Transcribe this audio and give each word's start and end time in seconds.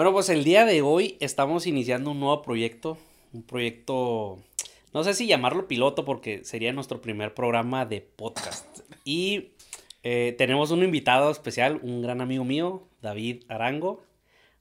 Bueno, 0.00 0.14
pues 0.14 0.30
el 0.30 0.44
día 0.44 0.64
de 0.64 0.80
hoy 0.80 1.18
estamos 1.20 1.66
iniciando 1.66 2.12
un 2.12 2.20
nuevo 2.20 2.40
proyecto, 2.40 2.96
un 3.34 3.42
proyecto, 3.42 4.38
no 4.94 5.04
sé 5.04 5.12
si 5.12 5.26
llamarlo 5.26 5.68
piloto 5.68 6.06
porque 6.06 6.42
sería 6.42 6.72
nuestro 6.72 7.02
primer 7.02 7.34
programa 7.34 7.84
de 7.84 8.00
podcast. 8.00 8.64
Y 9.04 9.50
eh, 10.02 10.34
tenemos 10.38 10.70
un 10.70 10.82
invitado 10.82 11.30
especial, 11.30 11.80
un 11.82 12.00
gran 12.00 12.22
amigo 12.22 12.46
mío, 12.46 12.88
David 13.02 13.44
Arango, 13.48 14.02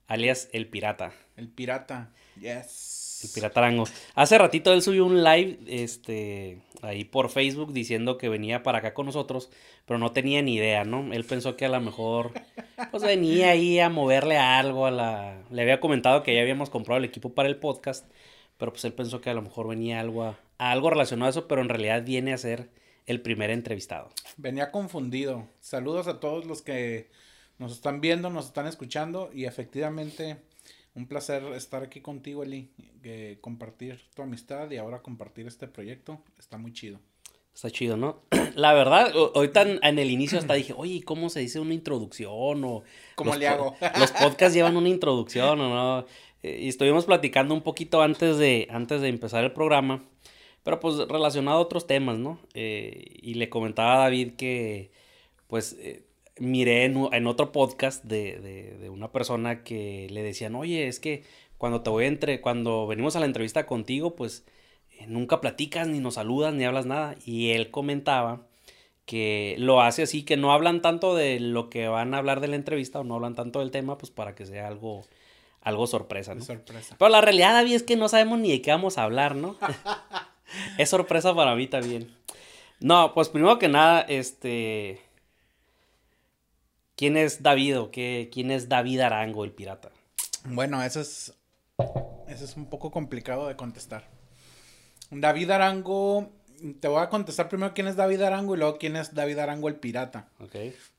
alias 0.08 0.50
El 0.52 0.68
Pirata. 0.68 1.14
El 1.38 1.48
Pirata, 1.48 2.12
yes. 2.38 2.99
El 3.24 3.30
Pirata 3.34 3.60
Arango. 3.60 3.86
Hace 4.16 4.38
ratito 4.38 4.74
él 4.74 4.82
subió 4.82 5.06
un 5.06 5.24
live, 5.24 5.60
este, 5.68 6.62
ahí 6.82 7.04
por 7.04 7.30
Facebook 7.30 7.74
diciendo 7.74 8.18
que 8.18 8.30
venía 8.30 8.64
para 8.64 8.80
acá 8.80 8.94
con 8.94 9.06
nosotros, 9.06 9.50
pero 9.86 9.98
no 9.98 10.12
tenía 10.12 10.42
ni 10.42 10.56
idea, 10.56 10.84
¿no? 10.84 11.14
Él 11.14 11.26
pensó 11.26 11.56
que 11.58 11.66
a 11.66 11.70
lo 11.70 11.82
mejor, 11.82 12.32
pues 12.92 13.04
venía 13.04 13.50
ahí 13.50 13.80
a 13.80 13.90
moverle 13.90 14.38
algo 14.38 14.86
a 14.86 14.92
la... 14.92 15.44
Le 15.52 15.62
había 15.62 15.80
comentado 15.80 16.24
que 16.24 16.34
ya 16.34 16.42
habíamos 16.42 16.70
comprado 16.70 17.00
el 17.00 17.06
equipo 17.06 17.34
para 17.34 17.50
el 17.50 17.58
podcast, 17.58 18.10
pero 18.58 18.72
pues 18.72 18.86
él 18.86 18.94
pensó 18.94 19.22
que 19.22 19.30
a 19.30 19.34
lo 19.34 19.42
mejor 19.42 19.68
venía 19.68 20.00
algo 20.00 20.24
a, 20.24 20.40
algo 20.58 20.90
relacionado 20.90 21.28
a 21.28 21.32
eso, 21.32 21.48
pero 21.48 21.62
en 21.62 21.70
realidad 21.70 22.04
viene 22.04 22.34
a 22.34 22.38
ser 22.38 22.70
el 23.06 23.22
primer 23.22 23.50
entrevistado. 23.50 24.10
Venía 24.38 24.72
confundido. 24.72 25.48
Saludos 25.60 26.08
a 26.08 26.20
todos 26.20 26.46
los 26.46 26.62
que 26.62 27.10
nos 27.58 27.72
están 27.72 28.02
viendo, 28.02 28.30
nos 28.30 28.46
están 28.46 28.68
escuchando 28.68 29.32
y 29.34 29.46
efectivamente 29.46 30.38
un 31.00 31.08
placer 31.08 31.44
estar 31.54 31.82
aquí 31.82 32.02
contigo, 32.02 32.44
Eli, 32.44 32.70
que 33.02 33.38
compartir 33.42 34.02
tu 34.14 34.22
amistad 34.22 34.70
y 34.70 34.78
ahora 34.78 35.02
compartir 35.02 35.48
este 35.48 35.68
proyecto. 35.68 36.22
Está 36.38 36.58
muy 36.58 36.74
chido. 36.74 37.00
Está 37.56 37.72
chido, 37.72 37.98
¿no? 37.98 38.22
La 38.56 38.74
verdad, 38.74 39.12
ahorita 39.34 39.62
en, 39.62 40.00
el 40.00 40.12
inicio 40.12 40.38
hasta 40.38 40.54
dije, 40.54 40.74
oye, 40.76 41.02
¿cómo 41.04 41.30
se 41.30 41.40
dice 41.40 41.60
una 41.60 41.74
introducción? 41.74 42.64
O 42.64 42.84
¿Cómo 43.16 43.36
le 43.36 43.48
hago? 43.48 43.76
los 44.00 44.12
podcasts 44.12 44.54
llevan 44.54 44.76
una 44.76 44.90
introducción, 44.90 45.60
¿o 45.60 45.70
no? 45.70 46.06
Eh, 46.44 46.60
y 46.64 46.68
estuvimos 46.68 47.06
platicando 47.06 47.54
un 47.54 47.62
poquito 47.62 48.02
antes 48.02 48.38
de, 48.38 48.68
antes 48.70 49.02
de 49.02 49.08
empezar 49.08 49.44
el 49.44 49.54
programa, 49.54 50.04
pero 50.64 50.80
pues 50.80 50.98
relacionado 51.08 51.58
a 51.58 51.62
otros 51.62 51.88
temas, 51.88 52.18
¿no? 52.18 52.40
Eh, 52.54 53.06
y 53.22 53.36
le 53.36 53.50
comentaba 53.50 53.96
a 53.96 54.00
David 54.00 54.34
que, 54.34 54.92
pues, 55.48 55.78
eh, 55.80 56.04
miré 56.40 56.86
en, 56.86 57.28
otro 57.28 57.52
podcast 57.52 58.04
de, 58.04 58.90
una 58.92 59.12
persona 59.12 59.64
que 59.64 60.08
le 60.10 60.24
decían, 60.24 60.56
oye, 60.56 60.88
es 60.88 61.00
que 61.00 61.24
cuando 61.58 61.82
te 61.82 61.90
voy 61.90 62.06
entre, 62.06 62.42
cuando 62.42 62.88
venimos 62.88 63.16
a 63.16 63.20
la 63.20 63.26
entrevista 63.26 63.66
contigo, 63.66 64.16
pues 64.16 64.46
eh, 64.98 65.06
nunca 65.08 65.42
platicas, 65.42 65.88
ni 65.88 66.00
nos 66.00 66.16
saludas, 66.16 66.54
ni 66.54 66.64
hablas 66.64 66.86
nada. 66.86 67.16
Y 67.26 67.52
él 67.52 67.70
comentaba 67.70 68.48
que 69.06 69.56
lo 69.58 69.82
hace 69.82 70.04
así, 70.04 70.24
que 70.24 70.38
no 70.38 70.54
hablan 70.54 70.82
tanto 70.82 71.16
de 71.16 71.40
lo 71.40 71.70
que 71.70 71.88
van 71.88 72.14
a 72.14 72.20
hablar 72.20 72.40
de 72.40 72.48
la 72.48 72.56
entrevista 72.56 73.00
o 73.00 73.04
no 73.04 73.16
hablan 73.16 73.36
tanto 73.36 73.60
del 73.60 73.72
tema, 73.72 73.98
pues 73.98 74.12
para 74.12 74.36
que 74.36 74.46
sea 74.46 74.68
algo, 74.68 75.04
algo 75.62 75.88
sorpresa, 75.88 76.36
¿no? 76.36 76.42
Sorpresa. 76.42 76.96
Pero 76.98 77.10
la 77.10 77.22
realidad, 77.22 77.54
David, 77.54 77.76
es 77.76 77.84
que 77.84 77.96
no 77.96 78.08
sabemos 78.08 78.40
ni 78.40 78.52
de 78.52 78.62
qué 78.62 78.72
vamos 78.72 78.98
a 78.98 79.04
hablar, 79.04 79.36
¿no? 79.36 79.58
es 80.78 80.90
sorpresa 80.90 81.36
para 81.36 81.56
mí 81.56 81.68
también. 81.68 82.16
No, 82.80 83.14
pues 83.14 83.28
primero 83.28 83.60
que 83.60 83.68
nada, 83.68 84.02
este 84.02 85.02
¿Quién 87.00 87.16
es 87.16 87.42
David 87.42 87.80
o 87.80 87.92
qué, 87.92 88.30
quién 88.30 88.52
es 88.52 88.68
David 88.68 89.00
Arango, 89.00 89.46
el 89.46 89.54
pirata? 89.54 89.90
Bueno, 90.44 90.84
eso 90.84 91.00
es, 91.00 91.34
eso 92.28 92.44
es 92.44 92.58
un 92.58 92.66
poco 92.70 92.92
complicado 92.92 93.48
de 93.48 93.56
contestar. 93.56 94.10
David 95.10 95.50
Arango, 95.52 96.34
te 96.82 96.90
voy 96.90 97.02
a 97.02 97.08
contestar 97.08 97.48
primero 97.48 97.74
quién 97.74 97.88
es 97.88 97.96
David 97.96 98.24
Arango 98.24 98.54
y 98.54 98.58
luego 98.58 98.78
quién 98.78 98.98
es 98.98 99.14
David 99.14 99.40
Arango, 99.40 99.70
el 99.70 99.76
pirata. 99.76 100.28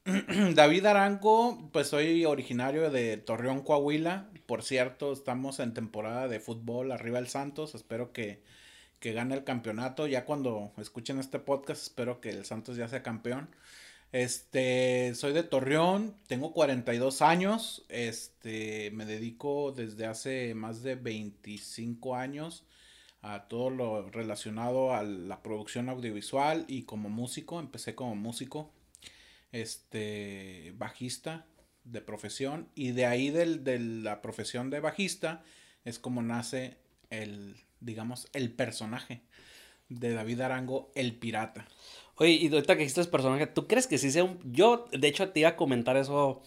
David 0.54 0.86
Arango, 0.86 1.68
pues 1.70 1.88
soy 1.88 2.24
originario 2.24 2.90
de 2.90 3.18
Torreón, 3.18 3.60
Coahuila. 3.60 4.30
Por 4.46 4.62
cierto, 4.62 5.12
estamos 5.12 5.60
en 5.60 5.74
temporada 5.74 6.28
de 6.28 6.40
fútbol 6.40 6.92
arriba 6.92 7.18
el 7.18 7.28
Santos. 7.28 7.74
Espero 7.74 8.14
que, 8.14 8.42
que 9.00 9.12
gane 9.12 9.34
el 9.34 9.44
campeonato. 9.44 10.06
Ya 10.06 10.24
cuando 10.24 10.72
escuchen 10.78 11.18
este 11.18 11.40
podcast, 11.40 11.82
espero 11.82 12.22
que 12.22 12.30
el 12.30 12.46
Santos 12.46 12.78
ya 12.78 12.88
sea 12.88 13.02
campeón. 13.02 13.50
Este, 14.12 15.14
soy 15.14 15.32
de 15.32 15.44
Torreón, 15.44 16.16
tengo 16.26 16.52
42 16.52 17.22
años, 17.22 17.84
este, 17.88 18.90
me 18.90 19.06
dedico 19.06 19.70
desde 19.70 20.06
hace 20.06 20.52
más 20.54 20.82
de 20.82 20.96
25 20.96 22.16
años 22.16 22.64
a 23.22 23.46
todo 23.46 23.70
lo 23.70 24.10
relacionado 24.10 24.92
a 24.94 25.04
la 25.04 25.42
producción 25.44 25.88
audiovisual 25.88 26.64
y 26.66 26.82
como 26.82 27.08
músico, 27.08 27.60
empecé 27.60 27.94
como 27.94 28.16
músico, 28.16 28.72
este, 29.52 30.74
bajista 30.76 31.46
de 31.84 32.00
profesión 32.00 32.68
y 32.74 32.90
de 32.90 33.06
ahí 33.06 33.30
del, 33.30 33.62
de 33.62 33.78
la 33.78 34.22
profesión 34.22 34.70
de 34.70 34.80
bajista 34.80 35.44
es 35.84 36.00
como 36.00 36.20
nace 36.20 36.78
el, 37.10 37.56
digamos, 37.78 38.28
el 38.32 38.50
personaje 38.50 39.22
de 39.88 40.14
David 40.14 40.40
Arango, 40.40 40.90
el 40.96 41.14
pirata. 41.14 41.68
Oye, 42.20 42.32
y 42.32 42.52
ahorita 42.52 42.76
que 42.76 42.82
dijiste 42.82 43.02
personaje, 43.06 43.46
¿tú 43.46 43.66
crees 43.66 43.86
que 43.86 43.96
sí 43.96 44.10
sea 44.10 44.24
un... 44.24 44.38
Yo, 44.52 44.86
de 44.92 45.08
hecho, 45.08 45.30
te 45.30 45.40
iba 45.40 45.48
a 45.48 45.56
comentar 45.56 45.96
eso 45.96 46.42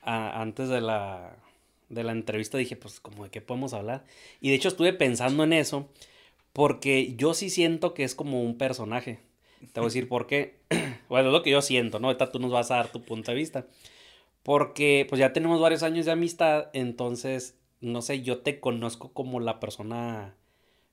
antes 0.00 0.70
de 0.70 0.80
la, 0.80 1.36
de 1.90 2.02
la 2.02 2.12
entrevista. 2.12 2.56
Dije, 2.56 2.76
pues, 2.76 2.98
como 2.98 3.24
de 3.24 3.30
qué 3.30 3.42
podemos 3.42 3.74
hablar. 3.74 4.04
Y 4.40 4.48
de 4.48 4.54
hecho 4.54 4.68
estuve 4.68 4.94
pensando 4.94 5.44
en 5.44 5.52
eso, 5.52 5.86
porque 6.54 7.14
yo 7.16 7.34
sí 7.34 7.50
siento 7.50 7.92
que 7.92 8.04
es 8.04 8.14
como 8.14 8.42
un 8.42 8.56
personaje. 8.56 9.18
Te 9.74 9.80
voy 9.80 9.88
a 9.88 9.90
decir 9.90 10.08
por 10.08 10.26
qué. 10.26 10.60
bueno, 11.10 11.28
es 11.28 11.32
lo 11.34 11.42
que 11.42 11.50
yo 11.50 11.60
siento, 11.60 11.98
¿no? 11.98 12.06
Ahorita 12.06 12.32
tú 12.32 12.38
nos 12.38 12.50
vas 12.50 12.70
a 12.70 12.76
dar 12.76 12.90
tu 12.90 13.02
punto 13.02 13.30
de 13.30 13.36
vista. 13.36 13.66
Porque, 14.42 15.04
pues, 15.10 15.18
ya 15.18 15.34
tenemos 15.34 15.60
varios 15.60 15.82
años 15.82 16.06
de 16.06 16.12
amistad, 16.12 16.70
entonces, 16.72 17.58
no 17.82 18.00
sé, 18.00 18.22
yo 18.22 18.38
te 18.38 18.60
conozco 18.60 19.12
como 19.12 19.40
la 19.40 19.60
persona 19.60 20.36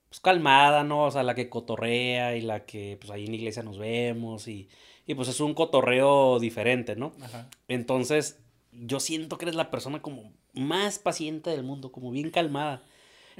pues, 0.08 0.20
calmada, 0.20 0.84
¿no? 0.84 1.04
O 1.04 1.10
sea, 1.10 1.22
la 1.22 1.34
que 1.34 1.48
cotorrea 1.48 2.36
y 2.36 2.40
la 2.40 2.64
que 2.64 2.96
pues 3.00 3.10
ahí 3.10 3.24
en 3.24 3.30
la 3.30 3.36
iglesia 3.36 3.62
nos 3.62 3.78
vemos 3.78 4.48
y, 4.48 4.68
y 5.06 5.14
pues 5.14 5.28
es 5.28 5.40
un 5.40 5.54
cotorreo 5.54 6.38
diferente, 6.38 6.96
¿no? 6.96 7.12
Ajá. 7.22 7.48
Entonces, 7.68 8.40
yo 8.72 9.00
siento 9.00 9.38
que 9.38 9.44
eres 9.46 9.54
la 9.54 9.70
persona 9.70 10.02
como 10.02 10.32
más 10.52 10.98
paciente 10.98 11.50
del 11.50 11.62
mundo, 11.62 11.92
como 11.92 12.10
bien 12.10 12.30
calmada. 12.30 12.82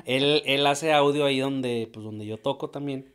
Él, 0.04 0.42
él 0.44 0.66
hace 0.66 0.92
audio 0.92 1.24
ahí 1.24 1.38
donde, 1.38 1.88
pues 1.92 2.04
donde 2.04 2.26
yo 2.26 2.38
toco 2.38 2.70
también. 2.70 3.14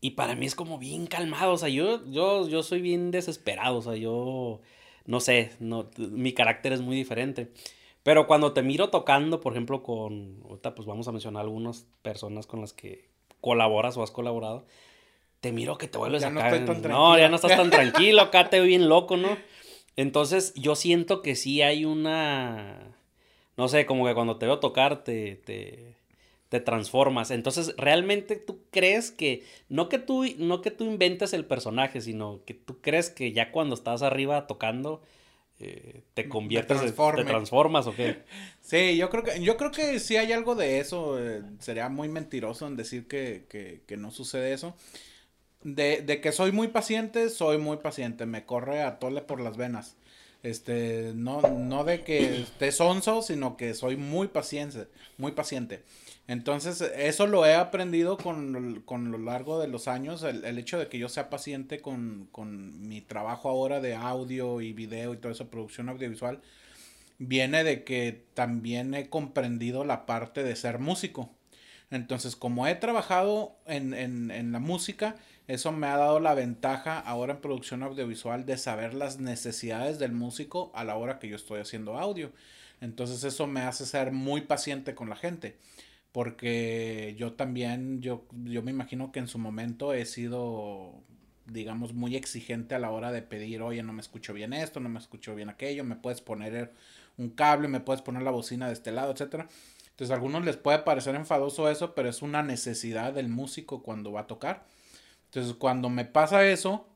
Y 0.00 0.10
para 0.10 0.34
mí 0.36 0.46
es 0.46 0.54
como 0.54 0.78
bien 0.78 1.06
calmado, 1.06 1.52
o 1.52 1.58
sea, 1.58 1.68
yo, 1.68 2.06
yo, 2.06 2.48
yo 2.48 2.62
soy 2.62 2.80
bien 2.80 3.10
desesperado, 3.10 3.78
o 3.78 3.82
sea, 3.82 3.96
yo, 3.96 4.60
no 5.06 5.20
sé, 5.20 5.50
no, 5.58 5.90
mi 5.96 6.32
carácter 6.32 6.72
es 6.72 6.80
muy 6.80 6.96
diferente. 6.96 7.50
Pero 8.08 8.26
cuando 8.26 8.54
te 8.54 8.62
miro 8.62 8.88
tocando, 8.88 9.38
por 9.42 9.52
ejemplo, 9.52 9.82
con, 9.82 10.40
ahorita 10.48 10.74
pues 10.74 10.88
vamos 10.88 11.06
a 11.08 11.12
mencionar 11.12 11.42
algunas 11.42 11.84
personas 12.00 12.46
con 12.46 12.62
las 12.62 12.72
que 12.72 13.10
colaboras 13.42 13.98
o 13.98 14.02
has 14.02 14.10
colaborado, 14.10 14.64
te 15.42 15.52
miro 15.52 15.76
que 15.76 15.88
te 15.88 15.98
vuelves 15.98 16.22
ya 16.22 16.28
a 16.28 16.30
no, 16.30 16.40
no, 16.88 17.18
ya 17.18 17.28
no 17.28 17.36
estás 17.36 17.54
tan 17.54 17.68
tranquilo, 17.70 18.22
acá 18.22 18.48
te 18.48 18.60
veo 18.60 18.66
bien 18.66 18.88
loco, 18.88 19.18
¿no? 19.18 19.36
Entonces 19.96 20.54
yo 20.54 20.74
siento 20.74 21.20
que 21.20 21.36
sí 21.36 21.60
hay 21.60 21.84
una, 21.84 22.96
no 23.58 23.68
sé, 23.68 23.84
como 23.84 24.06
que 24.06 24.14
cuando 24.14 24.38
te 24.38 24.46
veo 24.46 24.58
tocar 24.58 25.04
te, 25.04 25.36
te, 25.36 25.98
te 26.48 26.60
transformas. 26.60 27.30
Entonces, 27.30 27.74
realmente 27.76 28.36
tú 28.36 28.62
crees 28.70 29.10
que 29.10 29.44
no 29.68 29.90
que 29.90 29.98
tú 29.98 30.24
no 30.38 30.62
que 30.62 30.70
tú 30.70 30.84
inventes 30.84 31.34
el 31.34 31.44
personaje, 31.44 32.00
sino 32.00 32.40
que 32.46 32.54
tú 32.54 32.80
crees 32.80 33.10
que 33.10 33.32
ya 33.32 33.52
cuando 33.52 33.74
estás 33.74 34.00
arriba 34.00 34.46
tocando 34.46 35.02
eh, 35.60 36.02
te 36.14 36.28
conviertes, 36.28 36.80
te 36.80 37.24
transformas 37.24 37.86
o 37.86 37.94
qué. 37.94 38.22
Sí, 38.60 38.96
yo 38.96 39.08
creo 39.08 39.24
que, 39.24 39.42
yo 39.42 39.56
creo 39.56 39.70
que 39.70 39.98
sí 39.98 40.16
hay 40.16 40.32
algo 40.32 40.54
de 40.54 40.78
eso. 40.78 41.18
Eh, 41.18 41.42
sería 41.58 41.88
muy 41.88 42.08
mentiroso 42.08 42.66
en 42.66 42.76
decir 42.76 43.08
que, 43.08 43.46
que, 43.48 43.80
que 43.86 43.96
no 43.96 44.10
sucede 44.10 44.52
eso. 44.52 44.76
De, 45.62 46.02
de, 46.02 46.20
que 46.20 46.32
soy 46.32 46.52
muy 46.52 46.68
paciente, 46.68 47.30
soy 47.30 47.58
muy 47.58 47.78
paciente. 47.78 48.26
Me 48.26 48.44
corre 48.44 48.82
a 48.82 48.98
tole 48.98 49.22
por 49.22 49.40
las 49.40 49.56
venas. 49.56 49.96
Este, 50.42 51.12
no, 51.14 51.40
no 51.40 51.82
de 51.84 52.02
que 52.02 52.42
esté 52.42 52.70
sonso, 52.70 53.22
sino 53.22 53.56
que 53.56 53.74
soy 53.74 53.96
muy 53.96 54.28
paciente, 54.28 54.86
muy 55.16 55.32
paciente. 55.32 55.82
Entonces, 56.28 56.82
eso 56.82 57.26
lo 57.26 57.46
he 57.46 57.54
aprendido 57.54 58.18
con, 58.18 58.82
con 58.82 59.10
lo 59.10 59.16
largo 59.16 59.58
de 59.60 59.66
los 59.66 59.88
años, 59.88 60.22
el, 60.22 60.44
el 60.44 60.58
hecho 60.58 60.78
de 60.78 60.88
que 60.88 60.98
yo 60.98 61.08
sea 61.08 61.30
paciente 61.30 61.80
con, 61.80 62.28
con, 62.32 62.86
mi 62.86 63.00
trabajo 63.00 63.48
ahora 63.48 63.80
de 63.80 63.94
audio 63.94 64.60
y 64.60 64.74
video 64.74 65.14
y 65.14 65.16
toda 65.16 65.32
esa 65.32 65.50
producción 65.50 65.88
audiovisual, 65.88 66.42
viene 67.18 67.64
de 67.64 67.82
que 67.82 68.24
también 68.34 68.92
he 68.92 69.08
comprendido 69.08 69.84
la 69.84 70.04
parte 70.04 70.42
de 70.42 70.54
ser 70.54 70.78
músico. 70.80 71.30
Entonces, 71.90 72.36
como 72.36 72.66
he 72.66 72.74
trabajado 72.74 73.56
en, 73.64 73.94
en, 73.94 74.30
en 74.30 74.52
la 74.52 74.58
música, 74.58 75.16
eso 75.46 75.72
me 75.72 75.86
ha 75.86 75.96
dado 75.96 76.20
la 76.20 76.34
ventaja 76.34 77.00
ahora 77.00 77.34
en 77.34 77.40
producción 77.40 77.82
audiovisual 77.82 78.44
de 78.44 78.58
saber 78.58 78.92
las 78.92 79.18
necesidades 79.18 79.98
del 79.98 80.12
músico 80.12 80.70
a 80.74 80.84
la 80.84 80.96
hora 80.96 81.18
que 81.18 81.28
yo 81.28 81.36
estoy 81.36 81.60
haciendo 81.60 81.98
audio. 81.98 82.32
Entonces, 82.82 83.24
eso 83.24 83.46
me 83.46 83.62
hace 83.62 83.86
ser 83.86 84.12
muy 84.12 84.42
paciente 84.42 84.94
con 84.94 85.08
la 85.08 85.16
gente 85.16 85.56
porque 86.12 87.14
yo 87.18 87.34
también, 87.34 88.00
yo, 88.00 88.26
yo 88.44 88.62
me 88.62 88.70
imagino 88.70 89.12
que 89.12 89.18
en 89.20 89.28
su 89.28 89.38
momento 89.38 89.92
he 89.92 90.06
sido, 90.06 90.94
digamos, 91.46 91.94
muy 91.94 92.16
exigente 92.16 92.74
a 92.74 92.78
la 92.78 92.90
hora 92.90 93.12
de 93.12 93.22
pedir, 93.22 93.62
oye, 93.62 93.82
no 93.82 93.92
me 93.92 94.00
escucho 94.00 94.32
bien 94.32 94.52
esto, 94.52 94.80
no 94.80 94.88
me 94.88 94.98
escucho 94.98 95.34
bien 95.34 95.50
aquello, 95.50 95.84
me 95.84 95.96
puedes 95.96 96.20
poner 96.20 96.72
un 97.18 97.30
cable, 97.30 97.68
me 97.68 97.80
puedes 97.80 98.02
poner 98.02 98.22
la 98.22 98.30
bocina 98.30 98.66
de 98.68 98.72
este 98.74 98.92
lado, 98.92 99.12
etcétera. 99.12 99.48
Entonces 99.90 100.12
a 100.12 100.14
algunos 100.14 100.44
les 100.44 100.56
puede 100.56 100.78
parecer 100.78 101.16
enfadoso 101.16 101.68
eso, 101.68 101.94
pero 101.94 102.08
es 102.08 102.22
una 102.22 102.42
necesidad 102.42 103.12
del 103.12 103.28
músico 103.28 103.82
cuando 103.82 104.12
va 104.12 104.20
a 104.20 104.26
tocar. 104.28 104.64
Entonces 105.26 105.54
cuando 105.54 105.90
me 105.90 106.04
pasa 106.04 106.46
eso, 106.46 106.86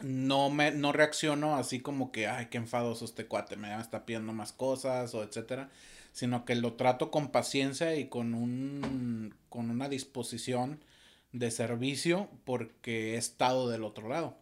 no 0.00 0.50
me 0.50 0.70
no 0.72 0.92
reacciono 0.92 1.56
así 1.56 1.80
como 1.80 2.10
que, 2.12 2.26
ay, 2.26 2.46
qué 2.46 2.58
enfadoso 2.58 3.04
este 3.04 3.26
cuate, 3.26 3.56
me 3.56 3.78
está 3.78 4.06
pidiendo 4.06 4.32
más 4.32 4.52
cosas 4.52 5.14
o 5.14 5.22
etcétera, 5.22 5.70
sino 6.12 6.44
que 6.44 6.54
lo 6.54 6.74
trato 6.74 7.10
con 7.10 7.30
paciencia 7.30 7.96
y 7.96 8.08
con 8.08 8.34
un 8.34 9.34
con 9.48 9.70
una 9.70 9.88
disposición 9.88 10.84
de 11.32 11.50
servicio 11.50 12.28
porque 12.44 13.14
he 13.14 13.16
estado 13.16 13.68
del 13.68 13.84
otro 13.84 14.08
lado. 14.08 14.36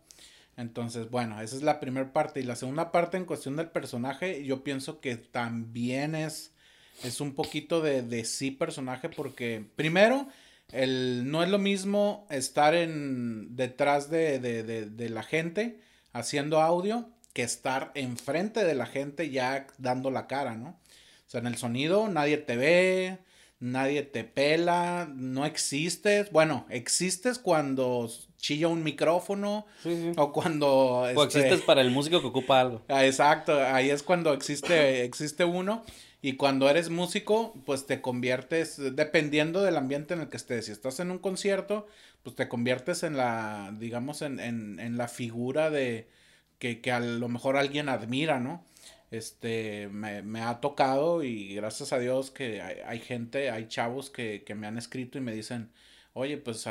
Entonces, 0.57 1.11
bueno, 1.11 1.41
esa 1.41 1.57
es 1.57 1.63
la 1.63 1.81
primera 1.81 2.13
parte. 2.13 2.41
Y 2.41 2.43
la 2.43 2.57
segunda 2.57 2.93
parte 2.93 3.17
en 3.17 3.25
cuestión 3.25 3.57
del 3.57 3.71
personaje, 3.71 4.45
yo 4.45 4.63
pienso 4.63 5.01
que 5.01 5.17
también 5.17 6.15
es 6.15 6.53
es 7.03 7.21
un 7.21 7.35
poquito 7.35 7.81
de, 7.81 8.03
de 8.03 8.25
sí 8.25 8.51
personaje 8.51 9.09
porque 9.09 9.65
primero 9.77 10.29
el, 10.73 11.31
no 11.31 11.43
es 11.43 11.49
lo 11.49 11.59
mismo 11.59 12.27
estar 12.31 12.75
en 12.75 13.57
detrás 13.57 14.11
de, 14.11 14.39
de, 14.39 14.63
de, 14.63 15.09
la 15.09 15.23
gente 15.23 15.81
haciendo 16.13 16.61
audio 16.61 17.09
que 17.33 17.43
estar 17.43 17.91
enfrente 17.95 18.65
de 18.65 18.75
la 18.75 18.87
gente 18.87 19.31
ya 19.31 19.67
dando 19.79 20.11
la 20.11 20.27
cara, 20.27 20.57
¿no? 20.57 20.79
O 21.31 21.33
sea, 21.33 21.41
en 21.43 21.47
el 21.47 21.57
sonido 21.57 22.09
nadie 22.09 22.39
te 22.39 22.57
ve, 22.57 23.19
nadie 23.61 24.03
te 24.03 24.25
pela, 24.25 25.09
no 25.15 25.47
existes. 25.47 26.33
Bueno, 26.33 26.67
existes 26.71 27.39
cuando 27.39 28.11
chilla 28.37 28.67
un 28.67 28.83
micrófono 28.83 29.65
o 30.17 30.33
cuando... 30.33 30.69
O 30.69 31.07
este, 31.07 31.39
existes 31.39 31.61
para 31.61 31.83
el 31.83 31.93
músico 31.93 32.21
que 32.21 32.27
ocupa 32.27 32.61
algo. 32.61 32.83
Ah, 32.89 33.07
exacto, 33.07 33.63
ahí 33.63 33.91
es 33.91 34.03
cuando 34.03 34.33
existe, 34.33 35.05
existe 35.05 35.45
uno. 35.45 35.85
Y 36.21 36.33
cuando 36.33 36.69
eres 36.69 36.91
músico, 36.91 37.55
pues 37.65 37.87
te 37.87 38.01
conviertes, 38.01 38.77
dependiendo 38.97 39.63
del 39.63 39.77
ambiente 39.77 40.15
en 40.15 40.23
el 40.23 40.31
que 40.31 40.37
estés. 40.37 40.67
Si 40.67 40.73
estás 40.73 40.99
en 40.99 41.13
un 41.13 41.19
concierto, 41.19 41.87
pues 42.25 42.35
te 42.35 42.49
conviertes 42.49 43.05
en 43.05 43.17
la, 43.17 43.73
digamos, 43.79 44.23
en, 44.23 44.41
en, 44.41 44.81
en 44.81 44.99
la 44.99 45.07
figura 45.07 45.71
de 45.71 46.09
que, 46.59 46.81
que, 46.81 46.91
a 46.91 46.99
lo 46.99 47.29
mejor 47.29 47.57
alguien 47.57 47.89
admira, 47.89 48.41
¿no? 48.41 48.65
Este, 49.11 49.89
me, 49.89 50.23
me 50.23 50.41
ha 50.43 50.61
tocado 50.61 51.25
y 51.25 51.55
gracias 51.55 51.93
a 51.93 51.99
Dios 51.99 52.31
que 52.31 52.63
hay, 52.63 52.77
hay 52.87 53.01
gente, 53.01 53.51
hay 53.51 53.67
chavos 53.67 54.11
que, 54.11 54.45
que, 54.45 54.55
me 54.55 54.67
han 54.67 54.79
escrito 54.79 55.19
y 55.19 55.21
me 55.21 55.35
dicen, 55.35 55.71
oye, 56.13 56.37
pues 56.37 56.65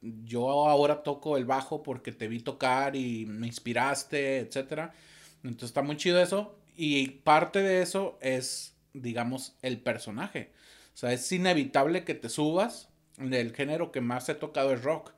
yo 0.00 0.50
ahora 0.68 1.02
toco 1.02 1.36
el 1.36 1.44
bajo 1.46 1.82
porque 1.82 2.12
te 2.12 2.28
vi 2.28 2.40
tocar 2.40 2.94
y 2.96 3.26
me 3.26 3.46
inspiraste, 3.46 4.38
etcétera. 4.38 4.94
Entonces 5.42 5.70
está 5.70 5.82
muy 5.82 5.96
chido 5.96 6.20
eso. 6.20 6.56
Y 6.76 7.08
parte 7.08 7.60
de 7.60 7.82
eso 7.82 8.18
es 8.20 8.70
digamos, 8.92 9.56
el 9.62 9.80
personaje. 9.80 10.52
O 10.94 10.96
sea, 10.96 11.12
es 11.12 11.30
inevitable 11.32 12.04
que 12.04 12.14
te 12.14 12.28
subas. 12.28 12.88
El 13.18 13.54
género 13.54 13.92
que 13.92 14.00
más 14.00 14.28
he 14.28 14.34
tocado 14.34 14.72
es 14.72 14.82
rock. 14.82 15.12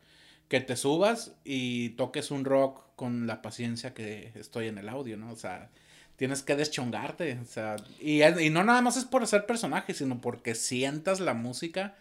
Que 0.49 0.61
te 0.61 0.77
subas 0.77 1.35
y 1.45 1.91
toques 1.91 2.31
un 2.31 2.45
rock 2.45 2.85
con 2.97 3.27
la 3.27 3.43
paciencia 3.43 3.95
que 3.95 4.33
estoy 4.35 4.69
en 4.69 4.79
el 4.79 4.89
audio, 4.89 5.17
¿no? 5.17 5.33
O 5.33 5.37
sea, 5.37 5.71
tienes 6.17 6.43
que 6.43 6.57
deschongarte. 6.57 7.39
O 7.41 7.45
sea, 7.45 7.77
y, 8.01 8.23
y 8.23 8.51
no 8.51 8.65
nada 8.65 8.83
más 8.83 8.97
es 8.97 9.05
por 9.05 9.27
ser 9.27 9.47
personaje, 9.47 9.95
sino 9.95 10.21
porque 10.21 10.55
sientas 10.55 11.21
la 11.21 11.35
música. 11.35 11.97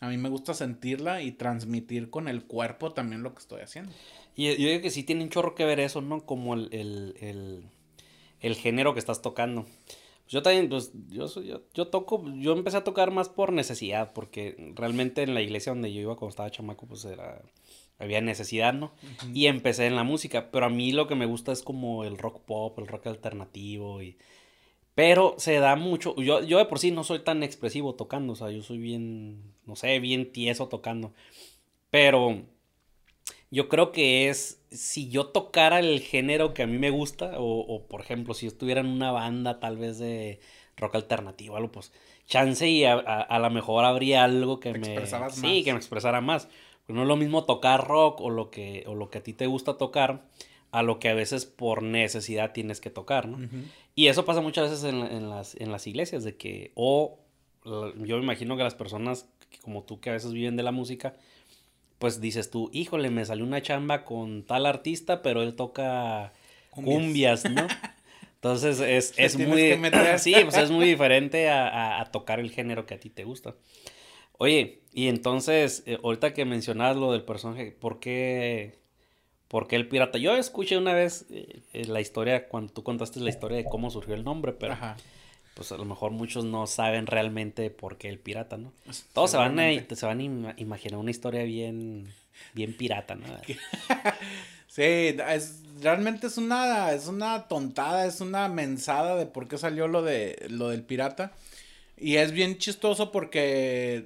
A 0.00 0.08
mí 0.08 0.16
me 0.16 0.28
gusta 0.28 0.52
sentirla 0.54 1.22
y 1.22 1.32
transmitir 1.32 2.10
con 2.10 2.28
el 2.28 2.44
cuerpo 2.44 2.92
también 2.92 3.22
lo 3.22 3.34
que 3.34 3.40
estoy 3.40 3.60
haciendo. 3.62 3.92
Y 4.34 4.46
yo 4.48 4.68
digo 4.68 4.82
que 4.82 4.90
sí 4.90 5.04
tiene 5.04 5.22
un 5.22 5.30
chorro 5.30 5.54
que 5.54 5.64
ver 5.64 5.78
eso, 5.78 6.00
¿no? 6.00 6.24
Como 6.24 6.54
el, 6.54 6.68
el, 6.72 7.14
el, 7.20 7.64
el 8.40 8.56
género 8.56 8.94
que 8.94 9.00
estás 9.00 9.22
tocando. 9.22 9.66
Yo 10.28 10.42
también, 10.42 10.68
pues, 10.68 10.92
yo, 11.08 11.26
yo, 11.42 11.62
yo 11.74 11.88
toco, 11.88 12.24
yo 12.36 12.52
empecé 12.52 12.78
a 12.78 12.84
tocar 12.84 13.10
más 13.10 13.28
por 13.28 13.52
necesidad, 13.52 14.12
porque 14.14 14.72
realmente 14.74 15.22
en 15.22 15.34
la 15.34 15.42
iglesia 15.42 15.72
donde 15.72 15.92
yo 15.92 16.00
iba 16.00 16.16
cuando 16.16 16.30
estaba 16.30 16.50
chamaco, 16.50 16.86
pues 16.86 17.04
era, 17.04 17.42
había 18.04 18.20
necesidad, 18.20 18.72
¿no? 18.72 18.92
Y 19.32 19.46
empecé 19.46 19.86
en 19.86 19.96
la 19.96 20.04
música, 20.04 20.50
pero 20.50 20.66
a 20.66 20.70
mí 20.70 20.92
lo 20.92 21.06
que 21.06 21.14
me 21.14 21.26
gusta 21.26 21.52
es 21.52 21.62
como 21.62 22.04
el 22.04 22.18
rock 22.18 22.42
pop, 22.44 22.78
el 22.78 22.86
rock 22.86 23.06
alternativo 23.06 24.02
y... 24.02 24.18
Pero 24.94 25.36
se 25.38 25.58
da 25.58 25.74
mucho, 25.74 26.14
yo, 26.16 26.42
yo 26.42 26.58
de 26.58 26.66
por 26.66 26.78
sí 26.78 26.90
no 26.90 27.02
soy 27.02 27.20
tan 27.20 27.42
expresivo 27.42 27.94
tocando, 27.94 28.34
o 28.34 28.36
sea, 28.36 28.50
yo 28.50 28.62
soy 28.62 28.76
bien, 28.76 29.54
no 29.64 29.74
sé, 29.74 29.98
bien 30.00 30.32
tieso 30.32 30.68
tocando, 30.68 31.14
pero 31.88 32.42
yo 33.50 33.70
creo 33.70 33.90
que 33.90 34.28
es 34.28 34.62
si 34.70 35.08
yo 35.08 35.28
tocara 35.28 35.78
el 35.78 36.00
género 36.00 36.52
que 36.52 36.64
a 36.64 36.66
mí 36.66 36.76
me 36.76 36.90
gusta, 36.90 37.38
o, 37.38 37.60
o 37.60 37.88
por 37.88 38.02
ejemplo, 38.02 38.34
si 38.34 38.46
estuviera 38.46 38.82
en 38.82 38.88
una 38.88 39.12
banda 39.12 39.60
tal 39.60 39.78
vez 39.78 39.98
de 39.98 40.40
rock 40.76 40.96
alternativo, 40.96 41.56
algo, 41.56 41.72
pues 41.72 41.90
chance 42.26 42.68
y 42.68 42.84
a, 42.84 42.94
a, 42.94 43.38
lo 43.38 43.50
mejor 43.50 43.84
habría 43.84 44.24
algo 44.24 44.60
que 44.60 44.72
me... 44.72 44.94
Sí, 45.30 45.64
que 45.64 45.72
me 45.72 45.78
expresara 45.78 46.20
más. 46.20 46.48
Pues 46.86 46.96
no 46.96 47.02
es 47.02 47.08
lo 47.08 47.16
mismo 47.16 47.44
tocar 47.44 47.86
rock 47.86 48.20
o 48.20 48.30
lo, 48.30 48.50
que, 48.50 48.84
o 48.86 48.94
lo 48.94 49.10
que 49.10 49.18
a 49.18 49.22
ti 49.22 49.32
te 49.32 49.46
gusta 49.46 49.78
tocar 49.78 50.24
a 50.70 50.82
lo 50.82 50.98
que 50.98 51.08
a 51.08 51.14
veces 51.14 51.44
por 51.44 51.82
necesidad 51.82 52.52
tienes 52.52 52.80
que 52.80 52.90
tocar, 52.90 53.28
¿no? 53.28 53.46
Y 53.94 54.06
eso 54.06 54.24
pasa 54.24 54.40
muchas 54.40 54.70
veces 54.70 54.84
en, 54.84 55.02
en, 55.02 55.28
las, 55.28 55.54
en 55.54 55.70
las 55.70 55.86
iglesias, 55.86 56.24
de 56.24 56.36
que, 56.36 56.72
o 56.74 57.18
yo 57.64 58.16
me 58.16 58.22
imagino 58.22 58.56
que 58.56 58.62
las 58.64 58.74
personas 58.74 59.28
como 59.60 59.82
tú 59.82 60.00
que 60.00 60.10
a 60.10 60.14
veces 60.14 60.32
viven 60.32 60.56
de 60.56 60.62
la 60.62 60.72
música, 60.72 61.14
pues 61.98 62.20
dices 62.20 62.50
tú, 62.50 62.70
híjole, 62.72 63.10
me 63.10 63.24
salió 63.24 63.44
una 63.44 63.62
chamba 63.62 64.04
con 64.04 64.44
tal 64.44 64.66
artista, 64.66 65.22
pero 65.22 65.42
él 65.42 65.54
toca 65.54 66.32
cumbias, 66.70 67.48
¿no? 67.48 67.66
Entonces 68.36 68.80
es, 68.80 69.14
es 69.18 69.38
muy... 69.38 69.78
Sí, 70.18 70.34
pues 70.42 70.56
es 70.56 70.70
muy 70.70 70.86
diferente 70.86 71.48
a, 71.48 72.00
a, 72.00 72.10
tocar 72.10 72.40
el 72.40 72.50
género 72.50 72.86
que 72.86 72.94
a 72.94 73.00
ti 73.00 73.08
te 73.08 73.24
gusta. 73.24 73.54
Oye, 74.42 74.80
y 74.92 75.06
entonces, 75.06 75.84
eh, 75.86 76.00
ahorita 76.02 76.34
que 76.34 76.44
mencionas 76.44 76.96
lo 76.96 77.12
del 77.12 77.22
personaje, 77.22 77.70
¿por 77.70 78.00
qué, 78.00 78.76
¿por 79.46 79.68
qué 79.68 79.76
el 79.76 79.86
pirata? 79.86 80.18
Yo 80.18 80.36
escuché 80.36 80.76
una 80.76 80.94
vez 80.94 81.26
eh, 81.30 81.62
eh, 81.72 81.84
la 81.84 82.00
historia, 82.00 82.48
cuando 82.48 82.72
tú 82.72 82.82
contaste 82.82 83.20
la 83.20 83.30
historia 83.30 83.58
de 83.58 83.66
cómo 83.66 83.88
surgió 83.88 84.14
el 84.14 84.24
nombre, 84.24 84.52
pero... 84.52 84.72
Ajá 84.72 84.96
pues 85.54 85.70
a 85.70 85.76
lo 85.76 85.84
mejor 85.84 86.12
muchos 86.12 86.44
no 86.44 86.66
saben 86.66 87.06
realmente 87.06 87.68
por 87.70 87.98
qué 87.98 88.08
el 88.08 88.18
pirata, 88.18 88.56
¿no? 88.56 88.72
Todos 89.12 89.32
se 89.32 89.36
van, 89.36 89.60
a, 89.60 89.70
se 89.94 90.06
van 90.06 90.20
a 90.20 90.54
imaginar 90.56 90.98
una 90.98 91.10
historia 91.10 91.42
bien, 91.42 92.08
bien 92.54 92.74
pirata, 92.74 93.14
¿no? 93.14 93.26
sí, 94.66 94.82
es, 94.82 95.60
realmente 95.82 96.28
es 96.28 96.38
una, 96.38 96.92
es 96.92 97.06
una 97.06 97.48
tontada, 97.48 98.06
es 98.06 98.22
una 98.22 98.48
mensada 98.48 99.16
de 99.16 99.26
por 99.26 99.46
qué 99.46 99.58
salió 99.58 99.88
lo, 99.88 100.02
de, 100.02 100.46
lo 100.48 100.70
del 100.70 100.84
pirata. 100.84 101.32
Y 102.02 102.16
es 102.16 102.32
bien 102.32 102.58
chistoso 102.58 103.12
porque 103.12 104.04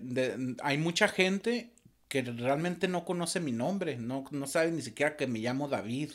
hay 0.62 0.76
mucha 0.76 1.08
gente 1.08 1.70
que 2.08 2.20
realmente 2.20 2.88
no 2.88 3.06
conoce 3.06 3.40
mi 3.40 3.52
nombre, 3.52 3.96
no, 3.96 4.24
no 4.30 4.46
sabe 4.46 4.70
ni 4.70 4.82
siquiera 4.82 5.16
que 5.16 5.26
me 5.26 5.38
llamo 5.38 5.68
David. 5.68 6.12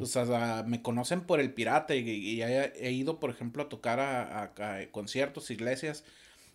O 0.00 0.06
sea, 0.06 0.64
me 0.66 0.82
conocen 0.82 1.22
por 1.22 1.40
el 1.40 1.52
pirata 1.52 1.94
y, 1.94 2.42
he, 2.42 2.92
ido, 2.92 3.18
por 3.20 3.30
ejemplo, 3.30 3.62
a 3.62 3.68
tocar 3.68 4.00
a, 4.00 4.52
conciertos, 4.90 5.50
iglesias, 5.50 6.04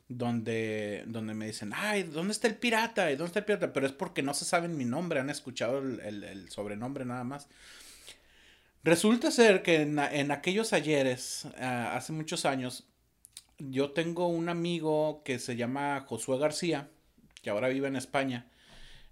donde, 0.10 1.04
donde 1.08 1.34
me 1.34 1.48
dicen, 1.48 1.72
ay, 1.74 2.04
¿dónde 2.04 2.32
está 2.32 2.48
el 2.48 2.56
pirata? 2.56 3.08
¿Dónde 3.10 3.26
está 3.26 3.40
el 3.40 3.46
pirata? 3.46 3.74
Pero 3.74 3.86
es 3.86 3.92
porque 3.94 4.22
no 4.22 4.34
se 4.34 4.46
saben 4.46 4.78
mi 4.78 4.86
nombre, 4.86 5.20
han 5.20 5.30
escuchado 5.30 5.80
el, 5.80 6.50
sobrenombre 6.50 7.06
nada 7.06 7.24
más. 7.24 7.48
Resulta 8.84 9.32
ser 9.32 9.62
que 9.62 9.82
en, 9.82 10.32
aquellos 10.32 10.72
ayeres, 10.72 11.48
ah, 11.60 11.96
hace 11.96 12.14
muchos 12.14 12.46
años, 12.46 12.86
yo 13.58 13.92
tengo 13.92 14.28
un 14.28 14.50
amigo 14.50 15.22
que 15.24 15.40
se 15.40 15.56
llama 15.56 16.06
Josué 16.08 16.38
García, 16.38 16.90
que 17.42 17.50
ahora 17.50 17.70
vive 17.70 17.88
en 17.88 17.96
España 17.96 18.52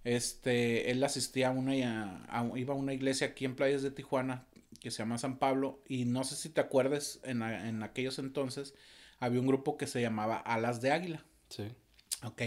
este, 0.05 0.91
él 0.91 1.03
asistía 1.03 1.49
a 1.49 1.51
una, 1.51 1.75
iba 1.75 2.73
a 2.73 2.77
una 2.77 2.93
iglesia 2.93 3.27
aquí 3.27 3.43
en 3.43 3.55
Playas 3.55 3.81
de 3.81 3.91
Tijuana 3.91 4.45
que 4.79 4.91
se 4.91 4.99
llama 4.99 5.17
San 5.17 5.39
Pablo 5.39 5.81
y 5.87 6.05
no 6.05 6.23
sé 6.23 6.35
si 6.35 6.49
te 6.49 6.61
acuerdas, 6.61 7.19
en, 7.23 7.41
en 7.41 7.81
aquellos 7.81 8.19
entonces 8.19 8.75
había 9.19 9.41
un 9.41 9.47
grupo 9.47 9.77
que 9.77 9.87
se 9.87 10.01
llamaba 10.01 10.37
Alas 10.37 10.79
de 10.79 10.91
Águila. 10.91 11.25
Sí. 11.49 11.63
Ok. 12.23 12.41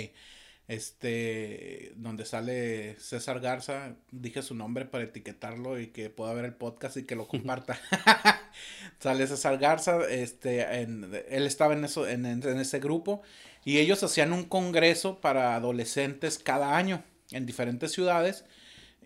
Este, 0.69 1.93
donde 1.97 2.27
sale 2.27 2.95
César 3.01 3.41
Garza, 3.41 3.97
dije 4.11 4.43
su 4.43 4.55
nombre 4.55 4.85
para 4.85 5.05
etiquetarlo 5.05 5.81
y 5.81 5.89
que 5.89 6.11
pueda 6.11 6.35
ver 6.35 6.45
el 6.45 6.55
podcast 6.55 6.99
y 6.99 7.05
que 7.05 7.17
lo 7.17 7.27
comparta. 7.27 7.81
sale 9.01 9.27
César 9.27 9.57
Garza, 9.57 9.99
este, 10.11 10.83
en, 10.83 11.11
él 11.31 11.47
estaba 11.47 11.73
en, 11.73 11.87
eso, 11.87 12.07
en, 12.07 12.27
en 12.27 12.59
ese 12.59 12.81
grupo 12.81 13.23
y 13.65 13.79
ellos 13.79 14.03
hacían 14.03 14.35
un 14.35 14.45
congreso 14.45 15.23
para 15.23 15.55
adolescentes 15.57 16.39
cada 16.39 16.77
año 16.77 17.03
en 17.31 17.47
diferentes 17.47 17.93
ciudades 17.93 18.45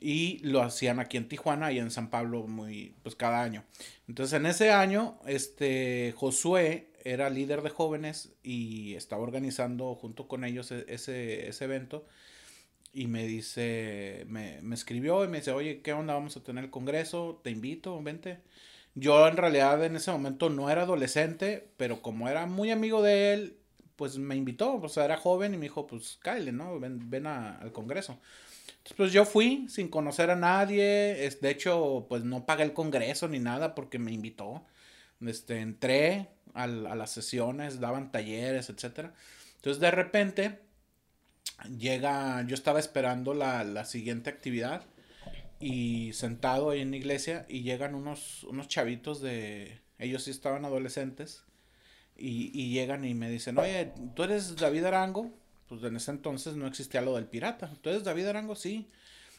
y 0.02 0.38
lo 0.40 0.62
hacían 0.62 0.98
aquí 1.00 1.16
en 1.16 1.28
Tijuana 1.28 1.72
y 1.72 1.78
en 1.78 1.90
San 1.90 2.10
Pablo 2.10 2.46
muy 2.46 2.94
pues 3.02 3.14
cada 3.14 3.42
año. 3.42 3.64
Entonces 4.08 4.34
en 4.34 4.46
ese 4.46 4.72
año 4.72 5.18
este 5.26 6.12
Josué 6.16 6.90
era 7.04 7.30
líder 7.30 7.62
de 7.62 7.70
jóvenes 7.70 8.32
y 8.42 8.94
estaba 8.94 9.22
organizando 9.22 9.94
junto 9.94 10.28
con 10.28 10.44
ellos 10.44 10.70
e-, 10.72 10.84
ese, 10.88 11.48
ese 11.48 11.64
evento 11.64 12.06
y 12.92 13.06
me 13.06 13.26
dice, 13.26 14.24
me, 14.28 14.60
me, 14.62 14.74
escribió 14.74 15.24
y 15.24 15.28
me 15.28 15.38
dice, 15.38 15.52
oye, 15.52 15.80
¿qué 15.80 15.92
onda? 15.94 16.14
Vamos 16.14 16.36
a 16.36 16.42
tener 16.42 16.64
el 16.64 16.70
congreso, 16.70 17.40
te 17.42 17.50
invito, 17.50 18.02
vente. 18.02 18.40
Yo 18.94 19.26
en 19.26 19.36
realidad 19.38 19.82
en 19.84 19.96
ese 19.96 20.10
momento 20.12 20.50
no 20.50 20.68
era 20.68 20.82
adolescente, 20.82 21.66
pero 21.78 22.02
como 22.02 22.28
era 22.28 22.46
muy 22.46 22.70
amigo 22.70 23.02
de 23.02 23.32
él, 23.32 23.56
pues 23.96 24.18
me 24.18 24.36
invitó, 24.36 24.74
o 24.74 24.88
sea, 24.88 25.04
era 25.06 25.16
joven 25.16 25.54
y 25.54 25.56
me 25.56 25.64
dijo, 25.64 25.86
pues 25.86 26.18
cállate, 26.22 26.52
¿no? 26.52 26.78
Ven, 26.80 27.08
ven 27.10 27.26
al 27.26 27.72
Congreso. 27.72 28.18
Entonces, 28.82 28.96
pues 28.96 29.12
yo 29.12 29.24
fui 29.24 29.66
sin 29.68 29.88
conocer 29.88 30.30
a 30.30 30.36
nadie, 30.36 31.24
es, 31.24 31.40
de 31.40 31.50
hecho, 31.50 32.06
pues 32.08 32.24
no 32.24 32.46
pagué 32.46 32.64
el 32.64 32.72
Congreso 32.72 33.28
ni 33.28 33.38
nada 33.38 33.74
porque 33.76 33.98
me 34.00 34.12
invitó. 34.12 34.66
Este, 35.20 35.60
entré 35.60 36.30
a, 36.54 36.64
a 36.64 36.66
las 36.66 37.10
sesiones, 37.12 37.78
daban 37.78 38.10
talleres, 38.10 38.70
etcétera. 38.70 39.14
Entonces, 39.56 39.80
de 39.80 39.90
repente, 39.92 40.58
llega, 41.78 42.44
yo 42.46 42.54
estaba 42.54 42.80
esperando 42.80 43.34
la, 43.34 43.64
la 43.64 43.84
siguiente 43.84 44.30
actividad 44.30 44.82
y 45.60 46.12
sentado 46.14 46.70
ahí 46.70 46.80
en 46.80 46.90
la 46.90 46.96
iglesia 46.96 47.46
y 47.48 47.62
llegan 47.62 47.94
unos, 47.94 48.42
unos 48.44 48.66
chavitos 48.68 49.20
de, 49.20 49.80
ellos 49.98 50.24
sí 50.24 50.32
estaban 50.32 50.64
adolescentes 50.64 51.44
y, 52.16 52.50
y 52.52 52.72
llegan 52.72 53.04
y 53.04 53.14
me 53.14 53.30
dicen, 53.30 53.58
oye, 53.58 53.92
¿tú 54.14 54.24
eres 54.24 54.56
David 54.56 54.84
Arango? 54.86 55.32
Pues 55.72 55.84
en 55.84 55.96
ese 55.96 56.10
entonces 56.10 56.54
no 56.54 56.66
existía 56.66 57.00
lo 57.00 57.14
del 57.14 57.24
pirata. 57.24 57.72
¿Tú 57.80 57.88
eres 57.88 58.04
David 58.04 58.26
Arango? 58.26 58.54
Sí. 58.54 58.90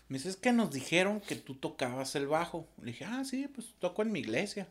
Me 0.08 0.18
dice, 0.18 0.30
es 0.30 0.36
que 0.36 0.52
nos 0.52 0.72
dijeron 0.72 1.22
que 1.22 1.36
tú 1.36 1.54
tocabas 1.54 2.16
el 2.16 2.26
bajo. 2.26 2.68
Le 2.82 2.88
dije, 2.88 3.06
ah, 3.06 3.24
sí, 3.24 3.48
pues 3.54 3.76
toco 3.78 4.02
en 4.02 4.12
mi 4.12 4.22
iglesia. 4.22 4.68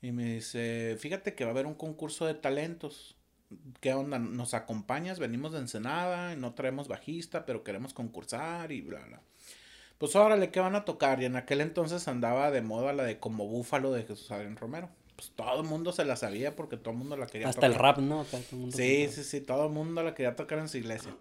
Y 0.00 0.12
me 0.12 0.34
dice, 0.34 0.96
fíjate 1.00 1.34
que 1.34 1.42
va 1.42 1.50
a 1.50 1.54
haber 1.54 1.66
un 1.66 1.74
concurso 1.74 2.24
de 2.24 2.34
talentos. 2.34 3.16
¿Qué 3.80 3.94
onda? 3.94 4.20
¿Nos 4.20 4.54
acompañas? 4.54 5.18
Venimos 5.18 5.50
de 5.50 5.58
Ensenada, 5.58 6.36
no 6.36 6.54
traemos 6.54 6.86
bajista, 6.86 7.46
pero 7.46 7.64
queremos 7.64 7.92
concursar 7.92 8.70
y 8.70 8.80
bla, 8.82 9.04
bla. 9.06 9.20
Pues 9.98 10.14
órale, 10.14 10.52
¿qué 10.52 10.60
van 10.60 10.76
a 10.76 10.84
tocar? 10.84 11.20
Y 11.20 11.24
en 11.24 11.34
aquel 11.34 11.62
entonces 11.62 12.06
andaba 12.06 12.52
de 12.52 12.62
moda 12.62 12.92
la 12.92 13.02
de 13.02 13.18
Como 13.18 13.48
Búfalo 13.48 13.90
de 13.90 14.04
Jesús 14.04 14.30
Adrián 14.30 14.56
Romero. 14.56 14.88
Pues 15.16 15.32
todo 15.34 15.62
el 15.62 15.66
mundo 15.66 15.92
se 15.92 16.04
la 16.04 16.16
sabía 16.16 16.54
porque 16.54 16.76
todo 16.76 16.92
el 16.92 16.98
mundo 16.98 17.16
la 17.16 17.26
quería 17.26 17.48
Hasta 17.48 17.66
el 17.66 17.74
rap, 17.74 17.98
¿no? 17.98 18.24
Todo 18.24 18.42
el 18.52 18.58
mundo 18.58 18.76
sí, 18.76 19.08
sí, 19.10 19.24
sí, 19.24 19.40
todo 19.40 19.66
el 19.66 19.72
mundo 19.72 20.02
la 20.02 20.14
quería 20.14 20.36
tocar 20.36 20.58
en 20.58 20.68
su 20.68 20.76
iglesia. 20.78 21.14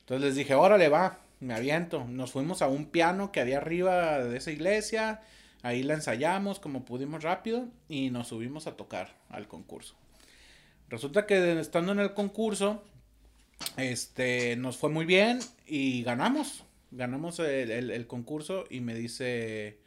Entonces 0.00 0.26
les 0.26 0.34
dije, 0.34 0.54
órale, 0.54 0.88
va, 0.88 1.20
me 1.40 1.54
aviento. 1.54 2.04
Nos 2.04 2.32
fuimos 2.32 2.62
a 2.62 2.68
un 2.68 2.86
piano 2.86 3.32
que 3.32 3.40
había 3.40 3.58
arriba 3.58 4.18
de 4.18 4.36
esa 4.36 4.50
iglesia. 4.50 5.22
Ahí 5.62 5.82
la 5.82 5.94
ensayamos 5.94 6.58
como 6.58 6.84
pudimos 6.84 7.22
rápido 7.22 7.66
y 7.88 8.10
nos 8.10 8.28
subimos 8.28 8.66
a 8.66 8.76
tocar 8.76 9.16
al 9.30 9.48
concurso. 9.48 9.94
Resulta 10.88 11.26
que 11.26 11.58
estando 11.58 11.92
en 11.92 12.00
el 12.00 12.14
concurso, 12.14 12.82
este, 13.76 14.56
nos 14.56 14.76
fue 14.76 14.90
muy 14.90 15.06
bien 15.06 15.40
y 15.66 16.02
ganamos 16.02 16.66
ganamos 16.90 17.38
el, 17.38 18.06
concurso 18.06 18.64
y 18.70 18.80
me 18.80 18.94
dice, 18.94 19.78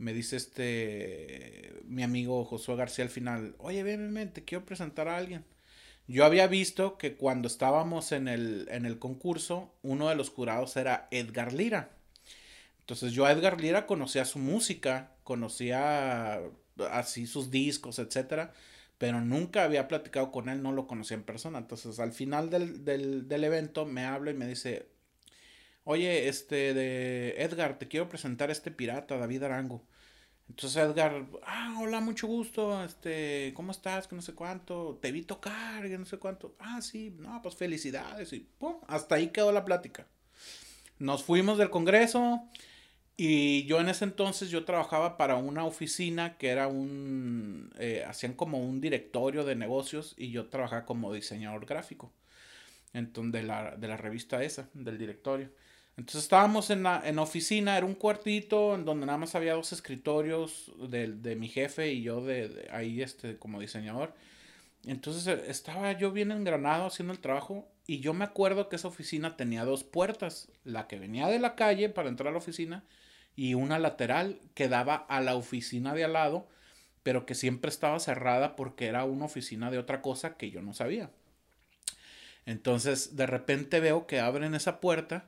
me 0.00 0.14
dice 0.14 0.36
este, 0.36 1.74
mi 1.84 2.02
amigo 2.02 2.44
Josué 2.46 2.74
García 2.74 3.04
al 3.04 3.10
final, 3.10 3.54
oye, 3.58 3.82
ven, 3.82 4.12
ven, 4.14 4.32
te 4.32 4.44
quiero 4.44 4.64
presentar 4.64 5.08
a 5.08 5.18
alguien. 5.18 5.44
Yo 6.08 6.24
había 6.24 6.46
visto 6.46 6.96
que 6.96 7.16
cuando 7.16 7.46
estábamos 7.48 8.12
en 8.12 8.26
el, 8.26 8.66
en 8.70 8.86
el 8.86 8.98
concurso, 8.98 9.74
uno 9.82 10.08
de 10.08 10.14
los 10.14 10.30
jurados 10.30 10.76
era 10.78 11.06
Edgar 11.10 11.52
Lira. 11.52 11.90
Entonces 12.80 13.12
yo 13.12 13.26
a 13.26 13.32
Edgar 13.32 13.60
Lira 13.60 13.86
conocía 13.86 14.24
su 14.24 14.38
música, 14.38 15.12
conocía 15.22 16.40
así 16.90 17.26
sus 17.26 17.50
discos, 17.50 17.98
etcétera, 17.98 18.54
pero 18.96 19.20
nunca 19.20 19.64
había 19.64 19.86
platicado 19.86 20.32
con 20.32 20.48
él, 20.48 20.62
no 20.62 20.72
lo 20.72 20.86
conocía 20.86 21.16
en 21.18 21.24
persona. 21.24 21.58
Entonces 21.58 22.00
al 22.00 22.12
final 22.12 22.48
del, 22.48 22.86
del, 22.86 23.28
del 23.28 23.44
evento 23.44 23.84
me 23.84 24.04
habla 24.06 24.30
y 24.30 24.34
me 24.34 24.46
dice, 24.46 24.86
oye, 25.84 26.28
este, 26.28 26.74
de 26.74 27.34
Edgar, 27.42 27.78
te 27.78 27.88
quiero 27.88 28.08
presentar 28.08 28.48
a 28.48 28.52
este 28.52 28.70
pirata, 28.70 29.16
David 29.16 29.44
Arango. 29.44 29.84
Entonces 30.48 30.82
Edgar, 30.82 31.26
ah, 31.44 31.78
hola, 31.80 32.00
mucho 32.00 32.26
gusto, 32.26 32.82
este, 32.84 33.52
¿cómo 33.54 33.70
estás? 33.70 34.08
Que 34.08 34.16
no 34.16 34.22
sé 34.22 34.34
cuánto, 34.34 34.98
te 35.00 35.12
vi 35.12 35.22
tocar, 35.22 35.86
que 35.86 35.96
no 35.96 36.04
sé 36.04 36.18
cuánto. 36.18 36.56
Ah, 36.58 36.82
sí, 36.82 37.14
no, 37.18 37.40
pues 37.40 37.54
felicidades. 37.54 38.32
Y 38.32 38.40
pum, 38.58 38.76
hasta 38.88 39.14
ahí 39.14 39.28
quedó 39.28 39.52
la 39.52 39.64
plática. 39.64 40.08
Nos 40.98 41.22
fuimos 41.22 41.56
del 41.56 41.70
Congreso 41.70 42.42
y 43.16 43.64
yo 43.66 43.80
en 43.80 43.88
ese 43.88 44.04
entonces 44.04 44.50
yo 44.50 44.64
trabajaba 44.64 45.16
para 45.16 45.36
una 45.36 45.64
oficina 45.64 46.36
que 46.36 46.48
era 46.48 46.68
un, 46.68 47.70
eh, 47.78 48.04
hacían 48.06 48.34
como 48.34 48.58
un 48.58 48.80
directorio 48.80 49.44
de 49.44 49.56
negocios 49.56 50.14
y 50.16 50.30
yo 50.30 50.48
trabajaba 50.48 50.84
como 50.84 51.12
diseñador 51.12 51.64
gráfico. 51.66 52.12
Entonces, 52.92 53.44
la, 53.44 53.76
de 53.76 53.88
la 53.88 53.96
revista 53.96 54.42
esa, 54.42 54.68
del 54.74 54.98
directorio. 54.98 55.50
Entonces 56.00 56.22
estábamos 56.22 56.70
en 56.70 56.82
la, 56.82 57.02
en 57.04 57.18
oficina, 57.18 57.76
era 57.76 57.84
un 57.84 57.94
cuartito 57.94 58.74
en 58.74 58.86
donde 58.86 59.04
nada 59.04 59.18
más 59.18 59.34
había 59.34 59.52
dos 59.52 59.70
escritorios 59.74 60.72
de, 60.88 61.08
de 61.08 61.36
mi 61.36 61.46
jefe 61.46 61.92
y 61.92 62.00
yo 62.00 62.24
de, 62.24 62.70
ahí 62.72 63.02
este, 63.02 63.36
como 63.36 63.60
diseñador. 63.60 64.14
Entonces 64.86 65.26
eh, 65.26 65.44
estaba 65.48 65.92
yo 65.92 66.10
bien 66.10 66.32
engranado 66.32 66.86
haciendo 66.86 67.12
el 67.12 67.18
trabajo 67.18 67.68
y 67.86 68.00
yo 68.00 68.14
me 68.14 68.24
acuerdo 68.24 68.70
que 68.70 68.76
esa 68.76 68.88
oficina 68.88 69.36
tenía 69.36 69.66
dos 69.66 69.84
puertas, 69.84 70.48
la 70.64 70.86
que 70.88 70.98
venía 70.98 71.26
de 71.26 71.38
la 71.38 71.54
calle 71.54 71.90
para 71.90 72.08
entrar 72.08 72.28
a 72.28 72.32
la 72.32 72.38
oficina 72.38 72.82
y 73.36 73.52
una 73.52 73.78
lateral 73.78 74.40
que 74.54 74.68
daba 74.70 74.94
a 74.94 75.20
la 75.20 75.34
oficina 75.34 75.92
de 75.92 76.04
al 76.04 76.14
lado, 76.14 76.48
pero 77.02 77.26
que 77.26 77.34
siempre 77.34 77.68
estaba 77.68 78.00
cerrada 78.00 78.56
porque 78.56 78.86
era 78.86 79.04
una 79.04 79.26
oficina 79.26 79.70
de 79.70 79.76
otra 79.76 80.00
cosa 80.00 80.38
que 80.38 80.50
yo 80.50 80.62
no 80.62 80.72
sabía. 80.72 81.10
Entonces 82.46 83.16
de 83.16 83.26
repente 83.26 83.80
veo 83.80 84.06
que 84.06 84.18
abren 84.18 84.54
esa 84.54 84.80
puerta 84.80 85.26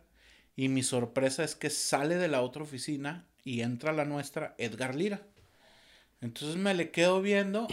y 0.56 0.68
mi 0.68 0.82
sorpresa 0.82 1.44
es 1.44 1.54
que 1.54 1.70
sale 1.70 2.16
de 2.16 2.28
la 2.28 2.42
otra 2.42 2.62
oficina 2.62 3.26
y 3.44 3.62
entra 3.62 3.92
la 3.92 4.04
nuestra, 4.04 4.54
Edgar 4.58 4.94
Lira. 4.94 5.22
Entonces 6.20 6.56
me 6.56 6.74
le 6.74 6.90
quedo 6.90 7.22
viendo 7.22 7.66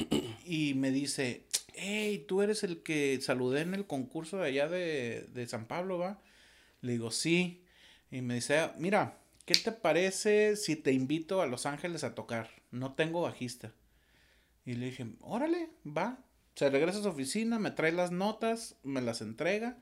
y 0.46 0.74
me 0.74 0.92
dice, 0.92 1.46
hey, 1.74 2.26
tú 2.28 2.42
eres 2.42 2.64
el 2.64 2.82
que 2.82 3.20
saludé 3.22 3.62
en 3.62 3.74
el 3.74 3.86
concurso 3.86 4.38
de 4.38 4.48
allá 4.48 4.68
de, 4.68 5.28
de 5.34 5.48
San 5.48 5.68
Pablo, 5.68 5.98
¿va? 5.98 6.20
Le 6.82 6.94
digo, 6.94 7.12
sí. 7.12 7.64
Y 8.10 8.22
me 8.22 8.36
dice, 8.36 8.72
mira, 8.78 9.20
¿qué 9.46 9.54
te 9.54 9.72
parece 9.72 10.56
si 10.56 10.76
te 10.76 10.94
invito 10.94 11.42
a 11.42 11.48
Los 11.48 11.66
Ángeles 11.66 12.04
a 12.04 12.16
tocar? 12.16 12.50
No 12.72 12.94
tengo 12.94 13.22
bajista. 13.22 13.72
Y 14.66 14.74
le 14.74 14.88
dije, 14.88 15.06
órale, 15.22 15.70
va. 15.86 16.24
Se 16.56 16.70
regresa 16.70 17.00
a 17.00 17.04
su 17.04 17.10
oficina, 17.10 17.60
me 17.60 17.72
trae 17.72 17.92
las 17.92 18.12
notas, 18.12 18.78
me 18.84 19.02
las 19.02 19.22
entrega 19.22 19.78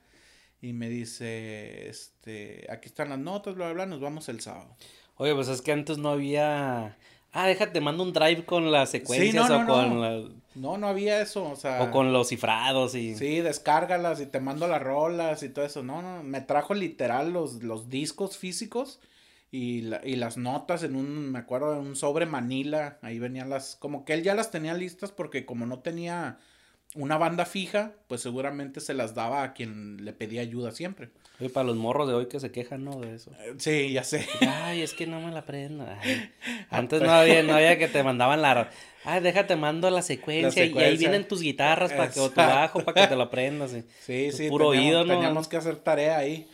y 0.61 0.73
me 0.73 0.89
dice, 0.89 1.87
este, 1.87 2.67
aquí 2.69 2.87
están 2.87 3.09
las 3.09 3.19
notas, 3.19 3.55
bla, 3.55 3.65
bla, 3.65 3.73
bla, 3.73 3.85
nos 3.85 4.01
vamos 4.01 4.27
el 4.29 4.39
sábado. 4.41 4.75
Oye, 5.15 5.33
pues 5.33 5.47
es 5.47 5.61
que 5.61 5.71
antes 5.71 5.97
no 5.97 6.09
había... 6.09 6.97
Ah, 7.31 7.47
déjate, 7.47 7.81
mando 7.81 8.03
un 8.03 8.13
drive 8.13 8.45
con 8.45 8.71
las 8.71 8.89
secuencias 8.89 9.49
o 9.49 9.65
con 9.65 9.99
no. 9.99 10.29
No, 10.55 10.77
no 10.77 10.87
había 10.87 11.21
eso, 11.21 11.51
o 11.51 11.55
sea... 11.55 11.83
O 11.83 11.91
con 11.91 12.11
los 12.11 12.29
cifrados 12.29 12.95
y... 12.95 13.15
Sí, 13.15 13.41
descárgalas 13.41 14.19
y 14.21 14.25
te 14.25 14.39
mando 14.39 14.67
las 14.67 14.81
rolas 14.81 15.43
y 15.43 15.49
todo 15.49 15.65
eso. 15.65 15.83
No, 15.83 16.01
no, 16.01 16.23
me 16.23 16.41
trajo 16.41 16.73
literal 16.73 17.31
los, 17.31 17.61
los 17.61 17.89
discos 17.89 18.37
físicos 18.37 18.99
y, 19.51 19.81
la, 19.81 20.01
y 20.03 20.15
las 20.15 20.37
notas 20.37 20.81
en 20.81 20.95
un, 20.95 21.31
me 21.31 21.37
acuerdo, 21.37 21.73
en 21.73 21.85
un 21.85 21.95
sobre 21.95 22.25
Manila. 22.25 22.97
Ahí 23.03 23.19
venían 23.19 23.51
las... 23.51 23.75
Como 23.75 24.03
que 24.03 24.13
él 24.13 24.23
ya 24.23 24.33
las 24.33 24.49
tenía 24.49 24.73
listas 24.73 25.11
porque 25.11 25.45
como 25.45 25.67
no 25.67 25.79
tenía 25.79 26.39
una 26.96 27.17
banda 27.17 27.46
fija, 27.46 27.94
pues 28.08 28.22
seguramente 28.22 28.79
se 28.79 28.94
las 28.94 29.13
daba 29.13 29.44
a 29.44 29.53
quien 29.53 30.03
le 30.06 30.13
pedía 30.13 30.41
ayuda 30.41 30.72
siempre. 30.72 31.10
Y 31.39 31.50
para 31.50 31.67
los 31.67 31.75
morros 31.75 32.08
de 32.08 32.15
hoy 32.15 32.27
que 32.27 32.39
se 32.39 32.51
quejan, 32.51 32.84
¿no? 32.84 33.00
De 33.00 33.13
eso. 33.13 33.32
Eh, 33.39 33.53
sí, 33.58 33.91
ya 33.91 34.03
sé. 34.03 34.27
Ay, 34.41 34.82
es 34.82 34.94
que 34.94 35.06
no 35.06 35.20
me 35.20 35.32
la 35.32 35.46
prendo. 35.46 35.86
Antes 36.70 37.01
no 37.01 37.12
había, 37.12 37.44
no 37.44 37.53
había 37.53 37.77
que 37.77 37.88
te 37.88 38.01
mandaban 38.01 38.41
la... 38.41 38.72
Ay, 39.03 39.22
déjate, 39.22 39.56
mando 39.56 39.89
la 39.89 40.01
secuencia, 40.01 40.65
y 40.65 40.77
ahí 40.77 40.98
vienen 40.98 41.27
tus 41.27 41.41
guitarras 41.41 41.94
para 41.94 42.12
que, 42.12 42.20
o 42.20 42.29
tu 42.29 42.36
bajo 42.36 42.84
para 42.84 43.01
que 43.01 43.08
te 43.08 43.15
lo 43.15 43.24
aprendas. 43.24 43.72
Sí, 44.01 44.32
sí. 44.32 44.50
Puro 44.50 44.70
oído, 44.70 45.06
¿no? 45.06 45.13
Teníamos 45.13 45.48
que 45.48 45.58
hacer 45.58 45.77
tarea 45.77 46.17
ahí. 46.17 46.48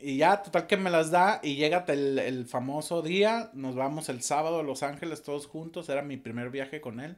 Y 0.00 0.18
ya, 0.18 0.42
total 0.42 0.66
que 0.66 0.76
me 0.76 0.90
las 0.90 1.10
da 1.10 1.40
y 1.42 1.54
llega 1.54 1.84
el, 1.88 2.18
el 2.18 2.46
famoso 2.46 3.02
día, 3.02 3.50
nos 3.54 3.76
vamos 3.76 4.08
el 4.08 4.20
sábado 4.20 4.60
a 4.60 4.62
Los 4.62 4.82
Ángeles 4.82 5.22
todos 5.22 5.46
juntos, 5.46 5.88
era 5.88 6.02
mi 6.02 6.16
primer 6.16 6.50
viaje 6.50 6.80
con 6.80 7.00
él. 7.00 7.16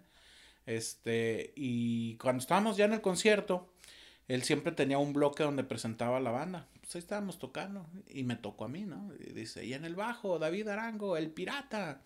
Este, 0.66 1.52
y 1.56 2.16
cuando 2.16 2.40
estábamos 2.40 2.76
ya 2.76 2.86
en 2.86 2.94
el 2.94 3.00
concierto, 3.00 3.68
él 4.28 4.42
siempre 4.42 4.72
tenía 4.72 4.98
un 4.98 5.12
bloque 5.12 5.42
donde 5.42 5.64
presentaba 5.64 6.20
la 6.20 6.30
banda. 6.30 6.68
Pues 6.80 6.94
ahí 6.94 6.98
estábamos 7.00 7.38
tocando 7.38 7.86
y 8.08 8.24
me 8.24 8.36
tocó 8.36 8.64
a 8.64 8.68
mí, 8.68 8.84
¿no? 8.84 9.10
Y 9.18 9.32
dice, 9.32 9.64
y 9.64 9.74
en 9.74 9.84
el 9.84 9.94
bajo, 9.94 10.38
David 10.38 10.68
Arango, 10.68 11.16
el 11.16 11.30
pirata. 11.30 12.00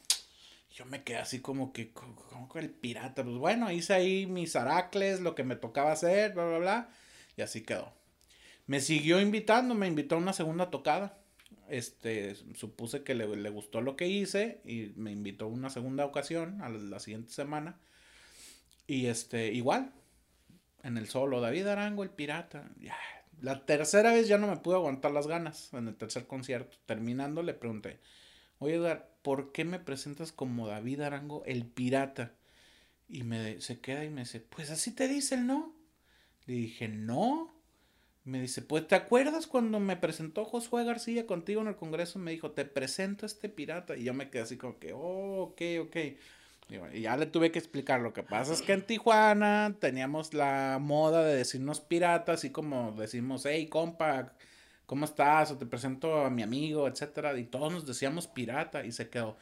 Yo 0.73 0.85
me 0.85 1.03
quedé 1.03 1.19
así 1.19 1.41
como 1.41 1.73
que, 1.73 1.93
como 1.93 2.49
que 2.49 2.59
el 2.59 2.71
pirata. 2.71 3.25
Pues 3.25 3.37
bueno, 3.37 3.71
hice 3.73 3.95
ahí 3.95 4.27
mis 4.27 4.57
aracles, 4.57 5.21
lo 5.21 5.35
que 5.35 5.45
me 5.45 5.57
tocaba 5.57 5.93
hacer, 5.93 6.35
bla, 6.35 6.47
bla, 6.47 6.59
bla. 6.59 6.91
Y 7.37 7.43
así 7.43 7.63
quedó. 7.63 7.93
Me 8.67 8.81
siguió 8.81 9.21
invitando, 9.21 9.75
me 9.75 9.87
invitó 9.87 10.17
a 10.17 10.19
una 10.19 10.33
segunda 10.33 10.71
tocada. 10.71 11.19
Este, 11.69 12.35
supuse 12.55 13.03
que 13.03 13.15
le, 13.15 13.27
le 13.37 13.51
gustó 13.51 13.81
lo 13.81 13.97
que 13.97 14.09
hice 14.09 14.61
y 14.65 14.93
me 14.97 15.13
invitó 15.13 15.47
a 15.47 15.49
una 15.49 15.71
segunda 15.71 16.05
ocasión, 16.05 16.61
a 16.63 16.69
la 16.69 16.99
siguiente 17.01 17.33
semana. 17.33 17.79
Y 18.89 19.07
este, 19.07 19.53
igual, 19.53 19.93
en 20.83 20.97
el 20.97 21.07
solo, 21.07 21.41
David 21.41 21.67
Arango, 21.67 22.03
el 22.03 22.11
pirata. 22.11 22.69
Ya. 22.81 22.97
La 23.41 23.67
tercera 23.67 24.13
vez 24.13 24.27
ya 24.27 24.39
no 24.39 24.49
me 24.49 24.57
pude 24.57 24.77
aguantar 24.77 25.13
las 25.13 25.29
ganas 25.29 25.73
en 25.75 25.87
el 25.87 25.95
tercer 25.95 26.27
concierto. 26.27 26.79
Terminando 26.87 27.43
le 27.43 27.53
pregunté, 27.53 28.01
oye 28.59 28.77
Edgar, 28.77 29.11
¿por 29.23 29.53
qué 29.53 29.65
me 29.65 29.79
presentas 29.79 30.33
como 30.33 30.67
David 30.67 31.03
Arango, 31.03 31.45
el 31.45 31.67
pirata? 31.67 32.33
Y 33.09 33.25
me, 33.25 33.61
se 33.61 33.79
queda 33.79 34.05
y 34.07 34.11
me 34.11 34.23
dice, 34.23 34.41
pues 34.41 34.71
así 34.71 34.93
te 34.93 35.07
dicen, 35.07 35.47
¿no? 35.47 35.75
Le 36.47 36.55
dije, 36.55 36.89
no. 36.89 37.55
Me 38.25 38.41
dice, 38.41 38.63
pues 38.63 38.89
¿te 38.89 38.95
acuerdas 38.95 39.47
cuando 39.47 39.81
me 39.81 39.97
presentó 39.97 40.47
Josué 40.47 40.85
García 40.85 41.27
contigo 41.27 41.61
en 41.61 41.69
el 41.69 41.77
Congreso? 41.77 42.19
Me 42.19 42.31
dijo, 42.31 42.53
te 42.53 42.65
presento 42.65 43.27
a 43.27 43.29
este 43.29 43.51
pirata. 43.51 43.97
Y 43.97 44.05
yo 44.05 44.15
me 44.15 44.31
quedé 44.31 44.43
así 44.43 44.57
como 44.57 44.79
que, 44.79 44.95
oh, 44.95 45.43
ok, 45.43 45.63
ok. 45.83 45.97
Y 46.93 47.03
ya 47.03 47.17
le 47.17 47.27
tuve 47.27 47.51
que 47.51 47.59
explicar. 47.59 48.01
Lo 48.01 48.13
que 48.13 48.23
pasa 48.23 48.53
es 48.53 48.63
que 48.63 48.73
en 48.73 48.87
Tijuana 48.87 49.77
teníamos 49.81 50.35
la 50.35 50.79
moda 50.81 51.25
de 51.25 51.35
decirnos 51.35 51.81
pirata, 51.81 52.33
así 52.33 52.51
como 52.51 52.93
decimos, 52.93 53.47
hey, 53.47 53.69
compa, 53.69 54.35
¿cómo 54.87 55.05
estás? 55.07 55.51
O 55.51 55.59
te 55.59 55.67
presento 55.67 56.25
a 56.25 56.31
mi 56.31 56.43
amigo, 56.43 56.87
etcétera. 56.87 57.39
Y 57.39 57.45
todos 57.45 57.73
nos 57.73 57.87
decíamos 57.87 58.27
pirata. 58.27 58.85
Y 58.85 58.93
se 58.93 59.09
quedó, 59.09 59.39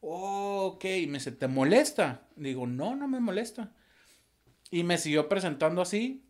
oh, 0.00 0.74
ok. 0.74 0.84
Y 0.84 1.06
me 1.08 1.18
dice, 1.18 1.32
¿te 1.32 1.48
molesta? 1.48 2.22
Digo, 2.36 2.66
no, 2.66 2.94
no 2.94 3.08
me 3.08 3.20
molesta. 3.20 3.72
Y 4.70 4.84
me 4.84 4.98
siguió 4.98 5.28
presentando 5.28 5.82
así 5.82 6.24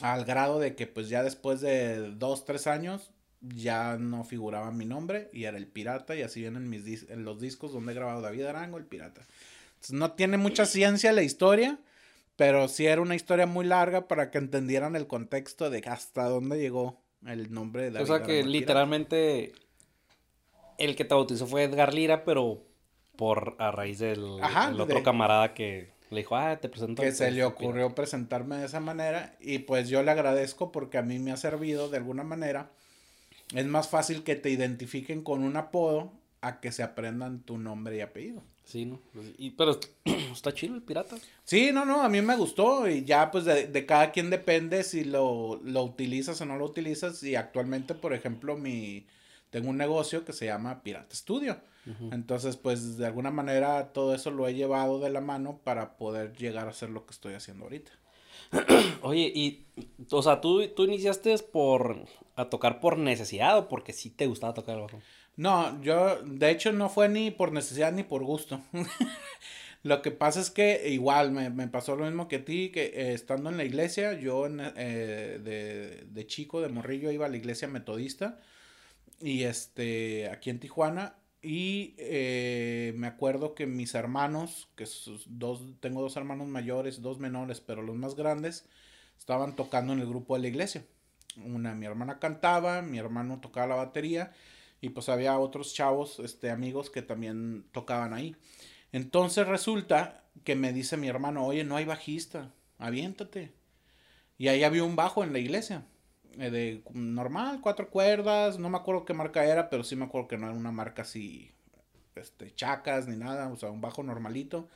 al 0.00 0.24
grado 0.24 0.58
de 0.58 0.74
que 0.74 0.86
pues 0.86 1.08
ya 1.08 1.22
después 1.22 1.60
de 1.60 2.12
dos, 2.12 2.44
tres 2.44 2.66
años 2.66 3.12
ya 3.40 3.96
no 3.98 4.24
figuraba 4.24 4.70
mi 4.70 4.84
nombre 4.84 5.28
y 5.32 5.44
era 5.44 5.58
el 5.58 5.66
pirata 5.66 6.16
y 6.16 6.22
así 6.22 6.40
vienen 6.40 6.68
mis 6.68 7.08
en 7.08 7.24
los 7.24 7.40
discos 7.40 7.72
donde 7.72 7.92
he 7.92 7.94
grabado 7.94 8.20
David 8.20 8.44
Arango, 8.44 8.78
el 8.78 8.84
pirata. 8.84 9.22
Entonces, 9.82 9.98
no 9.98 10.12
tiene 10.12 10.36
mucha 10.36 10.64
ciencia 10.64 11.10
la 11.10 11.24
historia, 11.24 11.76
pero 12.36 12.68
sí 12.68 12.86
era 12.86 13.02
una 13.02 13.16
historia 13.16 13.46
muy 13.46 13.66
larga 13.66 14.06
para 14.06 14.30
que 14.30 14.38
entendieran 14.38 14.94
el 14.94 15.08
contexto 15.08 15.70
de 15.70 15.82
hasta 15.86 16.28
dónde 16.28 16.60
llegó 16.60 17.02
el 17.26 17.52
nombre 17.52 17.82
de 17.84 17.90
David 17.90 18.04
O 18.04 18.06
sea 18.06 18.24
que 18.24 18.44
literalmente 18.44 19.52
el 20.78 20.94
que 20.94 21.04
te 21.04 21.14
bautizó 21.14 21.48
fue 21.48 21.64
Edgar 21.64 21.94
Lira, 21.94 22.24
pero 22.24 22.62
por 23.16 23.56
a 23.58 23.72
raíz 23.72 23.98
del 23.98 24.22
otro 24.22 25.02
camarada 25.02 25.52
que 25.52 25.90
le 26.10 26.18
dijo, 26.18 26.36
ah, 26.36 26.56
te 26.60 26.68
presento. 26.68 27.02
Que 27.02 27.10
se 27.10 27.32
le 27.32 27.42
ocurrió 27.42 27.92
presentarme 27.92 28.58
de 28.58 28.66
esa 28.66 28.78
manera 28.78 29.34
y 29.40 29.60
pues 29.60 29.88
yo 29.88 30.04
le 30.04 30.12
agradezco 30.12 30.70
porque 30.70 30.98
a 30.98 31.02
mí 31.02 31.18
me 31.18 31.32
ha 31.32 31.36
servido 31.36 31.88
de 31.88 31.96
alguna 31.96 32.22
manera. 32.22 32.70
Es 33.52 33.66
más 33.66 33.88
fácil 33.88 34.22
que 34.22 34.36
te 34.36 34.48
identifiquen 34.48 35.22
con 35.22 35.42
un 35.42 35.56
apodo 35.56 36.12
a 36.42 36.60
que 36.60 36.72
se 36.72 36.82
aprendan 36.82 37.40
tu 37.40 37.56
nombre 37.56 37.96
y 37.96 38.00
apellido. 38.00 38.42
Sí, 38.64 38.84
¿no? 38.84 39.00
Y, 39.38 39.50
pero 39.50 39.78
está 40.32 40.52
chido 40.52 40.74
el 40.74 40.82
pirata. 40.82 41.16
Sí, 41.44 41.70
no, 41.72 41.84
no, 41.84 42.02
a 42.02 42.08
mí 42.08 42.20
me 42.20 42.36
gustó 42.36 42.88
y 42.88 43.04
ya 43.04 43.30
pues 43.30 43.44
de, 43.44 43.66
de 43.66 43.86
cada 43.86 44.12
quien 44.12 44.30
depende 44.30 44.82
si 44.84 45.04
lo, 45.04 45.60
lo, 45.64 45.82
utilizas 45.82 46.40
o 46.40 46.46
no 46.46 46.56
lo 46.56 46.66
utilizas 46.66 47.22
y 47.22 47.34
actualmente, 47.36 47.94
por 47.94 48.12
ejemplo, 48.12 48.56
mi, 48.56 49.06
tengo 49.50 49.70
un 49.70 49.78
negocio 49.78 50.24
que 50.24 50.32
se 50.32 50.46
llama 50.46 50.82
Pirata 50.82 51.14
Studio. 51.14 51.58
Entonces, 52.12 52.56
pues 52.56 52.96
de 52.96 53.06
alguna 53.06 53.32
manera 53.32 53.92
todo 53.92 54.14
eso 54.14 54.30
lo 54.30 54.46
he 54.46 54.54
llevado 54.54 55.00
de 55.00 55.10
la 55.10 55.20
mano 55.20 55.58
para 55.64 55.96
poder 55.96 56.32
llegar 56.36 56.68
a 56.68 56.70
hacer 56.70 56.90
lo 56.90 57.04
que 57.04 57.10
estoy 57.10 57.34
haciendo 57.34 57.64
ahorita. 57.64 57.90
Oye, 59.02 59.32
y, 59.34 59.66
o 60.10 60.22
sea, 60.22 60.40
¿tú, 60.40 60.66
tú 60.68 60.84
iniciaste 60.84 61.36
por, 61.38 62.04
a 62.36 62.44
tocar 62.44 62.80
por 62.80 62.98
necesidad 62.98 63.58
o 63.58 63.68
porque 63.68 63.92
sí 63.92 64.10
te 64.10 64.26
gustaba 64.26 64.54
tocar 64.54 64.76
el 64.76 64.82
bajo? 64.82 65.02
No, 65.36 65.80
yo, 65.82 66.22
de 66.22 66.50
hecho, 66.50 66.72
no 66.72 66.88
fue 66.88 67.08
ni 67.08 67.30
por 67.30 67.52
necesidad 67.52 67.92
ni 67.92 68.02
por 68.02 68.22
gusto. 68.22 68.60
lo 69.82 70.02
que 70.02 70.10
pasa 70.10 70.40
es 70.40 70.50
que 70.50 70.90
igual 70.90 71.32
me, 71.32 71.48
me, 71.50 71.68
pasó 71.68 71.96
lo 71.96 72.04
mismo 72.04 72.28
que 72.28 72.36
a 72.36 72.44
ti, 72.44 72.70
que 72.70 72.84
eh, 72.94 73.12
estando 73.14 73.48
en 73.50 73.56
la 73.56 73.64
iglesia, 73.64 74.12
yo 74.12 74.46
eh, 74.46 75.40
de, 75.42 76.04
de, 76.06 76.26
chico, 76.26 76.60
de 76.60 76.68
morrillo, 76.68 77.10
iba 77.10 77.26
a 77.26 77.30
la 77.30 77.36
iglesia 77.36 77.66
metodista. 77.68 78.40
Y 79.20 79.44
este, 79.44 80.28
aquí 80.28 80.50
en 80.50 80.60
Tijuana, 80.60 81.14
y 81.40 81.94
eh, 81.98 82.92
me 82.96 83.06
acuerdo 83.06 83.54
que 83.54 83.66
mis 83.66 83.94
hermanos, 83.94 84.68
que 84.76 84.86
dos, 85.26 85.62
tengo 85.80 86.02
dos 86.02 86.16
hermanos 86.16 86.48
mayores, 86.48 87.00
dos 87.02 87.18
menores, 87.20 87.60
pero 87.60 87.82
los 87.82 87.96
más 87.96 88.16
grandes, 88.16 88.66
estaban 89.18 89.56
tocando 89.56 89.92
en 89.92 90.00
el 90.00 90.08
grupo 90.08 90.34
de 90.34 90.42
la 90.42 90.48
iglesia. 90.48 90.84
Una, 91.42 91.74
mi 91.74 91.86
hermana 91.86 92.18
cantaba, 92.18 92.82
mi 92.82 92.98
hermano 92.98 93.40
tocaba 93.40 93.68
la 93.68 93.74
batería 93.76 94.32
y 94.82 94.90
pues 94.90 95.08
había 95.08 95.38
otros 95.38 95.72
chavos, 95.72 96.18
este, 96.18 96.50
amigos 96.50 96.90
que 96.90 97.02
también 97.02 97.64
tocaban 97.70 98.12
ahí. 98.12 98.36
Entonces 98.90 99.46
resulta 99.46 100.24
que 100.44 100.56
me 100.56 100.72
dice 100.72 100.96
mi 100.96 101.06
hermano, 101.06 101.46
oye, 101.46 101.62
no 101.62 101.76
hay 101.76 101.84
bajista, 101.84 102.52
aviéntate. 102.78 103.52
Y 104.38 104.48
ahí 104.48 104.64
había 104.64 104.82
un 104.82 104.96
bajo 104.96 105.22
en 105.22 105.32
la 105.32 105.38
iglesia. 105.38 105.86
Eh, 106.36 106.50
de 106.50 106.82
normal, 106.92 107.60
cuatro 107.62 107.90
cuerdas, 107.90 108.58
no 108.58 108.70
me 108.70 108.76
acuerdo 108.76 109.04
qué 109.04 109.14
marca 109.14 109.44
era, 109.44 109.70
pero 109.70 109.84
sí 109.84 109.94
me 109.94 110.04
acuerdo 110.04 110.26
que 110.26 110.36
no 110.36 110.48
era 110.48 110.56
una 110.56 110.72
marca 110.72 111.02
así, 111.02 111.52
este, 112.16 112.52
chacas 112.52 113.06
ni 113.06 113.16
nada, 113.16 113.48
o 113.48 113.56
sea, 113.56 113.70
un 113.70 113.80
bajo 113.80 114.02
normalito. 114.02 114.68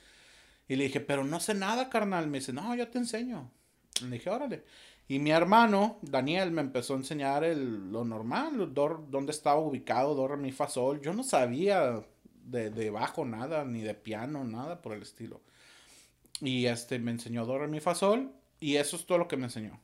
Y 0.68 0.76
le 0.76 0.84
dije, 0.84 1.00
pero 1.00 1.24
no 1.24 1.40
sé 1.40 1.54
nada, 1.54 1.90
carnal. 1.90 2.28
Me 2.28 2.38
dice, 2.38 2.52
no, 2.52 2.76
yo 2.76 2.86
te 2.88 2.98
enseño. 2.98 3.50
Le 4.02 4.10
dije, 4.10 4.30
órale. 4.30 4.62
Y 5.08 5.20
mi 5.20 5.30
hermano, 5.30 5.98
Daniel, 6.02 6.50
me 6.50 6.62
empezó 6.62 6.94
a 6.94 6.96
enseñar 6.96 7.44
el, 7.44 7.92
lo 7.92 8.04
normal, 8.04 8.72
dónde 8.74 9.30
estaba 9.30 9.60
ubicado, 9.60 10.14
do, 10.14 10.26
re, 10.26 10.36
mi, 10.36 10.50
fa, 10.50 10.68
sol. 10.68 11.00
Yo 11.00 11.12
no 11.12 11.22
sabía 11.22 12.02
de, 12.44 12.70
de, 12.70 12.90
bajo 12.90 13.24
nada, 13.24 13.64
ni 13.64 13.82
de 13.82 13.94
piano, 13.94 14.42
nada 14.44 14.82
por 14.82 14.94
el 14.94 15.02
estilo. 15.02 15.40
Y 16.40 16.66
este 16.66 16.98
me 16.98 17.12
enseñó 17.12 17.46
do, 17.46 17.58
re, 17.58 17.68
mi, 17.68 17.78
fa, 17.78 17.94
sol. 17.94 18.32
Y 18.58 18.76
eso 18.76 18.96
es 18.96 19.06
todo 19.06 19.18
lo 19.18 19.28
que 19.28 19.36
me 19.36 19.44
enseñó. 19.44 19.78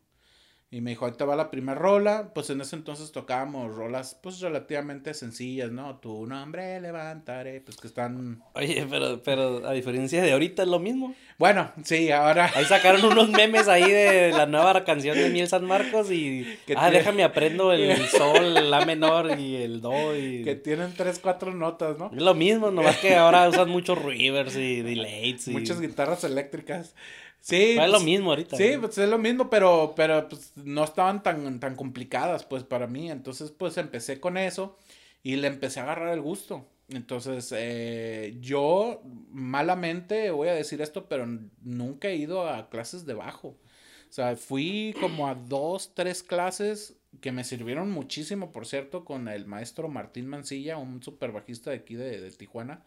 Y 0.73 0.81
me 0.81 0.93
dijo, 0.93 1.05
ahorita 1.05 1.27
va 1.27 1.37
la 1.37 1.51
primera 1.51 1.79
rola. 1.79 2.31
Pues 2.35 2.49
en 2.49 2.63
ese 2.63 2.77
entonces 2.77 3.13
tocábamos 3.13 3.77
rolas, 3.77 4.19
pues 4.23 4.41
relativamente 4.41 5.13
sencillas, 5.13 5.71
¿no? 5.71 5.97
Tu 5.97 6.27
nombre 6.27 6.81
levantaré, 6.81 7.61
pues 7.61 7.77
que 7.77 7.89
están. 7.89 8.43
Oye, 8.55 8.87
pero, 8.89 9.23
pero 9.23 9.69
a 9.69 9.73
diferencia 9.73 10.23
de 10.23 10.33
ahorita 10.33 10.63
es 10.63 10.69
lo 10.71 10.79
mismo. 10.79 11.15
Bueno, 11.37 11.71
sí, 11.85 12.11
ahora. 12.11 12.51
Ahí 12.55 12.65
sacaron 12.65 13.05
unos 13.05 13.29
memes 13.29 13.69
ahí 13.69 13.85
de 13.85 14.31
la 14.31 14.47
nueva 14.47 14.83
canción 14.83 15.15
de 15.15 15.29
Miel 15.29 15.47
San 15.47 15.67
Marcos 15.67 16.11
y. 16.11 16.47
ah, 16.75 16.91
déjame 16.91 17.23
aprendo 17.23 17.75
el 17.75 18.07
sol, 18.09 18.71
la 18.71 18.87
menor 18.87 19.39
y 19.39 19.57
el 19.57 19.83
do. 19.83 20.17
Y... 20.17 20.43
Que 20.43 20.55
tienen 20.55 20.95
tres, 20.97 21.19
cuatro 21.19 21.53
notas, 21.53 21.99
¿no? 21.99 22.11
Es 22.15 22.23
lo 22.23 22.33
mismo, 22.33 22.71
nomás 22.71 22.97
que 22.97 23.15
ahora 23.15 23.47
usan 23.47 23.69
muchos 23.69 24.03
reverbs 24.03 24.57
y 24.57 24.81
delays. 24.81 25.49
Y... 25.49 25.51
Muchas 25.51 25.83
guitarras 25.83 26.25
eléctricas. 26.25 26.95
Sí. 27.43 27.73
es 27.73 27.87
lo 27.87 27.93
pues, 27.93 28.05
mismo 28.05 28.31
ahorita. 28.31 28.57
Sí, 28.57 28.77
pues 28.81 28.97
es 28.97 29.09
lo 29.09 29.19
mismo, 29.19 29.51
pero, 29.51 29.95
pero 29.97 30.29
pues 30.29 30.53
no 30.57 30.85
estaban 30.85 31.23
tan, 31.23 31.59
tan 31.59 31.75
complicadas 31.75 32.45
pues 32.45 32.63
para 32.63 32.87
mí. 32.87 33.11
Entonces 33.11 33.51
pues 33.51 33.77
empecé 33.77 34.21
con 34.21 34.37
eso 34.37 34.79
y 35.23 35.37
le 35.37 35.49
empecé 35.49 35.81
a 35.81 35.83
agarrar 35.83 36.15
el 36.15 36.21
gusto. 36.21 36.67
Entonces 36.89 37.53
eh, 37.57 38.37
yo 38.41 39.03
malamente 39.31 40.31
voy 40.31 40.49
a 40.49 40.55
decir 40.55 40.81
esto, 40.81 41.09
pero 41.09 41.27
nunca 41.63 42.09
he 42.09 42.17
ido 42.17 42.49
a 42.49 42.71
clases 42.71 43.05
de 43.07 43.15
bajo. 43.15 43.49
O 43.49 44.15
sea, 44.15 44.37
fui 44.37 44.95
como 45.01 45.27
a 45.27 45.35
dos, 45.35 45.95
tres 45.95 46.23
clases 46.23 46.97
que 47.21 47.33
me 47.33 47.45
sirvieron 47.45 47.91
muchísimo, 47.91 48.53
por 48.53 48.67
cierto, 48.67 49.05
con 49.05 49.27
el 49.27 49.47
maestro 49.47 49.89
Martín 49.89 50.27
Mancilla, 50.27 50.77
un 50.77 51.03
super 51.03 51.33
bajista 51.33 51.71
de 51.71 51.77
aquí 51.77 51.95
de, 51.95 52.21
de 52.21 52.31
Tijuana. 52.31 52.85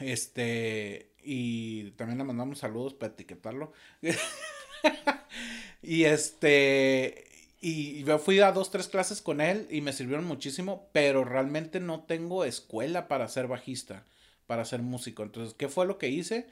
Este, 0.00 1.07
y 1.22 1.90
también 1.92 2.18
le 2.18 2.24
mandamos 2.24 2.58
saludos 2.58 2.94
para 2.94 3.12
etiquetarlo. 3.12 3.72
y 5.82 6.04
este, 6.04 7.28
y 7.60 8.04
yo 8.04 8.18
fui 8.18 8.38
a 8.40 8.52
dos, 8.52 8.70
tres 8.70 8.88
clases 8.88 9.20
con 9.20 9.40
él 9.40 9.66
y 9.70 9.80
me 9.80 9.92
sirvieron 9.92 10.24
muchísimo, 10.24 10.88
pero 10.92 11.24
realmente 11.24 11.80
no 11.80 12.00
tengo 12.00 12.44
escuela 12.44 13.08
para 13.08 13.28
ser 13.28 13.48
bajista, 13.48 14.04
para 14.46 14.64
ser 14.64 14.82
músico. 14.82 15.22
Entonces, 15.22 15.54
¿qué 15.54 15.68
fue 15.68 15.86
lo 15.86 15.98
que 15.98 16.08
hice? 16.08 16.46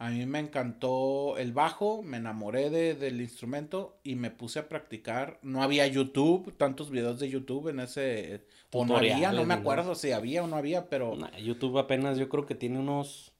A 0.00 0.08
mí 0.08 0.24
me 0.24 0.38
encantó 0.38 1.36
el 1.36 1.52
bajo, 1.52 2.02
me 2.02 2.16
enamoré 2.16 2.70
de, 2.70 2.94
del 2.94 3.20
instrumento 3.20 3.98
y 4.02 4.14
me 4.14 4.30
puse 4.30 4.58
a 4.58 4.66
practicar. 4.66 5.38
No 5.42 5.62
había 5.62 5.86
YouTube, 5.86 6.54
tantos 6.56 6.90
videos 6.90 7.20
de 7.20 7.28
YouTube 7.28 7.68
en 7.68 7.80
ese... 7.80 8.46
O 8.72 8.86
no 8.86 8.96
había, 8.96 9.30
no 9.32 9.44
me 9.44 9.52
acuerdo 9.52 9.94
si 9.94 10.12
había 10.12 10.42
o 10.42 10.46
no 10.46 10.56
había, 10.56 10.88
pero... 10.88 11.18
YouTube 11.38 11.78
apenas 11.78 12.16
yo 12.16 12.30
creo 12.30 12.46
que 12.46 12.54
tiene 12.54 12.78
unos... 12.78 13.32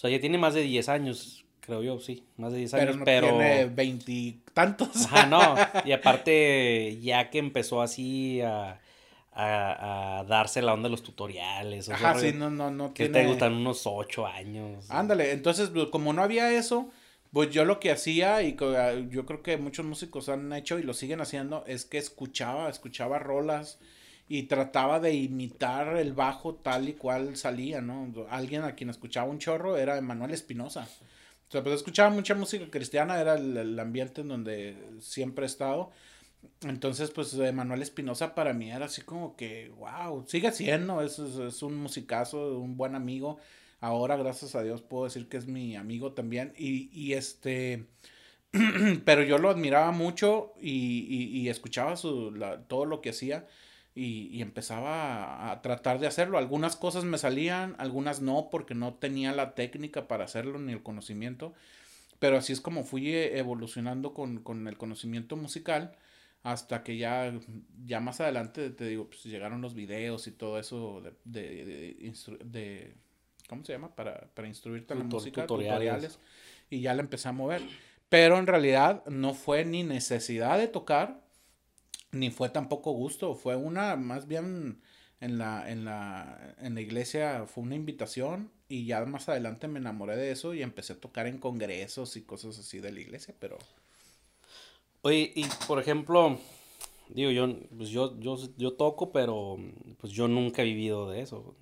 O 0.00 0.02
sea, 0.02 0.10
ya 0.10 0.18
tiene 0.18 0.38
más 0.38 0.54
de 0.54 0.62
10 0.62 0.88
años, 0.88 1.44
creo 1.60 1.82
yo, 1.82 2.00
sí, 2.00 2.24
más 2.38 2.52
de 2.52 2.58
10 2.60 2.72
años, 2.74 2.96
pero... 3.04 3.32
No 3.32 3.38
tiene 3.38 3.66
veintitantos. 3.66 5.04
Ajá, 5.04 5.26
no. 5.26 5.56
Y 5.84 5.92
aparte, 5.92 6.98
ya 7.02 7.28
que 7.28 7.38
empezó 7.38 7.82
así 7.82 8.40
a 8.40 8.80
a, 9.32 10.24
darse 10.28 10.62
la 10.62 10.74
onda 10.74 10.88
de 10.88 10.92
los 10.92 11.02
tutoriales. 11.02 11.88
O 11.88 11.92
Ajá, 11.92 12.18
sí, 12.18 12.32
no, 12.32 12.50
no, 12.50 12.70
no. 12.70 12.94
Que 12.94 13.08
te 13.08 13.26
gustan 13.26 13.54
unos 13.54 13.86
ocho 13.86 14.26
años. 14.26 14.90
Ándale, 14.90 15.32
entonces, 15.32 15.70
pues, 15.70 15.86
como 15.86 16.12
no 16.12 16.22
había 16.22 16.52
eso, 16.52 16.90
pues 17.32 17.50
yo 17.50 17.64
lo 17.64 17.80
que 17.80 17.90
hacía, 17.90 18.42
y 18.42 18.56
ah, 18.60 18.94
yo 19.08 19.26
creo 19.26 19.42
que 19.42 19.56
muchos 19.56 19.84
músicos 19.84 20.28
han 20.28 20.52
hecho 20.52 20.78
y 20.78 20.82
lo 20.82 20.94
siguen 20.94 21.20
haciendo, 21.20 21.64
es 21.66 21.84
que 21.84 21.98
escuchaba, 21.98 22.68
escuchaba 22.68 23.18
rolas 23.18 23.78
y 24.32 24.44
trataba 24.44 25.00
de 25.00 25.12
imitar 25.12 25.96
el 25.96 26.12
bajo 26.12 26.54
tal 26.54 26.88
y 26.88 26.92
cual 26.92 27.36
salía, 27.36 27.80
¿no? 27.80 28.12
Alguien 28.30 28.62
a 28.62 28.76
quien 28.76 28.88
escuchaba 28.88 29.28
un 29.28 29.40
chorro 29.40 29.76
era 29.76 29.98
Emanuel 29.98 30.30
Espinosa. 30.30 30.88
O 31.48 31.50
sea, 31.50 31.64
pues 31.64 31.74
escuchaba 31.74 32.10
mucha 32.10 32.36
música 32.36 32.70
cristiana, 32.70 33.20
era 33.20 33.34
el, 33.34 33.76
ambiente 33.76 34.20
en 34.20 34.28
donde 34.28 34.76
siempre 35.00 35.44
he 35.44 35.46
estado. 35.46 35.90
Entonces, 36.60 37.10
pues 37.10 37.34
Manuel 37.34 37.82
Espinosa 37.82 38.36
para 38.36 38.52
mí 38.52 38.70
era 38.70 38.84
así 38.84 39.02
como 39.02 39.34
que, 39.34 39.72
wow, 39.76 40.24
sigue 40.28 40.52
siendo, 40.52 41.02
es, 41.02 41.18
es, 41.18 41.60
un 41.64 41.74
musicazo, 41.74 42.56
un 42.60 42.76
buen 42.76 42.94
amigo. 42.94 43.38
Ahora, 43.80 44.16
gracias 44.16 44.54
a 44.54 44.62
Dios, 44.62 44.80
puedo 44.80 45.06
decir 45.06 45.28
que 45.28 45.38
es 45.38 45.48
mi 45.48 45.74
amigo 45.74 46.12
también. 46.12 46.52
Y, 46.56 46.88
y 46.92 47.14
este, 47.14 47.86
pero 49.04 49.24
yo 49.24 49.38
lo 49.38 49.50
admiraba 49.50 49.90
mucho 49.90 50.54
y, 50.60 51.32
y, 51.32 51.48
escuchaba 51.48 51.96
su, 51.96 52.32
todo 52.68 52.84
lo 52.84 53.00
que 53.00 53.10
hacía 53.10 53.48
y, 54.02 54.40
empezaba 54.40 55.50
a, 55.50 55.60
tratar 55.60 55.98
de 55.98 56.06
hacerlo. 56.06 56.38
Algunas 56.38 56.74
cosas 56.76 57.04
me 57.04 57.18
salían, 57.18 57.74
algunas 57.78 58.22
no, 58.22 58.48
porque 58.50 58.74
no 58.74 58.94
tenía 58.94 59.32
la 59.32 59.54
técnica 59.54 60.08
para 60.08 60.24
hacerlo 60.24 60.58
ni 60.58 60.72
el 60.72 60.82
conocimiento. 60.82 61.52
Pero 62.18 62.38
así 62.38 62.52
es 62.52 62.60
como 62.60 62.84
fui 62.84 63.14
evolucionando 63.14 64.14
con, 64.14 64.42
con 64.42 64.66
el 64.68 64.78
conocimiento 64.78 65.36
musical 65.36 65.96
hasta 66.42 66.82
que 66.82 66.96
ya, 66.96 67.38
ya 67.84 68.00
más 68.00 68.20
adelante, 68.20 68.70
te 68.70 68.86
digo, 68.86 69.08
pues 69.08 69.24
llegaron 69.24 69.60
los 69.60 69.74
videos 69.74 70.26
y 70.26 70.32
todo 70.32 70.58
eso 70.58 71.02
de, 71.02 71.12
de, 71.24 72.14
de, 72.44 72.94
¿cómo 73.48 73.64
se 73.64 73.72
llama? 73.72 73.94
Para, 73.94 74.28
para 74.32 74.48
instruirte 74.48 74.94
en 74.94 75.00
la 75.00 75.04
música, 75.04 75.42
tutoriales. 75.42 76.18
y 76.70 76.80
ya 76.80 76.94
le 76.94 77.00
empecé 77.00 77.28
a 77.28 77.32
mover. 77.32 77.60
Pero 78.08 78.38
en 78.38 78.46
realidad 78.46 79.04
no 79.06 79.34
fue 79.34 79.66
ni 79.66 79.82
necesidad 79.82 80.58
de 80.58 80.68
tocar, 80.68 81.20
ni 82.12 82.30
fue 82.30 82.48
tampoco 82.48 82.92
gusto, 82.92 83.34
fue 83.34 83.56
una, 83.56 83.96
más 83.96 84.26
bien 84.26 84.80
en 85.20 85.38
la, 85.38 85.70
en 85.70 85.84
la, 85.84 86.54
en 86.60 86.74
la 86.74 86.80
iglesia 86.80 87.46
fue 87.46 87.62
una 87.64 87.74
invitación 87.74 88.50
y 88.68 88.86
ya 88.86 89.04
más 89.04 89.28
adelante 89.28 89.68
me 89.68 89.78
enamoré 89.78 90.16
de 90.16 90.30
eso 90.30 90.54
y 90.54 90.62
empecé 90.62 90.94
a 90.94 91.00
tocar 91.00 91.26
en 91.26 91.38
congresos 91.38 92.16
y 92.16 92.22
cosas 92.22 92.58
así 92.58 92.78
de 92.80 92.92
la 92.92 93.00
iglesia, 93.00 93.34
pero... 93.38 93.58
Oye, 95.02 95.32
y 95.34 95.44
por 95.66 95.80
ejemplo, 95.80 96.38
digo, 97.08 97.30
yo, 97.30 97.48
pues 97.76 97.88
yo, 97.88 98.18
yo, 98.20 98.36
yo 98.56 98.72
toco, 98.74 99.12
pero 99.12 99.56
pues 99.98 100.12
yo 100.12 100.28
nunca 100.28 100.62
he 100.62 100.66
vivido 100.66 101.10
de 101.10 101.22
eso. 101.22 101.54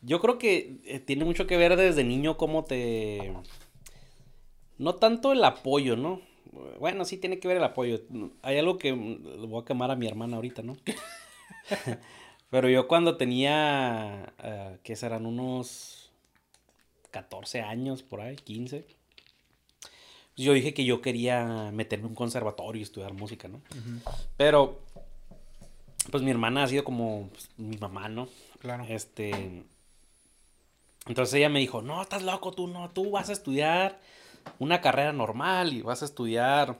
Yo 0.00 0.20
creo 0.20 0.38
que 0.38 0.80
eh, 0.84 1.00
tiene 1.00 1.24
mucho 1.24 1.46
que 1.46 1.56
ver 1.56 1.76
desde 1.76 2.04
niño 2.04 2.36
cómo 2.36 2.64
te... 2.64 3.34
No 4.78 4.94
tanto 4.96 5.32
el 5.32 5.44
apoyo, 5.44 5.96
¿no? 5.96 6.20
Bueno, 6.78 7.04
sí 7.04 7.16
tiene 7.16 7.38
que 7.38 7.48
ver 7.48 7.56
el 7.56 7.64
apoyo. 7.64 8.00
Hay 8.42 8.58
algo 8.58 8.78
que 8.78 8.92
le 8.92 9.46
voy 9.46 9.62
a 9.62 9.64
quemar 9.64 9.90
a 9.90 9.96
mi 9.96 10.06
hermana 10.06 10.36
ahorita, 10.36 10.62
¿no? 10.62 10.76
Pero 12.50 12.68
yo 12.68 12.86
cuando 12.86 13.16
tenía, 13.16 14.34
uh, 14.38 14.76
¿qué 14.82 14.94
serán? 14.94 15.24
Unos 15.24 16.10
14 17.10 17.62
años 17.62 18.02
por 18.02 18.20
ahí, 18.20 18.36
15. 18.36 18.84
Yo 20.36 20.52
dije 20.52 20.74
que 20.74 20.84
yo 20.84 21.00
quería 21.00 21.70
meterme 21.72 22.06
en 22.06 22.10
un 22.10 22.14
conservatorio 22.14 22.80
y 22.80 22.82
estudiar 22.82 23.14
música, 23.14 23.48
¿no? 23.48 23.60
Pero, 24.36 24.80
pues 26.10 26.22
mi 26.22 26.30
hermana 26.30 26.64
ha 26.64 26.68
sido 26.68 26.84
como 26.84 27.28
pues, 27.32 27.50
mi 27.56 27.76
mamá, 27.78 28.08
¿no? 28.08 28.28
Claro. 28.58 28.84
Este. 28.88 29.62
Entonces 31.06 31.34
ella 31.34 31.48
me 31.48 31.58
dijo, 31.58 31.82
no, 31.82 32.02
estás 32.02 32.22
loco, 32.22 32.52
tú 32.52 32.68
no, 32.68 32.90
tú 32.90 33.10
vas 33.10 33.28
a 33.28 33.32
estudiar 33.32 33.98
una 34.58 34.80
carrera 34.80 35.12
normal 35.12 35.72
y 35.72 35.82
vas 35.82 36.02
a 36.02 36.06
estudiar 36.06 36.78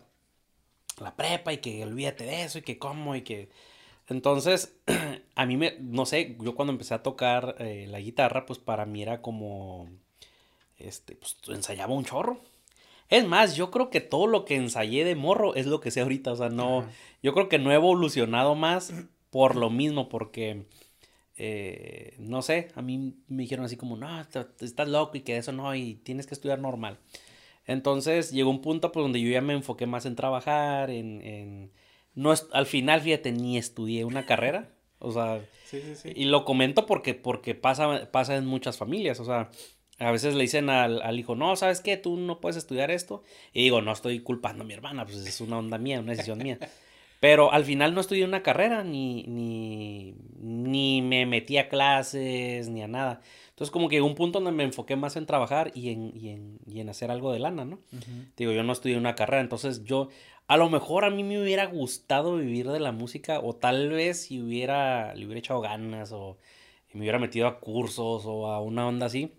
la 1.01 1.17
prepa 1.17 1.53
y 1.53 1.59
que 1.59 1.83
olvídate 1.85 2.25
de 2.25 2.45
eso 2.45 2.59
y 2.59 2.63
que 2.63 2.79
cómo 2.79 3.17
y 3.17 3.23
que... 3.23 3.51
Entonces, 4.09 4.77
a 5.37 5.47
mí 5.47 5.57
me, 5.57 5.77
no 5.81 6.07
sé, 6.07 6.37
yo 6.41 6.55
cuando 6.55 6.73
empecé 6.73 6.95
a 6.95 7.03
tocar 7.03 7.57
eh, 7.59 7.87
la 7.89 8.01
guitarra, 8.01 8.47
pues 8.47 8.59
para 8.59 8.85
mí 8.85 9.03
era 9.03 9.23
como, 9.23 9.89
este, 10.79 11.15
pues 11.17 11.37
ensayaba 11.49 11.95
un 11.95 12.05
chorro. 12.05 12.41
Es 13.09 13.27
más, 13.27 13.57
yo 13.57 13.71
creo 13.71 13.91
que 13.91 14.01
todo 14.01 14.27
lo 14.27 14.45
que 14.45 14.57
ensayé 14.57 15.05
de 15.05 15.15
morro 15.15 15.55
es 15.55 15.67
lo 15.67 15.81
que 15.81 15.91
sé 15.91 16.01
ahorita, 16.01 16.33
o 16.33 16.37
sea, 16.37 16.49
no, 16.49 16.87
yo 17.23 17.35
creo 17.35 17.49
que 17.49 17.59
no 17.59 17.71
he 17.71 17.75
evolucionado 17.75 18.55
más 18.55 18.93
por 19.31 19.57
lo 19.57 19.69
mismo, 19.71 20.09
porque, 20.09 20.67
eh, 21.37 22.15
no 22.19 22.43
sé, 22.43 22.71
a 22.75 22.83
mí 22.83 23.15
me 23.29 23.43
dijeron 23.43 23.67
así 23.67 23.77
como, 23.77 23.97
no, 23.97 24.21
estás 24.21 24.89
loco 24.89 25.17
y 25.17 25.21
que 25.21 25.37
eso 25.37 25.53
no, 25.53 25.75
y 25.75 25.95
tienes 25.97 26.27
que 26.27 26.35
estudiar 26.35 26.59
normal. 26.59 26.99
Entonces 27.73 28.31
llegó 28.31 28.51
un 28.51 28.63
punto 28.63 28.93
pues, 28.93 29.03
donde 29.03 29.21
yo 29.21 29.31
ya 29.31 29.41
me 29.41 29.55
enfoqué 29.55 29.87
más 29.87 30.07
en 30.07 30.17
trabajar, 30.17 30.91
en... 30.91 31.21
en... 31.23 31.73
No, 32.15 32.35
al 32.53 32.67
final, 32.67 33.01
fíjate, 33.01 33.33
ni 33.33 33.57
estudié 33.57 34.05
una 34.05 34.27
carrera. 34.27 34.69
O 34.99 35.13
sea, 35.13 35.41
sí, 35.65 35.81
sí, 35.81 35.95
sí. 35.95 36.13
y 36.15 36.27
lo 36.27 36.45
comento 36.45 36.85
porque, 36.85 37.15
porque 37.15 37.55
pasa, 37.55 38.11
pasa 38.13 38.37
en 38.37 38.47
muchas 38.47 38.77
familias. 38.77 39.19
O 39.19 39.25
sea, 39.25 39.51
a 39.99 40.11
veces 40.11 40.35
le 40.35 40.43
dicen 40.43 40.69
al, 40.69 41.01
al, 41.01 41.19
hijo, 41.19 41.35
no, 41.35 41.57
¿sabes 41.57 41.81
qué? 41.81 41.97
Tú 41.97 42.19
no 42.19 42.41
puedes 42.41 42.57
estudiar 42.57 42.91
esto. 42.91 43.23
Y 43.53 43.63
digo, 43.63 43.81
no 43.81 43.93
estoy 43.93 44.21
culpando 44.21 44.65
a 44.65 44.67
mi 44.67 44.75
hermana, 44.75 45.05
pues 45.05 45.19
es 45.19 45.41
una 45.41 45.59
onda 45.59 45.79
mía, 45.79 46.01
una 46.01 46.13
decisión 46.13 46.39
mía. 46.39 46.59
Pero 47.23 47.53
al 47.53 47.65
final 47.65 47.95
no 47.95 48.01
estudié 48.01 48.25
una 48.25 48.43
carrera, 48.43 48.83
ni, 48.83 49.23
ni, 49.29 50.17
ni 50.41 51.03
me 51.03 51.25
metí 51.25 51.57
a 51.57 51.69
clases, 51.69 52.69
ni 52.69 52.83
a 52.83 52.89
nada. 52.89 53.21
Entonces 53.51 53.71
como 53.71 53.89
que 53.89 54.03
un 54.03 54.17
punto 54.17 54.41
donde 54.41 54.51
me 54.51 54.65
enfoqué 54.65 54.97
más 54.97 55.15
en 55.15 55.25
trabajar 55.27 55.71
y 55.73 55.91
en, 55.91 56.11
y 56.17 56.31
en, 56.31 56.59
y 56.67 56.81
en 56.81 56.89
hacer 56.89 57.13
algo 57.13 57.33
de 57.33 57.39
lana, 57.39 57.65
¿no? 57.65 57.79
Digo, 58.37 58.51
yo 58.51 58.65
no 58.65 58.73
estudié 58.73 58.97
una 58.99 59.15
carrera, 59.15 59.41
entonces 59.41 59.85
yo, 59.85 60.09
a 60.49 60.57
lo 60.57 60.69
mejor 60.69 61.05
a 61.05 61.11
mí 61.11 61.23
me 61.23 61.41
hubiera 61.41 61.67
gustado 61.67 62.39
vivir 62.39 62.69
de 62.69 62.81
la 62.81 62.91
música 62.91 63.39
o 63.39 63.55
tal 63.55 63.91
vez 63.91 64.23
si 64.23 64.43
hubiera, 64.43 65.15
le 65.15 65.25
hubiera 65.25 65.39
echado 65.39 65.61
ganas 65.61 66.11
o 66.11 66.39
me 66.93 67.03
hubiera 67.03 67.21
metido 67.21 67.47
a 67.47 67.61
cursos 67.61 68.25
o 68.27 68.49
a 68.49 68.61
una 68.61 68.89
onda 68.89 69.07
así, 69.07 69.33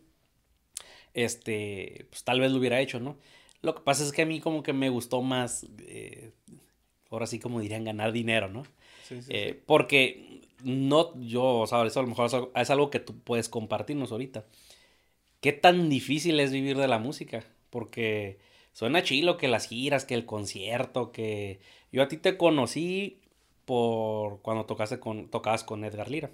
este, 1.14 2.08
pues 2.10 2.24
tal 2.24 2.40
vez 2.40 2.50
lo 2.54 2.60
hubiera 2.60 2.80
hecho, 2.80 3.02
¿no? 3.02 3.18
Lo 3.62 3.76
que 3.76 3.82
pasa 3.82 4.04
es 4.04 4.12
que 4.12 4.24
a 4.24 4.26
mí 4.26 4.42
como 4.42 4.62
que 4.62 4.74
me 4.74 4.90
gustó 4.90 5.22
más, 5.22 5.66
eh, 5.80 6.32
ahora 7.14 7.28
sí 7.28 7.40
como 7.40 7.60
dirían, 7.60 7.84
ganar 7.84 8.12
dinero, 8.12 8.50
¿no? 8.50 8.64
Sí, 9.08 9.22
sí, 9.22 9.32
eh, 9.34 9.62
Porque 9.66 10.42
no, 10.64 11.20
yo, 11.22 11.60
o 11.60 11.68
sea, 11.68 11.86
eso 11.86 12.00
a 12.00 12.04
lo 12.04 12.10
mejor 12.10 12.52
es 12.56 12.70
algo 12.70 12.90
que 12.90 13.00
tú 13.00 13.18
puedes 13.20 13.50
compartirnos 13.50 14.12
ahorita. 14.12 14.46
¿Qué 15.42 15.52
tan 15.52 15.90
difícil 15.90 16.40
es 16.40 16.52
vivir 16.52 16.78
de 16.78 16.88
la 16.88 17.00
música? 17.00 17.44
Porque 17.70 18.40
suena 18.72 19.04
chilo 19.04 19.38
que 19.38 19.48
las 19.48 19.68
giras, 19.68 20.06
que 20.06 20.16
el 20.16 20.26
concierto, 20.26 21.12
que 21.12 21.60
yo 21.92 22.02
a 22.02 22.08
ti 22.08 22.18
te 22.18 22.38
conocí 22.38 23.20
por 23.66 24.42
cuando 24.42 24.66
tocaste 24.66 25.00
con, 25.00 25.28
tocabas 25.30 25.64
con 25.64 25.84
Edgar 25.84 26.10
Lira. 26.10 26.32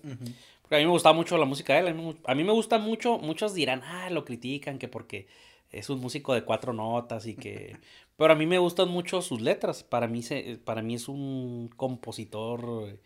Porque 0.62 0.76
a 0.76 0.78
mí 0.78 0.86
me 0.86 0.92
gustaba 0.92 1.16
mucho 1.16 1.38
la 1.38 1.46
música 1.46 1.74
de 1.74 1.90
él. 1.90 2.18
A 2.26 2.36
mí 2.36 2.44
me 2.44 2.52
gusta 2.52 2.78
mucho, 2.78 3.18
muchos 3.18 3.54
dirán, 3.54 3.82
ah, 3.84 4.10
lo 4.12 4.26
critican, 4.26 4.78
que 4.78 4.88
porque 4.88 5.28
es 5.72 5.90
un 5.90 6.00
músico 6.00 6.34
de 6.34 6.44
cuatro 6.44 6.74
notas 6.74 7.26
y 7.26 7.36
que... 7.36 7.78
Pero 8.20 8.34
a 8.34 8.36
mí 8.36 8.46
me 8.46 8.58
gustan 8.58 8.90
mucho 8.90 9.22
sus 9.22 9.40
letras. 9.40 9.82
Para 9.82 10.10
mí, 10.10 10.22
se, 10.22 10.60
para 10.66 10.82
mí 10.82 10.96
es 10.96 11.08
un 11.08 11.70
compositor 11.78 13.00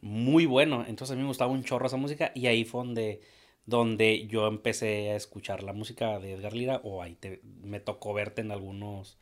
muy 0.00 0.46
bueno. 0.46 0.86
Entonces 0.88 1.12
a 1.12 1.16
mí 1.16 1.20
me 1.20 1.28
gustaba 1.28 1.52
un 1.52 1.64
chorro 1.64 1.86
esa 1.86 1.98
música 1.98 2.32
y 2.34 2.46
ahí 2.46 2.64
fue 2.64 2.82
donde, 2.82 3.20
donde 3.66 4.26
yo 4.26 4.46
empecé 4.46 5.10
a 5.10 5.16
escuchar 5.16 5.62
la 5.62 5.74
música 5.74 6.18
de 6.18 6.32
Edgar 6.32 6.54
Lira 6.54 6.80
o 6.82 7.02
ahí 7.02 7.14
te, 7.14 7.42
me 7.62 7.78
tocó 7.78 8.14
verte 8.14 8.40
en 8.40 8.50
algunos 8.50 9.18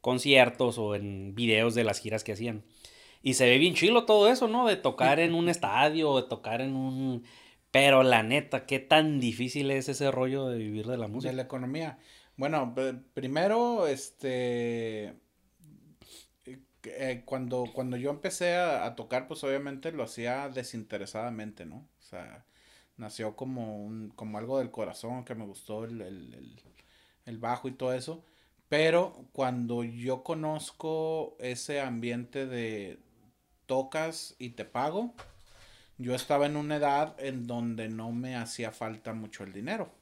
conciertos 0.00 0.78
o 0.78 0.94
en 0.94 1.34
videos 1.34 1.74
de 1.74 1.84
las 1.84 2.00
giras 2.00 2.24
que 2.24 2.32
hacían. 2.32 2.64
Y 3.22 3.34
se 3.34 3.44
ve 3.44 3.58
bien 3.58 3.74
chilo 3.74 4.06
todo 4.06 4.30
eso, 4.30 4.48
¿no? 4.48 4.66
De 4.66 4.76
tocar 4.76 5.20
en 5.20 5.34
un 5.34 5.48
estadio, 5.50 6.16
de 6.16 6.26
tocar 6.26 6.62
en 6.62 6.74
un... 6.74 7.24
Pero 7.70 8.02
la 8.02 8.22
neta, 8.22 8.64
¿qué 8.64 8.78
tan 8.78 9.20
difícil 9.20 9.70
es 9.72 9.90
ese 9.90 10.10
rollo 10.10 10.48
de 10.48 10.56
vivir 10.56 10.86
de 10.86 10.96
la 10.96 11.06
música? 11.06 11.32
De 11.32 11.36
la 11.36 11.42
economía. 11.42 11.98
Bueno, 12.40 12.74
primero, 13.12 13.86
este 13.86 15.14
eh, 16.84 17.22
cuando, 17.26 17.66
cuando 17.74 17.98
yo 17.98 18.08
empecé 18.08 18.56
a, 18.56 18.94
tocar, 18.96 19.28
pues 19.28 19.44
obviamente 19.44 19.92
lo 19.92 20.04
hacía 20.04 20.48
desinteresadamente, 20.48 21.66
¿no? 21.66 21.76
O 21.98 22.02
sea, 22.02 22.46
nació 22.96 23.36
como, 23.36 23.76
un, 23.84 24.08
como 24.16 24.38
algo 24.38 24.58
del 24.58 24.70
corazón, 24.70 25.26
que 25.26 25.34
me 25.34 25.44
gustó 25.44 25.84
el, 25.84 26.00
el, 26.00 26.62
el, 27.26 27.38
bajo 27.38 27.68
y 27.68 27.72
todo 27.72 27.92
eso. 27.92 28.24
Pero 28.70 29.26
cuando 29.32 29.84
yo 29.84 30.22
conozco 30.22 31.36
ese 31.40 31.82
ambiente 31.82 32.46
de 32.46 33.00
tocas 33.66 34.34
y 34.38 34.50
te 34.50 34.64
pago, 34.64 35.12
yo 35.98 36.14
estaba 36.14 36.46
en 36.46 36.56
una 36.56 36.76
edad 36.76 37.16
en 37.18 37.46
donde 37.46 37.90
no 37.90 38.12
me 38.12 38.36
hacía 38.36 38.72
falta 38.72 39.12
mucho 39.12 39.44
el 39.44 39.52
dinero. 39.52 39.99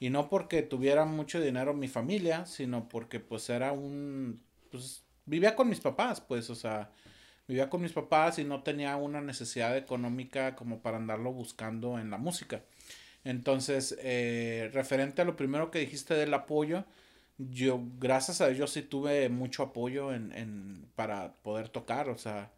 Y 0.00 0.10
no 0.10 0.28
porque 0.28 0.62
tuviera 0.62 1.04
mucho 1.04 1.40
dinero 1.40 1.74
mi 1.74 1.88
familia, 1.88 2.46
sino 2.46 2.88
porque 2.88 3.20
pues 3.20 3.50
era 3.50 3.72
un, 3.72 4.40
pues 4.70 5.02
vivía 5.26 5.56
con 5.56 5.68
mis 5.68 5.80
papás, 5.80 6.20
pues, 6.20 6.50
o 6.50 6.54
sea, 6.54 6.90
vivía 7.48 7.70
con 7.70 7.82
mis 7.82 7.92
papás 7.92 8.38
y 8.38 8.44
no 8.44 8.62
tenía 8.62 8.96
una 8.96 9.20
necesidad 9.20 9.76
económica 9.76 10.54
como 10.56 10.80
para 10.82 10.98
andarlo 10.98 11.32
buscando 11.32 11.98
en 11.98 12.10
la 12.10 12.18
música. 12.18 12.62
Entonces, 13.24 13.96
eh, 14.02 14.70
referente 14.72 15.22
a 15.22 15.24
lo 15.24 15.36
primero 15.36 15.70
que 15.70 15.80
dijiste 15.80 16.14
del 16.14 16.34
apoyo, 16.34 16.84
yo, 17.38 17.80
gracias 17.98 18.40
a 18.40 18.48
Dios, 18.48 18.70
sí 18.72 18.82
tuve 18.82 19.28
mucho 19.28 19.62
apoyo 19.64 20.12
en, 20.14 20.32
en 20.32 20.86
para 20.96 21.34
poder 21.42 21.68
tocar, 21.68 22.08
o 22.10 22.18
sea, 22.18 22.52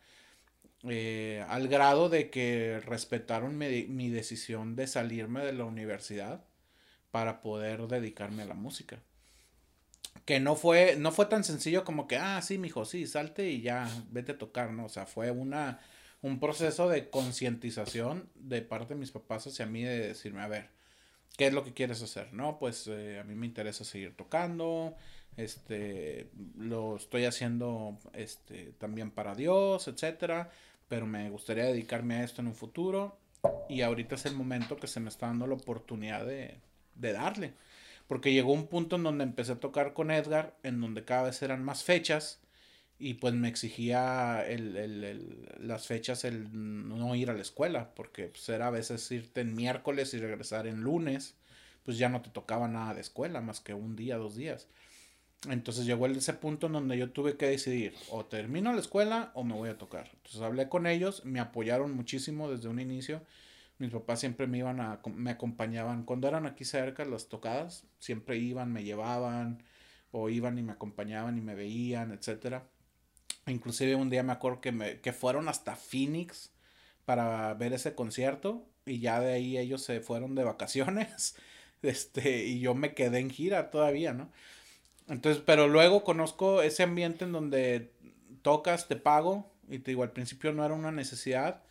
eh, 0.88 1.44
al 1.48 1.68
grado 1.68 2.09
de 2.09 2.31
que 2.31 2.81
respetaron 2.87 3.59
mi, 3.59 3.85
mi 3.85 4.09
decisión 4.11 4.76
de 4.76 4.87
salirme 4.87 5.44
de 5.44 5.53
la 5.53 5.64
universidad 5.64 6.44
para 7.11 7.40
poder 7.40 7.87
dedicarme 7.87 8.42
a 8.42 8.46
la 8.46 8.55
música 8.55 9.03
que 10.25 10.40
no 10.40 10.57
fue, 10.57 10.96
no 10.96 11.12
fue 11.12 11.27
tan 11.27 11.44
sencillo 11.44 11.85
como 11.85 12.07
que, 12.07 12.16
ah, 12.16 12.40
sí, 12.42 12.59
mijo, 12.59 12.85
sí, 12.85 13.07
salte 13.07 13.51
y 13.51 13.62
ya, 13.62 13.88
vete 14.11 14.33
a 14.33 14.38
tocar, 14.38 14.73
¿no? 14.73 14.85
O 14.85 14.88
sea, 14.88 15.07
fue 15.07 15.31
una, 15.31 15.81
un 16.23 16.38
proceso 16.40 16.88
de 16.88 17.11
concientización 17.11 18.29
de 18.35 18.62
parte 18.62 18.94
de 18.94 19.01
mis 19.01 19.11
papás 19.11 19.46
hacia 19.46 19.66
mí 19.66 19.83
de 19.83 20.09
decirme, 20.09 20.42
a 20.42 20.49
ver, 20.49 20.70
¿qué 21.37 21.46
es 21.49 21.53
lo 21.53 21.64
que 21.64 21.73
quieres 21.73 22.03
hacer? 22.03 22.33
No, 22.33 22.59
pues 22.59 22.87
eh, 22.87 23.18
a 23.18 23.25
mí 23.25 23.35
me 23.35 23.46
interesa 23.46 23.85
seguir 23.85 24.16
tocando, 24.16 24.94
este, 25.37 26.31
lo 26.57 26.96
estoy 26.96 27.25
haciendo, 27.25 27.99
este, 28.12 28.73
también 28.79 29.11
para 29.11 29.35
Dios, 29.35 29.88
etcétera, 29.88 30.51
pero 30.88 31.07
me 31.07 31.31
gustaría 31.31 31.64
dedicarme 31.64 32.16
a 32.16 32.25
esto 32.25 32.40
en 32.40 32.49
un 32.49 32.55
futuro 32.55 33.18
y 33.68 33.81
ahorita 33.83 34.16
es 34.16 34.27
el 34.27 34.35
momento 34.35 34.77
que 34.77 34.87
se 34.87 35.01
me 35.01 35.09
está 35.09 35.27
dando 35.27 35.46
la 35.46 35.55
oportunidad 35.55 36.27
de, 36.27 36.61
de 37.01 37.13
darle. 37.13 37.55
Porque 38.07 38.33
llegó 38.33 38.53
un 38.53 38.67
punto 38.67 38.97
en 38.97 39.05
donde 39.05 39.25
empecé 39.25 39.53
a 39.53 39.61
tocar 39.61 39.93
con 39.95 40.11
Edgar, 40.11 40.57
en 40.63 40.81
donde 40.81 41.05
cada 41.05 41.25
vez 41.25 41.43
eran 41.43 41.65
más 41.65 41.85
fechas 41.85 42.41
y 42.99 43.15
pues 43.15 43.33
me 43.35 43.49
exigía 43.49 44.45
el, 44.47 44.77
el, 44.77 45.05
el, 45.05 45.49
las 45.59 45.87
fechas 45.87 46.25
el 46.25 46.49
no 46.53 47.15
ir 47.15 47.31
a 47.31 47.35
la 47.35 47.41
escuela, 47.41 47.95
porque 47.95 48.29
pues 48.29 48.49
era 48.51 48.67
a 48.67 48.71
veces 48.71 49.11
irte 49.11 49.41
en 49.41 49.55
miércoles 49.55 50.13
y 50.13 50.19
regresar 50.19 50.67
en 50.67 50.83
lunes, 50.83 51.35
pues 51.85 51.97
ya 51.99 52.11
no 52.11 52.21
te 52.21 52.31
tocaba 52.31 52.69
nada 52.69 52.95
de 52.95 53.01
escuela, 53.01 53.41
más 53.41 53.61
que 53.61 53.73
un 53.73 53.97
día, 53.97 54.19
dos 54.19 54.37
días. 54.37 54.69
Entonces 55.49 55.87
llegó 55.87 56.07
ese 56.07 56.35
punto 56.35 56.67
en 56.67 56.75
donde 56.75 56.99
yo 56.99 57.11
tuve 57.11 57.39
que 57.39 57.47
decidir, 57.47 57.95
o 58.11 58.27
termino 58.27 58.73
la 58.75 58.81
escuela 58.81 59.33
o 59.35 59.45
me 59.45 59.55
voy 59.55 59.71
a 59.71 59.79
tocar. 59.79 60.11
Entonces 60.13 60.43
hablé 60.43 60.69
con 60.69 60.87
ellos, 60.87 61.25
me 61.25 61.41
apoyaron 61.41 61.97
muchísimo 61.97 62.51
desde 62.51 62.69
un 62.69 62.79
inicio. 62.81 63.23
Mis 63.81 63.90
papás 63.90 64.21
siempre 64.21 64.47
me 64.47 64.59
iban 64.59 64.79
a, 64.79 65.01
me 65.16 65.31
acompañaban. 65.31 66.05
Cuando 66.05 66.29
eran 66.29 66.47
aquí 66.47 66.66
cerca 66.66 67.05
las 67.07 67.29
tocadas, 67.29 67.87
siempre 67.99 68.37
iban, 68.37 68.73
me 68.73 68.85
llevaban, 68.85 69.62
o 70.12 70.29
iban 70.29 70.59
y 70.59 70.62
me 70.62 70.73
acompañaban 70.73 71.38
y 71.38 71.40
me 71.40 71.55
veían, 71.55 72.12
etcétera. 72.12 72.66
Inclusive 73.47 73.95
un 73.95 74.11
día 74.11 74.23
me 74.23 74.33
acuerdo 74.33 74.61
que, 74.61 74.71
me, 74.71 75.01
que 75.01 75.14
fueron 75.14 75.49
hasta 75.49 75.77
Phoenix 75.77 76.53
para 77.07 77.55
ver 77.55 77.73
ese 77.73 77.95
concierto 77.95 78.66
y 78.85 79.01
ya 79.01 79.19
de 79.19 79.33
ahí 79.33 79.57
ellos 79.57 79.83
se 79.83 80.01
fueron 80.01 80.35
de 80.35 80.45
vacaciones. 80.45 81.37
Este, 81.83 82.45
y 82.45 82.61
yo 82.61 82.75
me 82.75 82.93
quedé 82.93 83.21
en 83.21 83.31
gira 83.31 83.71
todavía, 83.71 84.12
¿no? 84.12 84.31
Entonces, 85.09 85.43
pero 85.47 85.66
luego 85.66 86.05
conozco 86.05 86.61
ese 86.61 86.83
ambiente 86.83 87.25
en 87.25 87.33
donde 87.33 87.90
tocas, 88.43 88.87
te 88.87 88.97
pago, 88.97 89.51
y 89.66 89.79
te 89.79 89.93
digo, 89.93 90.03
al 90.03 90.12
principio 90.12 90.53
no 90.53 90.62
era 90.62 90.75
una 90.75 90.93
necesidad, 90.93 91.62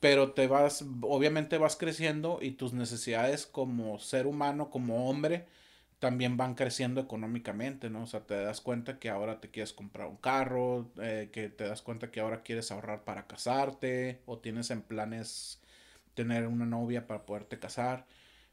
pero 0.00 0.32
te 0.32 0.46
vas, 0.46 0.84
obviamente 1.02 1.58
vas 1.58 1.76
creciendo 1.76 2.38
y 2.42 2.52
tus 2.52 2.72
necesidades 2.72 3.46
como 3.46 3.98
ser 3.98 4.26
humano, 4.26 4.70
como 4.70 5.08
hombre, 5.10 5.46
también 6.00 6.36
van 6.38 6.54
creciendo 6.54 7.00
económicamente, 7.02 7.90
¿no? 7.90 8.04
O 8.04 8.06
sea, 8.06 8.20
te 8.26 8.34
das 8.34 8.62
cuenta 8.62 8.98
que 8.98 9.10
ahora 9.10 9.40
te 9.40 9.50
quieres 9.50 9.74
comprar 9.74 10.08
un 10.08 10.16
carro, 10.16 10.90
eh, 11.00 11.28
que 11.32 11.50
te 11.50 11.64
das 11.64 11.82
cuenta 11.82 12.10
que 12.10 12.20
ahora 12.20 12.42
quieres 12.42 12.70
ahorrar 12.72 13.04
para 13.04 13.26
casarte, 13.26 14.22
o 14.26 14.38
tienes 14.38 14.70
en 14.70 14.82
planes 14.82 15.60
tener 16.14 16.46
una 16.46 16.66
novia 16.66 17.06
para 17.06 17.26
poderte 17.26 17.58
casar, 17.58 18.06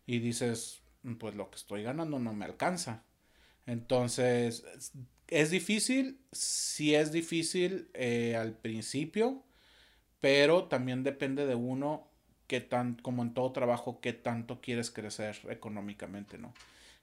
y 0.05 0.19
dices, 0.19 0.81
pues 1.19 1.35
lo 1.35 1.49
que 1.49 1.55
estoy 1.57 1.83
ganando 1.83 2.19
no 2.19 2.33
me 2.33 2.45
alcanza. 2.45 3.03
Entonces, 3.65 4.65
es 5.27 5.49
difícil, 5.51 6.19
sí 6.31 6.95
es 6.95 7.11
difícil 7.13 7.89
eh, 7.93 8.35
al 8.35 8.53
principio, 8.53 9.43
pero 10.19 10.65
también 10.65 11.03
depende 11.03 11.45
de 11.45 11.55
uno 11.55 12.07
que 12.47 12.61
tan, 12.61 12.95
como 12.95 13.23
en 13.23 13.33
todo 13.33 13.51
trabajo, 13.51 13.99
qué 14.01 14.13
tanto 14.13 14.61
quieres 14.61 14.89
crecer 14.91 15.37
económicamente, 15.49 16.37
¿no? 16.37 16.53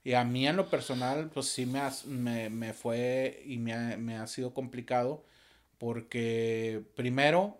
Y 0.04 0.14
a 0.14 0.24
mí 0.24 0.46
en 0.46 0.56
lo 0.56 0.68
personal, 0.68 1.30
pues 1.32 1.46
sí 1.46 1.66
me, 1.66 1.80
me, 2.06 2.50
me 2.50 2.72
fue 2.74 3.42
y 3.46 3.58
me 3.58 3.72
ha, 3.72 3.96
me 3.96 4.16
ha 4.16 4.26
sido 4.26 4.52
complicado 4.52 5.24
porque 5.78 6.82
primero 6.94 7.58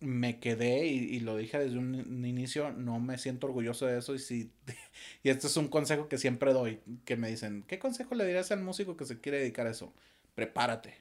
me 0.00 0.40
quedé 0.40 0.86
y, 0.86 0.98
y, 0.98 1.20
lo 1.20 1.36
dije 1.36 1.58
desde 1.58 1.78
un 1.78 2.24
inicio, 2.24 2.72
no 2.72 2.98
me 2.98 3.18
siento 3.18 3.46
orgulloso 3.46 3.86
de 3.86 3.98
eso 3.98 4.14
y 4.14 4.18
si 4.18 4.52
y 5.22 5.30
este 5.30 5.46
es 5.46 5.56
un 5.56 5.68
consejo 5.68 6.08
que 6.08 6.18
siempre 6.18 6.52
doy, 6.52 6.80
que 7.04 7.16
me 7.16 7.28
dicen, 7.28 7.64
¿qué 7.68 7.78
consejo 7.78 8.14
le 8.14 8.26
dirías 8.26 8.50
al 8.52 8.62
músico 8.62 8.96
que 8.96 9.04
se 9.04 9.20
quiere 9.20 9.38
dedicar 9.38 9.66
a 9.66 9.70
eso? 9.70 9.92
Prepárate. 10.34 10.94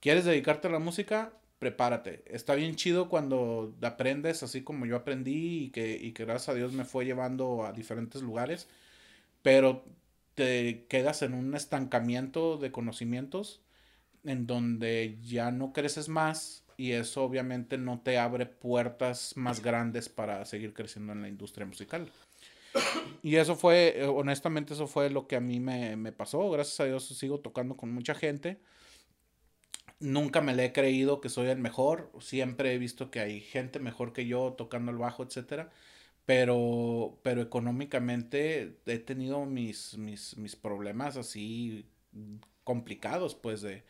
¿Quieres 0.00 0.24
dedicarte 0.24 0.68
a 0.68 0.70
la 0.70 0.78
música? 0.78 1.32
Prepárate. 1.62 2.24
Está 2.26 2.56
bien 2.56 2.74
chido 2.74 3.08
cuando 3.08 3.72
aprendes 3.82 4.42
así 4.42 4.64
como 4.64 4.84
yo 4.84 4.96
aprendí 4.96 5.66
y 5.66 5.70
que, 5.70 5.96
y 5.96 6.10
gracias 6.10 6.48
a 6.48 6.54
Dios 6.54 6.72
me 6.72 6.84
fue 6.84 7.04
llevando 7.04 7.64
a 7.64 7.72
diferentes 7.72 8.20
lugares, 8.20 8.66
pero 9.42 9.84
te 10.34 10.86
quedas 10.88 11.22
en 11.22 11.34
un 11.34 11.54
estancamiento 11.54 12.56
de 12.56 12.72
conocimientos 12.72 13.60
en 14.24 14.48
donde 14.48 15.20
ya 15.22 15.52
no 15.52 15.72
creces 15.72 16.08
más 16.08 16.64
y 16.76 16.94
eso 16.94 17.22
obviamente 17.22 17.78
no 17.78 18.00
te 18.00 18.18
abre 18.18 18.46
puertas 18.46 19.36
más 19.36 19.62
grandes 19.62 20.08
para 20.08 20.44
seguir 20.46 20.74
creciendo 20.74 21.12
en 21.12 21.22
la 21.22 21.28
industria 21.28 21.64
musical. 21.64 22.10
Y 23.22 23.36
eso 23.36 23.54
fue, 23.54 24.00
eh, 24.00 24.06
honestamente, 24.06 24.74
eso 24.74 24.88
fue 24.88 25.10
lo 25.10 25.28
que 25.28 25.36
a 25.36 25.40
mí 25.40 25.60
me, 25.60 25.94
me 25.94 26.10
pasó. 26.10 26.50
Gracias 26.50 26.80
a 26.80 26.86
Dios 26.86 27.06
sigo 27.06 27.38
tocando 27.38 27.76
con 27.76 27.92
mucha 27.92 28.16
gente. 28.16 28.58
Nunca 30.02 30.40
me 30.42 30.54
le 30.54 30.66
he 30.66 30.72
creído 30.72 31.20
que 31.20 31.28
soy 31.28 31.48
el 31.48 31.58
mejor. 31.58 32.10
Siempre 32.20 32.74
he 32.74 32.78
visto 32.78 33.10
que 33.10 33.20
hay 33.20 33.40
gente 33.40 33.78
mejor 33.78 34.12
que 34.12 34.26
yo 34.26 34.54
tocando 34.54 34.90
el 34.92 34.98
bajo, 34.98 35.22
etcétera. 35.22 35.70
Pero, 36.26 37.18
pero 37.24 37.42
económicamente 37.42 38.78
he 38.86 38.98
tenido 39.00 39.46
mis, 39.46 39.98
mis, 39.98 40.36
mis 40.38 40.56
problemas 40.56 41.16
así 41.16 41.86
complicados, 42.64 43.34
pues 43.34 43.62
de, 43.62 43.84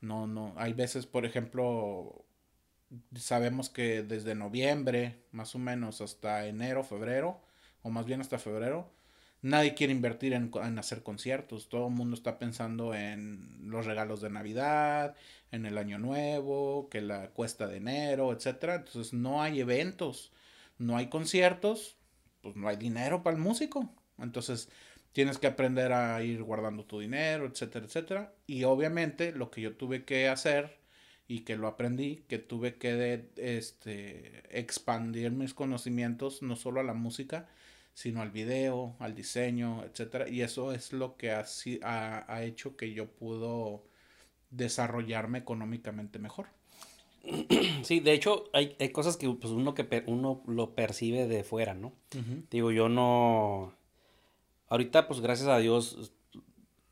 no, 0.00 0.26
no, 0.26 0.54
hay 0.56 0.74
veces, 0.74 1.06
por 1.06 1.26
ejemplo, 1.26 2.24
sabemos 3.16 3.70
que 3.70 4.02
desde 4.02 4.34
noviembre, 4.34 5.24
más 5.32 5.54
o 5.54 5.58
menos, 5.58 6.00
hasta 6.00 6.46
enero, 6.46 6.84
febrero, 6.84 7.40
o 7.82 7.90
más 7.90 8.06
bien 8.06 8.20
hasta 8.20 8.38
febrero, 8.38 8.90
nadie 9.42 9.74
quiere 9.74 9.92
invertir 9.92 10.32
en, 10.32 10.50
hacer 10.78 11.02
conciertos. 11.02 11.68
Todo 11.68 11.88
el 11.88 11.92
mundo 11.92 12.16
está 12.16 12.38
pensando 12.38 12.94
en 12.94 13.58
los 13.64 13.84
regalos 13.86 14.20
de 14.20 14.30
Navidad, 14.30 15.16
en 15.50 15.66
el 15.66 15.76
Año 15.78 15.98
Nuevo, 15.98 16.88
que 16.88 17.00
la 17.00 17.28
cuesta 17.30 17.66
de 17.66 17.76
enero, 17.78 18.32
etcétera. 18.32 18.76
Entonces 18.76 19.12
no 19.12 19.42
hay 19.42 19.60
eventos, 19.60 20.32
no 20.78 20.96
hay 20.96 21.08
conciertos, 21.08 21.96
pues 22.40 22.56
no 22.56 22.68
hay 22.68 22.76
dinero 22.76 23.22
para 23.22 23.36
el 23.36 23.42
músico. 23.42 23.92
Entonces 24.18 24.68
tienes 25.12 25.38
que 25.38 25.48
aprender 25.48 25.92
a 25.92 26.22
ir 26.22 26.42
guardando 26.42 26.84
tu 26.84 27.00
dinero, 27.00 27.46
etcétera, 27.46 27.86
etcétera. 27.86 28.34
Y 28.46 28.64
obviamente 28.64 29.32
lo 29.32 29.50
que 29.50 29.60
yo 29.60 29.76
tuve 29.76 30.04
que 30.04 30.28
hacer 30.28 30.80
y 31.28 31.40
que 31.40 31.56
lo 31.56 31.66
aprendí, 31.66 32.24
que 32.28 32.38
tuve 32.38 32.76
que 32.76 33.30
este, 33.36 34.42
expandir 34.58 35.32
mis 35.32 35.54
conocimientos 35.54 36.42
no 36.42 36.56
solo 36.56 36.80
a 36.80 36.84
la 36.84 36.94
música, 36.94 37.48
sino 37.94 38.22
al 38.22 38.30
video, 38.30 38.96
al 38.98 39.14
diseño, 39.14 39.84
etcétera. 39.84 40.28
Y 40.28 40.42
eso 40.42 40.72
es 40.72 40.92
lo 40.92 41.16
que 41.16 41.30
ha, 41.30 41.44
ha, 41.82 42.34
ha 42.34 42.44
hecho 42.44 42.76
que 42.76 42.92
yo 42.92 43.10
pudo 43.10 43.84
desarrollarme 44.50 45.38
económicamente 45.38 46.18
mejor. 46.18 46.46
Sí, 47.82 47.98
de 47.98 48.12
hecho, 48.12 48.44
hay, 48.52 48.76
hay 48.78 48.90
cosas 48.90 49.16
que 49.16 49.28
pues, 49.28 49.52
uno 49.52 49.74
que 49.74 50.04
uno 50.06 50.44
lo 50.46 50.76
percibe 50.76 51.26
de 51.26 51.42
fuera, 51.42 51.74
¿no? 51.74 51.92
Digo, 52.48 52.70
yo 52.70 52.88
no 52.88 53.74
Ahorita, 54.72 55.06
pues 55.06 55.20
gracias 55.20 55.50
a 55.50 55.58
Dios, 55.58 56.12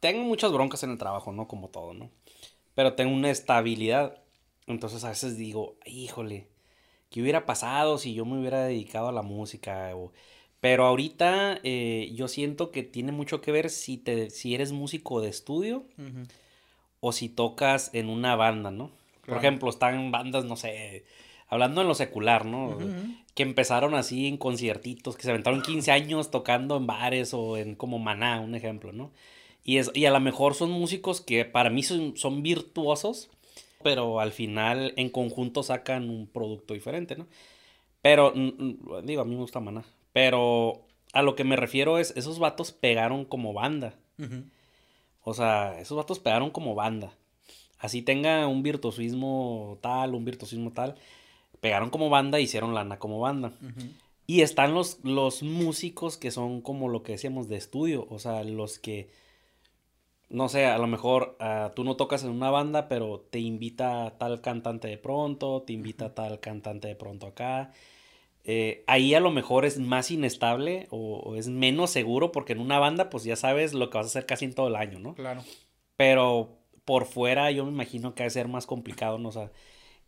tengo 0.00 0.22
muchas 0.22 0.52
broncas 0.52 0.82
en 0.82 0.90
el 0.90 0.98
trabajo, 0.98 1.32
¿no? 1.32 1.48
Como 1.48 1.68
todo, 1.68 1.94
¿no? 1.94 2.10
Pero 2.74 2.92
tengo 2.92 3.14
una 3.14 3.30
estabilidad. 3.30 4.22
Entonces 4.66 5.02
a 5.02 5.08
veces 5.08 5.38
digo, 5.38 5.76
híjole, 5.86 6.48
¿qué 7.08 7.22
hubiera 7.22 7.46
pasado 7.46 7.96
si 7.96 8.12
yo 8.12 8.26
me 8.26 8.38
hubiera 8.38 8.64
dedicado 8.64 9.08
a 9.08 9.12
la 9.12 9.22
música? 9.22 9.94
Pero 10.60 10.84
ahorita 10.84 11.58
eh, 11.62 12.12
yo 12.14 12.28
siento 12.28 12.70
que 12.70 12.82
tiene 12.82 13.12
mucho 13.12 13.40
que 13.40 13.50
ver 13.50 13.70
si, 13.70 13.96
te, 13.96 14.30
si 14.30 14.54
eres 14.54 14.72
músico 14.72 15.20
de 15.20 15.30
estudio 15.30 15.84
o 17.00 17.12
si 17.12 17.28
tocas 17.30 17.90
en 17.94 18.08
una 18.08 18.36
banda, 18.36 18.70
¿no? 18.70 18.90
Por 19.24 19.38
ejemplo, 19.38 19.70
están 19.70 19.94
en 19.94 20.10
bandas, 20.10 20.44
no 20.44 20.56
sé, 20.56 21.04
hablando 21.48 21.80
en 21.80 21.88
lo 21.88 21.94
secular, 21.94 22.44
¿no? 22.44 22.76
Que 23.34 23.42
empezaron 23.42 23.94
así 23.94 24.26
en 24.26 24.36
conciertitos, 24.36 25.16
que 25.16 25.22
se 25.22 25.30
aventaron 25.30 25.62
15 25.62 25.92
años 25.92 26.30
tocando 26.30 26.76
en 26.76 26.86
bares 26.86 27.32
o 27.32 27.56
en 27.56 27.74
como 27.74 27.98
Maná, 27.98 28.40
un 28.40 28.54
ejemplo, 28.54 28.92
¿no? 28.92 29.12
Y, 29.64 29.78
es, 29.78 29.90
y 29.94 30.04
a 30.06 30.10
lo 30.10 30.20
mejor 30.20 30.54
son 30.54 30.70
músicos 30.70 31.20
que 31.20 31.44
para 31.44 31.70
mí 31.70 31.82
son, 31.82 32.16
son 32.16 32.42
virtuosos, 32.42 33.30
pero 33.82 34.20
al 34.20 34.32
final 34.32 34.92
en 34.96 35.08
conjunto 35.10 35.62
sacan 35.62 36.10
un 36.10 36.26
producto 36.26 36.74
diferente, 36.74 37.16
¿no? 37.16 37.26
Pero, 38.02 38.32
digo, 39.04 39.22
a 39.22 39.24
mí 39.24 39.34
me 39.34 39.40
gusta 39.40 39.60
Maná. 39.60 39.84
Pero 40.12 40.82
a 41.12 41.22
lo 41.22 41.34
que 41.36 41.44
me 41.44 41.56
refiero 41.56 41.98
es, 41.98 42.12
esos 42.16 42.38
vatos 42.38 42.72
pegaron 42.72 43.24
como 43.24 43.52
banda. 43.52 43.94
O 45.22 45.34
sea, 45.34 45.80
esos 45.80 45.96
vatos 45.96 46.18
pegaron 46.18 46.50
como 46.50 46.74
banda. 46.74 47.12
Así 47.78 48.02
tenga 48.02 48.46
un 48.46 48.62
virtuosismo 48.62 49.78
tal, 49.80 50.14
un 50.14 50.24
virtuosismo 50.24 50.72
tal 50.72 50.96
pegaron 51.60 51.90
como 51.90 52.08
banda, 52.08 52.40
hicieron 52.40 52.74
lana 52.74 52.98
como 52.98 53.20
banda. 53.20 53.52
Y 54.26 54.42
están 54.42 54.74
los, 54.74 54.98
los 55.04 55.42
músicos 55.42 56.16
que 56.16 56.30
son 56.30 56.60
como 56.60 56.88
lo 56.88 57.02
que 57.02 57.12
decíamos 57.12 57.48
de 57.48 57.56
estudio, 57.56 58.06
o 58.10 58.18
sea, 58.18 58.44
los 58.44 58.78
que, 58.78 59.10
no 60.28 60.48
sé, 60.48 60.66
a 60.66 60.78
lo 60.78 60.86
mejor 60.86 61.36
uh, 61.40 61.74
tú 61.74 61.84
no 61.84 61.96
tocas 61.96 62.22
en 62.24 62.30
una 62.30 62.50
banda, 62.50 62.88
pero 62.88 63.20
te 63.30 63.40
invita 63.40 64.14
tal 64.18 64.40
cantante 64.40 64.88
de 64.88 64.98
pronto, 64.98 65.62
te 65.62 65.72
invita 65.72 66.14
tal 66.14 66.40
cantante 66.40 66.88
de 66.88 66.94
pronto 66.94 67.26
acá. 67.26 67.72
Eh, 68.44 68.84
ahí 68.86 69.14
a 69.14 69.20
lo 69.20 69.30
mejor 69.30 69.64
es 69.64 69.78
más 69.78 70.10
inestable 70.10 70.86
o, 70.90 71.18
o, 71.18 71.36
es 71.36 71.48
menos 71.48 71.90
seguro 71.90 72.32
porque 72.32 72.52
en 72.52 72.60
una 72.60 72.78
banda 72.78 73.10
pues 73.10 73.24
ya 73.24 73.36
sabes 73.36 73.74
lo 73.74 73.90
que 73.90 73.98
vas 73.98 74.06
a 74.06 74.08
hacer 74.08 74.26
casi 74.26 74.46
en 74.46 74.54
todo 74.54 74.68
el 74.68 74.76
año, 74.76 74.98
¿no? 74.98 75.14
Claro. 75.14 75.44
Pero 75.96 76.58
por 76.84 77.06
fuera 77.06 77.50
yo 77.50 77.64
me 77.64 77.72
imagino 77.72 78.14
que 78.14 78.22
va 78.22 78.28
a 78.28 78.30
ser 78.30 78.48
más 78.48 78.66
complicado, 78.66 79.18
¿no? 79.18 79.28
O 79.28 79.32
sea, 79.32 79.52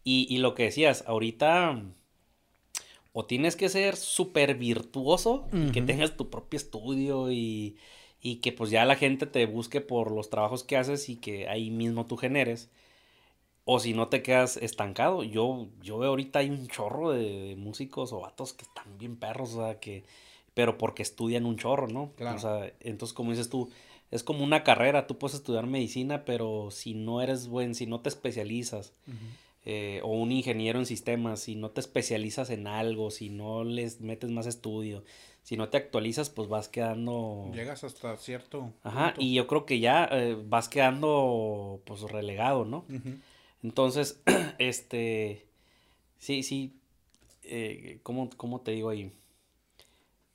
y, 0.05 0.27
y 0.29 0.39
lo 0.39 0.55
que 0.55 0.65
decías, 0.65 1.05
ahorita 1.07 1.83
o 3.13 3.27
tienes 3.27 3.57
que 3.57 3.69
ser 3.69 3.97
súper 3.97 4.57
virtuoso 4.57 5.47
y 5.53 5.71
que 5.71 5.83
tengas 5.83 6.17
tu 6.17 6.31
propio 6.31 6.57
estudio 6.57 7.31
y, 7.31 7.77
y, 8.21 8.37
que 8.37 8.53
pues 8.53 8.71
ya 8.71 8.87
la 8.87 8.97
gente 8.97 9.27
te 9.27 9.45
busque 9.45 9.83
por 9.83 10.11
los 10.11 10.31
trabajos 10.31 10.65
que 10.65 10.79
haces 10.79 11.11
y 11.11 11.17
que 11.17 11.47
ahí 11.49 11.71
mismo 11.71 12.07
tú 12.07 12.17
generes. 12.17 12.71
O 13.65 13.79
si 13.79 13.95
no 13.95 14.09
te 14.09 14.23
quedas 14.23 14.57
estancado. 14.57 15.23
Yo, 15.23 15.69
yo 15.83 15.99
veo 15.99 16.11
ahorita 16.11 16.41
hay 16.41 16.51
un 16.51 16.67
chorro 16.67 17.11
de, 17.11 17.55
músicos 17.57 18.13
o 18.13 18.21
vatos 18.21 18.53
que 18.53 18.65
están 18.65 18.99
bien 18.99 19.17
perros, 19.17 19.55
o 19.55 19.65
sea, 19.65 19.79
que... 19.79 20.05
Pero 20.55 20.77
porque 20.77 21.03
estudian 21.03 21.47
un 21.47 21.57
chorro, 21.57 21.89
¿no? 21.89 22.13
Claro. 22.17 22.37
O 22.37 22.41
sea, 22.41 22.73
entonces 22.81 23.15
como 23.15 23.31
dices 23.31 23.49
tú, 23.49 23.71
es 24.13 24.23
como 24.23 24.45
una 24.45 24.63
carrera. 24.63 25.07
Tú 25.07 25.19
puedes 25.19 25.35
estudiar 25.35 25.67
medicina, 25.67 26.25
pero 26.25 26.71
si 26.71 26.95
no 26.95 27.23
eres 27.23 27.49
buen, 27.49 27.75
si 27.75 27.87
no 27.87 28.01
te 28.01 28.11
especializas, 28.11 28.93
eh, 29.65 30.01
o 30.05 30.09
un 30.09 30.31
ingeniero 30.31 30.79
en 30.79 30.87
sistemas, 30.87 31.41
si 31.41 31.55
no 31.55 31.71
te 31.71 31.81
especializas 31.81 32.51
en 32.51 32.67
algo, 32.67 33.11
si 33.11 33.31
no 33.31 33.65
les 33.65 34.03
metes 34.03 34.31
más 34.31 34.47
estudio, 34.47 35.03
si 35.43 35.57
no 35.57 35.71
te 35.71 35.79
actualizas, 35.79 36.29
pues 36.29 36.49
vas 36.49 36.69
quedando... 36.69 37.51
Llegas 37.55 37.85
hasta 37.85 38.17
cierto... 38.19 38.73
Ajá, 38.83 39.15
y 39.17 39.33
yo 39.33 39.47
creo 39.47 39.65
que 39.65 39.81
ya 39.81 40.09
eh, 40.13 40.37
vas 40.47 40.69
quedando 40.69 41.81
pues 41.87 42.03
relegado, 42.03 42.67
¿no? 42.67 42.85
Entonces, 43.63 44.21
este... 44.59 45.47
Sí, 46.19 46.43
sí. 46.43 46.77
Eh, 47.43 47.99
¿cómo, 48.03 48.31
¿Cómo 48.37 48.61
te 48.61 48.71
digo 48.71 48.91
ahí? 48.91 49.13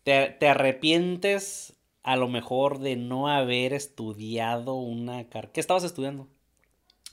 Te, 0.03 0.35
te 0.39 0.47
arrepientes 0.47 1.73
a 2.03 2.15
lo 2.15 2.27
mejor 2.27 2.79
de 2.79 2.95
no 2.95 3.27
haber 3.27 3.73
estudiado 3.73 4.75
una 4.75 5.27
carrera. 5.29 5.51
¿Qué 5.53 5.59
estabas 5.59 5.83
estudiando? 5.83 6.27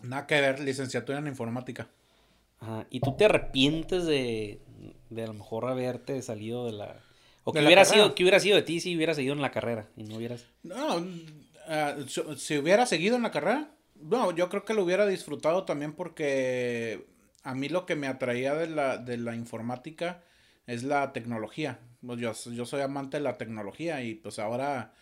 Nada 0.02 0.26
que 0.26 0.40
ver, 0.40 0.60
licenciatura 0.60 1.18
en 1.18 1.26
informática. 1.26 1.88
Ajá. 2.60 2.86
¿Y 2.90 3.00
tú 3.00 3.14
te 3.16 3.24
arrepientes 3.24 4.06
de, 4.06 4.60
de 5.10 5.22
a 5.22 5.26
lo 5.26 5.34
mejor 5.34 5.66
haberte 5.66 6.20
salido 6.22 6.66
de 6.66 6.72
la... 6.72 7.00
O 7.44 7.52
que 7.52 7.64
hubiera, 7.64 7.84
sido, 7.84 8.14
que 8.14 8.22
hubiera 8.22 8.40
sido 8.40 8.56
de 8.56 8.62
ti 8.62 8.80
si 8.80 8.96
hubieras 8.96 9.16
seguido 9.16 9.34
en 9.34 9.42
la 9.42 9.50
carrera 9.50 9.88
y 9.96 10.04
no 10.04 10.16
hubieras... 10.16 10.46
No, 10.62 10.96
uh, 10.96 12.36
si 12.36 12.56
hubiera 12.56 12.86
seguido 12.86 13.16
en 13.16 13.22
la 13.22 13.30
carrera, 13.30 13.73
no, 14.04 14.30
yo 14.32 14.48
creo 14.48 14.64
que 14.64 14.74
lo 14.74 14.84
hubiera 14.84 15.06
disfrutado 15.06 15.64
también 15.64 15.92
porque 15.94 17.06
a 17.42 17.54
mí 17.54 17.68
lo 17.68 17.86
que 17.86 17.96
me 17.96 18.06
atraía 18.06 18.54
de 18.54 18.68
la, 18.68 18.98
de 18.98 19.16
la 19.18 19.34
informática 19.34 20.22
es 20.66 20.82
la 20.84 21.12
tecnología. 21.12 21.80
Pues 22.06 22.20
yo, 22.20 22.32
yo 22.52 22.66
soy 22.66 22.82
amante 22.82 23.16
de 23.18 23.22
la 23.22 23.38
tecnología 23.38 24.02
y 24.02 24.14
pues 24.14 24.38
ahora 24.38 24.92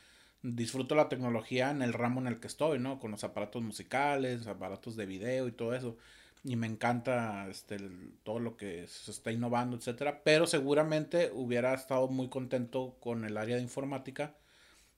disfruto 0.43 0.95
la 0.95 1.09
tecnología 1.09 1.71
en 1.71 1.83
el 1.83 1.93
ramo 1.93 2.21
en 2.21 2.27
el 2.29 2.41
que 2.41 2.49
estoy, 2.49 2.79
¿no? 2.79 2.99
Con 3.01 3.13
los 3.13 3.25
aparatos 3.25 3.63
musicales, 3.63 4.47
aparatos 4.47 4.97
de 4.97 5.07
video 5.07 5.49
y 5.49 5.53
todo 5.53 5.75
eso 5.75 5.97
y 6.45 6.57
me 6.57 6.67
encanta 6.67 7.47
este, 7.49 7.79
todo 8.25 8.41
lo 8.41 8.57
que 8.57 8.87
se 8.89 9.11
está 9.11 9.31
innovando, 9.31 9.77
etcétera, 9.77 10.23
pero 10.25 10.47
seguramente 10.47 11.31
hubiera 11.33 11.73
estado 11.75 12.09
muy 12.09 12.29
contento 12.29 12.97
con 13.01 13.25
el 13.25 13.37
área 13.37 13.57
de 13.57 13.63
informática 13.63 14.35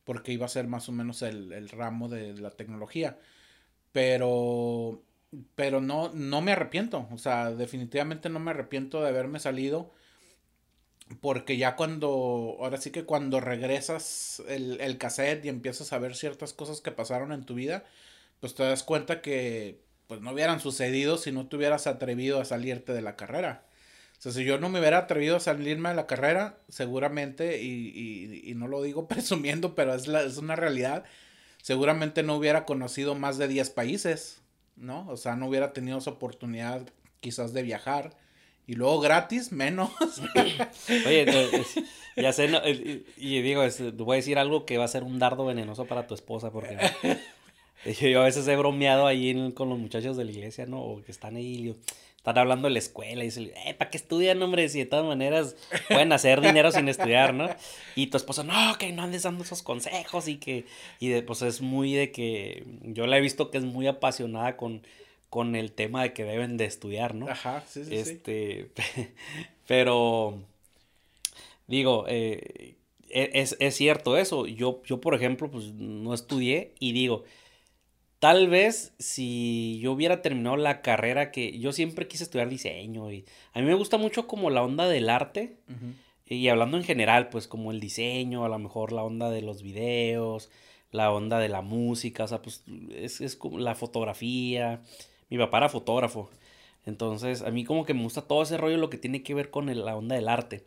porque 0.04 0.32
iba 0.32 0.46
a 0.46 0.48
ser 0.48 0.66
más 0.68 0.88
o 0.88 0.92
menos 0.92 1.22
el, 1.22 1.52
el 1.52 1.68
ramo 1.68 2.08
de 2.08 2.34
la 2.34 2.50
tecnología. 2.50 3.18
Pero, 3.94 5.02
pero 5.54 5.80
no, 5.80 6.10
no 6.12 6.42
me 6.42 6.52
arrepiento, 6.52 7.08
o 7.12 7.18
sea, 7.18 7.52
definitivamente 7.52 8.28
no 8.28 8.40
me 8.40 8.50
arrepiento 8.50 9.00
de 9.00 9.08
haberme 9.08 9.40
salido 9.40 9.92
porque 11.20 11.56
ya 11.56 11.76
cuando, 11.76 12.56
ahora 12.60 12.78
sí 12.78 12.90
que 12.90 13.04
cuando 13.04 13.40
regresas 13.40 14.42
el, 14.48 14.80
el 14.80 14.98
cassette 14.98 15.44
y 15.44 15.48
empiezas 15.48 15.92
a 15.92 15.98
ver 15.98 16.16
ciertas 16.16 16.52
cosas 16.54 16.80
que 16.80 16.90
pasaron 16.90 17.32
en 17.32 17.44
tu 17.44 17.54
vida, 17.54 17.84
pues 18.40 18.54
te 18.54 18.64
das 18.64 18.82
cuenta 18.82 19.22
que 19.22 19.80
pues 20.06 20.20
no 20.20 20.32
hubieran 20.32 20.60
sucedido 20.60 21.18
si 21.18 21.32
no 21.32 21.46
te 21.46 21.56
hubieras 21.56 21.86
atrevido 21.86 22.40
a 22.40 22.44
salirte 22.44 22.92
de 22.92 23.02
la 23.02 23.16
carrera. 23.16 23.64
O 24.18 24.22
sea, 24.22 24.32
si 24.32 24.44
yo 24.44 24.58
no 24.58 24.68
me 24.68 24.80
hubiera 24.80 24.98
atrevido 24.98 25.36
a 25.36 25.40
salirme 25.40 25.90
de 25.90 25.94
la 25.94 26.06
carrera, 26.06 26.58
seguramente, 26.68 27.62
y, 27.62 28.40
y, 28.44 28.54
no 28.54 28.68
lo 28.68 28.82
digo 28.82 29.08
presumiendo, 29.08 29.74
pero 29.74 29.94
es, 29.94 30.08
la, 30.08 30.22
es 30.22 30.38
una 30.38 30.56
realidad, 30.56 31.04
seguramente 31.64 32.22
no 32.22 32.36
hubiera 32.36 32.66
conocido 32.66 33.14
más 33.14 33.38
de 33.38 33.48
10 33.48 33.70
países, 33.70 34.42
¿no? 34.76 35.08
O 35.08 35.16
sea, 35.16 35.34
no 35.34 35.48
hubiera 35.48 35.72
tenido 35.72 35.96
esa 35.96 36.10
oportunidad 36.10 36.86
quizás 37.20 37.54
de 37.54 37.62
viajar. 37.62 38.18
Y 38.66 38.74
luego 38.74 39.00
gratis, 39.00 39.50
menos. 39.50 39.90
Oye, 41.06 41.24
ya 42.16 42.34
sé, 42.34 42.50
y 43.16 43.40
digo, 43.40 43.62
voy 43.94 44.14
a 44.14 44.16
decir 44.16 44.38
algo 44.38 44.66
que 44.66 44.76
va 44.76 44.84
a 44.84 44.88
ser 44.88 45.04
un 45.04 45.18
dardo 45.18 45.46
venenoso 45.46 45.86
para 45.86 46.06
tu 46.06 46.12
esposa, 46.12 46.50
porque 46.50 46.76
Yo 48.12 48.20
a 48.20 48.24
veces 48.24 48.46
he 48.46 48.56
bromeado 48.56 49.06
ahí 49.06 49.52
con 49.52 49.70
los 49.70 49.78
muchachos 49.78 50.18
de 50.18 50.26
la 50.26 50.32
iglesia, 50.32 50.66
¿no? 50.66 50.82
O 50.82 51.02
que 51.02 51.12
están 51.12 51.36
ahí, 51.36 51.74
están 52.24 52.38
hablando 52.38 52.68
de 52.68 52.72
la 52.72 52.78
escuela 52.78 53.22
y 53.22 53.26
dicen, 53.26 53.52
eh, 53.66 53.74
¿para 53.74 53.90
qué 53.90 53.98
estudian, 53.98 54.42
hombre? 54.42 54.66
Si 54.70 54.78
de 54.78 54.86
todas 54.86 55.04
maneras 55.04 55.56
pueden 55.88 56.10
hacer 56.10 56.40
dinero 56.40 56.72
sin 56.72 56.88
estudiar, 56.88 57.34
¿no? 57.34 57.50
Y 57.96 58.06
tu 58.06 58.16
esposa, 58.16 58.42
no, 58.42 58.78
que 58.78 58.90
no 58.92 59.02
andes 59.02 59.24
dando 59.24 59.44
esos 59.44 59.62
consejos 59.62 60.26
y 60.26 60.38
que, 60.38 60.64
y 61.00 61.08
de, 61.08 61.20
pues 61.20 61.42
es 61.42 61.60
muy 61.60 61.92
de 61.92 62.12
que, 62.12 62.64
yo 62.82 63.06
la 63.06 63.18
he 63.18 63.20
visto 63.20 63.50
que 63.50 63.58
es 63.58 63.64
muy 63.64 63.86
apasionada 63.86 64.56
con, 64.56 64.80
con 65.28 65.54
el 65.54 65.72
tema 65.72 66.02
de 66.02 66.14
que 66.14 66.24
deben 66.24 66.56
de 66.56 66.64
estudiar, 66.64 67.14
¿no? 67.14 67.28
Ajá, 67.28 67.62
sí, 67.68 67.84
sí. 67.84 67.94
Este, 67.94 68.70
pero, 69.66 70.38
digo, 71.66 72.06
eh, 72.08 72.76
e, 73.10 73.32
es, 73.34 73.54
es, 73.60 73.76
cierto 73.76 74.16
eso. 74.16 74.46
Yo, 74.46 74.82
yo, 74.86 74.98
por 74.98 75.14
ejemplo, 75.14 75.50
pues 75.50 75.74
no 75.74 76.14
estudié 76.14 76.72
y 76.78 76.92
digo, 76.92 77.24
Tal 78.24 78.48
vez 78.48 78.94
si 78.98 79.78
yo 79.82 79.92
hubiera 79.92 80.22
terminado 80.22 80.56
la 80.56 80.80
carrera 80.80 81.30
que 81.30 81.58
yo 81.58 81.74
siempre 81.74 82.08
quise 82.08 82.24
estudiar 82.24 82.48
diseño 82.48 83.12
y 83.12 83.26
a 83.52 83.60
mí 83.60 83.66
me 83.66 83.74
gusta 83.74 83.98
mucho 83.98 84.26
como 84.26 84.48
la 84.48 84.62
onda 84.62 84.88
del 84.88 85.10
arte 85.10 85.58
y 86.24 86.48
hablando 86.48 86.78
en 86.78 86.84
general 86.84 87.28
pues 87.28 87.46
como 87.46 87.70
el 87.70 87.80
diseño, 87.80 88.46
a 88.46 88.48
lo 88.48 88.58
mejor 88.58 88.92
la 88.92 89.02
onda 89.02 89.28
de 89.28 89.42
los 89.42 89.62
videos, 89.62 90.48
la 90.90 91.12
onda 91.12 91.38
de 91.38 91.50
la 91.50 91.60
música, 91.60 92.24
o 92.24 92.26
sea 92.26 92.40
pues 92.40 92.64
es, 92.94 93.20
es 93.20 93.36
como 93.36 93.58
la 93.58 93.74
fotografía, 93.74 94.80
mi 95.28 95.36
papá 95.36 95.58
era 95.58 95.68
fotógrafo, 95.68 96.30
entonces 96.86 97.42
a 97.42 97.50
mí 97.50 97.64
como 97.64 97.84
que 97.84 97.92
me 97.92 98.04
gusta 98.04 98.22
todo 98.22 98.42
ese 98.42 98.56
rollo 98.56 98.78
lo 98.78 98.88
que 98.88 98.96
tiene 98.96 99.22
que 99.22 99.34
ver 99.34 99.50
con 99.50 99.66
la 99.66 99.96
onda 99.96 100.16
del 100.16 100.30
arte. 100.30 100.64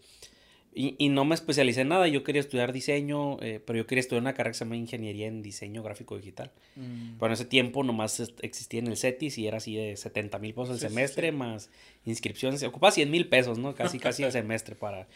Y, 0.79 0.95
y, 0.99 1.09
no 1.09 1.25
me 1.25 1.33
especialicé 1.33 1.81
en 1.81 1.87
nada, 1.87 2.07
yo 2.07 2.23
quería 2.23 2.39
estudiar 2.39 2.71
diseño, 2.71 3.41
eh, 3.41 3.59
pero 3.65 3.77
yo 3.77 3.87
quería 3.87 4.01
estudiar 4.01 4.21
una 4.21 4.33
carrera 4.33 4.51
que 4.51 4.59
se 4.59 4.63
llama 4.63 4.75
Ingeniería 4.75 5.25
en 5.25 5.41
Diseño 5.41 5.81
Gráfico 5.81 6.15
Digital. 6.15 6.51
Mm. 6.75 7.13
Pero 7.17 7.25
en 7.25 7.31
ese 7.31 7.45
tiempo 7.45 7.83
nomás 7.83 8.31
existía 8.43 8.79
en 8.81 8.85
el 8.85 8.95
CETIS 8.95 9.39
y 9.39 9.47
era 9.47 9.57
así 9.57 9.75
de 9.75 9.97
70 9.97 10.37
mil 10.37 10.53
pesos 10.53 10.69
el 10.69 10.79
semestre, 10.79 11.31
más 11.31 11.71
inscripciones, 12.05 12.61
ocupaba 12.61 12.91
100 12.91 13.09
mil 13.09 13.27
pesos, 13.27 13.57
¿no? 13.57 13.73
Casi, 13.73 13.97
casi 13.97 14.21
el 14.21 14.31
semestre 14.33 14.75
para... 14.75 15.07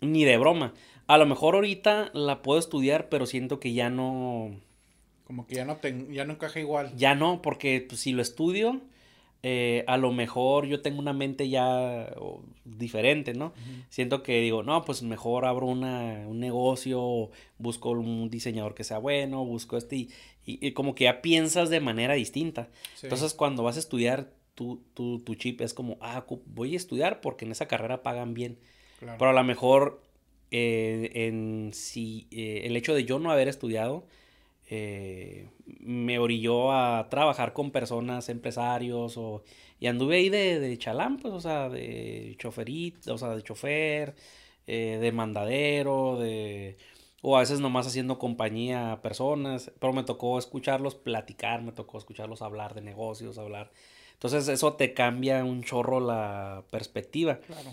Ni 0.00 0.24
de 0.24 0.38
broma. 0.38 0.74
A 1.06 1.18
lo 1.18 1.26
mejor 1.26 1.54
ahorita 1.54 2.10
la 2.12 2.42
puedo 2.42 2.58
estudiar, 2.58 3.08
pero 3.08 3.26
siento 3.26 3.60
que 3.60 3.74
ya 3.74 3.90
no... 3.90 4.60
Como 5.22 5.46
que 5.46 5.54
ya 5.54 5.64
no, 5.64 5.76
te, 5.76 6.06
ya 6.10 6.24
no 6.24 6.32
encaja 6.32 6.58
igual. 6.58 6.92
Ya 6.96 7.14
no, 7.14 7.42
porque 7.42 7.86
pues, 7.88 8.00
si 8.00 8.10
lo 8.10 8.22
estudio 8.22 8.80
eh, 9.42 9.84
a 9.86 9.96
lo 9.96 10.12
mejor 10.12 10.66
yo 10.66 10.82
tengo 10.82 10.98
una 10.98 11.12
mente 11.12 11.48
ya 11.48 12.12
diferente, 12.64 13.34
¿no? 13.34 13.52
Siento 13.90 14.22
que 14.22 14.40
digo, 14.40 14.62
no, 14.62 14.84
pues 14.84 15.02
mejor 15.02 15.44
abro 15.44 15.66
una, 15.66 16.24
un 16.26 16.40
negocio, 16.40 17.30
busco 17.58 17.90
un 17.90 18.28
diseñador 18.30 18.74
que 18.74 18.84
sea 18.84 18.98
bueno, 18.98 19.44
busco 19.44 19.76
este, 19.76 20.08
y, 20.44 20.72
como 20.72 20.94
que 20.94 21.04
ya 21.04 21.22
piensas 21.22 21.70
de 21.70 21.80
manera 21.80 22.14
distinta. 22.14 22.68
Entonces, 23.02 23.34
cuando 23.34 23.62
vas 23.62 23.76
a 23.76 23.80
estudiar, 23.80 24.32
tu, 24.54 24.82
tu, 24.94 25.20
tu, 25.20 25.34
chip 25.34 25.60
es 25.60 25.74
como, 25.74 25.98
ah, 26.00 26.24
voy 26.46 26.74
a 26.74 26.76
estudiar 26.76 27.20
porque 27.20 27.44
en 27.44 27.52
esa 27.52 27.68
carrera 27.68 28.02
pagan 28.02 28.32
bien. 28.32 28.58
Pero 29.00 29.28
a 29.28 29.32
lo 29.32 29.44
mejor, 29.44 30.02
eh, 30.50 31.10
en 31.14 31.70
si 31.74 32.26
eh, 32.30 32.62
el 32.64 32.76
hecho 32.76 32.94
de 32.94 33.04
yo 33.04 33.18
no 33.18 33.30
haber 33.30 33.48
estudiado, 33.48 34.06
eh, 34.68 35.48
me 35.80 36.18
orilló 36.18 36.72
a 36.72 37.08
trabajar 37.08 37.52
con 37.52 37.70
personas, 37.70 38.28
empresarios, 38.28 39.16
o, 39.16 39.44
y 39.78 39.86
anduve 39.86 40.16
ahí 40.16 40.28
de, 40.28 40.58
de 40.58 40.78
chalán, 40.78 41.18
pues, 41.18 41.32
o 41.32 41.40
sea, 41.40 41.68
de 41.68 42.34
choferito, 42.38 43.14
o 43.14 43.18
sea, 43.18 43.36
de 43.36 43.42
chofer, 43.42 44.14
eh, 44.66 44.98
de 45.00 45.12
mandadero, 45.12 46.18
de, 46.18 46.76
o 47.22 47.36
a 47.36 47.40
veces 47.40 47.60
nomás 47.60 47.86
haciendo 47.86 48.18
compañía 48.18 48.92
a 48.92 49.02
personas, 49.02 49.70
pero 49.78 49.92
me 49.92 50.02
tocó 50.02 50.38
escucharlos 50.38 50.94
platicar, 50.94 51.62
me 51.62 51.72
tocó 51.72 51.98
escucharlos 51.98 52.42
hablar 52.42 52.74
de 52.74 52.80
negocios, 52.80 53.38
hablar. 53.38 53.70
Entonces 54.14 54.48
eso 54.48 54.74
te 54.74 54.94
cambia 54.94 55.44
un 55.44 55.62
chorro 55.62 56.00
la 56.00 56.64
perspectiva. 56.70 57.38
Claro. 57.40 57.70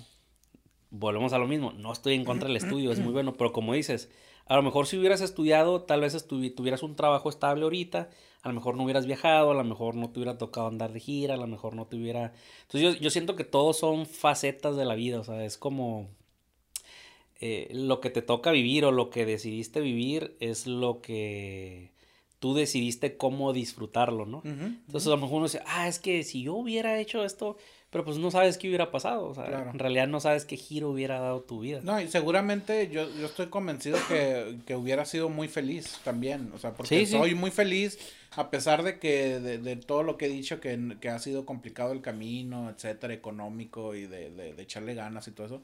Volvemos 0.92 1.34
a 1.34 1.40
lo 1.40 1.48
mismo, 1.48 1.72
no 1.72 1.92
estoy 1.92 2.14
en 2.14 2.26
contra 2.26 2.48
del 2.48 2.58
estudio, 2.58 2.92
es 2.92 3.00
muy 3.00 3.14
bueno, 3.14 3.34
pero 3.34 3.52
como 3.52 3.74
dices, 3.74 4.12
a 4.46 4.56
lo 4.56 4.62
mejor 4.62 4.88
si 4.88 4.98
hubieras 4.98 5.22
estudiado, 5.22 5.84
tal 5.84 6.02
vez 6.02 6.26
tuvieras 6.28 6.84
un 6.84 6.96
trabajo 6.96 7.30
estable 7.30 7.64
ahorita, 7.64 8.10
a 8.42 8.48
lo 8.50 8.54
mejor 8.54 8.76
no 8.76 8.84
hubieras 8.84 9.06
viajado, 9.06 9.52
a 9.52 9.54
lo 9.54 9.64
mejor 9.64 9.96
no 9.96 10.10
te 10.10 10.20
hubiera 10.20 10.38
tocado 10.38 10.68
andar 10.68 10.92
de 10.92 11.00
gira, 11.00 11.36
a 11.36 11.38
lo 11.38 11.48
mejor 11.48 11.76
no 11.76 11.86
te 11.88 11.96
hubiera... 11.96 12.34
Entonces 12.64 12.96
yo, 12.96 13.02
yo 13.02 13.10
siento 13.10 13.36
que 13.36 13.46
todos 13.46 13.78
son 13.78 14.06
facetas 14.06 14.76
de 14.76 14.86
la 14.86 14.96
vida, 14.96 15.20
o 15.20 15.24
sea, 15.24 15.46
es 15.46 15.58
como... 15.58 16.10
eh, 17.40 17.70
lo 17.74 18.00
que 18.00 18.10
te 18.10 18.22
toca 18.22 18.52
vivir 18.52 18.86
o 18.86 18.92
lo 18.92 19.10
que 19.10 19.26
decidiste 19.26 19.82
vivir 19.82 20.36
es 20.40 20.68
lo 20.68 21.02
que 21.02 21.92
tú 22.40 22.54
decidiste 22.54 23.16
cómo 23.18 23.54
disfrutarlo, 23.54 24.26
¿no? 24.26 24.42
Entonces 24.44 25.08
a 25.08 25.12
lo 25.12 25.18
mejor 25.18 25.38
uno 25.38 25.46
dice, 25.46 25.62
ah, 25.66 25.88
es 25.88 26.00
que 26.00 26.24
si 26.24 26.44
yo 26.44 26.56
hubiera 26.56 27.00
hecho 27.00 27.24
esto, 27.24 27.56
pero 27.94 28.04
pues 28.04 28.18
no 28.18 28.32
sabes 28.32 28.58
qué 28.58 28.68
hubiera 28.68 28.92
pasado, 28.92 29.28
o 29.28 29.36
sea, 29.36 29.70
en 29.72 29.80
realidad 29.80 30.08
no 30.08 30.20
sabes 30.20 30.44
qué 30.44 30.58
giro 30.58 30.90
hubiera 30.90 31.20
dado 31.20 31.42
tu 31.42 31.62
vida. 31.62 31.80
No, 31.84 32.02
y 32.02 32.10
seguramente 32.10 32.90
yo, 32.90 33.08
yo 33.18 33.28
estoy 33.28 33.48
convencido 33.48 33.98
que, 34.10 34.58
que 34.66 34.76
hubiera 34.76 35.06
sido 35.06 35.30
muy 35.30 35.48
feliz 35.48 36.00
también, 36.04 36.52
o 36.54 36.58
sea, 36.58 36.74
porque 36.74 37.06
soy 37.06 37.36
muy 37.36 37.52
feliz 37.52 38.00
a 38.36 38.50
pesar 38.50 38.82
de 38.84 38.98
que 38.98 39.40
de, 39.40 39.60
de, 39.60 39.76
todo 39.76 40.02
lo 40.02 40.18
que 40.18 40.26
he 40.26 40.30
dicho, 40.30 40.60
que, 40.60 40.98
que, 41.00 41.10
ha 41.10 41.20
sido 41.20 41.46
complicado 41.46 41.94
el 41.94 42.02
camino, 42.02 42.72
etcétera, 42.72 43.14
económico 43.14 43.94
y 43.94 44.08
de, 44.08 44.32
de, 44.32 44.56
de 44.56 44.64
echarle 44.64 44.96
ganas 44.96 45.28
y 45.28 45.32
todo 45.32 45.46
eso 45.46 45.62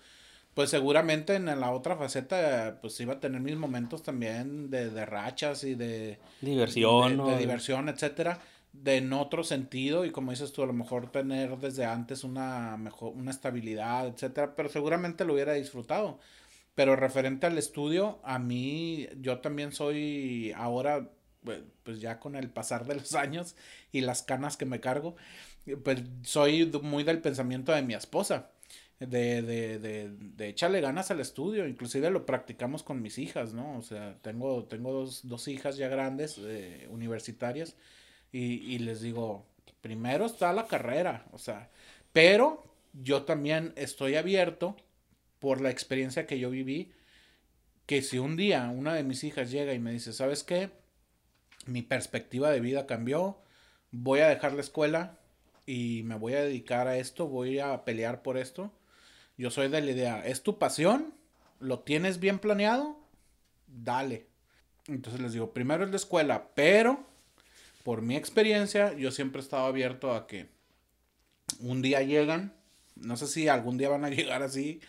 pues 0.53 0.71
seguramente 0.71 1.36
en 1.36 1.45
la 1.45 1.71
otra 1.71 1.95
faceta, 1.95 2.80
pues 2.82 2.99
iba 2.99 3.13
a 3.13 3.19
tener 3.21 3.39
mis 3.39 3.55
momentos 3.55 4.03
también 4.03 4.69
de, 4.69 4.89
de 4.89 5.05
rachas 5.05 5.63
y 5.63 5.75
de 5.75 6.19
diversión, 6.41 7.25
de, 7.27 7.38
diversión, 7.38 7.88
etcétera, 7.88 8.39
de 8.74 8.97
en 8.97 9.13
otro 9.13 9.43
sentido 9.43 10.05
y 10.05 10.11
como 10.11 10.32
dices 10.32 10.53
tú, 10.53 10.63
a 10.63 10.67
lo 10.67 10.74
mejor 10.74 11.11
tener 11.11 11.57
desde 11.57 11.86
antes 11.86 12.24
una 12.24 12.78
mejor, 12.78 13.13
una 13.15 13.32
estabilidad, 13.32 14.07
etcétera, 14.07 14.55
pero 14.55 14.70
seguramente 14.70 15.26
lo 15.26 15.34
hubiera 15.34 15.53
disfrutado. 15.53 16.20
Pero 16.76 16.95
referente 16.95 17.47
al 17.47 17.57
estudio, 17.57 18.20
a 18.24 18.39
mí, 18.39 19.07
yo 19.22 19.39
también 19.39 19.74
soy 19.74 20.53
ahora, 20.55 21.09
pues, 21.43 21.99
ya 22.01 22.20
con 22.20 22.36
el 22.36 22.49
pasar 22.49 22.86
de 22.86 22.95
los 22.95 23.15
años 23.15 23.55
y 23.91 24.01
las 24.01 24.24
canas 24.24 24.57
que 24.57 24.65
me 24.65 24.80
cargo, 24.80 25.15
pues 25.84 26.01
soy 26.24 26.65
muy 26.84 27.03
del 27.03 27.22
pensamiento 27.22 27.72
de 27.74 27.84
mi 27.84 27.93
esposa 27.93 28.51
de, 28.99 29.41
de, 29.41 29.80
de, 29.80 30.09
de 30.20 30.47
echarle 30.49 30.82
ganas 30.82 31.09
al 31.11 31.20
estudio, 31.22 31.67
inclusive 31.67 32.09
lo 32.09 32.26
practicamos 32.26 32.84
con 32.84 33.01
mis 33.01 33.17
hijas, 33.17 33.53
¿no? 33.53 33.78
O 33.78 33.82
sea, 33.82 34.17
tengo, 34.22 34.65
tengo 34.65 34.91
dos, 34.91 35.22
dos 35.28 35.47
hijas 35.47 35.78
ya 35.78 35.88
grandes, 35.88 36.38
eh, 36.39 36.88
universitarias, 36.91 37.76
y, 38.32 38.77
les 38.80 39.01
digo, 39.01 39.45
primero 39.82 40.25
está 40.25 40.53
la 40.53 40.67
carrera, 40.67 41.25
o 41.32 41.38
sea, 41.38 41.69
pero 42.13 42.63
yo 42.93 43.23
también 43.23 43.73
estoy 43.75 44.15
abierto 44.15 44.75
por 45.39 45.61
la 45.61 45.69
experiencia 45.69 46.27
que 46.27 46.39
yo 46.39 46.49
viví, 46.49 46.91
que 47.86 48.01
si 48.01 48.19
un 48.19 48.36
día 48.36 48.69
una 48.69 48.93
de 48.93 49.03
mis 49.03 49.23
hijas 49.23 49.51
llega 49.51 49.73
y 49.73 49.80
me 49.80 49.91
dice, 49.91 50.13
¿sabes 50.13 50.43
qué? 50.43 50.69
Mi 51.65 51.82
perspectiva 51.82 52.51
de 52.51 52.59
vida 52.59 52.86
cambió, 52.86 53.38
voy 53.91 54.19
a 54.19 54.30
dejar 54.30 54.53
la 54.53 54.61
escuela 54.61 55.17
y 55.65 56.03
me 56.03 56.15
voy 56.15 56.34
a 56.34 56.43
dedicar 56.43 56.88
a 56.88 56.97
esto, 56.97 57.27
voy 57.27 57.59
a 57.59 57.84
pelear 57.86 58.21
por 58.21 58.38
esto 58.38 58.71
yo 59.39 59.49
soy 59.49 59.69
de 59.69 59.80
la 59.80 59.91
idea, 59.91 60.25
es 60.25 60.43
tu 60.43 60.59
pasión, 60.59 61.13
lo 61.61 61.80
tienes 61.80 62.19
bien 62.19 62.39
planeado, 62.39 62.99
dale. 63.67 64.27
Entonces 64.86 65.21
les 65.21 65.32
digo, 65.32 65.53
primero 65.53 65.86
es 65.86 65.91
la 65.91 65.95
escuela, 65.95 66.49
pero 66.55 67.07
por 67.84 68.01
mi 68.01 68.15
experiencia 68.15 68.93
yo 68.93 69.11
siempre 69.11 69.39
he 69.41 69.43
estado 69.43 69.65
abierto 69.65 70.13
a 70.13 70.27
que 70.27 70.49
un 71.59 71.82
día 71.82 72.01
llegan, 72.01 72.53
no 72.95 73.17
sé 73.17 73.27
si 73.27 73.47
algún 73.47 73.77
día 73.77 73.89
van 73.89 74.05
a 74.05 74.09
llegar 74.09 74.43
así, 74.43 74.82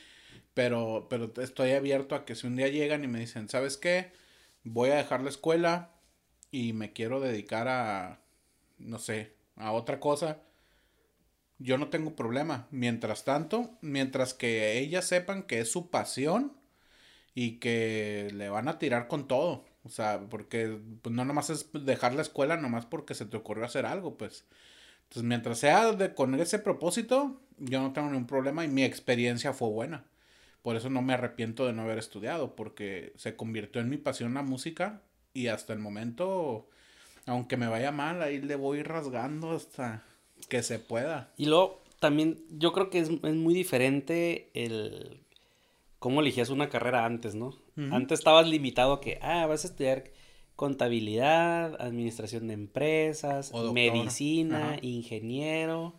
pero, 0.54 1.06
pero 1.08 1.32
estoy 1.42 1.72
abierto 1.72 2.14
a 2.14 2.24
que 2.24 2.34
si 2.34 2.46
un 2.46 2.56
día 2.56 2.68
llegan 2.68 3.04
y 3.04 3.08
me 3.08 3.20
dicen, 3.20 3.48
¿sabes 3.48 3.76
qué? 3.76 4.12
Voy 4.64 4.90
a 4.90 4.96
dejar 4.96 5.22
la 5.22 5.30
escuela 5.30 5.92
y 6.50 6.72
me 6.72 6.92
quiero 6.92 7.20
dedicar 7.20 7.68
a, 7.68 8.20
no 8.78 8.98
sé, 8.98 9.34
a 9.56 9.72
otra 9.72 10.00
cosa 10.00 10.40
yo 11.60 11.78
no 11.78 11.88
tengo 11.88 12.16
problema. 12.16 12.66
Mientras 12.70 13.24
tanto, 13.24 13.78
mientras 13.82 14.34
que 14.34 14.78
ellas 14.78 15.06
sepan 15.06 15.44
que 15.44 15.60
es 15.60 15.70
su 15.70 15.90
pasión 15.90 16.56
y 17.34 17.58
que 17.60 18.30
le 18.34 18.48
van 18.48 18.68
a 18.68 18.78
tirar 18.78 19.06
con 19.06 19.28
todo. 19.28 19.64
O 19.84 19.88
sea, 19.88 20.20
porque 20.28 20.78
pues, 21.02 21.14
no 21.14 21.24
nomás 21.24 21.50
es 21.50 21.70
dejar 21.72 22.14
la 22.14 22.22
escuela 22.22 22.56
nomás 22.56 22.86
porque 22.86 23.14
se 23.14 23.26
te 23.26 23.36
ocurrió 23.36 23.64
hacer 23.64 23.86
algo, 23.86 24.16
pues. 24.16 24.44
Entonces, 25.04 25.24
mientras 25.24 25.58
sea 25.58 25.92
de, 25.92 26.14
con 26.14 26.34
ese 26.34 26.58
propósito, 26.58 27.40
yo 27.58 27.80
no 27.80 27.92
tengo 27.92 28.08
ningún 28.08 28.26
problema 28.26 28.64
y 28.64 28.68
mi 28.68 28.84
experiencia 28.84 29.52
fue 29.52 29.68
buena. 29.68 30.04
Por 30.62 30.76
eso 30.76 30.90
no 30.90 31.02
me 31.02 31.14
arrepiento 31.14 31.66
de 31.66 31.72
no 31.72 31.82
haber 31.82 31.98
estudiado, 31.98 32.54
porque 32.54 33.12
se 33.16 33.34
convirtió 33.34 33.80
en 33.80 33.88
mi 33.88 33.96
pasión 33.96 34.34
la 34.34 34.42
música 34.42 35.02
y 35.32 35.46
hasta 35.46 35.72
el 35.72 35.78
momento, 35.78 36.68
aunque 37.26 37.56
me 37.56 37.66
vaya 37.66 37.92
mal, 37.92 38.22
ahí 38.22 38.40
le 38.40 38.56
voy 38.56 38.82
rasgando 38.82 39.52
hasta 39.52 40.04
que 40.48 40.62
se 40.62 40.78
pueda. 40.78 41.32
Y 41.36 41.46
luego 41.46 41.82
también 41.98 42.42
yo 42.50 42.72
creo 42.72 42.90
que 42.90 42.98
es, 42.98 43.10
muy 43.10 43.54
diferente 43.54 44.50
el 44.54 45.20
cómo 45.98 46.20
elegías 46.20 46.50
una 46.50 46.68
carrera 46.68 47.04
antes, 47.04 47.34
¿no? 47.34 47.54
Antes 47.90 48.18
estabas 48.18 48.48
limitado 48.48 48.94
a 48.94 49.00
que, 49.00 49.18
ah, 49.22 49.46
vas 49.46 49.64
a 49.64 49.68
estudiar 49.68 50.04
contabilidad, 50.56 51.80
administración 51.80 52.48
de 52.48 52.54
empresas, 52.54 53.52
medicina, 53.72 54.78
ingeniero, 54.82 55.94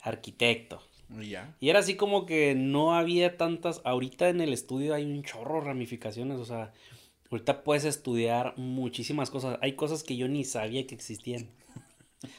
arquitecto. 0.00 0.80
Y, 1.20 1.30
ya. 1.30 1.54
y 1.60 1.68
era 1.70 1.80
así 1.80 1.94
como 1.94 2.26
que 2.26 2.54
no 2.54 2.94
había 2.94 3.36
tantas, 3.36 3.80
ahorita 3.84 4.28
en 4.28 4.40
el 4.40 4.52
estudio 4.52 4.94
hay 4.94 5.04
un 5.04 5.22
chorro 5.22 5.60
de 5.60 5.66
ramificaciones, 5.66 6.38
o 6.38 6.44
sea, 6.44 6.72
ahorita 7.30 7.62
puedes 7.64 7.84
estudiar 7.84 8.54
muchísimas 8.56 9.30
cosas, 9.30 9.58
hay 9.62 9.72
cosas 9.72 10.02
que 10.02 10.16
yo 10.16 10.28
ni 10.28 10.44
sabía 10.44 10.86
que 10.86 10.94
existían. 10.94 11.48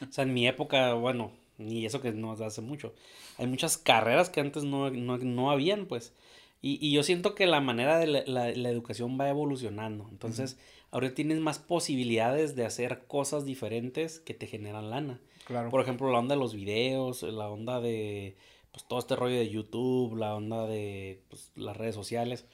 O 0.08 0.12
sea, 0.12 0.24
en 0.24 0.34
mi 0.34 0.48
época, 0.48 0.94
bueno, 0.94 1.32
ni 1.58 1.86
eso 1.86 2.02
que 2.02 2.12
no 2.12 2.32
hace 2.32 2.62
mucho. 2.62 2.94
Hay 3.38 3.48
muchas 3.48 3.78
carreras 3.78 4.30
que 4.30 4.40
antes 4.40 4.64
no, 4.64 4.90
no, 4.90 5.18
no 5.18 5.52
habían, 5.52 5.86
pues. 5.86 6.14
Y, 6.62 6.86
y, 6.86 6.91
yo 6.91 7.03
siento 7.03 7.36
que 7.36 7.45
la 7.45 7.62
manera 7.62 7.99
de 7.99 8.08
la, 8.08 8.24
la, 8.26 8.70
educación 8.70 9.18
va 9.20 9.30
evolucionando. 9.30 10.08
Entonces, 10.10 10.58
ahora 10.91 11.14
tienes 11.14 11.39
más 11.39 11.60
posibilidades 11.60 12.55
de 12.55 12.66
hacer 12.66 13.05
cosas 13.08 13.45
diferentes 13.45 14.20
que 14.20 14.34
te 14.34 14.47
generan 14.47 14.89
lana. 14.89 15.22
Claro. 15.45 15.70
Por 15.70 15.82
ejemplo, 15.82 16.12
la 16.12 16.20
onda 16.20 16.36
de 16.36 16.41
los 16.41 16.55
videos, 16.55 17.24
la 17.24 17.49
onda 17.49 17.80
de 17.80 18.36
pues, 18.72 18.86
todo 18.88 18.99
este 18.99 19.16
rollo 19.16 19.38
de 19.38 19.49
YouTube, 19.49 20.16
la 20.18 20.36
onda 20.36 20.66
de 20.66 21.22
pues, 21.30 21.51
las 21.55 21.78
redes 21.78 21.95
sociales. 21.95 22.45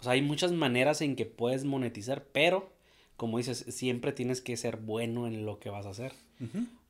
O 0.00 0.04
sea, 0.04 0.12
hay 0.12 0.22
muchas 0.22 0.52
maneras 0.52 1.00
en 1.02 1.16
que 1.16 1.26
puedes 1.26 1.64
monetizar, 1.64 2.24
pero 2.32 2.70
como 3.20 3.36
dices, 3.36 3.66
siempre 3.68 4.12
tienes 4.12 4.40
que 4.40 4.56
ser 4.56 4.78
bueno 4.78 5.26
en 5.26 5.44
lo 5.44 5.58
que 5.58 5.68
vas 5.68 5.84
a 5.84 5.90
hacer. 5.90 6.14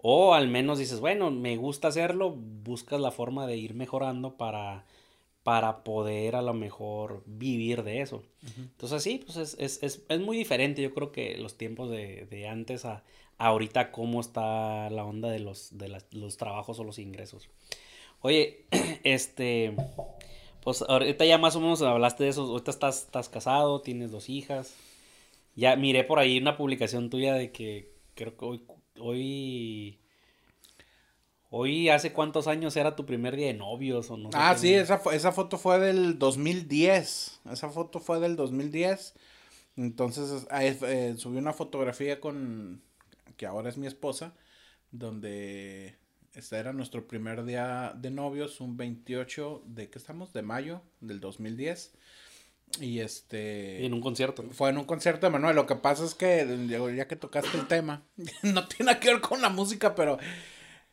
O 0.00 0.32
al 0.32 0.46
menos 0.46 0.78
dices, 0.78 1.00
bueno, 1.00 1.32
me 1.32 1.56
gusta 1.56 1.88
hacerlo, 1.88 2.30
buscas 2.30 3.00
la 3.00 3.11
forma 3.11 3.48
de 3.48 3.56
ir 3.56 3.74
mejorando 3.74 4.36
para, 4.36 4.86
para 5.43 5.84
poder 5.84 6.36
a 6.36 6.43
lo 6.43 6.55
mejor 6.55 7.22
vivir 7.26 7.82
de 7.82 8.03
eso. 8.03 8.22
Entonces 8.57 9.03
sí, 9.03 9.22
pues 9.24 9.36
es, 9.36 9.57
es, 9.59 9.82
es, 9.82 10.03
es, 10.09 10.20
muy 10.20 10.36
diferente 10.36 10.82
yo 10.82 10.93
creo 10.93 11.12
que 11.12 11.38
los 11.38 11.57
tiempos 11.57 11.91
de, 11.91 12.26
de 12.30 12.49
antes 12.49 12.84
a, 12.84 13.03
ahorita 13.38 13.91
cómo 13.91 14.20
está 14.20 14.91
la 14.91 15.05
onda 15.05 15.30
de 15.30 15.41
los, 15.41 15.76
de 15.76 15.88
los 16.12 16.36
trabajos 16.36 16.78
o 16.78 16.84
los 16.84 16.99
ingresos. 16.99 17.49
Oye, 18.20 18.66
este, 19.03 19.74
pues 20.62 20.82
ahorita 20.82 21.24
ya 21.24 21.38
más 21.38 21.57
o 21.57 21.61
menos 21.61 21.80
hablaste 21.82 22.24
de 22.24 22.30
eso, 22.30 22.43
ahorita 22.43 22.70
estás, 22.70 23.05
estás 23.05 23.28
casado, 23.30 23.80
tienes 23.80 24.11
dos 24.11 24.28
hijas. 24.28 24.74
Ya 25.57 25.74
miré 25.76 26.05
por 26.05 26.18
ahí 26.18 26.38
una 26.38 26.57
publicación 26.57 27.09
tuya 27.09 27.34
de 27.34 27.51
que 27.51 27.91
creo 28.14 28.36
que 28.36 28.45
hoy, 28.45 28.62
hoy, 28.99 29.99
hoy 31.51 31.88
hace 31.88 32.12
cuántos 32.12 32.46
años 32.46 32.76
era 32.76 32.96
tu 32.96 33.05
primer 33.05 33.36
día 33.36 33.48
de 33.48 33.55
novios 33.55 34.11
o 34.11 34.16
no 34.16 34.30
sé 34.30 34.38
Ah, 34.40 34.57
sí, 34.57 34.72
esa, 34.72 35.01
esa 35.12 35.32
foto 35.32 35.59
fue 35.59 35.78
del 35.78 36.18
2010. 36.18 37.40
Esa 37.53 37.68
foto 37.68 38.01
fue 38.01 38.20
del 38.20 38.36
2010. 38.36 39.14
Entonces 39.76 40.46
eh, 40.53 41.14
subí 41.16 41.38
una 41.38 41.53
fotografía 41.53 42.20
con, 42.20 42.82
que 43.36 43.46
ahora 43.46 43.68
es 43.68 43.76
mi 43.76 43.86
esposa, 43.86 44.34
donde 44.90 45.96
este 46.34 46.57
era 46.57 46.72
nuestro 46.72 47.07
primer 47.09 47.44
día 47.44 47.92
de 47.96 48.11
novios, 48.11 48.61
un 48.61 48.76
28 48.76 49.64
de, 49.66 49.90
¿qué 49.90 49.98
estamos? 49.98 50.32
De 50.32 50.42
mayo 50.42 50.82
del 51.01 51.20
2010. 51.20 51.92
Y 52.80 53.01
este. 53.01 53.84
en 53.84 53.94
un 53.94 54.01
concierto. 54.01 54.44
Fue 54.53 54.70
en 54.70 54.78
un 54.78 54.84
concierto 54.84 55.26
de 55.26 55.32
Manuel. 55.32 55.57
Lo 55.57 55.66
que 55.66 55.74
pasa 55.74 56.05
es 56.05 56.14
que, 56.14 56.46
ya 56.96 57.09
que 57.09 57.16
tocaste 57.16 57.59
el 57.59 57.66
tema, 57.66 58.05
no 58.42 58.68
tiene 58.68 58.98
que 59.01 59.09
ver 59.09 59.20
con 59.20 59.42
la 59.42 59.48
música, 59.48 59.96
pero 59.96 60.18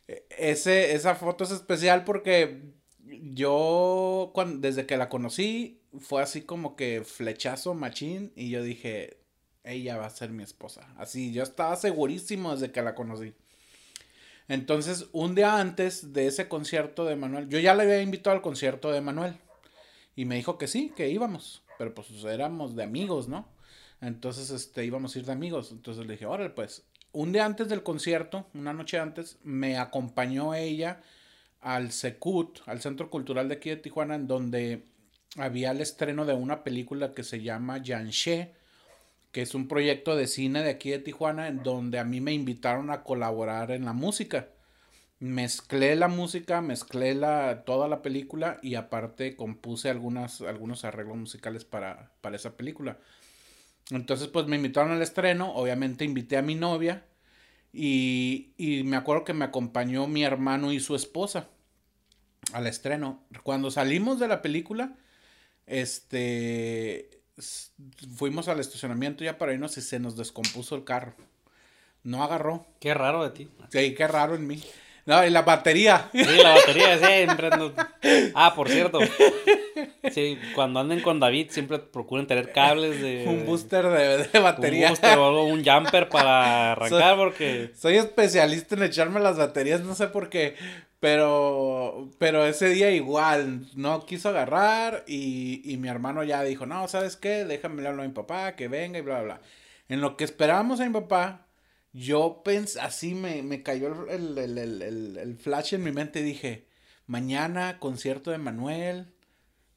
ese, 0.08 0.94
esa 0.94 1.16
foto 1.16 1.44
es 1.44 1.52
especial 1.52 2.04
porque 2.04 2.62
yo, 3.06 4.32
cuando, 4.34 4.60
desde 4.60 4.86
que 4.86 4.98
la 4.98 5.10
conocí, 5.10 5.82
fue 6.00 6.22
así 6.22 6.42
como 6.42 6.76
que 6.76 7.04
flechazo 7.04 7.74
machín. 7.74 8.32
Y 8.36 8.50
yo 8.50 8.64
dije, 8.64 9.18
ella 9.64 9.98
va 9.98 10.06
a 10.06 10.10
ser 10.10 10.30
mi 10.30 10.44
esposa. 10.44 10.94
Así, 10.98 11.32
yo 11.34 11.44
estaba 11.44 11.76
segurísimo 11.76 12.54
desde 12.54 12.72
que 12.72 12.82
la 12.82 12.96
conocí. 12.96 13.34
Entonces, 14.48 15.08
un 15.12 15.36
día 15.36 15.60
antes 15.60 16.14
de 16.14 16.28
ese 16.28 16.48
concierto 16.48 17.04
de 17.06 17.18
Manuel, 17.18 17.50
yo 17.50 17.60
ya 17.60 17.76
le 17.76 17.84
había 17.84 18.02
invitado 18.02 18.36
al 18.36 18.42
concierto 18.42 18.92
de 18.92 19.02
Manuel. 19.02 19.38
Y 20.16 20.26
me 20.26 20.36
dijo 20.36 20.58
que 20.58 20.68
sí, 20.68 20.92
que 20.96 21.10
íbamos 21.10 21.64
pero 21.78 21.94
pues 21.94 22.10
éramos 22.26 22.76
de 22.76 22.84
amigos, 22.84 23.28
¿no? 23.28 23.48
Entonces, 24.02 24.50
este, 24.50 24.86
íbamos 24.86 25.16
a 25.16 25.20
ir 25.20 25.26
de 25.26 25.32
amigos. 25.32 25.72
Entonces 25.72 26.06
le 26.06 26.14
dije, 26.14 26.26
órale, 26.26 26.50
pues, 26.50 26.86
un 27.18 27.32
día 27.32 27.46
antes 27.46 27.68
del 27.68 27.82
concierto, 27.82 28.46
una 28.54 28.74
noche 28.74 29.00
antes, 29.00 29.40
me 29.44 29.80
acompañó 29.80 30.54
ella 30.54 31.02
al 31.62 31.92
Secut, 31.92 32.60
al 32.68 32.80
Centro 32.80 33.10
Cultural 33.10 33.50
de 33.50 33.56
aquí 33.56 33.72
de 33.72 33.78
Tijuana, 33.78 34.14
en 34.14 34.28
donde 34.28 34.84
había 35.36 35.72
el 35.72 35.82
estreno 35.82 36.26
de 36.26 36.36
una 36.36 36.64
película 36.64 37.16
que 37.16 37.24
se 37.24 37.42
llama 37.42 37.80
Yanché, 37.80 38.54
que 39.32 39.42
es 39.42 39.56
un 39.56 39.68
proyecto 39.68 40.16
de 40.16 40.28
cine 40.28 40.62
de 40.62 40.70
aquí 40.70 40.92
de 40.92 41.00
Tijuana, 41.00 41.48
en 41.48 41.64
donde 41.64 41.98
a 41.98 42.04
mí 42.04 42.22
me 42.22 42.34
invitaron 42.34 42.92
a 42.92 43.02
colaborar 43.02 43.72
en 43.72 43.86
la 43.86 43.94
música. 43.94 44.50
Mezclé 45.20 45.96
la 45.96 46.10
música, 46.10 46.62
mezclé 46.62 47.16
la, 47.16 47.64
toda 47.66 47.88
la 47.88 48.04
película 48.04 48.60
y 48.62 48.76
aparte 48.76 49.36
compuse 49.36 49.90
algunos 49.90 50.86
arreglos 50.86 51.18
musicales 51.18 51.66
para, 51.66 52.12
para 52.22 52.36
esa 52.36 52.56
película. 52.56 53.00
Entonces, 53.90 54.28
pues 54.28 54.48
me 54.48 54.58
invitaron 54.58 54.92
al 54.92 55.02
estreno, 55.02 55.54
obviamente 55.54 56.04
invité 56.04 56.38
a 56.38 56.42
mi 56.42 56.56
novia 56.56 57.06
y, 57.72 58.54
y 58.58 58.84
me 58.84 58.98
acuerdo 58.98 59.24
que 59.24 59.34
me 59.34 59.46
acompañó 59.46 60.08
mi 60.08 60.24
hermano 60.24 60.72
y 60.72 60.80
su 60.80 60.96
esposa 60.96 61.50
al 62.54 62.68
estreno. 62.68 63.24
Cuando 63.44 63.72
salimos 63.72 64.20
de 64.20 64.28
la 64.28 64.42
película, 64.42 64.96
este, 65.66 67.22
fuimos 68.16 68.48
al 68.48 68.60
estacionamiento 68.60 69.24
ya 69.24 69.38
para 69.38 69.54
irnos 69.54 69.78
y 69.78 69.82
se 69.82 70.00
nos 70.00 70.16
descompuso 70.16 70.76
el 70.76 70.84
carro. 70.84 71.14
No 72.04 72.24
agarró. 72.24 72.66
Qué 72.80 72.94
raro 72.94 73.24
de 73.24 73.32
ti. 73.32 73.50
Sí, 73.70 73.94
qué 73.94 74.08
raro 74.08 74.36
en 74.36 74.48
mí. 74.48 74.64
No, 75.08 75.26
y 75.26 75.30
la 75.30 75.42
batería. 75.44 76.10
Sí, 76.12 76.22
la 76.44 76.56
batería 76.56 76.98
siempre. 76.98 77.50
Ah, 78.36 78.54
por 78.54 78.68
cierto. 78.68 79.00
Sí, 80.12 80.38
cuando 80.54 80.82
anden 80.82 81.00
con 81.00 81.20
David, 81.22 81.48
siempre 81.50 81.80
procuren 81.80 82.28
tener 82.28 82.52
cables 82.52 83.02
de. 83.02 83.24
Un 83.26 83.46
booster 83.46 83.86
de, 83.88 84.40
batería. 84.40 84.88
Un 84.88 84.92
booster 84.92 85.18
o 85.18 85.44
un 85.46 85.64
jumper 85.64 86.10
para 86.10 86.74
arrancar, 86.74 87.16
porque. 87.16 87.72
Soy 87.76 87.96
especialista 87.96 88.76
en 88.76 88.84
echarme 88.84 89.22
las 89.22 89.38
baterías, 89.38 89.82
no 89.82 89.96
sé 89.96 90.08
por 90.08 90.30
qué. 90.30 90.56
Pero, 91.00 92.10
pero 92.18 92.46
ese 92.46 92.68
día 92.70 92.92
igual, 92.92 93.66
no 93.76 94.06
quiso 94.06 94.30
agarrar 94.30 95.06
y, 95.08 95.62
y 95.64 95.78
mi 95.78 95.88
hermano 95.88 96.24
ya 96.26 96.44
dijo, 96.44 96.66
no, 96.66 96.88
¿sabes 96.90 97.16
qué? 97.16 97.46
Déjame 97.46 97.88
hablar 97.88 98.04
a 98.04 98.08
mi 98.08 98.14
papá, 98.14 98.58
que 98.58 98.68
venga 98.68 99.00
y 99.00 99.04
bla, 99.04 99.22
bla, 99.22 99.24
bla. 99.24 99.42
En 99.88 100.02
lo 100.02 100.18
que 100.18 100.26
esperábamos 100.26 100.82
a 100.82 100.86
mi 100.86 100.92
papá, 100.92 101.47
yo 101.98 102.42
pensé, 102.44 102.80
así 102.80 103.16
me, 103.16 103.42
me 103.42 103.64
cayó 103.64 104.08
el, 104.08 104.38
el, 104.38 104.58
el, 104.60 105.18
el, 105.18 105.38
flash 105.38 105.74
en 105.74 105.84
mi 105.84 105.92
mente 105.92 106.20
y 106.20 106.24
dije, 106.24 106.68
mañana 107.08 107.80
concierto 107.80 108.30
de 108.30 108.38
Manuel. 108.38 109.14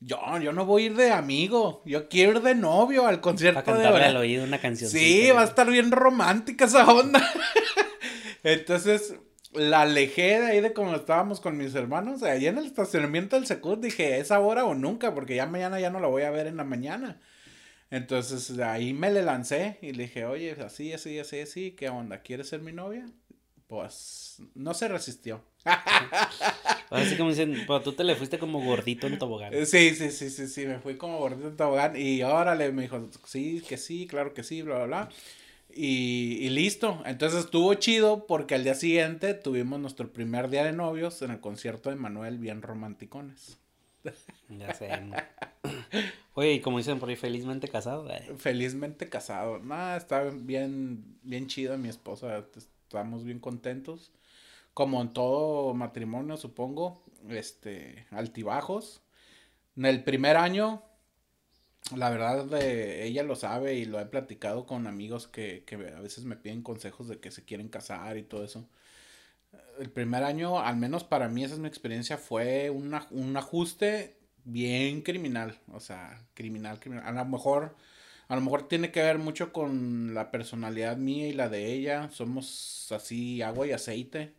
Yo, 0.00 0.18
yo 0.38 0.52
no 0.52 0.66
voy 0.66 0.82
a 0.82 0.86
ir 0.86 0.96
de 0.96 1.12
amigo, 1.12 1.82
yo 1.84 2.08
quiero 2.08 2.32
ir 2.32 2.40
de 2.42 2.54
novio 2.54 3.06
al 3.06 3.20
concierto 3.20 3.62
Para 3.62 3.78
cantarle 3.78 4.04
al 4.06 4.16
oído 4.16 4.44
una 4.44 4.58
canción. 4.58 4.90
Sí, 4.90 5.30
va 5.30 5.42
a 5.42 5.44
estar 5.44 5.68
bien 5.70 5.90
romántica 5.90 6.66
esa 6.66 6.90
onda. 6.90 7.22
Entonces, 8.42 9.14
la 9.52 9.82
alejé 9.82 10.40
de 10.40 10.46
ahí 10.46 10.60
de 10.60 10.74
como 10.74 10.94
estábamos 10.94 11.40
con 11.40 11.56
mis 11.56 11.74
hermanos. 11.74 12.22
Ahí 12.22 12.46
en 12.46 12.58
el 12.58 12.66
estacionamiento 12.66 13.36
del 13.36 13.46
Secud 13.46 13.78
dije, 13.78 14.18
es 14.18 14.30
ahora 14.30 14.64
o 14.64 14.74
nunca, 14.74 15.14
porque 15.14 15.36
ya 15.36 15.46
mañana 15.46 15.80
ya 15.80 15.90
no 15.90 16.00
la 16.00 16.08
voy 16.08 16.22
a 16.22 16.30
ver 16.30 16.46
en 16.46 16.58
la 16.58 16.64
mañana. 16.64 17.20
Entonces 17.90 18.58
ahí 18.60 18.92
me 18.92 19.10
le 19.10 19.22
lancé 19.22 19.78
y 19.82 19.92
le 19.92 20.04
dije, 20.04 20.24
oye, 20.24 20.52
así, 20.64 20.92
así, 20.92 21.18
así, 21.18 21.40
así, 21.40 21.72
¿qué 21.72 21.88
onda? 21.88 22.22
¿Quieres 22.22 22.48
ser 22.48 22.60
mi 22.60 22.72
novia? 22.72 23.06
Pues 23.66 24.42
no 24.54 24.74
se 24.74 24.88
resistió. 24.88 25.42
Así 26.90 27.16
como 27.16 27.30
dicen, 27.30 27.54
pero 27.66 27.82
tú 27.82 27.92
te 27.92 28.02
le 28.02 28.16
fuiste 28.16 28.38
como 28.38 28.60
gordito 28.62 29.06
en 29.06 29.16
tobogán. 29.18 29.52
Sí, 29.64 29.94
sí, 29.94 30.10
sí, 30.10 30.30
sí, 30.30 30.48
sí, 30.48 30.66
me 30.66 30.80
fui 30.80 30.96
como 30.96 31.18
gordito 31.18 31.48
en 31.48 31.56
tobogán 31.56 31.94
y 31.96 32.22
órale, 32.24 32.72
me 32.72 32.82
dijo, 32.82 33.08
sí, 33.26 33.62
que 33.68 33.76
sí, 33.76 34.06
claro 34.08 34.34
que 34.34 34.42
sí, 34.42 34.62
bla, 34.62 34.76
bla, 34.78 34.86
bla. 34.86 35.08
Y, 35.72 36.38
y 36.40 36.50
listo, 36.50 37.00
entonces 37.06 37.44
estuvo 37.44 37.72
chido 37.74 38.26
porque 38.26 38.56
al 38.56 38.64
día 38.64 38.74
siguiente 38.74 39.34
tuvimos 39.34 39.78
nuestro 39.78 40.12
primer 40.12 40.50
día 40.50 40.64
de 40.64 40.72
novios 40.72 41.22
en 41.22 41.30
el 41.30 41.40
concierto 41.40 41.90
de 41.90 41.96
Manuel, 41.96 42.38
bien 42.38 42.62
romanticones. 42.62 43.58
Ya 44.48 44.74
sé. 44.74 44.90
Oye, 46.34 46.54
y 46.54 46.60
como 46.60 46.78
dicen 46.78 46.98
por 46.98 47.08
ahí, 47.08 47.16
felizmente 47.16 47.68
casado. 47.68 48.08
Felizmente 48.38 49.08
casado. 49.08 49.58
Nada, 49.58 49.96
está 49.96 50.22
bien, 50.24 51.18
bien 51.22 51.46
chido 51.48 51.76
mi 51.78 51.88
esposa. 51.88 52.44
Estamos 52.56 53.24
bien 53.24 53.40
contentos. 53.40 54.12
Como 54.74 55.00
en 55.02 55.12
todo 55.12 55.74
matrimonio, 55.74 56.36
supongo. 56.36 57.02
Este, 57.28 58.06
altibajos. 58.10 59.02
En 59.76 59.86
el 59.86 60.04
primer 60.04 60.36
año, 60.36 60.82
la 61.96 62.10
verdad, 62.10 62.52
ella 62.62 63.22
lo 63.22 63.34
sabe 63.36 63.74
y 63.74 63.84
lo 63.84 63.98
he 64.00 64.06
platicado 64.06 64.66
con 64.66 64.86
amigos 64.86 65.26
que, 65.26 65.64
que 65.64 65.74
a 65.74 66.00
veces 66.00 66.24
me 66.24 66.36
piden 66.36 66.62
consejos 66.62 67.08
de 67.08 67.18
que 67.18 67.30
se 67.30 67.44
quieren 67.44 67.68
casar 67.68 68.16
y 68.16 68.22
todo 68.22 68.44
eso 68.44 68.68
el 69.78 69.90
primer 69.90 70.24
año, 70.24 70.60
al 70.60 70.76
menos 70.76 71.04
para 71.04 71.28
mí, 71.28 71.44
esa 71.44 71.54
es 71.54 71.60
mi 71.60 71.68
experiencia, 71.68 72.18
fue 72.18 72.70
una, 72.70 73.06
un 73.10 73.36
ajuste 73.36 74.19
bien 74.44 75.02
criminal, 75.02 75.58
o 75.72 75.80
sea, 75.80 76.24
criminal, 76.34 76.80
criminal. 76.80 77.06
A 77.06 77.12
lo 77.12 77.24
mejor, 77.30 77.76
a 78.28 78.36
lo 78.36 78.40
mejor 78.42 78.68
tiene 78.68 78.90
que 78.92 79.02
ver 79.02 79.18
mucho 79.18 79.52
con 79.52 80.14
la 80.14 80.30
personalidad 80.30 80.96
mía 80.96 81.28
y 81.28 81.32
la 81.32 81.48
de 81.48 81.72
ella. 81.72 82.10
Somos 82.10 82.88
así 82.92 83.42
agua 83.42 83.66
y 83.66 83.72
aceite, 83.72 84.34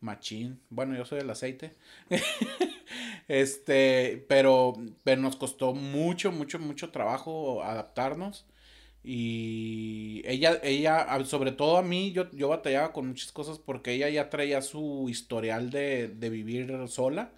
machín. 0.00 0.60
Bueno, 0.70 0.96
yo 0.96 1.04
soy 1.04 1.20
el 1.20 1.30
aceite. 1.30 1.72
este, 3.28 4.24
pero, 4.28 4.74
pero 5.04 5.20
nos 5.22 5.36
costó 5.36 5.74
mucho, 5.74 6.32
mucho, 6.32 6.58
mucho 6.58 6.90
trabajo 6.90 7.62
adaptarnos. 7.62 8.46
Y 9.02 10.22
ella, 10.24 10.58
ella, 10.62 11.06
sobre 11.26 11.52
todo 11.52 11.76
a 11.76 11.82
mí, 11.82 12.12
yo, 12.12 12.30
yo 12.32 12.48
batallaba 12.48 12.92
con 12.92 13.08
muchas 13.08 13.32
cosas 13.32 13.58
porque 13.58 13.92
ella 13.92 14.08
ya 14.08 14.30
traía 14.30 14.62
su 14.62 15.06
historial 15.10 15.70
de, 15.70 16.08
de 16.08 16.30
vivir 16.30 16.72
sola 16.88 17.30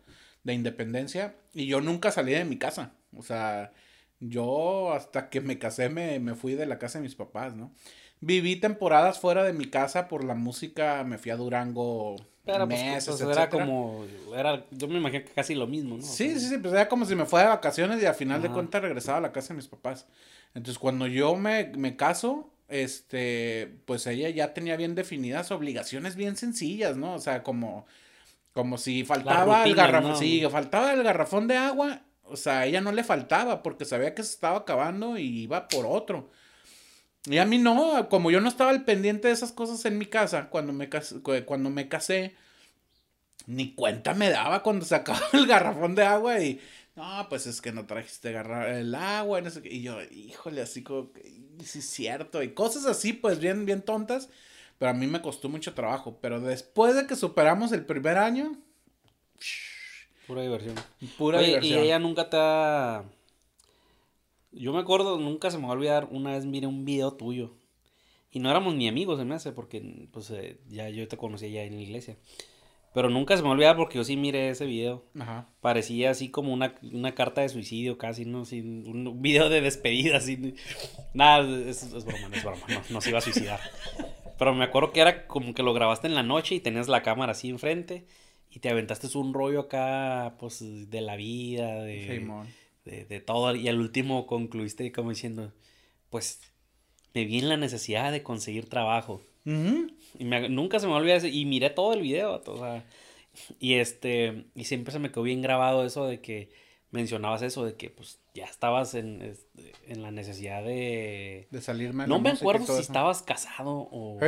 de 0.46 0.54
independencia 0.54 1.34
y 1.52 1.66
yo 1.66 1.80
nunca 1.80 2.12
salí 2.12 2.32
de 2.32 2.44
mi 2.44 2.56
casa. 2.56 2.92
O 3.16 3.22
sea, 3.22 3.72
yo 4.20 4.92
hasta 4.92 5.28
que 5.28 5.40
me 5.40 5.58
casé 5.58 5.88
me, 5.88 6.20
me 6.20 6.36
fui 6.36 6.54
de 6.54 6.66
la 6.66 6.78
casa 6.78 6.98
de 6.98 7.02
mis 7.02 7.16
papás, 7.16 7.56
¿no? 7.56 7.72
Viví 8.20 8.56
temporadas 8.56 9.18
fuera 9.18 9.42
de 9.42 9.52
mi 9.52 9.66
casa 9.66 10.06
por 10.06 10.24
la 10.24 10.34
música, 10.34 11.02
me 11.04 11.18
fui 11.18 11.32
a 11.32 11.36
Durango 11.36 12.14
Pero 12.44 12.68
pues, 12.68 12.80
meses, 12.80 13.16
pues, 13.18 13.36
era 13.36 13.50
como, 13.50 14.06
era, 14.34 14.64
yo 14.70 14.86
me 14.86 14.98
imagino 14.98 15.24
que 15.24 15.32
casi 15.32 15.56
lo 15.56 15.66
mismo, 15.66 15.96
¿no? 15.96 16.02
Sí, 16.02 16.38
sí, 16.38 16.48
sí, 16.48 16.58
pues 16.58 16.72
era 16.72 16.88
como 16.88 17.04
si 17.04 17.16
me 17.16 17.26
fuera 17.26 17.46
de 17.48 17.56
vacaciones 17.56 18.00
y 18.00 18.06
al 18.06 18.14
final 18.14 18.40
de 18.40 18.48
cuentas 18.50 18.80
regresaba 18.80 19.18
a 19.18 19.20
la 19.20 19.32
casa 19.32 19.48
de 19.48 19.56
mis 19.56 19.66
papás. 19.66 20.06
Entonces 20.54 20.78
cuando 20.78 21.08
yo 21.08 21.34
me, 21.34 21.72
me 21.76 21.96
caso, 21.96 22.52
este, 22.68 23.80
pues 23.84 24.06
ella 24.06 24.30
ya 24.30 24.54
tenía 24.54 24.76
bien 24.76 24.94
definidas 24.94 25.50
obligaciones 25.50 26.14
bien 26.14 26.36
sencillas, 26.36 26.96
¿no? 26.96 27.14
O 27.14 27.18
sea, 27.18 27.42
como 27.42 27.84
como 28.56 28.78
si 28.78 29.04
faltaba 29.04 29.66
el 29.66 29.74
garrafón, 29.74 30.16
sí, 30.16 30.42
faltaba 30.50 30.94
el 30.94 31.02
garrafón 31.02 31.46
de 31.46 31.58
agua, 31.58 32.00
o 32.22 32.38
sea, 32.38 32.60
a 32.60 32.66
ella 32.66 32.80
no 32.80 32.90
le 32.90 33.04
faltaba 33.04 33.62
porque 33.62 33.84
sabía 33.84 34.14
que 34.14 34.22
se 34.22 34.32
estaba 34.32 34.56
acabando 34.56 35.18
y 35.18 35.42
iba 35.42 35.68
por 35.68 35.84
otro. 35.84 36.30
Y 37.26 37.36
a 37.36 37.44
mí 37.44 37.58
no, 37.58 38.08
como 38.08 38.30
yo 38.30 38.40
no 38.40 38.48
estaba 38.48 38.70
al 38.70 38.86
pendiente 38.86 39.28
de 39.28 39.34
esas 39.34 39.52
cosas 39.52 39.84
en 39.84 39.98
mi 39.98 40.06
casa 40.06 40.48
cuando 40.48 40.72
me 40.72 40.88
casé, 40.88 41.20
cuando 41.44 41.68
me 41.68 41.86
casé 41.88 42.34
ni 43.44 43.74
cuenta 43.74 44.14
me 44.14 44.30
daba 44.30 44.62
cuando 44.62 44.86
se 44.86 44.94
acababa 44.94 45.28
el 45.34 45.46
garrafón 45.46 45.94
de 45.94 46.04
agua 46.04 46.40
y 46.40 46.58
no, 46.94 47.26
pues 47.28 47.46
es 47.46 47.60
que 47.60 47.72
no 47.72 47.84
trajiste 47.84 48.30
el 48.30 48.94
agua 48.94 49.42
y 49.64 49.82
yo, 49.82 50.02
híjole, 50.02 50.62
así 50.62 50.82
como 50.82 51.10
sí 51.62 51.80
es 51.80 51.90
cierto 51.90 52.42
y 52.42 52.54
cosas 52.54 52.86
así 52.86 53.12
pues 53.12 53.38
bien 53.38 53.66
bien 53.66 53.82
tontas 53.82 54.30
pero 54.78 54.90
a 54.90 54.94
mí 54.94 55.06
me 55.06 55.22
costó 55.22 55.48
mucho 55.48 55.74
trabajo. 55.74 56.18
Pero 56.20 56.40
después 56.40 56.94
de 56.94 57.06
que 57.06 57.16
superamos 57.16 57.72
el 57.72 57.84
primer 57.84 58.18
año. 58.18 58.56
Pura 60.26 60.42
diversión. 60.42 60.74
Pura 61.16 61.40
diversión. 61.40 61.78
Y 61.78 61.82
ella 61.84 61.98
nunca 61.98 62.28
te 62.28 62.36
ha. 62.38 63.04
Yo 64.52 64.72
me 64.72 64.80
acuerdo, 64.80 65.18
nunca 65.18 65.50
se 65.50 65.58
me 65.58 65.64
va 65.64 65.70
a 65.70 65.72
olvidar. 65.72 66.08
Una 66.10 66.32
vez 66.32 66.44
miré 66.44 66.66
un 66.66 66.84
video 66.84 67.12
tuyo. 67.12 67.54
Y 68.30 68.38
no 68.38 68.50
éramos 68.50 68.74
ni 68.74 68.86
amigos, 68.86 69.18
se 69.18 69.24
me 69.24 69.34
hace, 69.34 69.52
porque 69.52 70.08
pues 70.12 70.30
eh, 70.30 70.58
ya 70.68 70.90
yo 70.90 71.08
te 71.08 71.16
conocí 71.16 71.50
ya 71.50 71.62
en 71.62 71.76
la 71.76 71.82
iglesia. 71.82 72.16
Pero 72.92 73.08
nunca 73.08 73.36
se 73.36 73.42
me 73.42 73.48
va 73.48 73.50
a 73.50 73.54
olvidar 73.54 73.76
porque 73.76 73.96
yo 73.98 74.04
sí 74.04 74.16
miré 74.16 74.50
ese 74.50 74.66
video. 74.66 75.04
Ajá. 75.18 75.48
Parecía 75.60 76.10
así 76.10 76.30
como 76.30 76.52
una, 76.52 77.14
carta 77.14 77.42
de 77.42 77.48
suicidio 77.48 77.98
casi, 77.98 78.24
¿no? 78.24 78.42
Así, 78.42 78.60
un 78.60 79.22
video 79.22 79.48
de 79.48 79.60
despedida, 79.60 80.16
así. 80.16 80.54
Nada, 81.14 81.46
es, 81.68 81.90
broma, 82.04 82.34
es 82.34 82.42
broma, 82.42 82.66
no, 82.68 82.82
no 82.90 83.00
se 83.00 83.10
iba 83.10 83.18
a 83.18 83.22
suicidar. 83.22 83.60
Pero 84.38 84.54
me 84.54 84.64
acuerdo 84.64 84.92
que 84.92 85.00
era 85.00 85.26
como 85.26 85.54
que 85.54 85.62
lo 85.62 85.72
grabaste 85.72 86.06
en 86.06 86.14
la 86.14 86.22
noche 86.22 86.54
y 86.54 86.60
tenías 86.60 86.88
la 86.88 87.02
cámara 87.02 87.32
así 87.32 87.48
enfrente 87.48 88.06
y 88.50 88.60
te 88.60 88.68
aventaste 88.68 89.06
un 89.18 89.34
rollo 89.34 89.60
acá, 89.60 90.36
pues, 90.38 90.90
de 90.90 91.00
la 91.00 91.16
vida, 91.16 91.82
de, 91.82 92.44
de, 92.84 93.20
todo. 93.20 93.54
Y 93.54 93.68
al 93.68 93.80
último 93.80 94.26
concluiste 94.26 94.92
como 94.92 95.10
diciendo, 95.10 95.52
pues, 96.10 96.40
me 97.14 97.24
vi 97.24 97.38
en 97.38 97.48
la 97.48 97.56
necesidad 97.56 98.12
de 98.12 98.22
conseguir 98.22 98.68
trabajo. 98.68 99.22
Y 99.44 100.24
nunca 100.24 100.80
se 100.80 100.86
me 100.86 100.94
olvidó 100.94 101.14
eso. 101.16 101.26
Y 101.26 101.44
miré 101.44 101.70
todo 101.70 101.92
el 101.92 102.02
video, 102.02 102.42
o 102.44 102.58
sea, 102.58 102.84
y 103.60 103.74
este, 103.74 104.46
y 104.54 104.64
siempre 104.64 104.92
se 104.92 104.98
me 104.98 105.10
quedó 105.10 105.22
bien 105.22 105.42
grabado 105.42 105.84
eso 105.84 106.06
de 106.06 106.20
que 106.20 106.50
mencionabas 106.96 107.42
eso, 107.42 107.64
de 107.64 107.74
que, 107.74 107.90
pues, 107.90 108.18
ya 108.34 108.46
estabas 108.46 108.94
en, 108.94 109.36
en 109.86 110.02
la 110.02 110.10
necesidad 110.10 110.64
de... 110.64 111.46
De 111.50 111.60
salir 111.60 111.92
mal. 111.92 112.08
No 112.08 112.18
me 112.18 112.30
acuerdo 112.30 112.66
si 112.66 112.80
estabas 112.82 113.22
casado 113.22 113.88
o... 113.92 114.18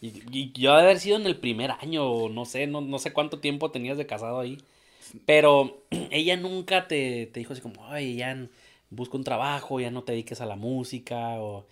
Y, 0.00 0.52
yo 0.52 0.76
de 0.76 0.82
haber 0.82 1.00
sido 1.00 1.16
en 1.16 1.26
el 1.26 1.36
primer 1.36 1.72
año, 1.72 2.08
o 2.08 2.28
no 2.28 2.44
sé, 2.44 2.66
no, 2.66 2.80
no 2.80 2.98
sé 2.98 3.12
cuánto 3.12 3.40
tiempo 3.40 3.70
tenías 3.70 3.98
de 3.98 4.06
casado 4.06 4.38
ahí. 4.38 4.58
Pero 5.26 5.82
ella 6.10 6.36
nunca 6.36 6.86
te, 6.88 7.26
te 7.26 7.40
dijo 7.40 7.52
así 7.52 7.62
como, 7.62 7.86
ay, 7.86 8.16
ya 8.16 8.46
busca 8.90 9.16
un 9.16 9.24
trabajo, 9.24 9.80
ya 9.80 9.90
no 9.90 10.02
te 10.04 10.12
dediques 10.12 10.40
a 10.40 10.46
la 10.46 10.56
música, 10.56 11.40
o, 11.40 11.66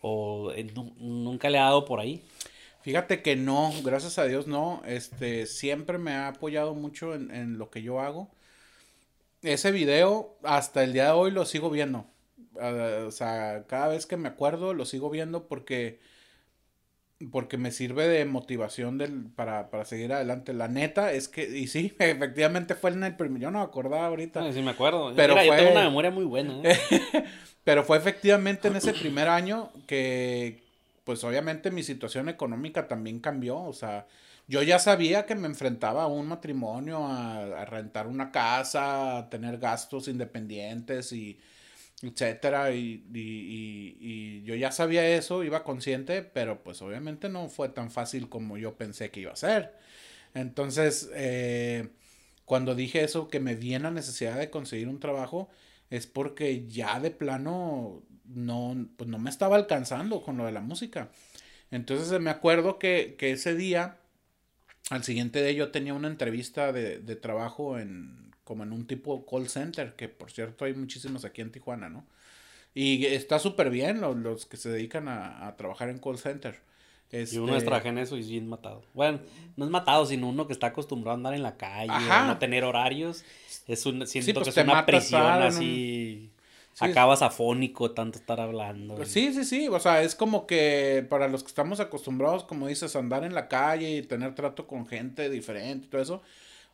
o 0.00 0.52
eh, 0.52 0.64
nu- 0.74 0.94
nunca 0.98 1.50
le 1.50 1.58
ha 1.58 1.64
dado 1.64 1.84
por 1.84 2.00
ahí. 2.00 2.22
Fíjate 2.82 3.22
que 3.22 3.34
no, 3.34 3.72
gracias 3.82 4.18
a 4.18 4.26
Dios 4.26 4.46
no. 4.46 4.82
Este, 4.86 5.46
siempre 5.46 5.98
me 5.98 6.12
ha 6.12 6.28
apoyado 6.28 6.74
mucho 6.74 7.14
en, 7.14 7.30
en 7.34 7.58
lo 7.58 7.70
que 7.70 7.82
yo 7.82 8.00
hago. 8.00 8.28
Ese 9.44 9.72
video, 9.72 10.36
hasta 10.42 10.82
el 10.82 10.92
día 10.92 11.04
de 11.06 11.10
hoy 11.10 11.30
lo 11.30 11.44
sigo 11.44 11.70
viendo. 11.70 12.06
Ah, 12.60 13.04
o 13.06 13.10
sea, 13.10 13.64
cada 13.66 13.88
vez 13.88 14.06
que 14.06 14.16
me 14.16 14.28
acuerdo 14.28 14.72
lo 14.74 14.86
sigo 14.86 15.10
viendo 15.10 15.46
porque, 15.48 16.00
porque 17.30 17.58
me 17.58 17.70
sirve 17.70 18.08
de 18.08 18.24
motivación 18.24 18.96
del, 18.96 19.26
para, 19.36 19.70
para 19.70 19.84
seguir 19.84 20.12
adelante. 20.12 20.52
La 20.54 20.68
neta 20.68 21.12
es 21.12 21.28
que, 21.28 21.44
y 21.58 21.66
sí, 21.66 21.94
efectivamente 21.98 22.74
fue 22.74 22.90
en 22.90 23.04
el 23.04 23.16
primer, 23.16 23.42
yo 23.42 23.50
no 23.50 23.58
me 23.58 23.64
acordaba 23.64 24.06
ahorita. 24.06 24.44
Ah, 24.46 24.52
sí, 24.52 24.62
me 24.62 24.70
acuerdo. 24.70 25.12
Pero 25.14 25.34
Mira, 25.34 25.44
yo 25.44 25.52
fue- 25.52 25.58
tengo 25.58 25.72
una 25.72 25.84
memoria 25.84 26.10
muy 26.10 26.24
buena. 26.24 26.60
¿eh? 26.64 26.78
Pero 27.64 27.84
fue 27.84 27.96
efectivamente 27.98 28.68
en 28.68 28.76
ese 28.76 28.92
primer 28.92 29.28
año 29.28 29.70
que, 29.86 30.62
pues 31.04 31.22
obviamente 31.24 31.70
mi 31.70 31.82
situación 31.82 32.28
económica 32.28 32.88
también 32.88 33.20
cambió. 33.20 33.58
O 33.58 33.72
sea, 33.72 34.06
yo 34.48 34.62
ya 34.62 34.78
sabía 34.78 35.26
que 35.26 35.34
me 35.34 35.46
enfrentaba 35.48 36.04
a 36.04 36.06
un 36.06 36.28
matrimonio, 36.28 37.06
a, 37.06 37.64
rentar 37.66 38.06
una 38.06 38.30
casa, 38.32 39.18
a 39.18 39.30
tener 39.30 39.58
gastos 39.58 40.08
independientes 40.08 41.12
y 41.12 41.38
etcétera. 42.02 42.72
Y, 42.72 43.04
y, 43.14 43.20
y- 43.20 43.96
y 44.00 44.42
yo 44.44 44.54
ya 44.54 44.72
sabía 44.72 45.06
eso, 45.08 45.44
iba 45.44 45.64
consciente, 45.64 46.22
pero 46.22 46.62
pues 46.62 46.82
obviamente 46.82 47.28
no 47.28 47.48
fue 47.48 47.68
tan 47.70 47.90
fácil 47.90 48.28
como 48.28 48.58
yo 48.58 48.76
pensé 48.76 49.10
que 49.10 49.20
iba 49.20 49.32
a 49.32 49.36
ser. 49.36 49.74
Entonces, 50.34 51.10
eh, 51.14 51.88
cuando 52.44 52.74
dije 52.74 53.04
eso, 53.04 53.28
que 53.28 53.40
me 53.40 53.54
vi 53.56 53.74
en 53.74 53.82
la 53.84 53.90
necesidad 53.90 54.38
de 54.38 54.50
conseguir 54.50 54.88
un 54.88 55.00
trabajo, 55.00 55.48
es 55.90 56.06
porque 56.06 56.66
ya 56.68 57.00
de 57.00 57.10
plano 57.10 58.02
no, 58.26 58.88
pues 58.96 59.08
no 59.10 59.18
me 59.18 59.30
estaba 59.30 59.56
alcanzando 59.56 60.22
con 60.22 60.36
lo 60.36 60.46
de 60.46 60.52
la 60.52 60.60
música. 60.60 61.10
Entonces 61.70 62.20
me 62.20 62.30
acuerdo 62.30 62.78
que, 62.78 63.16
que 63.18 63.32
ese 63.32 63.54
día, 63.54 63.98
al 64.90 65.04
siguiente 65.04 65.42
día 65.42 65.52
yo 65.52 65.70
tenía 65.70 65.94
una 65.94 66.08
entrevista 66.08 66.72
de, 66.72 66.98
de 66.98 67.16
trabajo 67.16 67.78
en 67.78 68.24
como 68.44 68.62
en 68.62 68.72
un 68.72 68.86
tipo 68.86 69.24
call 69.24 69.48
center, 69.48 69.94
que 69.96 70.08
por 70.08 70.30
cierto 70.30 70.66
hay 70.66 70.74
muchísimos 70.74 71.24
aquí 71.24 71.40
en 71.40 71.50
Tijuana, 71.50 71.88
¿no? 71.88 72.04
Y 72.74 73.06
está 73.06 73.38
súper 73.38 73.70
bien 73.70 74.00
los, 74.00 74.16
los 74.16 74.46
que 74.46 74.56
se 74.58 74.68
dedican 74.68 75.08
a, 75.08 75.46
a 75.46 75.56
trabajar 75.56 75.88
en 75.88 75.98
call 75.98 76.18
center. 76.18 76.60
Y 77.12 77.38
uno 77.38 77.52
es 77.52 77.58
Este, 77.58 77.66
trabaja 77.66 77.88
en 77.90 77.98
eso 77.98 78.16
y 78.16 78.20
es 78.20 78.28
bien 78.28 78.48
matado. 78.48 78.82
Bueno, 78.92 79.20
no 79.56 79.64
es 79.64 79.70
matado, 79.70 80.04
sino 80.04 80.28
uno 80.28 80.46
que 80.48 80.52
está 80.52 80.68
acostumbrado 80.68 81.12
a 81.12 81.16
andar 81.16 81.34
en 81.34 81.44
la 81.44 81.56
calle, 81.56 81.92
Ajá. 81.92 82.24
a 82.24 82.26
no 82.26 82.38
tener 82.38 82.64
horarios. 82.64 83.24
Es 83.68 83.86
un, 83.86 84.04
siento 84.06 84.34
pues 84.34 84.44
que 84.44 84.48
es 84.50 84.54
te 84.54 84.62
una 84.70 84.84
prisión 84.84 85.22
así. 85.22 86.30
Sí, 86.74 86.84
Acabas 86.86 87.22
afónico 87.22 87.92
tanto 87.92 88.18
estar 88.18 88.40
hablando. 88.40 88.96
Pues 88.96 89.10
y- 89.16 89.32
sí, 89.32 89.32
sí, 89.32 89.44
sí, 89.44 89.68
o 89.68 89.78
sea, 89.78 90.02
es 90.02 90.16
como 90.16 90.46
que 90.46 91.06
para 91.08 91.28
los 91.28 91.42
que 91.44 91.48
estamos 91.48 91.78
acostumbrados, 91.78 92.42
como 92.44 92.66
dices, 92.66 92.96
andar 92.96 93.22
en 93.24 93.32
la 93.32 93.46
calle 93.46 93.96
y 93.96 94.02
tener 94.02 94.34
trato 94.34 94.66
con 94.66 94.84
gente 94.86 95.30
diferente 95.30 95.86
y 95.86 95.88
todo 95.88 96.02
eso, 96.02 96.22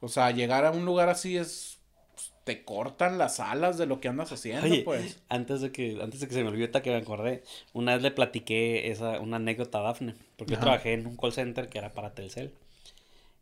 o 0.01 0.09
sea, 0.09 0.31
llegar 0.31 0.65
a 0.65 0.71
un 0.71 0.87
lugar 0.87 1.11
así 1.11 1.37
es, 1.37 1.79
pues, 2.15 2.33
te 2.45 2.65
cortan 2.65 3.19
las 3.19 3.41
alas 3.41 3.77
de 3.77 3.85
lo 3.85 4.01
que 4.01 4.09
andas 4.09 4.33
haciendo, 4.33 4.67
Oye, 4.67 4.83
pues. 4.85 5.21
antes 5.29 5.61
de 5.61 5.71
que 5.71 5.99
antes 6.03 6.21
de 6.21 6.29
que 6.29 6.35
se 6.35 6.43
me 6.43 6.49
olvide 6.49 6.71
que 6.71 6.91
me 6.91 6.97
acordé, 6.97 7.43
una 7.75 7.93
vez 7.93 8.03
le 8.03 8.11
platiqué 8.11 8.91
esa 8.91 9.21
una 9.21 9.37
anécdota 9.37 9.81
a 9.81 9.83
Dafne, 9.83 10.15
porque 10.39 10.55
Ajá. 10.55 10.61
yo 10.61 10.65
trabajé 10.65 10.93
en 10.95 11.07
un 11.07 11.19
call 11.19 11.35
center 11.35 11.69
que 11.69 11.77
era 11.77 11.93
para 11.93 12.15
Telcel. 12.15 12.55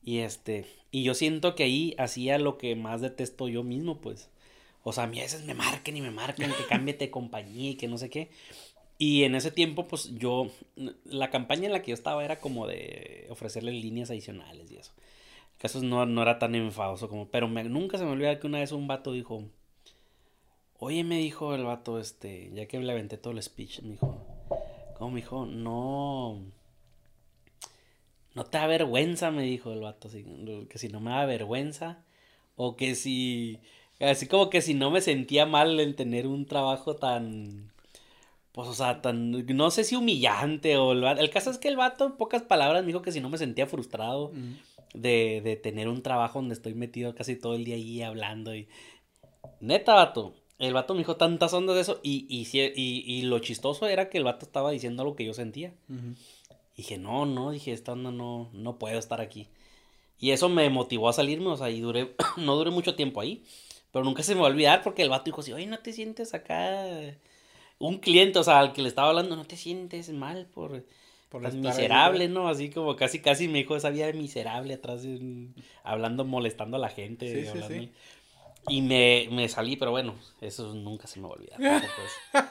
Y 0.03 0.19
este, 0.19 0.67
y 0.91 1.03
yo 1.05 1.15
siento 1.15 1.55
que 1.55 1.65
ahí 1.65 1.95
hacía 1.99 2.39
lo 2.39 2.57
que 2.59 2.75
más 2.75 3.01
detesto 3.01 3.47
yo 3.49 3.63
mismo, 3.63 3.99
pues. 4.01 4.29
O 4.89 4.93
sea, 4.93 5.05
a 5.05 5.07
mí 5.07 5.19
a 5.19 5.23
veces 5.23 5.45
me 5.45 5.55
marcan 5.55 5.97
y 5.97 6.01
me 6.01 6.11
marcan 6.11 6.53
que 6.53 6.67
cámbiate 6.67 7.07
de 7.07 7.11
compañía 7.11 7.71
y 7.71 7.75
que 7.75 7.89
no 7.89 7.99
sé 7.99 8.09
qué. 8.09 8.31
Y 8.97 9.25
en 9.25 9.35
ese 9.35 9.51
tiempo, 9.51 9.87
pues 9.87 10.15
yo, 10.17 10.51
la 11.05 11.31
campaña 11.31 11.67
en 11.67 11.73
la 11.73 11.83
que 11.83 11.91
yo 11.91 11.95
estaba 11.95 12.25
era 12.25 12.41
como 12.41 12.67
de 12.67 13.27
ofrecerles 13.31 13.75
líneas 13.75 14.11
adicionales 14.11 14.71
y 14.71 14.77
eso. 14.77 14.93
El 15.53 15.59
caso 15.59 15.79
es 15.79 15.85
no, 15.85 16.05
no 16.07 16.23
era 16.23 16.39
tan 16.39 16.55
enfadoso 16.55 17.09
como, 17.09 17.29
pero 17.29 17.49
nunca 17.49 17.99
se 17.99 18.05
me 18.05 18.13
olvida 18.13 18.41
que 18.41 18.47
una 18.47 18.61
vez 18.61 18.73
un 18.73 18.89
vato 18.89 19.13
dijo, 19.13 19.45
oye, 20.79 21.05
me 21.05 21.19
dijo 21.19 21.55
el 21.55 21.65
vato, 21.65 21.99
este, 22.01 22.51
ya 22.55 22.67
que 22.67 22.81
le 22.81 22.91
aventé 22.91 23.19
todo 23.19 23.33
el 23.35 23.43
speech, 23.43 23.83
me 23.83 23.91
dijo, 23.91 24.25
¿cómo 24.97 25.11
me 25.11 25.21
dijo? 25.21 25.47
No, 25.47 26.41
no 28.35 28.45
te 28.45 28.59
da 28.59 28.67
vergüenza, 28.67 29.31
me 29.31 29.43
dijo 29.43 29.73
el 29.73 29.81
vato, 29.81 30.09
que 30.09 30.79
si 30.79 30.89
no 30.89 31.01
me 31.01 31.11
da 31.11 31.27
vergüenza, 31.27 32.05
o 32.57 32.77
que 32.77 32.95
si, 32.95 33.61
así 34.01 34.27
como 34.27 34.51
que 34.51 34.63
si 34.63 34.75
no 34.75 34.91
me 34.91 35.01
sentía 35.01 35.47
mal 35.47 35.79
en 35.81 35.95
tener 35.97 36.27
un 36.27 36.47
trabajo 36.47 36.97
tan, 36.97 37.73
pues, 38.53 38.69
o 38.69 38.75
sea, 38.75 39.03
tan, 39.03 39.31
no 39.31 39.71
sé 39.71 39.85
si 39.85 39.97
humillante 39.97 40.77
o 40.77 40.93
el, 40.93 41.05
el 41.05 41.31
caso 41.31 41.51
es 41.51 41.59
que 41.59 41.69
el 41.69 41.77
vato, 41.77 42.07
en 42.07 42.17
pocas 42.17 42.43
palabras, 42.43 42.83
me 42.83 42.89
dijo 42.89 43.03
que 43.03 43.13
si 43.13 43.21
no 43.21 43.29
me 43.29 43.39
sentía 43.39 43.67
frustrado 43.67 44.33
de, 44.95 45.41
de 45.43 45.57
tener 45.57 45.89
un 45.89 46.03
trabajo 46.03 46.39
donde 46.39 46.55
estoy 46.55 46.75
metido 46.75 47.15
casi 47.15 47.37
todo 47.37 47.55
el 47.55 47.65
día 47.65 47.77
ahí 47.77 48.03
hablando 48.03 48.55
y... 48.55 48.69
Neta, 49.61 49.95
vato. 49.95 50.35
El 50.59 50.73
vato 50.73 50.95
me 50.95 50.99
dijo 50.99 51.17
tantas 51.17 51.53
ondas 51.53 51.77
de 51.77 51.83
eso 51.83 52.01
y, 52.03 52.27
y, 52.29 52.47
y, 52.57 53.05
y 53.07 53.23
lo 53.23 53.39
chistoso 53.39 53.87
era 53.87 54.11
que 54.11 54.19
el 54.19 54.25
vato 54.25 54.45
estaba 54.45 54.71
diciendo 54.71 55.05
lo 55.05 55.15
que 55.15 55.25
yo 55.25 55.35
sentía. 55.35 55.73
Dije, 56.77 56.99
no, 56.99 57.27
no, 57.27 57.51
dije, 57.51 57.73
esta 57.73 57.93
onda 57.93 58.11
no, 58.11 58.51
no 58.53 58.79
puedo 58.79 58.99
estar 58.99 59.21
aquí. 59.21 59.49
Y 60.21 60.31
eso 60.33 60.49
me 60.49 60.69
motivó 60.69 61.09
a 61.09 61.13
salirme, 61.13 61.49
o 61.49 61.57
sea, 61.57 61.71
y 61.71 61.81
duré, 61.81 62.15
no 62.37 62.57
duré 62.57 62.71
mucho 62.71 62.97
tiempo 62.97 63.21
ahí. 63.21 63.45
Pero 63.93 64.05
nunca 64.05 64.23
se 64.23 64.35
me 64.35 64.41
va 64.41 64.49
a 64.49 64.51
olvidar 64.51 64.83
porque 64.83 65.03
el 65.03 65.09
vato 65.09 65.25
dijo 65.25 65.41
así, 65.41 65.53
oye, 65.53 65.67
no 65.67 65.79
te 65.79 65.93
sientes 65.93 66.35
acá. 66.35 66.85
Un 67.79 67.99
cliente, 67.99 68.39
o 68.39 68.45
sea, 68.45 68.59
al 68.59 68.73
que 68.73 68.83
le 68.83 68.89
estaba 68.89 69.09
hablando, 69.09 69.37
no 69.37 69.45
te 69.47 69.57
sientes 69.57 70.11
mal 70.11 70.47
por, 70.47 70.85
Por 71.29 71.43
tan 71.43 71.53
estar 71.57 71.67
ahí, 71.67 71.69
miserable, 71.69 72.29
¿no? 72.29 72.49
Así 72.49 72.71
como 72.71 72.97
casi, 72.97 73.21
casi 73.21 73.47
me 73.49 73.59
dijo 73.59 73.77
esa 73.77 73.91
vida 73.91 74.07
de 74.07 74.15
miserable 74.15 74.75
atrás, 74.75 75.03
de- 75.05 75.49
hablando, 75.85 76.25
molestando 76.25 76.77
a 76.77 76.81
la 76.81 76.89
gente. 76.89 77.27
Sí, 77.29 77.51
sí, 77.61 77.67
sí. 77.69 77.91
Y 78.71 78.83
me, 78.83 79.29
me 79.31 79.49
salí, 79.49 79.77
pero 79.77 79.93
bueno, 79.93 80.15
eso 80.43 80.75
nunca 80.75 81.07
se 81.07 81.21
me 81.21 81.27
va 81.29 81.35
a 81.35 81.37
olvidar. 81.37 81.59
tampoco 81.59 82.03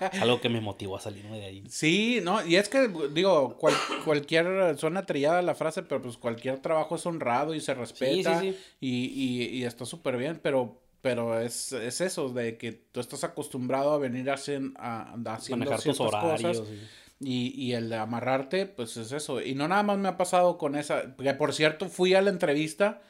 es- 0.01 0.13
es 0.13 0.21
algo 0.21 0.41
que 0.41 0.49
me 0.49 0.61
motivó 0.61 0.95
a 0.95 1.01
salirme 1.01 1.37
de 1.37 1.45
ahí. 1.45 1.63
Sí, 1.69 2.19
no, 2.23 2.43
y 2.43 2.55
es 2.55 2.69
que, 2.69 2.87
digo, 3.13 3.55
cual- 3.57 3.75
cualquier, 4.03 4.77
suena 4.79 5.05
trillada 5.05 5.41
la 5.43 5.53
frase, 5.53 5.83
pero 5.83 6.01
pues 6.01 6.17
cualquier 6.17 6.59
trabajo 6.59 6.95
es 6.95 7.05
honrado 7.05 7.53
y 7.53 7.59
se 7.59 7.73
respeta. 7.75 8.43
Y, 8.43 8.55
y, 8.79 9.43
y 9.57 9.63
está 9.65 9.85
súper 9.85 10.17
bien, 10.17 10.39
pero, 10.41 10.81
pero 11.01 11.39
es, 11.39 11.71
es 11.73 12.01
eso, 12.01 12.29
de 12.29 12.57
que 12.57 12.71
tú 12.73 12.99
estás 12.99 13.23
acostumbrado 13.23 13.91
a 13.93 13.97
venir 13.97 14.29
hacen- 14.29 14.73
a, 14.77 15.13
a- 15.13 15.33
haciendo 15.33 15.65
Manejar 15.65 15.83
tus 15.83 15.97
ciertas 15.97 16.13
horarios. 16.13 16.59
cosas 16.59 16.73
y- 16.73 16.87
y, 17.19 17.47
y 17.65 17.73
el 17.73 17.89
de 17.89 17.95
amarrarte, 17.95 18.65
pues 18.67 18.95
es 18.97 19.11
eso. 19.11 19.41
Y 19.41 19.55
no 19.55 19.67
nada 19.67 19.83
más 19.83 19.97
me 19.97 20.07
ha 20.09 20.17
pasado 20.17 20.57
con 20.57 20.75
esa, 20.75 21.15
que 21.15 21.33
por 21.33 21.53
cierto 21.53 21.89
fui 21.89 22.13
a 22.13 22.21
la 22.21 22.29
entrevista 22.29 23.01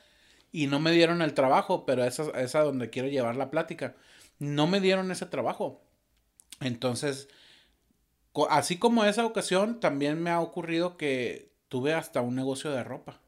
y 0.51 0.67
no 0.67 0.79
me 0.79 0.91
dieron 0.91 1.21
el 1.21 1.33
trabajo, 1.33 1.85
pero 1.85 2.05
esa 2.05 2.29
es 2.39 2.55
a 2.55 2.61
donde 2.61 2.89
quiero 2.89 3.09
llevar 3.09 3.35
la 3.35 3.49
plática. 3.51 3.95
No 4.39 4.65
me 4.67 4.79
dieron 4.79 5.11
ese 5.11 5.25
trabajo. 5.25 5.81
Entonces, 6.61 7.27
co- 8.31 8.49
así 8.49 8.77
como 8.77 9.03
esa 9.05 9.25
ocasión, 9.25 9.79
también 9.79 10.21
me 10.21 10.29
ha 10.29 10.39
ocurrido 10.39 10.95
que 10.97 11.51
tuve 11.67 11.93
hasta 11.93 12.21
un 12.21 12.35
negocio 12.35 12.71
de 12.71 12.83
ropa. 12.83 13.19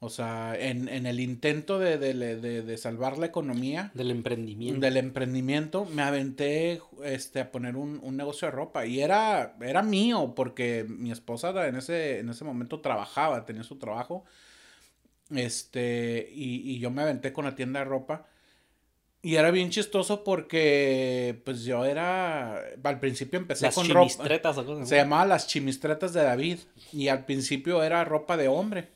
O 0.00 0.10
sea, 0.10 0.54
en, 0.58 0.86
en 0.88 1.06
el 1.06 1.18
intento 1.18 1.78
de, 1.78 1.96
de, 1.96 2.12
de- 2.14 2.62
de 2.62 2.76
salvar 2.76 3.16
la 3.16 3.24
economía 3.26 3.90
Del 3.94 4.10
emprendimiento. 4.10 4.80
del 4.80 4.98
emprendimiento, 4.98 5.86
me 5.86 6.02
aventé 6.02 6.82
este, 7.04 7.40
a 7.40 7.50
poner 7.50 7.74
un, 7.76 7.98
un 8.02 8.16
negocio 8.18 8.46
de 8.48 8.52
ropa. 8.52 8.84
Y 8.84 9.00
era, 9.00 9.56
era 9.62 9.82
mío, 9.82 10.34
porque 10.36 10.84
mi 10.88 11.10
esposa 11.10 11.66
en 11.68 11.76
ese, 11.76 12.18
en 12.18 12.28
ese 12.28 12.44
momento 12.44 12.80
trabajaba, 12.80 13.46
tenía 13.46 13.62
su 13.62 13.76
trabajo. 13.76 14.24
Este, 15.34 16.30
y, 16.32 16.70
y 16.72 16.78
yo 16.78 16.90
me 16.90 17.02
aventé 17.02 17.32
con 17.32 17.44
la 17.44 17.54
tienda 17.54 17.80
de 17.80 17.86
ropa. 17.86 18.26
Y 19.22 19.34
era 19.36 19.50
bien 19.50 19.70
chistoso 19.70 20.22
porque, 20.22 21.40
pues 21.44 21.64
yo 21.64 21.84
era, 21.84 22.60
al 22.84 23.00
principio 23.00 23.38
empecé 23.40 23.64
Las 23.66 23.74
con 23.74 23.88
ropa. 23.88 24.08
chimistretas. 24.08 24.56
Se 24.88 24.96
llamaba 24.96 25.24
Las 25.26 25.48
Chimistretas 25.48 26.12
de 26.12 26.22
David. 26.22 26.58
Y 26.92 27.08
al 27.08 27.24
principio 27.24 27.82
era 27.82 28.04
ropa 28.04 28.36
de 28.36 28.46
hombre. 28.48 28.88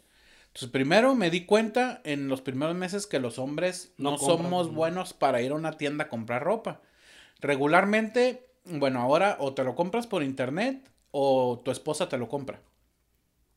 Entonces, 0.50 0.70
primero 0.70 1.14
me 1.14 1.30
di 1.30 1.46
cuenta 1.46 2.00
en 2.04 2.28
los 2.28 2.40
primeros 2.42 2.74
meses 2.74 3.06
que 3.06 3.20
los 3.20 3.38
hombres 3.38 3.94
no, 3.98 4.12
No 4.12 4.18
compran, 4.18 4.38
somos 4.38 4.66
¿no? 4.68 4.72
buenos 4.74 5.12
para 5.14 5.42
ir 5.42 5.52
a 5.52 5.54
una 5.54 5.76
tienda 5.76 6.04
a 6.04 6.08
comprar 6.08 6.42
ropa. 6.42 6.80
Regularmente, 7.40 8.48
bueno, 8.64 9.00
ahora 9.00 9.36
o 9.40 9.54
te 9.54 9.64
lo 9.64 9.74
compras 9.76 10.06
por 10.06 10.22
internet 10.22 10.90
o 11.12 11.60
tu 11.64 11.70
esposa 11.70 12.08
te 12.08 12.18
lo 12.18 12.28
compra. 12.28 12.60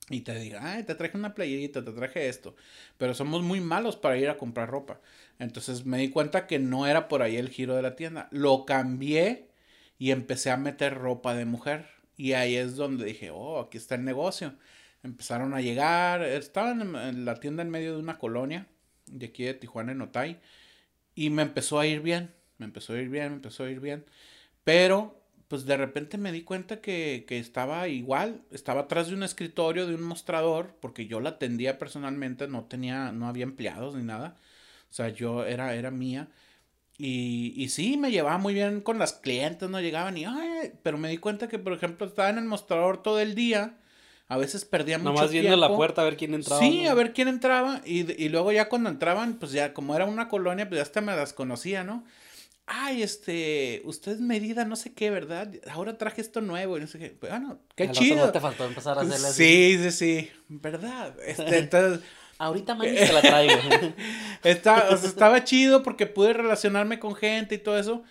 Y 0.10 0.22
te 0.22 0.36
diga, 0.38 0.60
ay, 0.74 0.84
te 0.84 0.96
traje 0.96 1.18
una 1.18 1.34
playerita, 1.34 1.84
te 1.84 1.91
traje 1.91 2.28
esto. 2.28 2.56
Pero 2.98 3.14
somos 3.14 3.41
muy 3.41 3.62
malos 3.62 3.96
para 3.96 4.18
ir 4.18 4.30
a 4.30 4.38
comprar 4.38 4.70
ropa. 4.70 5.00
Entonces 5.39 5.86
me 5.86 5.98
di 5.98 6.10
cuenta 6.10 6.46
que 6.46 6.60
no 6.60 6.86
era 6.88 7.08
por 7.08 7.22
ahí 7.22 7.38
el 7.38 7.50
giro 7.50 7.76
de 7.76 7.82
la 7.82 7.96
tienda. 7.96 8.28
Lo 8.32 8.66
cambié 8.66 9.50
y 9.98 10.12
empecé 10.12 10.52
a 10.52 10.58
meter 10.58 10.96
ropa 10.96 11.34
de 11.36 11.46
mujer. 11.46 11.88
Y 12.18 12.34
ahí 12.34 12.56
es 12.56 12.76
donde 12.76 13.06
dije, 13.06 13.32
oh, 13.32 13.60
aquí 13.62 13.78
está 13.78 13.96
el 13.96 14.04
negocio. 14.04 14.54
Empezaron 15.04 15.54
a 15.54 15.62
llegar, 15.62 16.24
estaban 16.24 16.82
en- 16.95 17.26
la 17.26 17.39
tienda 17.39 17.64
en 17.64 17.70
medio 17.70 17.93
de 17.95 17.99
una 17.99 18.18
colonia. 18.18 18.68
de 19.06 19.26
aquí 19.28 19.43
de 19.43 19.54
Tijuana 19.54 19.91
en 19.91 20.01
Otay. 20.01 20.39
Y 21.16 21.30
me 21.32 21.43
empezó 21.43 21.80
a 21.80 21.88
ir 21.88 22.01
bien, 22.01 22.34
me 22.58 22.66
empezó 22.66 22.93
a 22.93 22.99
ir 22.99 23.10
bien, 23.10 23.30
me 23.30 23.36
empezó 23.38 23.64
a 23.66 23.70
ir 23.72 23.80
bien. 23.82 24.06
Pero, 24.66 25.22
pues 25.49 25.66
de 25.66 25.78
repente 25.78 26.18
me 26.18 26.32
di 26.34 26.43
cuenta 26.43 26.82
que, 26.82 27.26
que 27.28 27.39
estaba 27.39 27.88
igual, 27.89 28.43
estaba 28.51 28.82
atrás 28.84 29.08
de 29.10 29.16
un 29.16 29.24
escritorio, 29.24 29.88
de 29.88 29.95
un 29.95 30.04
mostrador, 30.04 30.76
porque 30.82 31.08
yo 31.08 31.22
la 31.22 31.32
atendía 31.32 31.80
personalmente, 31.80 32.47
no 32.47 32.66
tenía, 32.66 33.12
no 33.14 33.28
había 33.28 33.43
empleados 33.45 33.95
ni 33.95 34.04
nada. 34.04 34.38
O 34.91 34.93
sea, 34.93 35.10
yo 35.10 35.45
era, 35.45 35.76
era 35.76 35.91
mía. 35.91 36.30
Y, 36.97 37.54
y 37.58 37.70
sí, 37.70 37.97
me 37.97 38.12
llevaba 38.12 38.38
muy 38.38 38.54
bien 38.54 38.82
con 38.82 38.99
las 38.99 39.14
clientes, 39.14 39.70
no 39.70 39.82
llegaban 39.82 40.18
y, 40.18 40.26
ay, 40.26 40.74
pero 40.84 40.97
me 40.97 41.10
di 41.10 41.18
cuenta 41.18 41.47
que, 41.49 41.60
por 41.60 41.74
ejemplo, 41.74 42.06
estaba 42.08 42.30
en 42.30 42.38
el 42.38 42.45
mostrador 42.45 43.01
todo 43.04 43.20
el 43.20 43.36
día. 43.36 43.80
A 44.34 44.38
veces 44.38 44.66
perdía 44.66 44.98
mucho 44.98 45.14
Nomás 45.14 45.32
viendo 45.32 45.56
la 45.56 45.70
puerta 45.70 46.02
a 46.02 46.06
ver 46.06 46.18
quién 46.18 46.34
entraba. 46.34 46.62
Sí, 46.62 46.84
¿no? 46.84 46.92
a 46.92 46.94
ver 46.94 47.14
quién 47.14 47.28
entraba. 47.28 47.82
Y, 47.86 48.12
y 48.22 48.30
luego 48.30 48.52
ya 48.52 48.70
cuando 48.70 48.90
entraban, 48.90 49.36
pues 49.36 49.52
ya 49.52 49.74
como 49.74 49.96
era 49.96 50.06
una 50.06 50.28
colonia, 50.28 50.68
pues 50.68 50.78
ya 50.78 50.84
hasta 50.84 51.02
me 51.02 51.16
las 51.16 51.34
conocía, 51.34 51.84
¿no? 51.84 52.04
Ay, 52.66 53.04
este, 53.04 53.82
usted 53.84 54.14
es 54.14 54.22
medida, 54.22 54.64
no 54.64 54.76
sé 54.76 54.94
qué, 54.94 55.10
¿verdad? 55.10 55.52
Ahora 55.70 55.98
traje 55.98 56.22
esto 56.22 56.40
nuevo 56.40 56.78
y 56.78 56.82
no 56.82 56.88
sé 56.88 56.98
qué. 56.98 57.18
Bueno, 57.20 57.60
qué 57.76 57.92
chido. 57.92 58.26
No 58.26 58.32
te 58.32 58.40
faltó 58.40 58.66
empezar 58.66 58.98
a 58.98 59.02
hacerle 59.02 59.28
así. 59.28 59.44
Sí, 59.44 59.80
sí, 59.84 59.92
sí. 59.92 60.32
¿Verdad? 60.48 61.14
Este, 61.26 61.58
entonces, 61.60 62.00
Ahorita 62.38 62.76
mami 62.76 62.94
te 62.96 63.14
la 63.14 63.22
traigo. 63.22 63.54
está, 64.44 64.90
o 64.90 64.98
sea, 64.98 65.10
estaba 65.10 65.44
chido 65.44 65.84
porque 65.84 66.08
pude 66.08 66.34
relacionarme 66.34 67.00
con 67.00 67.16
gente 67.16 67.56
y 67.56 67.58
todo 67.58 67.78
eso. 67.78 68.04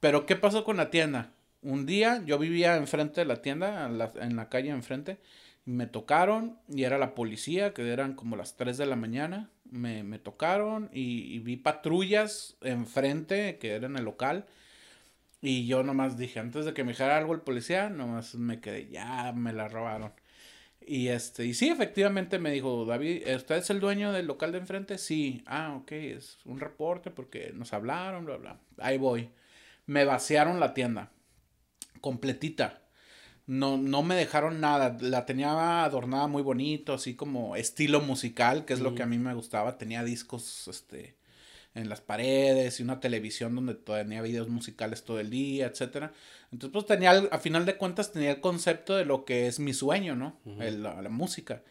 Pero, 0.00 0.26
¿qué 0.26 0.36
pasó 0.36 0.64
con 0.64 0.76
la 0.76 0.90
tienda? 0.90 1.32
Un 1.62 1.86
día 1.86 2.22
yo 2.24 2.38
vivía 2.38 2.76
enfrente 2.76 3.20
de 3.20 3.26
la 3.26 3.42
tienda, 3.42 3.86
en 3.86 3.98
la, 3.98 4.12
en 4.20 4.36
la 4.36 4.48
calle 4.48 4.70
enfrente. 4.70 5.18
Me 5.64 5.86
tocaron 5.86 6.58
y 6.68 6.84
era 6.84 6.98
la 6.98 7.14
policía, 7.14 7.74
que 7.74 7.88
eran 7.92 8.14
como 8.14 8.36
las 8.36 8.56
3 8.56 8.78
de 8.78 8.86
la 8.86 8.96
mañana. 8.96 9.50
Me, 9.70 10.02
me 10.02 10.18
tocaron 10.18 10.90
y, 10.92 11.34
y 11.34 11.38
vi 11.40 11.56
patrullas 11.56 12.56
enfrente, 12.62 13.58
que 13.58 13.72
era 13.74 13.86
en 13.86 13.96
el 13.96 14.04
local. 14.04 14.46
Y 15.42 15.66
yo 15.66 15.82
nomás 15.82 16.18
dije, 16.18 16.38
antes 16.40 16.64
de 16.66 16.74
que 16.74 16.84
me 16.84 16.92
dijera 16.92 17.16
algo 17.16 17.34
el 17.34 17.40
policía, 17.40 17.88
nomás 17.88 18.34
me 18.34 18.60
quedé, 18.60 18.88
ya 18.90 19.32
me 19.32 19.52
la 19.52 19.68
robaron. 19.68 20.12
Y 20.80 21.08
este, 21.08 21.46
y 21.46 21.54
sí, 21.54 21.68
efectivamente 21.68 22.38
me 22.38 22.50
dijo, 22.52 22.84
David, 22.84 23.26
¿usted 23.36 23.56
es 23.56 23.70
el 23.70 23.80
dueño 23.80 24.12
del 24.12 24.26
local 24.26 24.52
de 24.52 24.58
enfrente? 24.58 24.98
Sí. 24.98 25.42
Ah, 25.46 25.74
ok, 25.76 25.92
es 25.92 26.38
un 26.44 26.60
reporte 26.60 27.10
porque 27.10 27.52
nos 27.54 27.72
hablaron, 27.72 28.24
bla, 28.26 28.36
bla. 28.38 28.60
Ahí 28.78 28.98
voy. 28.98 29.30
Me 29.86 30.04
vaciaron 30.04 30.60
la 30.60 30.74
tienda. 30.74 31.10
Completita. 32.00 32.79
No, 33.50 33.76
no 33.76 34.02
me 34.02 34.14
dejaron 34.14 34.60
nada. 34.60 34.96
La 35.00 35.26
tenía 35.26 35.84
adornada 35.84 36.28
muy 36.28 36.42
bonito, 36.42 36.94
así 36.94 37.14
como 37.16 37.56
estilo 37.56 38.00
musical, 38.00 38.64
que 38.64 38.74
es 38.74 38.80
lo 38.80 38.94
que 38.94 39.02
a 39.02 39.06
mí 39.06 39.18
me 39.18 39.34
gustaba. 39.34 39.76
Tenía 39.76 40.04
discos, 40.04 40.68
este, 40.68 41.16
en 41.74 41.88
las 41.88 42.00
paredes 42.00 42.78
y 42.78 42.82
una 42.84 43.00
televisión 43.00 43.54
donde 43.56 43.74
tenía 43.74 44.22
videos 44.22 44.48
musicales 44.48 45.02
todo 45.04 45.18
el 45.18 45.30
día, 45.30 45.66
etcétera. 45.66 46.12
Entonces, 46.52 46.72
pues 46.72 46.86
tenía, 46.86 47.10
a 47.10 47.38
final 47.38 47.66
de 47.66 47.76
cuentas, 47.76 48.12
tenía 48.12 48.30
el 48.30 48.40
concepto 48.40 48.96
de 48.96 49.04
lo 49.04 49.24
que 49.24 49.46
es 49.48 49.58
mi 49.58 49.72
sueño, 49.74 50.14
¿no? 50.14 50.36
El- 50.60 50.82
la, 50.84 51.02
la 51.02 51.08
música. 51.10 51.62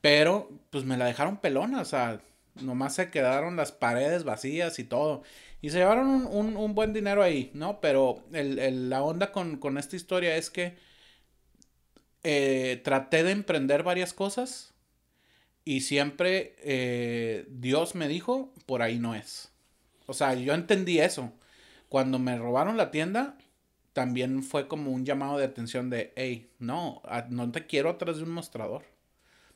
Pero, 0.00 0.50
pues 0.70 0.84
me 0.84 0.96
la 0.96 1.04
dejaron 1.06 1.36
pelona, 1.38 1.80
o 1.82 1.84
sea, 1.84 2.20
nomás 2.62 2.94
se 2.94 3.10
quedaron 3.10 3.56
las 3.56 3.72
paredes 3.72 4.24
vacías 4.24 4.78
y 4.78 4.84
todo. 4.84 5.22
Y 5.60 5.70
se 5.70 5.78
llevaron 5.78 6.06
un, 6.08 6.26
un- 6.26 6.56
un 6.56 6.74
buen 6.74 6.92
dinero 6.94 7.22
ahí, 7.22 7.50
¿no? 7.52 7.80
Pero 7.80 8.22
el- 8.32 8.58
el- 8.58 8.88
la 8.88 9.02
onda 9.02 9.30
con, 9.32 9.58
con 9.58 9.76
esta 9.76 9.96
historia 9.96 10.36
es 10.36 10.48
que 10.50 10.76
eh, 12.22 12.80
traté 12.84 13.24
de 13.24 13.32
emprender 13.32 13.82
varias 13.82 14.12
cosas 14.12 14.74
y 15.64 15.82
siempre 15.82 16.54
eh, 16.58 17.46
Dios 17.48 17.94
me 17.94 18.08
dijo, 18.08 18.52
por 18.66 18.82
ahí 18.82 18.98
no 18.98 19.14
es. 19.14 19.50
O 20.06 20.14
sea, 20.14 20.34
yo 20.34 20.54
entendí 20.54 20.98
eso. 20.98 21.32
Cuando 21.88 22.18
me 22.18 22.36
robaron 22.38 22.76
la 22.76 22.90
tienda, 22.90 23.36
también 23.92 24.42
fue 24.42 24.68
como 24.68 24.90
un 24.90 25.04
llamado 25.04 25.38
de 25.38 25.44
atención 25.44 25.90
de, 25.90 26.12
hey, 26.16 26.50
no, 26.58 27.02
no 27.30 27.50
te 27.52 27.66
quiero 27.66 27.90
atrás 27.90 28.16
de 28.18 28.24
un 28.24 28.30
mostrador. 28.30 28.84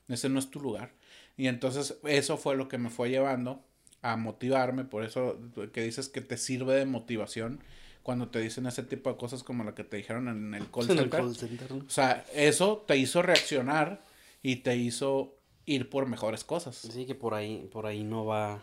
Ese 0.09 0.29
no 0.29 0.39
es 0.39 0.51
tu 0.51 0.61
lugar. 0.61 0.93
Y 1.37 1.49
entonces 1.49 1.99
eso 2.05 2.37
fue 2.37 2.57
lo 2.57 2.69
que 2.69 2.79
me 2.79 2.91
fue 2.91 3.11
llevando 3.11 3.65
a 4.03 4.17
motivarme. 4.17 4.85
Por 4.85 5.05
eso 5.05 5.39
que 5.73 5.83
dices 5.83 6.09
que 6.09 6.21
te 6.21 6.37
sirve 6.37 6.75
de 6.75 6.87
motivación 6.87 7.61
cuando 8.05 8.29
te 8.29 8.39
dicen 8.39 8.67
ese 8.67 8.85
tipo 8.85 9.11
de 9.11 9.17
cosas 9.17 9.43
como 9.43 9.65
la 9.65 9.75
que 9.75 9.83
te 9.83 9.97
dijeron 9.97 10.29
en 10.29 10.55
el 10.55 10.71
call 10.71 10.85
En 10.91 10.91
el 10.93 10.99
center. 10.99 11.21
call 11.21 11.35
center, 11.37 11.73
¿no? 11.73 11.85
O 11.85 11.91
sea, 11.91 12.25
eso 12.33 12.85
te 12.87 12.97
hizo 12.97 13.21
reaccionar 13.23 14.05
y 14.43 14.57
te 14.57 14.77
hizo 14.77 15.35
ir 15.67 15.89
por 15.91 16.07
mejores 16.07 16.45
cosas. 16.45 16.77
Sí, 16.77 17.07
que 17.07 17.15
por 17.17 17.35
ahí, 17.35 17.69
por 17.73 17.87
ahí 17.87 18.05
no 18.05 18.25
va. 18.27 18.63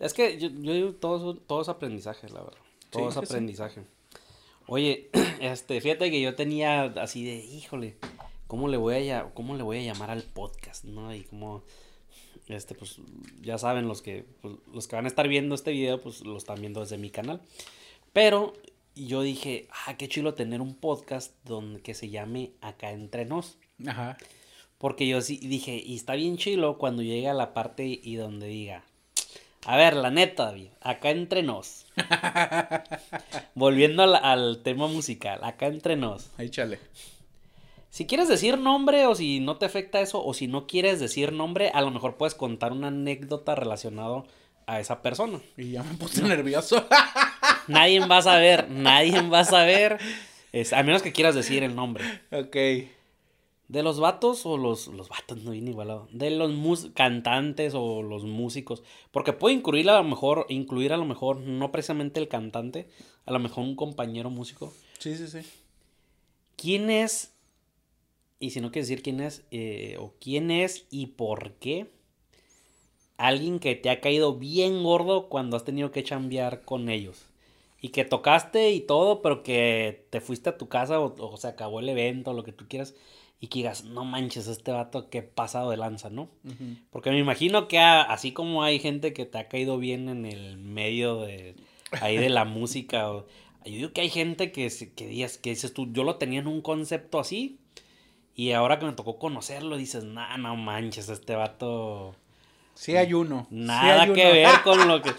Es 0.00 0.12
que 0.12 0.38
yo, 0.38 0.48
yo 0.50 0.74
digo, 0.74 0.92
todo, 0.94 1.32
es- 1.34 1.38
todo 1.46 1.62
es 1.62 1.68
aprendizaje, 1.70 2.28
la 2.28 2.42
verdad. 2.42 2.58
Todo 2.90 3.02
Sí, 3.10 3.18
es 3.20 3.28
sí. 3.28 3.32
aprendizaje. 3.32 3.82
Oye, 4.66 5.08
este, 5.40 5.80
fíjate 5.80 6.10
que 6.10 6.20
yo 6.20 6.34
tenía 6.34 6.82
así 6.84 7.24
de, 7.24 7.36
híjole, 7.36 7.96
¿cómo 8.48 8.68
le 8.68 8.76
voy 8.76 9.10
a, 9.10 9.30
cómo 9.32 9.56
le 9.56 9.62
voy 9.62 9.78
a 9.78 9.82
llamar 9.92 10.10
al 10.10 10.24
podcast, 10.24 10.84
no? 10.84 11.14
Y 11.14 11.22
como, 11.22 11.62
este, 12.48 12.74
pues, 12.74 12.96
ya 13.40 13.56
saben, 13.58 13.86
los 13.86 14.02
que, 14.02 14.24
pues, 14.40 14.54
los 14.74 14.88
que 14.88 14.96
van 14.96 15.04
a 15.04 15.08
estar 15.08 15.28
viendo 15.28 15.54
este 15.54 15.70
video, 15.70 16.00
pues, 16.02 16.22
lo 16.22 16.36
están 16.36 16.60
viendo 16.60 16.80
desde 16.80 16.98
mi 16.98 17.10
canal. 17.10 17.40
Pero 18.12 18.52
yo 18.94 19.22
dije, 19.22 19.68
ah, 19.86 19.96
qué 19.96 20.08
chulo 20.08 20.34
tener 20.34 20.60
un 20.60 20.74
podcast 20.74 21.34
donde 21.44 21.80
que 21.80 21.94
se 21.94 22.10
llame 22.10 22.52
Acá 22.60 22.90
Entre 22.90 23.24
Nos. 23.24 23.58
Ajá. 23.86 24.16
Porque 24.78 25.06
yo 25.06 25.20
sí 25.20 25.38
dije, 25.42 25.80
y 25.84 25.94
está 25.94 26.14
bien 26.14 26.36
chilo 26.36 26.76
cuando 26.76 27.02
llegue 27.02 27.28
a 27.28 27.34
la 27.34 27.54
parte 27.54 28.00
y 28.02 28.16
donde 28.16 28.48
diga, 28.48 28.84
a 29.64 29.76
ver, 29.76 29.94
la 29.94 30.10
neta, 30.10 30.46
David, 30.46 30.70
acá 30.80 31.10
entre 31.10 31.44
nos. 31.44 31.86
Volviendo 33.54 34.02
al, 34.02 34.16
al 34.16 34.62
tema 34.64 34.88
musical, 34.88 35.38
acá 35.44 35.66
entre 35.66 35.94
nos. 35.94 36.30
Échale. 36.36 36.80
Si 37.90 38.06
quieres 38.06 38.26
decir 38.26 38.58
nombre 38.58 39.06
o 39.06 39.14
si 39.14 39.38
no 39.38 39.56
te 39.56 39.66
afecta 39.66 40.00
eso 40.00 40.24
o 40.24 40.34
si 40.34 40.48
no 40.48 40.66
quieres 40.66 40.98
decir 40.98 41.32
nombre, 41.32 41.70
a 41.72 41.80
lo 41.80 41.92
mejor 41.92 42.16
puedes 42.16 42.34
contar 42.34 42.72
una 42.72 42.88
anécdota 42.88 43.54
relacionada 43.54 44.24
a 44.66 44.80
esa 44.80 45.00
persona. 45.00 45.40
Y 45.56 45.72
ya 45.72 45.84
me 45.84 45.94
puse 45.94 46.22
nervioso. 46.22 46.84
Nadie 47.68 48.00
va 48.00 48.18
a 48.18 48.22
saber, 48.22 48.68
nadie 48.70 49.20
va 49.28 49.40
a 49.40 49.44
saber, 49.44 49.98
es- 50.52 50.72
a 50.72 50.82
menos 50.82 51.02
que 51.02 51.12
quieras 51.12 51.34
decir 51.34 51.62
el 51.62 51.74
nombre. 51.74 52.04
ok. 52.30 52.56
De 53.68 53.82
los 53.82 54.00
vatos 54.00 54.44
o 54.44 54.58
los, 54.58 54.88
los 54.88 55.08
vatos, 55.08 55.38
no 55.44 55.52
viene 55.52 55.70
igualado. 55.70 56.06
De 56.12 56.30
los 56.30 56.50
mus- 56.52 56.90
cantantes 56.94 57.72
o 57.74 58.02
los 58.02 58.24
músicos. 58.24 58.82
Porque 59.12 59.32
puede 59.32 59.54
incluir 59.54 59.88
a 59.88 59.96
lo 59.96 60.04
mejor, 60.04 60.44
incluir 60.50 60.92
a 60.92 60.98
lo 60.98 61.06
mejor, 61.06 61.38
no 61.38 61.72
precisamente 61.72 62.20
el 62.20 62.28
cantante, 62.28 62.86
a 63.24 63.32
lo 63.32 63.38
mejor 63.38 63.64
un 63.64 63.74
compañero 63.76 64.28
músico. 64.28 64.74
Sí, 64.98 65.16
sí, 65.16 65.26
sí. 65.26 65.38
¿Quién 66.56 66.90
es? 66.90 67.32
Y 68.40 68.50
si 68.50 68.60
no 68.60 68.70
quieres 68.72 68.88
decir 68.88 69.02
quién 69.02 69.20
es, 69.20 69.42
eh, 69.52 69.96
o 69.98 70.12
quién 70.20 70.50
es 70.50 70.84
y 70.90 71.06
por 71.06 71.52
qué. 71.54 71.86
Alguien 73.16 73.58
que 73.58 73.74
te 73.74 73.88
ha 73.88 74.00
caído 74.00 74.34
bien 74.34 74.82
gordo 74.82 75.28
cuando 75.28 75.56
has 75.56 75.64
tenido 75.64 75.92
que 75.92 76.02
chambear 76.04 76.62
con 76.64 76.88
ellos. 76.90 77.24
Y 77.82 77.88
que 77.90 78.04
tocaste 78.06 78.70
y 78.70 78.80
todo, 78.80 79.20
pero 79.20 79.42
que 79.42 80.06
te 80.10 80.20
fuiste 80.22 80.48
a 80.50 80.56
tu 80.56 80.68
casa 80.68 80.98
o, 81.00 81.14
o 81.18 81.36
se 81.36 81.48
acabó 81.48 81.80
el 81.80 81.88
evento, 81.90 82.32
lo 82.32 82.44
que 82.44 82.52
tú 82.52 82.64
quieras. 82.68 82.94
Y 83.40 83.48
que 83.48 83.58
digas, 83.58 83.82
no 83.84 84.04
manches, 84.04 84.46
este 84.46 84.70
vato 84.70 85.10
que 85.10 85.20
pasado 85.22 85.70
de 85.70 85.76
lanza, 85.76 86.08
¿no? 86.08 86.28
Porque 86.90 87.10
me 87.10 87.18
imagino 87.18 87.66
que 87.66 87.80
a- 87.80 88.02
así 88.02 88.30
como 88.32 88.62
hay 88.62 88.78
gente 88.78 89.12
que 89.12 89.26
te 89.26 89.36
ha 89.38 89.48
caído 89.48 89.78
bien 89.78 90.08
en 90.08 90.24
el 90.26 90.56
medio 90.58 91.22
de 91.22 91.56
ahí 92.00 92.16
de 92.16 92.28
la 92.30 92.44
música, 92.46 93.10
o- 93.10 93.26
yo 93.64 93.72
digo 93.72 93.92
que 93.92 94.00
hay 94.02 94.10
gente 94.10 94.52
que, 94.52 94.70
que, 94.94 95.06
digas, 95.08 95.38
que 95.38 95.50
dices 95.50 95.74
tú, 95.74 95.88
yo 95.92 96.04
lo 96.04 96.16
tenía 96.16 96.38
en 96.38 96.46
un 96.46 96.60
concepto 96.62 97.18
así, 97.18 97.58
y 98.36 98.52
ahora 98.52 98.78
que 98.78 98.86
me 98.86 98.92
tocó 98.92 99.18
conocerlo, 99.18 99.76
dices, 99.76 100.04
nah, 100.04 100.36
no 100.36 100.54
manches, 100.54 101.08
este 101.08 101.34
vato, 101.34 102.14
Sí 102.74 102.94
hay 102.96 103.12
uno. 103.12 103.46
Sí 103.50 103.56
nada 103.56 104.06
que 104.14 104.24
ver 104.32 104.50
con 104.64 104.86
lo 104.86 105.02
que... 105.02 105.10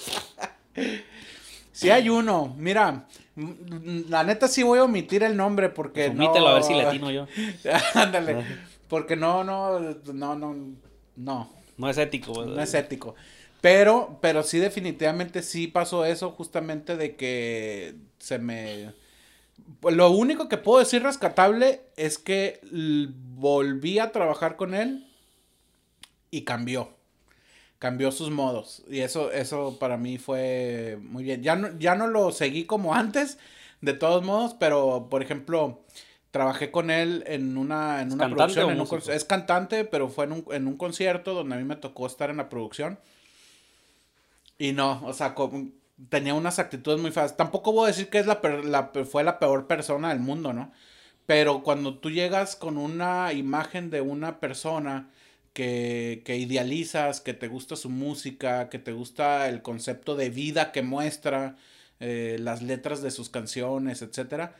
Sí 1.73 1.89
hay 1.89 2.07
uno. 2.07 2.55
Mira, 2.57 3.07
la 3.35 4.23
neta 4.23 4.47
sí 4.47 4.63
voy 4.63 4.79
a 4.79 4.83
omitir 4.83 5.23
el 5.23 5.35
nombre 5.35 5.69
porque 5.69 6.05
Pues 6.05 6.17
omítelo, 6.17 6.45
no... 6.45 6.47
a 6.47 6.53
ver 6.53 6.63
si 6.63 6.73
latino 6.75 7.11
yo. 7.11 7.27
Ándale. 7.95 8.45
Porque 8.87 9.15
no, 9.15 9.43
no, 9.43 9.79
no, 9.79 10.35
no, 10.35 10.55
no. 11.15 11.49
No 11.77 11.89
es 11.89 11.97
ético. 11.97 12.45
No 12.45 12.61
es 12.61 12.73
ético. 12.75 13.15
Pero, 13.59 14.19
pero 14.21 14.43
sí, 14.43 14.59
definitivamente 14.59 15.41
sí 15.41 15.67
pasó 15.67 16.05
eso, 16.05 16.31
justamente 16.31 16.95
de 16.95 17.15
que 17.15 17.95
se 18.19 18.37
me. 18.37 18.93
Pues 19.79 19.95
lo 19.95 20.11
único 20.11 20.49
que 20.49 20.57
puedo 20.57 20.79
decir 20.79 21.01
rescatable 21.01 21.81
es 21.95 22.17
que 22.19 22.59
volví 23.35 23.99
a 23.99 24.11
trabajar 24.11 24.57
con 24.57 24.75
él 24.75 25.07
y 26.29 26.41
cambió. 26.43 26.93
Cambió 27.83 28.13
sus 28.13 28.29
modos. 28.29 28.81
Y 28.89 29.01
eso, 29.01 29.29
eso 29.33 29.77
para 29.77 29.97
mí 29.97 30.17
fue 30.17 30.97
muy 31.01 31.21
bien. 31.21 31.43
Ya 31.43 31.57
no, 31.57 31.77
ya 31.77 31.95
no 31.95 32.07
lo 32.07 32.31
seguí 32.31 32.63
como 32.63 32.95
antes, 32.95 33.37
de 33.81 33.91
todos 33.91 34.23
modos, 34.23 34.55
pero 34.57 35.07
por 35.09 35.21
ejemplo, 35.21 35.83
trabajé 36.31 36.71
con 36.71 36.89
él 36.89 37.25
en 37.27 37.57
una, 37.57 38.01
en 38.01 38.07
¿Es 38.07 38.13
una 38.13 38.29
producción. 38.29 38.71
en 38.71 38.79
un 38.79 38.87
es 39.09 39.25
cantante, 39.25 39.83
pero 39.83 40.07
fue 40.07 40.23
en 40.23 40.31
un, 40.31 40.45
en 40.51 40.67
un 40.67 40.77
concierto 40.77 41.33
donde 41.33 41.55
a 41.55 41.57
mí 41.57 41.65
me 41.65 41.75
tocó 41.75 42.07
estar 42.07 42.29
en 42.29 42.37
la 42.37 42.47
producción. 42.47 42.99
Y 44.57 44.71
no, 44.71 45.01
o 45.03 45.11
sea, 45.11 45.35
tenía 46.07 46.35
unas 46.35 46.59
actitudes 46.59 47.01
muy 47.01 47.11
feas. 47.11 47.35
Tampoco 47.35 47.73
voy 47.73 47.83
a 47.83 47.87
decir 47.87 48.09
que 48.09 48.19
es 48.19 48.27
la, 48.27 48.39
la, 48.63 48.91
fue 49.03 49.25
la 49.25 49.39
peor 49.39 49.67
persona 49.67 50.07
del 50.07 50.21
mundo, 50.21 50.53
¿no? 50.53 50.71
Pero 51.25 51.63
cuando 51.63 51.95
tú 51.99 52.11
llegas 52.11 52.55
con 52.55 52.77
una 52.77 53.33
imagen 53.33 53.89
de 53.89 53.99
una 53.99 54.39
persona 54.39 55.09
que, 55.53 56.23
que, 56.25 56.37
idealizas, 56.37 57.21
que 57.21 57.33
te 57.33 57.47
gusta 57.47 57.75
su 57.75 57.89
música, 57.89 58.69
que 58.69 58.79
te 58.79 58.91
gusta 58.91 59.47
el 59.49 59.61
concepto 59.61 60.15
de 60.15 60.29
vida 60.29 60.71
que 60.71 60.81
muestra, 60.81 61.55
eh, 61.99 62.37
las 62.39 62.61
letras 62.61 63.01
de 63.01 63.11
sus 63.11 63.29
canciones, 63.29 64.01
etcétera, 64.01 64.55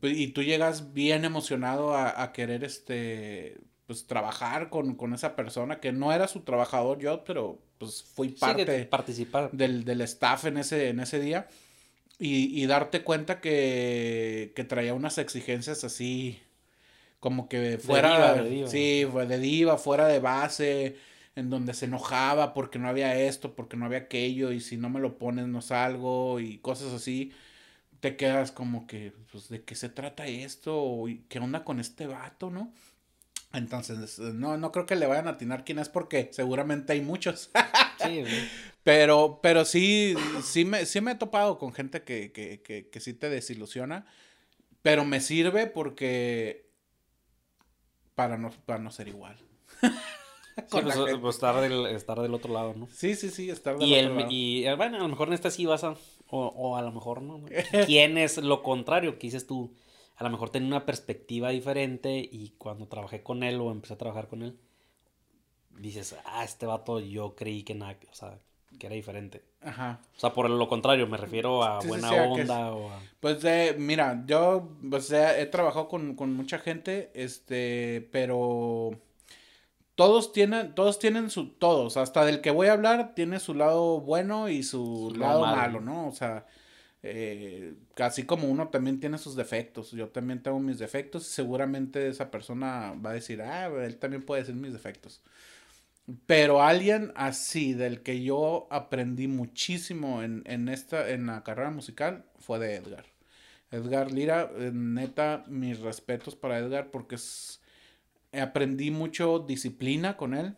y 0.00 0.28
tú 0.28 0.42
llegas 0.42 0.94
bien 0.94 1.24
emocionado 1.24 1.94
a, 1.94 2.22
a 2.22 2.32
querer 2.32 2.64
este 2.64 3.58
pues 3.86 4.06
trabajar 4.06 4.70
con, 4.70 4.94
con, 4.94 5.12
esa 5.12 5.36
persona 5.36 5.80
que 5.80 5.92
no 5.92 6.12
era 6.12 6.28
su 6.28 6.40
trabajador 6.40 6.98
yo, 6.98 7.24
pero 7.24 7.60
pues 7.78 8.02
fui 8.02 8.28
parte 8.28 8.84
participar. 8.84 9.50
Del, 9.50 9.84
del, 9.84 10.00
staff 10.02 10.46
en 10.46 10.56
ese, 10.56 10.88
en 10.88 11.00
ese 11.00 11.20
día 11.20 11.48
y, 12.18 12.62
y 12.62 12.66
darte 12.66 13.02
cuenta 13.02 13.40
que, 13.40 14.52
que, 14.54 14.64
traía 14.64 14.94
unas 14.94 15.18
exigencias 15.18 15.82
así 15.84 16.40
como 17.22 17.48
que 17.48 17.78
fuera, 17.78 18.34
de 18.34 18.50
diva, 18.50 18.68
sí, 18.68 19.06
fue 19.08 19.26
de 19.26 19.38
diva, 19.38 19.78
fuera 19.78 20.08
de 20.08 20.18
base, 20.18 20.96
en 21.36 21.50
donde 21.50 21.72
se 21.72 21.84
enojaba 21.84 22.52
porque 22.52 22.80
no 22.80 22.88
había 22.88 23.16
esto, 23.16 23.54
porque 23.54 23.76
no 23.76 23.86
había 23.86 23.98
aquello 23.98 24.50
y 24.50 24.58
si 24.58 24.76
no 24.76 24.90
me 24.90 24.98
lo 24.98 25.18
pones 25.18 25.46
no 25.46 25.62
salgo 25.62 26.40
y 26.40 26.58
cosas 26.58 26.92
así 26.92 27.32
te 28.00 28.16
quedas 28.16 28.50
como 28.50 28.88
que, 28.88 29.12
pues, 29.30 29.48
¿de 29.48 29.62
qué 29.62 29.76
se 29.76 29.88
trata 29.88 30.26
esto? 30.26 31.04
¿Qué 31.28 31.38
onda 31.38 31.62
con 31.62 31.78
este 31.78 32.08
vato, 32.08 32.50
no? 32.50 32.74
Entonces, 33.52 34.18
no, 34.18 34.56
no 34.56 34.72
creo 34.72 34.86
que 34.86 34.96
le 34.96 35.06
vayan 35.06 35.28
a 35.28 35.32
atinar 35.32 35.64
quién 35.64 35.78
es 35.78 35.88
porque 35.88 36.28
seguramente 36.32 36.92
hay 36.92 37.02
muchos. 37.02 37.52
sí, 38.04 38.24
pero, 38.82 39.38
pero 39.40 39.64
sí, 39.64 40.16
sí 40.42 40.64
me, 40.64 40.86
sí 40.86 41.00
me 41.00 41.12
he 41.12 41.14
topado 41.14 41.56
con 41.56 41.72
gente 41.72 42.02
que, 42.02 42.32
que, 42.32 42.62
que, 42.62 42.88
que 42.88 42.98
sí 42.98 43.14
te 43.14 43.30
desilusiona. 43.30 44.06
Pero 44.82 45.04
me 45.04 45.20
sirve 45.20 45.68
porque 45.68 46.71
para 48.14 48.36
no, 48.36 48.50
para 48.66 48.78
no 48.78 48.90
ser 48.90 49.08
igual. 49.08 49.36
Sí, 50.54 50.80
pues, 50.82 50.94
pues, 51.18 51.36
estar, 51.36 51.58
del, 51.62 51.86
estar 51.86 52.20
del 52.20 52.34
otro 52.34 52.52
lado, 52.52 52.74
¿no? 52.74 52.86
Sí, 52.92 53.14
sí, 53.14 53.30
sí, 53.30 53.48
estar 53.48 53.78
del 53.78 53.88
y 53.88 53.98
otro 53.98 54.16
lado. 54.16 54.28
Y 54.30 54.66
bueno, 54.76 54.98
a 54.98 55.00
lo 55.00 55.08
mejor 55.08 55.28
en 55.28 55.32
esta 55.32 55.50
sí 55.50 55.64
vas 55.64 55.82
a, 55.82 55.94
o, 56.28 56.46
o 56.48 56.76
a 56.76 56.82
lo 56.82 56.92
mejor 56.92 57.22
no. 57.22 57.40
¿Quién 57.86 58.18
es 58.18 58.36
lo 58.36 58.62
contrario 58.62 59.18
que 59.18 59.28
dices 59.28 59.46
tú? 59.46 59.72
a 60.22 60.24
lo 60.24 60.30
mejor 60.30 60.50
tenía 60.50 60.68
una 60.68 60.86
perspectiva 60.86 61.50
diferente 61.50 62.16
y 62.30 62.50
cuando 62.58 62.86
trabajé 62.86 63.22
con 63.22 63.42
él 63.42 63.60
o 63.60 63.72
empecé 63.72 63.94
a 63.94 63.98
trabajar 63.98 64.28
con 64.28 64.42
él, 64.42 64.56
dices, 65.78 66.14
ah, 66.24 66.44
este 66.44 66.66
vato 66.66 67.00
yo 67.00 67.34
creí 67.34 67.62
que 67.64 67.74
nada, 67.74 67.96
o 68.10 68.14
sea, 68.14 68.38
que 68.78 68.86
era 68.86 68.94
diferente. 68.94 69.42
Ajá. 69.64 70.00
O 70.16 70.18
sea, 70.18 70.32
por 70.32 70.50
lo 70.50 70.68
contrario, 70.68 71.06
me 71.06 71.16
refiero 71.16 71.62
a 71.62 71.80
buena 71.80 72.10
onda 72.10 72.72
o 72.72 72.90
a... 72.90 73.00
Pues 73.20 73.44
eh, 73.44 73.76
mira, 73.78 74.24
yo 74.26 74.70
pues, 74.90 75.10
he 75.12 75.46
trabajado 75.46 75.88
con, 75.88 76.16
con, 76.16 76.34
mucha 76.34 76.58
gente, 76.58 77.10
este, 77.14 78.08
pero 78.10 78.98
todos 79.94 80.32
tienen, 80.32 80.74
todos 80.74 80.98
tienen 80.98 81.30
su, 81.30 81.50
todos, 81.50 81.96
hasta 81.96 82.24
del 82.24 82.40
que 82.40 82.50
voy 82.50 82.68
a 82.68 82.72
hablar 82.72 83.14
tiene 83.14 83.38
su 83.38 83.54
lado 83.54 84.00
bueno 84.00 84.48
y 84.48 84.62
su, 84.62 85.12
lado 85.16 85.42
malo, 85.42 85.80
¿no? 85.80 86.08
O 86.08 86.12
sea, 86.12 86.46
eh, 87.02 87.74
así 87.98 88.24
como 88.24 88.48
uno 88.48 88.68
también 88.68 89.00
tiene 89.00 89.18
sus 89.18 89.36
defectos, 89.36 89.92
yo 89.92 90.08
también 90.08 90.42
tengo 90.42 90.58
mis 90.60 90.78
defectos 90.78 91.28
y 91.28 91.32
seguramente 91.32 92.08
esa 92.08 92.30
persona 92.30 92.94
va 93.04 93.10
a 93.10 93.14
decir, 93.14 93.42
ah, 93.42 93.66
él 93.66 93.96
también 93.98 94.24
puede 94.24 94.42
decir 94.42 94.56
mis 94.56 94.72
defectos. 94.72 95.22
Pero 96.26 96.62
alguien 96.62 97.12
así, 97.14 97.74
del 97.74 98.02
que 98.02 98.22
yo 98.22 98.66
aprendí 98.70 99.28
muchísimo 99.28 100.22
en, 100.22 100.42
en, 100.46 100.68
esta, 100.68 101.10
en 101.10 101.26
la 101.26 101.44
carrera 101.44 101.70
musical, 101.70 102.24
fue 102.38 102.58
de 102.58 102.74
Edgar. 102.74 103.06
Edgar 103.70 104.12
Lira, 104.12 104.50
eh, 104.56 104.70
neta, 104.72 105.44
mis 105.48 105.78
respetos 105.80 106.36
para 106.36 106.58
Edgar 106.58 106.90
porque 106.90 107.14
es, 107.14 107.60
aprendí 108.32 108.90
mucho 108.90 109.38
disciplina 109.38 110.16
con 110.16 110.34
él, 110.34 110.56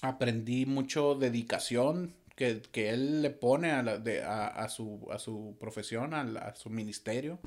aprendí 0.00 0.64
mucho 0.64 1.14
dedicación, 1.14 2.14
que, 2.36 2.62
que 2.70 2.90
él 2.90 3.22
le 3.22 3.30
pone 3.30 3.72
a, 3.72 3.82
la, 3.82 3.98
de, 3.98 4.22
a, 4.22 4.46
a, 4.46 4.68
su, 4.68 5.06
a 5.10 5.18
su 5.18 5.56
profesión, 5.58 6.14
a, 6.14 6.20
a, 6.20 6.54
su 6.54 6.70
ministerio. 6.70 7.40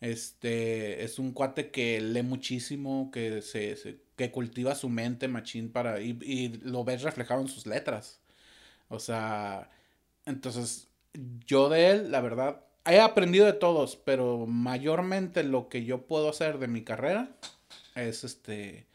Este 0.00 1.04
es 1.04 1.18
un 1.18 1.32
cuate 1.32 1.70
que 1.70 2.00
lee 2.00 2.22
muchísimo, 2.22 3.10
que 3.10 3.42
se, 3.42 3.76
se 3.76 4.05
que 4.16 4.30
cultiva 4.30 4.74
su 4.74 4.88
mente 4.88 5.28
machín 5.28 5.70
para 5.70 6.00
y, 6.00 6.48
lo 6.62 6.84
ves 6.84 7.02
reflejado 7.02 7.42
en 7.42 7.48
sus 7.48 7.66
letras. 7.66 8.20
O 8.88 8.98
sea, 8.98 9.70
entonces 10.26 10.88
yo 11.46 11.68
de 11.68 11.90
él, 11.90 12.10
la 12.10 12.20
verdad, 12.20 12.60
he 12.86 13.00
aprendido 13.00 13.46
de 13.46 13.52
todos, 13.52 13.96
pero 13.96 14.46
mayormente 14.46 15.42
lo 15.44 15.68
que 15.68 15.84
yo 15.84 16.06
puedo 16.06 16.30
hacer 16.30 16.58
de 16.58 16.68
mi 16.68 16.82
carrera 16.82 17.30
es 17.94 18.24
este 18.24 18.86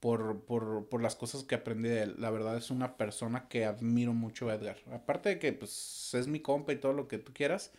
por, 0.00 0.40
por, 0.40 0.88
por, 0.88 1.00
las 1.00 1.14
cosas 1.14 1.44
que 1.44 1.54
aprendí 1.54 1.88
de 1.88 2.02
él. 2.02 2.16
La 2.18 2.30
verdad 2.30 2.56
es 2.56 2.70
una 2.70 2.96
persona 2.96 3.48
que 3.48 3.64
admiro 3.64 4.12
mucho 4.12 4.50
Edgar. 4.50 4.76
Aparte 4.92 5.28
de 5.28 5.38
que 5.38 5.52
pues 5.52 6.10
es 6.14 6.26
mi 6.26 6.40
compa 6.40 6.72
y 6.72 6.76
todo 6.76 6.92
lo 6.92 7.06
que 7.06 7.18
tú 7.18 7.32
quieras. 7.32 7.70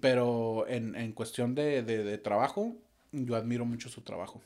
Pero 0.00 0.66
en, 0.68 0.96
en 0.96 1.12
cuestión 1.12 1.54
de, 1.54 1.82
de, 1.82 2.04
de, 2.04 2.18
trabajo, 2.18 2.74
yo 3.12 3.36
admiro 3.36 3.64
mucho 3.64 3.88
su 3.88 4.02
trabajo. 4.02 4.42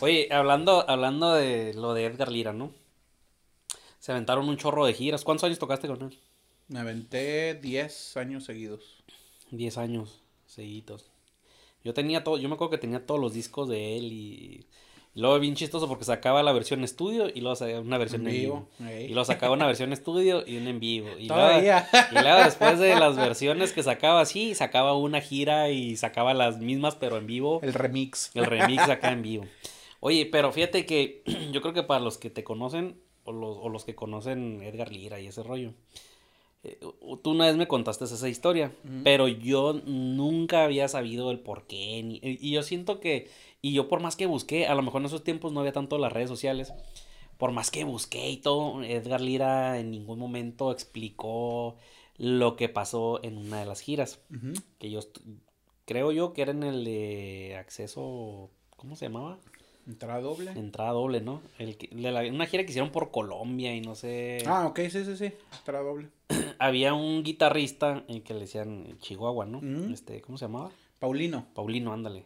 Oye, 0.00 0.28
hablando, 0.32 0.88
hablando 0.88 1.34
de 1.34 1.74
lo 1.74 1.94
de 1.94 2.04
Edgar 2.06 2.30
Lira, 2.30 2.52
¿no? 2.52 2.72
Se 3.98 4.12
aventaron 4.12 4.48
un 4.48 4.56
chorro 4.56 4.86
de 4.86 4.94
giras. 4.94 5.24
¿Cuántos 5.24 5.44
años 5.44 5.58
tocaste 5.58 5.88
con 5.88 6.02
él? 6.02 6.18
Me 6.68 6.80
aventé 6.80 7.54
10 7.54 8.16
años 8.16 8.44
seguidos. 8.44 9.04
10 9.50 9.78
años 9.78 10.22
seguidos. 10.46 11.06
Yo 11.84 11.94
tenía 11.94 12.24
todo, 12.24 12.38
yo 12.38 12.48
me 12.48 12.54
acuerdo 12.54 12.72
que 12.72 12.78
tenía 12.78 13.06
todos 13.06 13.20
los 13.20 13.32
discos 13.32 13.68
de 13.68 13.96
él 13.96 14.12
y 14.12 14.66
y 14.66 14.66
luego 15.20 15.38
bien 15.40 15.54
chistoso 15.54 15.88
porque 15.88 16.04
sacaba 16.04 16.42
la 16.42 16.52
versión 16.52 16.84
estudio 16.84 17.28
y 17.34 17.40
luego 17.40 17.56
sacaba 17.56 17.80
una 17.80 17.98
versión 17.98 18.26
en 18.26 18.32
vivo. 18.32 18.68
Y 18.80 19.08
luego 19.08 19.24
sacaba 19.24 19.54
una 19.54 19.66
versión 19.66 19.92
estudio 19.92 20.44
y 20.46 20.58
una 20.58 20.70
en 20.70 20.80
vivo. 20.80 21.08
Y 21.18 21.28
luego, 21.28 21.60
y 21.60 22.14
luego 22.14 22.44
después 22.44 22.78
de 22.78 22.94
las 22.94 23.16
versiones 23.16 23.72
que 23.72 23.82
sacaba 23.82 24.20
así, 24.20 24.54
sacaba 24.54 24.96
una 24.96 25.20
gira 25.20 25.70
y 25.70 25.96
sacaba 25.96 26.34
las 26.34 26.58
mismas 26.58 26.96
pero 26.96 27.16
en 27.16 27.26
vivo. 27.26 27.60
El 27.62 27.74
remix. 27.74 28.30
El 28.34 28.44
remix 28.44 28.88
acá 28.88 29.10
en 29.12 29.22
vivo. 29.22 29.46
Oye, 30.00 30.26
pero 30.26 30.52
fíjate 30.52 30.86
que 30.86 31.22
yo 31.52 31.60
creo 31.62 31.74
que 31.74 31.82
para 31.82 32.00
los 32.00 32.18
que 32.18 32.30
te 32.30 32.44
conocen 32.44 33.00
o 33.24 33.32
los, 33.32 33.56
o 33.60 33.68
los 33.68 33.84
que 33.84 33.94
conocen 33.94 34.62
Edgar 34.62 34.92
Lira 34.92 35.18
y 35.18 35.26
ese 35.26 35.42
rollo, 35.42 35.72
tú 37.22 37.30
una 37.30 37.46
vez 37.46 37.56
me 37.56 37.68
contaste 37.68 38.04
esa 38.04 38.28
historia, 38.28 38.72
pero 39.04 39.28
yo 39.28 39.80
nunca 39.84 40.64
había 40.64 40.88
sabido 40.88 41.30
el 41.30 41.40
por 41.40 41.66
qué. 41.66 42.20
y 42.22 42.50
yo 42.50 42.62
siento 42.62 43.00
que 43.00 43.28
y 43.66 43.72
yo 43.72 43.88
por 43.88 44.00
más 44.00 44.14
que 44.14 44.26
busqué, 44.26 44.68
a 44.68 44.74
lo 44.76 44.82
mejor 44.82 45.00
en 45.02 45.06
esos 45.06 45.24
tiempos 45.24 45.52
no 45.52 45.58
había 45.58 45.72
tanto 45.72 45.98
las 45.98 46.12
redes 46.12 46.28
sociales, 46.28 46.72
por 47.36 47.50
más 47.50 47.72
que 47.72 47.82
busqué 47.82 48.30
y 48.30 48.36
todo, 48.36 48.82
Edgar 48.84 49.20
Lira 49.20 49.80
en 49.80 49.90
ningún 49.90 50.20
momento 50.20 50.70
explicó 50.70 51.76
lo 52.16 52.54
que 52.54 52.68
pasó 52.68 53.18
en 53.24 53.36
una 53.36 53.58
de 53.58 53.66
las 53.66 53.80
giras. 53.80 54.20
Que 54.78 54.90
yo 54.90 55.00
creo 55.84 56.12
yo 56.12 56.32
que 56.32 56.42
era 56.42 56.52
en 56.52 56.62
el 56.62 56.84
de 56.84 57.56
acceso, 57.58 58.50
¿cómo 58.76 58.94
se 58.94 59.06
llamaba? 59.06 59.38
Entrada 59.86 60.20
doble. 60.20 60.50
Entrada 60.52 60.90
doble, 60.90 61.20
¿no? 61.20 61.42
El 61.58 61.76
una 62.32 62.46
gira 62.46 62.64
que 62.64 62.70
hicieron 62.70 62.90
por 62.90 63.10
Colombia 63.10 63.74
y 63.74 63.80
no 63.80 63.94
sé. 63.94 64.38
Ah, 64.46 64.66
ok, 64.66 64.80
sí, 64.90 65.04
sí, 65.04 65.16
sí. 65.16 65.32
Entrada 65.58 65.84
doble. 65.84 66.08
Había 66.58 66.94
un 66.94 67.22
guitarrista 67.22 68.04
en 68.08 68.22
que 68.22 68.34
le 68.34 68.40
decían 68.40 68.98
Chihuahua, 69.00 69.46
¿no? 69.46 69.60
Este, 69.92 70.20
¿cómo 70.22 70.38
se 70.38 70.46
llamaba? 70.46 70.70
Paulino. 70.98 71.46
Paulino, 71.54 71.92
ándale 71.92 72.24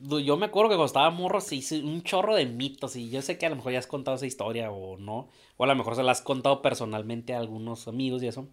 yo 0.00 0.36
me 0.36 0.46
acuerdo 0.46 0.68
que 0.68 0.76
cuando 0.76 0.86
estaba 0.86 1.10
morro 1.10 1.40
se 1.40 1.56
hizo 1.56 1.74
un 1.76 2.02
chorro 2.02 2.34
de 2.34 2.46
mitos 2.46 2.96
y 2.96 3.08
yo 3.08 3.22
sé 3.22 3.38
que 3.38 3.46
a 3.46 3.50
lo 3.50 3.56
mejor 3.56 3.72
ya 3.72 3.78
has 3.78 3.86
contado 3.86 4.16
esa 4.16 4.26
historia 4.26 4.70
o 4.70 4.98
no, 4.98 5.28
o 5.56 5.64
a 5.64 5.66
lo 5.66 5.74
mejor 5.74 5.96
se 5.96 6.02
la 6.02 6.12
has 6.12 6.20
contado 6.20 6.60
personalmente 6.60 7.34
a 7.34 7.38
algunos 7.38 7.88
amigos 7.88 8.22
y 8.22 8.26
eso, 8.26 8.48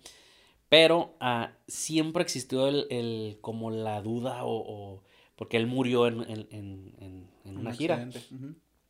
pero 0.69 1.15
ah, 1.19 1.51
siempre 1.67 2.23
existió 2.23 2.67
el, 2.67 2.87
el, 2.89 3.39
como 3.41 3.71
la 3.71 4.01
duda 4.01 4.45
o, 4.45 5.01
porque 5.41 5.57
él 5.57 5.65
murió 5.65 6.05
en, 6.05 6.21
en, 6.29 6.93
en, 7.01 7.57
una 7.57 7.73
gira. 7.73 8.07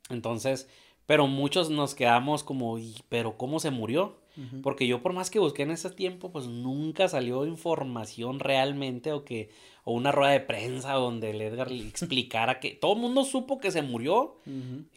Entonces, 0.10 0.68
pero 1.06 1.26
muchos 1.26 1.70
nos 1.70 1.96
quedamos 1.96 2.44
como, 2.44 2.78
pero 3.08 3.38
¿cómo 3.38 3.62
se 3.62 3.72
murió? 3.72 4.20
Porque 4.62 4.86
yo 4.86 5.02
por 5.02 5.14
más 5.14 5.32
que 5.32 5.40
busqué 5.40 5.64
en 5.64 5.72
ese 5.72 5.90
tiempo, 5.92 6.30
pues 6.34 6.48
nunca 6.48 7.08
salió 7.08 7.46
información 7.46 8.42
realmente 8.42 9.14
o 9.14 9.24
que 9.24 9.50
o 9.86 9.94
una 9.94 10.12
rueda 10.12 10.34
de 10.34 10.42
prensa 10.42 10.92
donde 10.96 11.30
el 11.30 11.40
Edgar 11.40 11.72
le 11.72 11.84
explicara 11.88 12.60
que 12.60 12.72
todo 12.72 12.96
el 12.96 13.00
mundo 13.00 13.24
supo 13.24 13.62
que 13.62 13.72
se 13.72 13.82
murió 13.82 14.36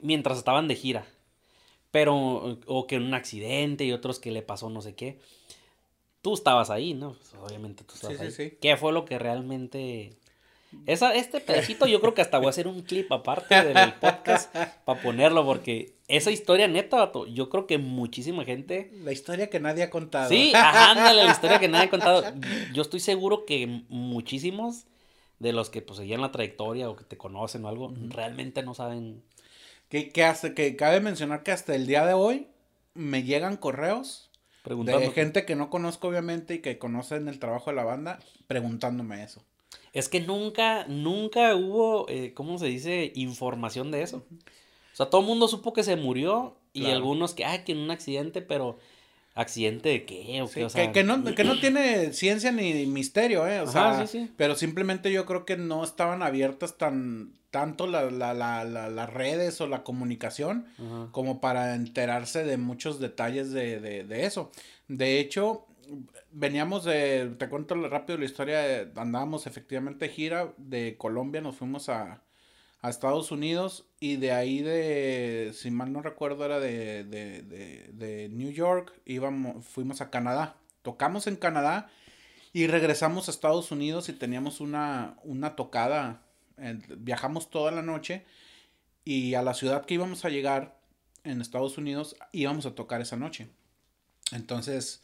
mientras 0.03 0.39
estaban 0.39 0.67
de 0.67 0.75
gira. 0.75 1.07
Pero 1.93 2.59
o 2.67 2.87
que 2.89 2.97
en 2.97 3.05
un 3.05 3.15
accidente 3.15 3.85
y 3.85 3.93
otros 3.93 4.19
que 4.19 4.33
le 4.33 4.43
pasó 4.43 4.71
no 4.71 4.83
sé 4.83 4.97
qué. 4.97 5.21
Tú 6.21 6.35
estabas 6.35 6.71
ahí, 6.71 6.95
¿no? 6.95 7.13
Pues, 7.13 7.33
obviamente 7.41 7.85
tú 7.85 7.95
estabas 7.95 8.41
ahí. 8.41 8.59
¿Qué 8.61 8.77
fue 8.77 8.93
lo 8.93 9.05
que 9.05 9.21
realmente 9.21 10.17
esa, 10.87 11.15
este 11.15 11.41
pedacito 11.41 11.87
yo 11.87 12.01
creo 12.01 12.15
que 12.15 12.23
hasta 12.23 12.39
voy 12.39 12.49
a 12.49 12.51
hacer 12.51 12.69
un 12.69 12.83
clip 12.83 13.11
aparte 13.13 13.63
del 13.63 13.95
podcast 13.95 14.55
para 14.85 15.01
ponerlo 15.01 15.45
porque 15.45 15.95
esa 16.09 16.31
historia 16.31 16.69
neta, 16.69 16.97
vato, 16.99 17.27
yo 17.27 17.49
creo 17.49 17.67
que 17.67 17.79
muchísima 17.79 18.45
gente... 18.45 18.91
La 19.03 19.13
historia 19.13 19.49
que 19.49 19.61
nadie 19.61 19.83
ha 19.83 19.91
contado. 19.91 20.29
Sí, 20.29 20.53
ajá, 20.55 20.91
ándale, 20.91 21.25
la 21.25 21.33
historia 21.33 21.59
que 21.59 21.69
nadie 21.69 21.87
ha 21.87 21.91
contado. 21.91 22.25
Yo 22.73 22.83
estoy 22.83 23.01
seguro 23.01 23.47
que 23.47 23.85
muchísimos 23.89 24.85
de 25.39 25.53
los 25.53 25.71
que 25.71 25.83
pues 25.83 25.99
seguían 25.99 26.21
la 26.21 26.33
trayectoria 26.33 26.89
o 26.91 26.97
que 26.97 27.05
te 27.05 27.17
conocen 27.17 27.65
o 27.65 27.69
algo, 27.69 27.93
realmente 28.09 28.63
no 28.63 28.75
saben. 28.75 29.23
Que, 29.89 30.11
que, 30.11 30.25
hasta, 30.25 30.55
que 30.55 30.77
cabe 30.77 31.01
mencionar 31.01 31.43
que 31.43 31.53
hasta 31.53 31.75
el 31.75 31.87
día 31.87 32.05
de 32.05 32.15
hoy 32.15 32.49
me 32.95 33.23
llegan 33.23 33.57
correos 33.57 34.31
de 34.65 35.11
gente 35.11 35.45
que 35.45 35.57
no 35.57 35.69
conozco 35.69 36.09
obviamente 36.09 36.55
y 36.55 36.59
que 36.61 36.79
conocen 36.79 37.29
el 37.29 37.39
trabajo 37.39 37.71
de 37.71 37.77
la 37.77 37.85
banda 37.85 38.19
preguntándome 38.47 39.23
eso. 39.23 39.45
Es 39.95 40.09
que 40.09 40.21
nunca, 40.21 40.87
nunca 40.89 41.55
hubo, 41.55 42.07
eh, 42.11 42.35
¿cómo 42.35 42.59
se 42.59 42.67
dice? 42.67 43.13
Información 43.15 43.91
de 43.93 44.03
eso. 44.03 44.27
O 44.93 44.97
sea, 44.97 45.07
todo 45.07 45.21
el 45.23 45.27
mundo 45.27 45.49
supo 45.49 45.73
que 45.73 45.85
se 45.85 45.97
murió 45.97 46.57
y 46.73 46.87
algunos 46.87 47.33
que, 47.33 47.45
ah, 47.45 47.65
tiene 47.65 47.83
un 47.83 47.93
accidente, 47.93 48.43
pero 48.43 48.79
¿accidente 49.35 49.89
de 49.89 50.05
qué? 50.05 50.43
¿O 50.43 50.51
qué? 50.51 50.65
O 50.65 50.69
sea, 50.69 50.93
que, 50.93 51.05
no, 51.05 51.23
que 51.35 51.45
no 51.45 51.59
tiene 51.61 52.13
ciencia 52.13 52.51
ni 52.51 52.87
misterio, 52.87 53.47
¿eh? 53.47 53.61
O 53.61 53.69
sea, 53.69 54.07
sí, 54.07 54.19
sí. 54.19 54.31
pero 54.37 54.57
simplemente 54.57 55.13
yo 55.13 55.25
creo 55.27 55.45
que 55.45 55.57
no 55.57 55.85
estaban 55.85 56.23
abiertas 56.23 56.77
tan 56.77 57.33
tanto 57.55 57.87
la, 57.87 58.11
la, 58.11 58.35
la, 58.35 58.65
las 58.65 59.13
redes 59.13 59.61
o 59.61 59.69
la 59.69 59.85
comunicación 59.85 60.67
como 61.13 61.41
para 61.41 61.77
enterarse 61.77 62.43
de 62.43 62.57
muchos 62.57 62.99
detalles 62.99 63.53
de, 63.53 63.79
de, 63.79 64.03
de 64.03 64.27
eso. 64.27 64.51
De 64.89 65.21
hecho, 65.21 65.65
veníamos 66.31 66.85
de, 66.85 67.35
te 67.39 67.49
cuento 67.49 67.75
rápido 67.89 68.19
la 68.19 68.25
historia, 68.25 68.91
andábamos 68.97 69.47
efectivamente 69.47 70.09
gira 70.09 70.53
de 70.57 70.97
Colombia, 70.97 71.41
nos 71.41 71.57
fuimos 71.57 71.89
a, 71.89 72.23
a 72.81 72.91
Estados 72.91 73.31
Unidos 73.31 73.87
y 74.01 74.17
de 74.17 74.33
ahí 74.33 74.63
de, 74.63 75.53
si 75.55 75.71
mal 75.71 75.93
no 75.93 76.03
recuerdo, 76.03 76.45
era 76.45 76.61
de, 76.61 77.05
de, 77.05 77.43
de, 77.43 77.91
de 77.93 78.29
New 78.29 78.51
York, 78.51 78.93
íbamos, 79.05 79.65
fuimos 79.67 80.01
a 80.01 80.11
Canadá. 80.11 80.57
Tocamos 80.83 81.27
en 81.27 81.37
Canadá 81.37 81.91
y 82.53 82.67
regresamos 82.67 83.27
a 83.27 83.31
Estados 83.31 83.73
Unidos 83.73 84.09
y 84.09 84.13
teníamos 84.13 84.61
una, 84.61 85.17
una 85.25 85.57
tocada. 85.57 86.23
viajamos 86.99 87.51
toda 87.51 87.73
la 87.73 87.83
noche 87.83 88.27
y 89.05 89.35
a 89.35 89.43
la 89.43 89.55
ciudad 89.55 89.85
que 89.87 89.95
íbamos 89.95 90.25
a 90.25 90.29
llegar 90.29 90.79
en 91.25 91.41
Estados 91.41 91.79
Unidos 91.79 92.17
íbamos 92.33 92.67
a 92.67 92.75
tocar 92.75 93.01
esa 93.01 93.17
noche. 93.17 93.49
Entonces, 94.33 95.03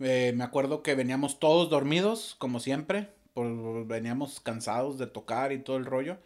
eh, 0.00 0.32
me 0.34 0.44
acuerdo 0.44 0.82
que 0.82 0.94
veníamos 0.94 1.38
todos 1.38 1.70
dormidos, 1.70 2.34
como 2.38 2.60
siempre, 2.60 3.08
por, 3.34 3.86
veníamos 3.86 4.40
cansados 4.40 4.98
de 4.98 5.06
tocar 5.06 5.52
y 5.52 5.58
todo 5.58 5.76
el 5.76 5.86
rollo 5.86 6.18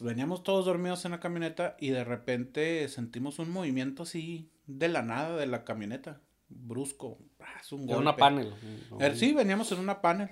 veníamos 0.00 0.42
todos 0.42 0.64
dormidos 0.64 1.04
en 1.04 1.12
la 1.12 1.20
camioneta 1.20 1.76
y 1.78 1.90
de 1.90 2.04
repente 2.04 2.88
sentimos 2.88 3.38
un 3.38 3.50
movimiento 3.50 4.04
así 4.04 4.48
de 4.66 4.88
la 4.88 5.02
nada 5.02 5.36
de 5.36 5.46
la 5.46 5.64
camioneta, 5.64 6.20
brusco, 6.48 7.18
ah, 7.40 7.58
es 7.60 7.72
un 7.72 7.92
una 7.92 8.16
panel. 8.16 8.54
Eh, 9.00 9.12
sí, 9.14 9.34
veníamos 9.34 9.70
en 9.72 9.80
una 9.80 10.00
panel 10.00 10.30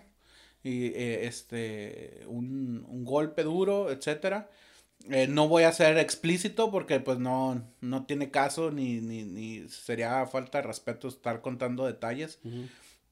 y 0.62 0.86
eh, 0.86 1.26
este 1.26 2.24
un, 2.26 2.86
un, 2.88 3.05
golpe 3.05 3.43
duro, 3.43 3.91
etcétera. 3.91 4.51
Eh, 5.09 5.26
no 5.28 5.48
voy 5.48 5.62
a 5.62 5.72
ser 5.72 5.96
explícito 5.96 6.70
porque 6.70 7.01
pues 7.01 7.18
no, 7.18 7.64
no 7.80 8.05
tiene 8.05 8.30
caso 8.30 8.70
ni, 8.70 9.01
ni, 9.01 9.24
ni 9.24 9.68
sería 9.68 10.26
falta 10.26 10.59
de 10.59 10.68
respeto 10.68 11.09
estar 11.09 11.40
contando 11.40 11.86
detalles 11.86 12.38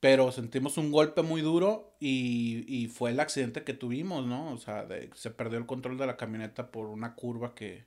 pero 0.00 0.30
sentimos 0.30 0.78
un 0.78 0.92
golpe 0.92 1.22
muy 1.22 1.40
duro 1.40 1.96
y, 1.98 2.64
y, 2.68 2.86
fue 2.86 3.10
el 3.10 3.20
accidente 3.20 3.64
que 3.64 3.74
tuvimos, 3.74 4.26
¿no? 4.26 4.52
O 4.52 4.58
sea, 4.58 4.86
se 5.14 5.30
perdió 5.30 5.58
el 5.58 5.66
control 5.66 5.98
de 5.98 6.06
la 6.06 6.16
camioneta 6.16 6.70
por 6.70 6.86
una 6.86 7.14
curva 7.14 7.54
que, 7.54 7.84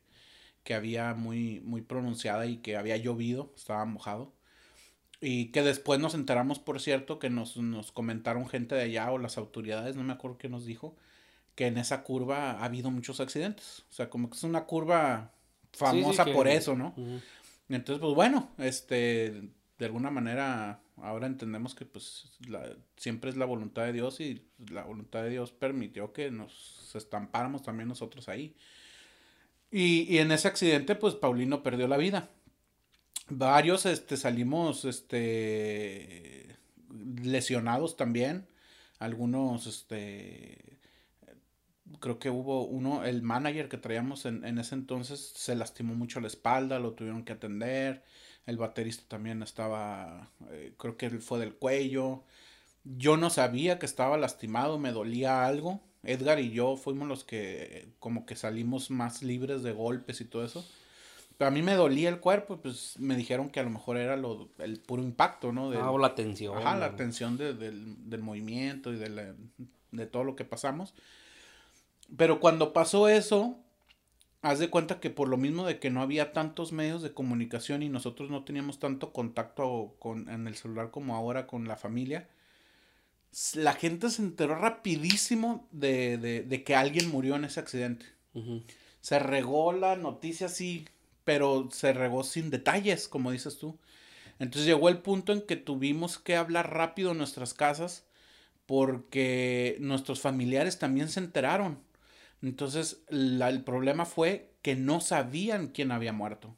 que 0.63 0.73
había 0.73 1.13
muy, 1.13 1.61
muy 1.61 1.81
pronunciada 1.81 2.45
y 2.45 2.57
que 2.57 2.75
había 2.77 2.97
llovido, 2.97 3.53
estaba 3.55 3.85
mojado. 3.85 4.33
Y 5.21 5.51
que 5.51 5.61
después 5.61 5.99
nos 5.99 6.15
enteramos, 6.15 6.59
por 6.59 6.81
cierto, 6.81 7.19
que 7.19 7.29
nos, 7.29 7.55
nos 7.57 7.91
comentaron 7.91 8.49
gente 8.49 8.75
de 8.75 8.81
allá 8.81 9.11
o 9.11 9.17
las 9.17 9.37
autoridades, 9.37 9.95
no 9.95 10.03
me 10.03 10.13
acuerdo 10.13 10.37
qué 10.37 10.49
nos 10.49 10.65
dijo, 10.65 10.97
que 11.55 11.67
en 11.67 11.77
esa 11.77 12.03
curva 12.03 12.51
ha 12.51 12.65
habido 12.65 12.91
muchos 12.91 13.19
accidentes. 13.19 13.83
O 13.89 13.93
sea, 13.93 14.09
como 14.09 14.29
que 14.29 14.37
es 14.37 14.43
una 14.43 14.65
curva 14.65 15.31
famosa 15.73 16.25
por 16.25 16.47
eso, 16.47 16.75
¿no? 16.75 16.93
Entonces, 17.69 18.01
pues 18.01 18.13
bueno, 18.13 18.49
este, 18.57 19.49
de 19.77 19.85
alguna 19.85 20.11
manera 20.11 20.81
ahora 20.97 21.27
entendemos 21.27 21.73
que 21.73 21.85
pues 21.85 22.29
siempre 22.95 23.29
es 23.29 23.37
la 23.37 23.45
voluntad 23.45 23.83
de 23.83 23.93
Dios 23.93 24.19
y 24.19 24.45
la 24.69 24.83
voluntad 24.83 25.23
de 25.23 25.29
Dios 25.29 25.51
permitió 25.51 26.13
que 26.13 26.29
nos 26.31 26.93
estampáramos 26.95 27.63
también 27.63 27.89
nosotros 27.89 28.29
ahí. 28.29 28.55
Y, 29.71 30.17
en 30.17 30.31
ese 30.31 30.47
accidente 30.47 30.95
pues 30.95 31.15
Paulino 31.15 31.63
perdió 31.63 31.87
la 31.87 31.97
vida. 31.97 32.29
Varios 33.29 33.85
este, 33.85 34.17
salimos 34.17 34.85
este, 34.85 36.57
lesionados 37.23 37.95
también. 37.95 38.47
Algunos, 38.99 39.65
este, 39.65 40.70
creo 41.99 42.19
que 42.19 42.29
hubo 42.29 42.65
uno, 42.65 43.03
el 43.03 43.21
manager 43.21 43.69
que 43.69 43.77
traíamos 43.77 44.25
en, 44.25 44.45
en 44.45 44.57
ese 44.57 44.75
entonces 44.75 45.33
se 45.35 45.55
lastimó 45.55 45.95
mucho 45.95 46.19
la 46.19 46.27
espalda, 46.27 46.79
lo 46.79 46.93
tuvieron 46.93 47.23
que 47.23 47.33
atender 47.33 48.03
el 48.45 48.57
baterista 48.57 49.03
también 49.07 49.43
estaba, 49.43 50.29
eh, 50.49 50.73
creo 50.77 50.97
que 50.97 51.09
fue 51.19 51.39
del 51.39 51.53
cuello. 51.53 52.23
Yo 52.83 53.17
no 53.17 53.29
sabía 53.29 53.77
que 53.79 53.85
estaba 53.85 54.17
lastimado, 54.17 54.79
me 54.79 54.91
dolía 54.91 55.45
algo. 55.45 55.81
Edgar 56.03 56.39
y 56.39 56.51
yo 56.51 56.77
fuimos 56.77 57.07
los 57.07 57.23
que 57.23 57.89
como 57.99 58.25
que 58.25 58.35
salimos 58.35 58.89
más 58.89 59.21
libres 59.21 59.61
de 59.61 59.71
golpes 59.71 60.19
y 60.21 60.25
todo 60.25 60.43
eso. 60.43 60.65
Pero 61.37 61.49
a 61.49 61.51
mí 61.51 61.61
me 61.61 61.75
dolía 61.75 62.09
el 62.09 62.19
cuerpo, 62.19 62.57
pues 62.57 62.95
me 62.99 63.15
dijeron 63.15 63.49
que 63.49 63.59
a 63.59 63.63
lo 63.63 63.69
mejor 63.69 63.97
era 63.97 64.17
lo, 64.17 64.49
el 64.59 64.79
puro 64.79 65.03
impacto, 65.03 65.51
¿no? 65.51 65.71
ah, 65.71 65.91
o 65.91 65.97
la 65.97 66.15
tensión. 66.15 66.57
Ajá, 66.57 66.77
la 66.77 66.95
tensión 66.95 67.37
del, 67.37 68.09
del, 68.09 68.21
movimiento 68.21 68.91
y 68.91 68.97
de, 68.97 69.35
de 69.91 70.05
todo 70.07 70.23
lo 70.23 70.35
que 70.35 70.45
pasamos. 70.45 70.93
Pero 72.17 72.39
cuando 72.39 72.73
pasó 72.73 73.07
eso, 73.07 73.57
haz 74.41 74.59
de 74.59 74.69
cuenta 74.69 74.99
que 74.99 75.09
por 75.09 75.29
lo 75.29 75.37
mismo 75.37 75.65
de 75.65 75.79
que 75.79 75.89
no 75.89 76.01
había 76.01 76.33
tantos 76.33 76.71
medios 76.71 77.01
de 77.01 77.13
comunicación 77.13 77.83
y 77.83 77.89
nosotros 77.89 78.29
no 78.29 78.43
teníamos 78.43 78.79
tanto 78.79 79.13
contacto 79.13 79.95
con, 79.99 80.29
en 80.29 80.47
el 80.47 80.55
celular 80.55 80.91
como 80.91 81.15
ahora 81.15 81.47
con 81.47 81.67
la 81.67 81.77
familia, 81.77 82.27
la 83.53 83.73
gente 83.73 84.09
se 84.09 84.21
enteró 84.21 84.55
rapidísimo 84.55 85.67
de, 85.71 86.17
de, 86.17 86.43
de 86.43 86.63
que 86.63 86.75
alguien 86.75 87.09
murió 87.09 87.35
en 87.35 87.45
ese 87.45 87.59
accidente. 87.59 88.05
Se 88.99 89.19
regó 89.19 89.71
la 89.73 89.95
noticia 89.95 90.47
así, 90.47 90.85
pero 91.23 91.69
se 91.71 91.93
regó 91.93 92.23
sin 92.23 92.49
detalles, 92.49 93.07
como 93.07 93.31
dices 93.31 93.57
tú. 93.57 93.77
Entonces 94.39 94.65
llegó 94.65 94.89
el 94.89 94.97
punto 94.99 95.33
en 95.33 95.41
que 95.41 95.55
tuvimos 95.55 96.17
que 96.17 96.35
hablar 96.35 96.73
rápido 96.73 97.11
en 97.11 97.19
nuestras 97.19 97.53
casas 97.53 98.05
porque 98.65 99.77
nuestros 99.79 100.19
familiares 100.19 100.79
también 100.79 101.09
se 101.09 101.19
enteraron. 101.19 101.79
Entonces, 102.41 103.03
el 103.09 103.63
problema 103.63 104.05
fue 104.05 104.53
que 104.61 104.75
no 104.75 105.01
sabían 105.01 105.67
quién 105.67 105.91
había 105.91 106.13
muerto. 106.13 106.55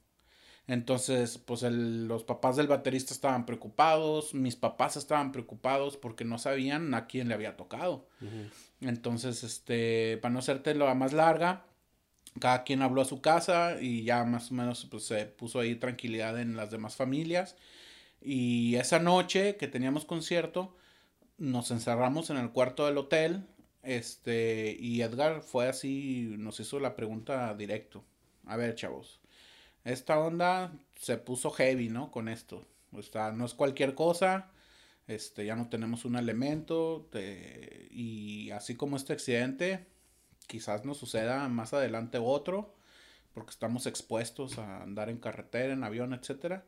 Entonces, 0.66 1.38
pues 1.38 1.62
los 1.64 2.24
papás 2.24 2.56
del 2.56 2.68
baterista 2.68 3.14
estaban 3.14 3.46
preocupados, 3.46 4.34
mis 4.34 4.56
papás 4.56 4.96
estaban 4.96 5.34
preocupados 5.34 5.98
porque 5.98 6.24
no 6.24 6.38
sabían 6.38 6.94
a 6.94 7.06
quién 7.08 7.28
le 7.28 7.34
había 7.34 7.58
tocado. 7.58 8.08
Entonces, 8.80 9.44
este, 9.44 10.18
para 10.22 10.32
no 10.32 10.40
hacerte 10.40 10.74
la 10.74 10.94
más 10.96 11.12
larga, 11.12 11.66
cada 12.40 12.64
quien 12.64 12.82
habló 12.82 13.02
a 13.02 13.06
su 13.06 13.22
casa 13.22 13.82
y 13.82 14.04
ya 14.04 14.24
más 14.24 14.52
o 14.52 14.54
menos 14.54 14.86
pues, 14.90 15.04
se 15.04 15.26
puso 15.26 15.60
ahí 15.60 15.76
tranquilidad 15.76 16.40
en 16.40 16.56
las 16.56 16.72
demás 16.72 16.96
familias. 16.96 17.58
Y 18.22 18.76
esa 18.76 19.00
noche 19.00 19.58
que 19.58 19.68
teníamos 19.68 20.06
concierto, 20.06 20.78
nos 21.38 21.72
encerramos 21.72 22.30
en 22.30 22.38
el 22.38 22.52
cuarto 22.52 22.86
del 22.86 22.98
hotel 22.98 23.46
este, 23.84 24.76
y 24.80 25.02
Edgar 25.02 25.42
fue 25.42 25.68
así, 25.68 26.34
nos 26.38 26.60
hizo 26.60 26.80
la 26.80 26.96
pregunta 26.96 27.54
directo. 27.54 28.04
A 28.46 28.58
ver, 28.58 28.76
chavos, 28.76 29.20
esta 29.84 30.20
onda 30.20 30.74
se 30.96 31.18
puso 31.18 31.52
heavy, 31.52 31.90
¿no? 31.90 32.12
Con 32.12 32.30
esto. 32.30 32.66
O 32.94 33.02
sea, 33.02 33.32
no 33.32 33.46
es 33.46 33.54
cualquier 33.54 33.96
cosa. 33.96 34.52
Este, 35.08 35.46
ya 35.46 35.56
no 35.56 35.70
tenemos 35.70 36.06
un 36.06 36.16
elemento. 36.16 37.10
y 37.92 38.52
así 38.52 38.76
como 38.76 38.98
este 38.98 39.14
accidente, 39.14 39.88
quizás 40.48 40.86
nos 40.86 40.98
suceda 40.98 41.48
más 41.50 41.74
adelante 41.74 42.18
otro. 42.20 42.76
Porque 43.34 43.52
estamos 43.52 43.88
expuestos 43.88 44.60
a 44.60 44.84
andar 44.84 45.10
en 45.10 45.18
carretera, 45.18 45.74
en 45.74 45.84
avión, 45.84 46.14
etcétera. 46.14 46.66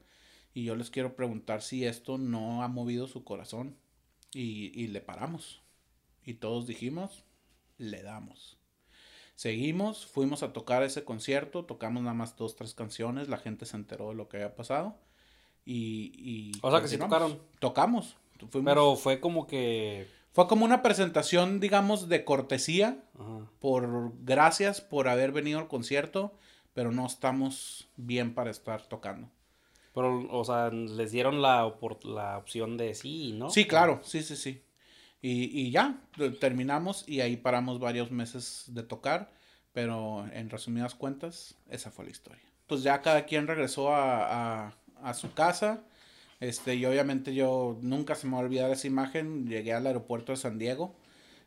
Y 0.54 0.66
yo 0.66 0.76
les 0.76 0.90
quiero 0.90 1.16
preguntar 1.16 1.62
si 1.62 1.86
esto 1.86 2.18
no 2.18 2.64
ha 2.64 2.68
movido 2.68 3.08
su 3.08 3.24
corazón. 3.24 3.78
Y, 4.34 4.72
y 4.80 4.88
le 4.88 5.02
paramos. 5.02 5.65
Y 6.26 6.36
todos 6.36 6.68
dijimos, 6.68 7.24
le 7.78 8.02
damos. 8.04 8.58
Seguimos, 9.36 10.06
fuimos 10.06 10.44
a 10.44 10.54
tocar 10.54 10.84
ese 10.84 11.04
concierto, 11.04 11.66
tocamos 11.66 12.02
nada 12.02 12.14
más 12.16 12.36
dos, 12.36 12.56
tres 12.56 12.74
canciones, 12.74 13.28
la 13.28 13.38
gente 13.38 13.66
se 13.66 13.78
enteró 13.78 14.10
de 14.10 14.16
lo 14.16 14.28
que 14.28 14.38
había 14.38 14.56
pasado. 14.56 14.98
Y, 15.66 16.12
y 16.16 16.52
o 16.62 16.72
sea 16.72 16.82
que 16.82 16.88
sí 16.88 16.98
tocaron. 16.98 17.40
Tocamos. 17.60 18.18
Pero 18.52 18.96
fue 18.96 19.20
como 19.20 19.48
que... 19.48 20.08
Fue 20.32 20.48
como 20.48 20.66
una 20.66 20.82
presentación, 20.82 21.60
digamos, 21.60 22.10
de 22.10 22.26
cortesía. 22.26 23.04
Por 23.60 24.12
gracias 24.24 24.82
por 24.82 25.08
haber 25.08 25.32
venido 25.32 25.60
al 25.60 25.68
concierto. 25.68 26.34
pero 26.76 26.92
no 26.92 27.08
estamos 27.08 27.88
bien 27.96 28.36
para 28.36 28.52
estar 28.52 28.86
tocando. 28.86 29.30
Pero, 29.96 30.28
o 30.30 30.44
sea, 30.44 30.70
les 30.70 31.12
dieron 31.12 31.42
la, 31.42 31.74
la 32.04 32.38
opción 32.38 32.76
de 32.76 32.94
sí, 32.94 33.32
¿no? 33.32 33.50
Sí, 33.50 33.66
claro, 33.66 34.02
sí, 34.04 34.22
sí, 34.22 34.36
sí. 34.36 34.62
Y, 35.28 35.72
ya, 35.72 36.00
terminamos 36.40 37.04
y 37.08 37.22
ahí 37.22 37.36
paramos 37.36 37.80
varios 37.80 38.12
meses 38.12 38.66
de 38.68 38.84
tocar, 38.84 39.32
pero 39.74 40.28
en 40.32 40.52
resumidas 40.52 40.94
cuentas, 40.94 41.56
esa 41.68 41.90
fue 41.90 42.06
la 42.06 42.12
historia. 42.12 42.44
Pues 42.68 42.84
ya 42.84 43.02
cada 43.02 43.26
quien 43.26 43.48
regresó 43.48 43.92
a, 43.92 44.68
a, 44.68 44.74
a 45.02 45.14
su 45.16 45.34
casa. 45.34 45.84
Este, 46.40 46.76
y 46.76 46.86
obviamente 46.86 47.34
yo 47.34 47.78
nunca 47.82 48.14
se 48.14 48.28
me 48.28 48.34
va 48.34 48.40
a 48.40 48.44
olvidar 48.44 48.70
esa 48.70 48.86
imagen. 48.86 49.48
Llegué 49.48 49.74
al 49.74 49.88
aeropuerto 49.88 50.32
de 50.32 50.38
San 50.38 50.60
Diego 50.60 50.96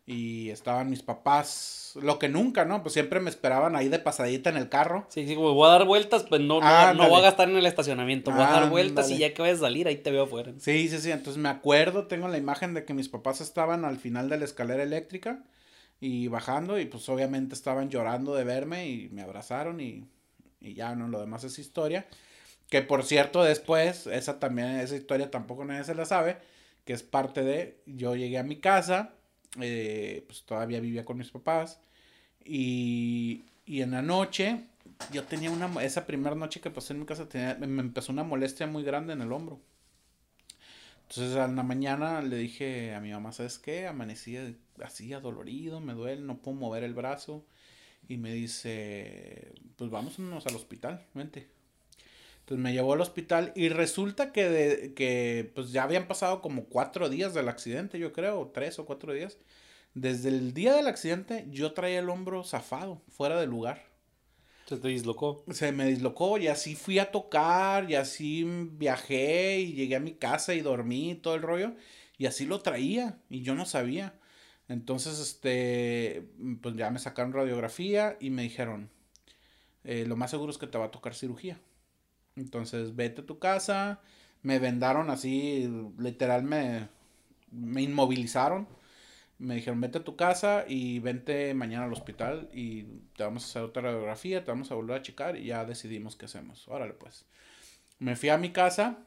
y 0.08 0.48
estaban 0.48 0.88
mis 0.88 1.02
papás, 1.02 1.92
lo 2.00 2.18
que 2.18 2.30
nunca, 2.30 2.64
¿no? 2.64 2.82
Pues 2.82 2.94
siempre 2.94 3.20
me 3.20 3.28
esperaban 3.28 3.76
ahí 3.76 3.90
de 3.90 3.98
pasadita 3.98 4.48
en 4.48 4.56
el 4.56 4.70
carro. 4.70 5.06
Sí, 5.10 5.28
sí, 5.28 5.34
voy 5.34 5.68
a 5.68 5.72
dar 5.72 5.84
vueltas, 5.84 6.24
pues 6.24 6.40
no, 6.40 6.62
no, 6.62 6.94
no 6.94 7.08
voy 7.10 7.18
a 7.18 7.24
gastar 7.24 7.50
en 7.50 7.58
el 7.58 7.66
estacionamiento, 7.66 8.30
voy 8.30 8.40
a 8.40 8.50
dar 8.50 8.70
vueltas 8.70 9.10
y 9.10 9.18
ya 9.18 9.34
que 9.34 9.42
vayas 9.42 9.58
a 9.58 9.62
salir, 9.62 9.86
ahí 9.86 9.96
te 9.96 10.10
veo 10.10 10.22
afuera. 10.22 10.54
Sí, 10.56 10.88
sí, 10.88 10.96
sí, 10.96 11.10
entonces 11.10 11.36
me 11.36 11.50
acuerdo, 11.50 12.06
tengo 12.06 12.26
la 12.28 12.38
imagen 12.38 12.72
de 12.72 12.86
que 12.86 12.94
mis 12.94 13.10
papás 13.10 13.42
estaban 13.42 13.84
al 13.84 13.98
final 13.98 14.30
de 14.30 14.38
la 14.38 14.46
escalera 14.46 14.82
eléctrica 14.82 15.44
y 16.00 16.28
bajando 16.28 16.80
y 16.80 16.86
pues 16.86 17.06
obviamente 17.10 17.54
estaban 17.54 17.90
llorando 17.90 18.34
de 18.34 18.44
verme 18.44 18.88
y 18.88 19.10
me 19.10 19.20
abrazaron 19.20 19.78
y, 19.78 20.06
y 20.62 20.72
ya, 20.72 20.94
¿no? 20.94 21.08
Lo 21.08 21.20
demás 21.20 21.44
es 21.44 21.58
historia. 21.58 22.06
Que 22.70 22.80
por 22.80 23.04
cierto, 23.04 23.44
después, 23.44 24.06
esa 24.06 24.38
también, 24.40 24.80
esa 24.80 24.96
historia 24.96 25.30
tampoco 25.30 25.66
nadie 25.66 25.84
se 25.84 25.94
la 25.94 26.06
sabe, 26.06 26.38
que 26.86 26.94
es 26.94 27.02
parte 27.02 27.42
de, 27.42 27.82
yo 27.84 28.16
llegué 28.16 28.38
a 28.38 28.42
mi 28.42 28.56
casa, 28.56 29.12
eh, 29.60 30.24
pues 30.26 30.42
todavía 30.44 30.80
vivía 30.80 31.04
con 31.04 31.18
mis 31.18 31.30
papás. 31.30 31.80
Y, 32.44 33.44
y 33.66 33.82
en 33.82 33.92
la 33.92 34.02
noche, 34.02 34.64
yo 35.12 35.24
tenía 35.24 35.50
una, 35.50 35.82
esa 35.82 36.06
primera 36.06 36.34
noche 36.36 36.60
que 36.60 36.70
pasé 36.70 36.94
en 36.94 37.00
mi 37.00 37.06
casa, 37.06 37.28
tenía, 37.28 37.54
me 37.56 37.80
empezó 37.82 38.12
una 38.12 38.24
molestia 38.24 38.66
muy 38.66 38.82
grande 38.84 39.12
en 39.12 39.22
el 39.22 39.32
hombro. 39.32 39.60
Entonces 41.08 41.36
a 41.36 41.48
la 41.48 41.62
mañana 41.62 42.20
le 42.20 42.36
dije 42.36 42.94
a 42.94 43.00
mi 43.00 43.10
mamá, 43.10 43.32
¿sabes 43.32 43.58
qué? 43.58 43.86
Amanecí 43.86 44.36
así 44.84 45.12
adolorido, 45.14 45.80
me 45.80 45.94
duele, 45.94 46.20
no 46.20 46.38
puedo 46.38 46.58
mover 46.58 46.84
el 46.84 46.92
brazo. 46.94 47.46
Y 48.08 48.18
me 48.18 48.32
dice, 48.32 49.52
pues 49.76 49.90
vámonos 49.90 50.46
al 50.46 50.56
hospital, 50.56 51.06
vente. 51.14 51.48
Entonces 52.48 52.64
me 52.64 52.72
llevó 52.72 52.94
al 52.94 53.02
hospital 53.02 53.52
y 53.54 53.68
resulta 53.68 54.32
que, 54.32 54.48
de, 54.48 54.94
que 54.94 55.52
pues 55.54 55.70
ya 55.70 55.82
habían 55.82 56.08
pasado 56.08 56.40
como 56.40 56.64
cuatro 56.64 57.10
días 57.10 57.34
del 57.34 57.46
accidente, 57.46 57.98
yo 57.98 58.14
creo, 58.14 58.50
tres 58.54 58.78
o 58.78 58.86
cuatro 58.86 59.12
días. 59.12 59.36
Desde 59.92 60.30
el 60.30 60.54
día 60.54 60.72
del 60.72 60.86
accidente 60.86 61.44
yo 61.50 61.74
traía 61.74 61.98
el 61.98 62.08
hombro 62.08 62.44
zafado, 62.44 63.02
fuera 63.10 63.38
del 63.38 63.50
lugar. 63.50 63.84
Se 64.64 64.78
te 64.78 64.88
dislocó. 64.88 65.44
Se 65.50 65.72
me 65.72 65.84
dislocó 65.88 66.38
y 66.38 66.46
así 66.46 66.74
fui 66.74 66.98
a 66.98 67.10
tocar 67.10 67.90
y 67.90 67.96
así 67.96 68.44
viajé 68.44 69.60
y 69.60 69.74
llegué 69.74 69.96
a 69.96 70.00
mi 70.00 70.14
casa 70.14 70.54
y 70.54 70.62
dormí 70.62 71.10
y 71.10 71.14
todo 71.16 71.34
el 71.34 71.42
rollo. 71.42 71.74
Y 72.16 72.24
así 72.24 72.46
lo 72.46 72.60
traía 72.60 73.18
y 73.28 73.42
yo 73.42 73.54
no 73.56 73.66
sabía. 73.66 74.14
Entonces, 74.68 75.18
este, 75.18 76.26
pues 76.62 76.76
ya 76.76 76.90
me 76.90 76.98
sacaron 76.98 77.34
radiografía 77.34 78.16
y 78.20 78.30
me 78.30 78.40
dijeron, 78.40 78.88
eh, 79.84 80.06
lo 80.06 80.16
más 80.16 80.30
seguro 80.30 80.50
es 80.50 80.56
que 80.56 80.66
te 80.66 80.78
va 80.78 80.86
a 80.86 80.90
tocar 80.90 81.14
cirugía. 81.14 81.60
Entonces, 82.38 82.96
vete 82.96 83.22
a 83.22 83.26
tu 83.26 83.38
casa. 83.38 84.00
Me 84.42 84.58
vendaron 84.58 85.10
así, 85.10 85.68
literal 85.98 86.42
me, 86.44 86.88
me 87.50 87.82
inmovilizaron. 87.82 88.68
Me 89.38 89.56
dijeron, 89.56 89.80
vete 89.80 89.98
a 89.98 90.04
tu 90.04 90.16
casa 90.16 90.64
y 90.66 90.98
vente 90.98 91.54
mañana 91.54 91.84
al 91.84 91.92
hospital 91.92 92.48
y 92.52 92.84
te 93.16 93.22
vamos 93.22 93.44
a 93.44 93.46
hacer 93.46 93.62
otra 93.62 93.82
radiografía, 93.82 94.44
te 94.44 94.50
vamos 94.50 94.72
a 94.72 94.74
volver 94.74 94.98
a 94.98 95.02
checar 95.02 95.36
y 95.36 95.44
ya 95.46 95.64
decidimos 95.64 96.16
qué 96.16 96.26
hacemos. 96.26 96.66
Órale, 96.68 96.94
pues. 96.94 97.24
Me 98.00 98.16
fui 98.16 98.30
a 98.30 98.38
mi 98.38 98.50
casa 98.50 98.98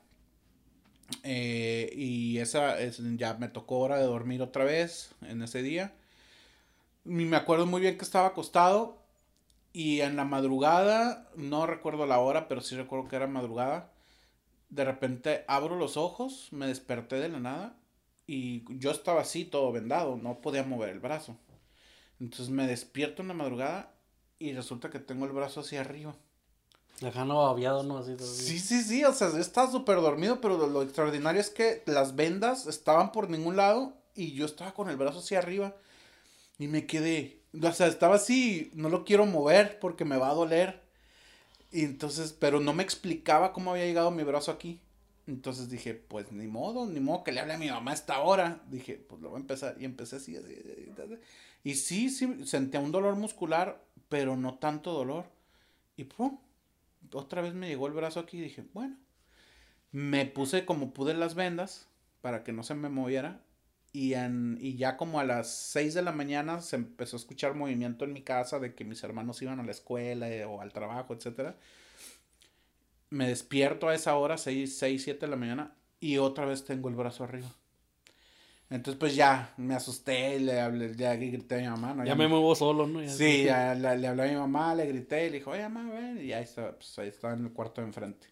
eh, 1.24 1.92
y 1.96 2.38
esa 2.40 2.80
es, 2.80 3.02
ya 3.18 3.34
me 3.36 3.50
tocó 3.50 3.80
hora 3.80 3.98
de 3.98 4.06
dormir 4.06 4.42
otra 4.42 4.64
vez 4.64 5.14
en 5.22 5.42
ese 5.42 5.62
día. 5.62 5.94
Y 7.06 7.10
me 7.10 7.38
acuerdo 7.38 7.66
muy 7.66 7.82
bien 7.82 7.98
que 7.98 8.06
estaba 8.06 8.28
acostado 8.28 9.01
y 9.74 10.02
en 10.02 10.16
la 10.16 10.26
madrugada, 10.26 11.30
no 11.36 11.66
recuerdo 11.66 12.06
la 12.06 12.20
hora, 12.20 12.48
pero 12.48 12.62
sí 12.62 12.76
recuerdo 12.76 13.08
que 13.08 13.16
era 13.16 13.28
madrugada. 13.28 13.92
De 14.70 14.86
repente 14.86 15.46
abro 15.48 15.76
los 15.76 15.98
ojos, 15.98 16.50
me 16.52 16.68
desperté 16.68 17.18
de 17.18 17.30
la 17.30 17.40
nada 17.40 17.78
y 18.28 18.64
yo 18.78 18.92
estaba 18.92 19.22
así, 19.22 19.46
todo 19.46 19.72
vendado, 19.72 20.18
no 20.18 20.42
podía 20.42 20.64
mover 20.64 20.90
el 20.90 21.00
brazo. 21.00 21.38
Entonces 22.20 22.50
me 22.50 22.68
despierto 22.68 23.22
en 23.22 23.30
la 23.30 23.34
madrugada 23.34 23.94
y 24.40 24.54
resulta 24.54 24.90
que 24.90 25.00
tengo 25.00 25.26
el 25.26 25.32
brazo 25.32 25.62
hacia 25.62 25.82
arriba. 25.82 26.16
Ajá, 27.06 27.26
no 27.26 27.42
aviado, 27.48 27.84
no 27.84 27.98
así. 27.98 28.16
Sí, 28.20 28.60
sí, 28.60 28.84
sí, 28.84 29.04
o 29.04 29.14
sea, 29.14 29.30
estaba 29.40 29.72
súper 29.72 29.98
dormido, 30.02 30.40
pero 30.40 30.68
lo 30.68 30.82
extraordinario 30.84 31.42
es 31.42 31.50
que 31.50 31.82
las 31.88 32.16
vendas 32.16 32.68
estaban 32.68 33.12
por 33.12 33.30
ningún 33.30 33.56
lado 33.56 33.98
y 34.14 34.34
yo 34.34 34.46
estaba 34.46 34.74
con 34.74 34.90
el 34.90 34.98
brazo 34.98 35.20
hacia 35.20 35.40
arriba 35.40 35.76
y 36.60 36.68
me 36.68 36.86
quedé, 36.86 37.41
o 37.54 37.74
sea, 37.74 37.88
estaba 37.88 38.16
así, 38.16 38.72
no 38.74 38.90
lo 38.90 39.04
quiero 39.04 39.26
mover 39.26 39.80
porque 39.80 40.06
me 40.06 40.18
va 40.18 40.30
a 40.30 40.36
doler. 40.36 40.82
Y 41.72 41.84
entonces, 41.84 42.34
pero 42.34 42.60
no 42.60 42.74
me 42.74 42.84
explicaba 42.84 43.54
cómo 43.54 43.72
había 43.72 43.86
llegado 43.86 44.12
mi 44.12 44.24
brazo 44.24 44.52
aquí. 44.52 44.80
Entonces 45.28 45.70
dije, 45.70 45.94
pues 45.94 46.32
ni 46.32 46.48
modo, 46.48 46.86
ni 46.86 47.00
modo 47.00 47.24
que 47.24 47.32
le 47.32 47.40
hable 47.40 47.54
a 47.54 47.58
mi 47.58 47.70
mamá 47.70 47.92
a 47.92 47.94
esta 47.94 48.20
hora. 48.20 48.62
Dije, 48.70 48.96
pues 49.08 49.22
lo 49.22 49.30
voy 49.30 49.38
a 49.38 49.42
empezar. 49.42 49.76
Y 49.80 49.86
empecé 49.86 50.18
así, 50.18 50.36
así, 50.36 50.56
así. 51.04 51.18
Y 51.64 51.76
sí, 51.76 52.10
sí, 52.10 52.46
sentía 52.46 52.80
un 52.80 52.92
dolor 52.92 53.16
muscular, 53.16 53.84
pero 54.10 54.36
no 54.36 54.56
tanto 54.56 54.92
dolor. 54.92 55.26
Y 55.96 56.06
pum, 56.06 56.40
otra 57.14 57.42
vez 57.42 57.54
me 57.54 57.68
llegó 57.68 57.88
el 57.88 57.94
brazo 57.94 58.20
aquí 58.20 58.38
y 58.38 58.42
dije, 58.42 58.64
bueno. 58.74 58.98
Me 59.92 60.26
puse 60.26 60.66
como 60.66 60.94
pude 60.94 61.14
las 61.14 61.36
vendas 61.36 61.88
para 62.22 62.44
que 62.44 62.54
no 62.54 62.64
se 62.64 62.76
me 62.76 62.88
moviera 62.88 63.42
y, 63.94 64.14
en, 64.14 64.58
y 64.62 64.78
ya 64.78 64.96
como 64.96 65.20
a 65.20 65.26
las 65.26 65.50
6 65.50 65.94
de 65.94 66.02
la 66.02 66.12
mañana 66.12 66.62
se 66.62 66.78
empezó 66.78 67.18
a 67.18 67.20
escuchar 67.20 67.56
movimiento 67.56 68.06
en 68.06 68.14
mi 68.14 68.22
casa 68.22 68.60
de 68.60 68.74
que 68.74 68.86
mis 68.86 69.04
hermanos 69.04 69.42
iban 69.42 69.60
a 69.60 69.64
la 69.64 69.72
escuela 69.72 70.30
eh, 70.30 70.46
o 70.46 70.62
al 70.62 70.72
trabajo, 70.72 71.14
etc. 71.14 71.56
Me 73.10 73.28
despierto 73.28 73.90
a 73.90 73.96
esa 73.96 74.16
hora, 74.16 74.38
6, 74.38 74.78
6, 74.78 75.04
7 75.04 75.26
de 75.26 75.30
la 75.30 75.36
mañana, 75.36 75.76
y 76.00 76.18
otra 76.18 76.46
vez 76.46 76.64
tengo 76.64 76.88
el 76.88 76.96
brazo 76.96 77.26
arriba. 77.26 77.50
Entonces, 78.70 78.98
pues 78.98 79.16
ya 79.16 79.54
me 79.58 79.76
asusté, 79.76 80.40
le 80.40 80.62
hablé, 80.62 80.96
ya 80.96 81.14
grité 81.18 81.56
a 81.56 81.58
mi 81.58 81.68
mamá. 81.68 81.94
¿no? 81.94 82.06
Ya, 82.06 82.16
me 82.16 82.30
muevo 82.30 82.56
solo, 82.56 82.88
¿no? 82.88 83.06
sí, 83.10 83.44
ya 83.44 83.76
le, 83.76 83.98
le, 83.98 84.08
hablé 84.08 84.24
a 84.24 84.28
mi 84.28 84.38
mamá, 84.38 84.74
le 84.74 84.86
grité, 84.86 85.30
le 85.30 85.40
dijo, 85.40 85.52
oye, 85.52 85.68
mamá, 85.68 85.94
ven. 85.94 86.26
Y 86.26 86.32
ahí 86.32 86.46
está, 86.46 86.72
pues 86.72 86.98
ahí 86.98 87.10
estaba 87.10 87.34
en 87.34 87.44
el 87.44 87.52
cuarto 87.52 87.82
de 87.82 87.88
enfrente. 87.88 88.28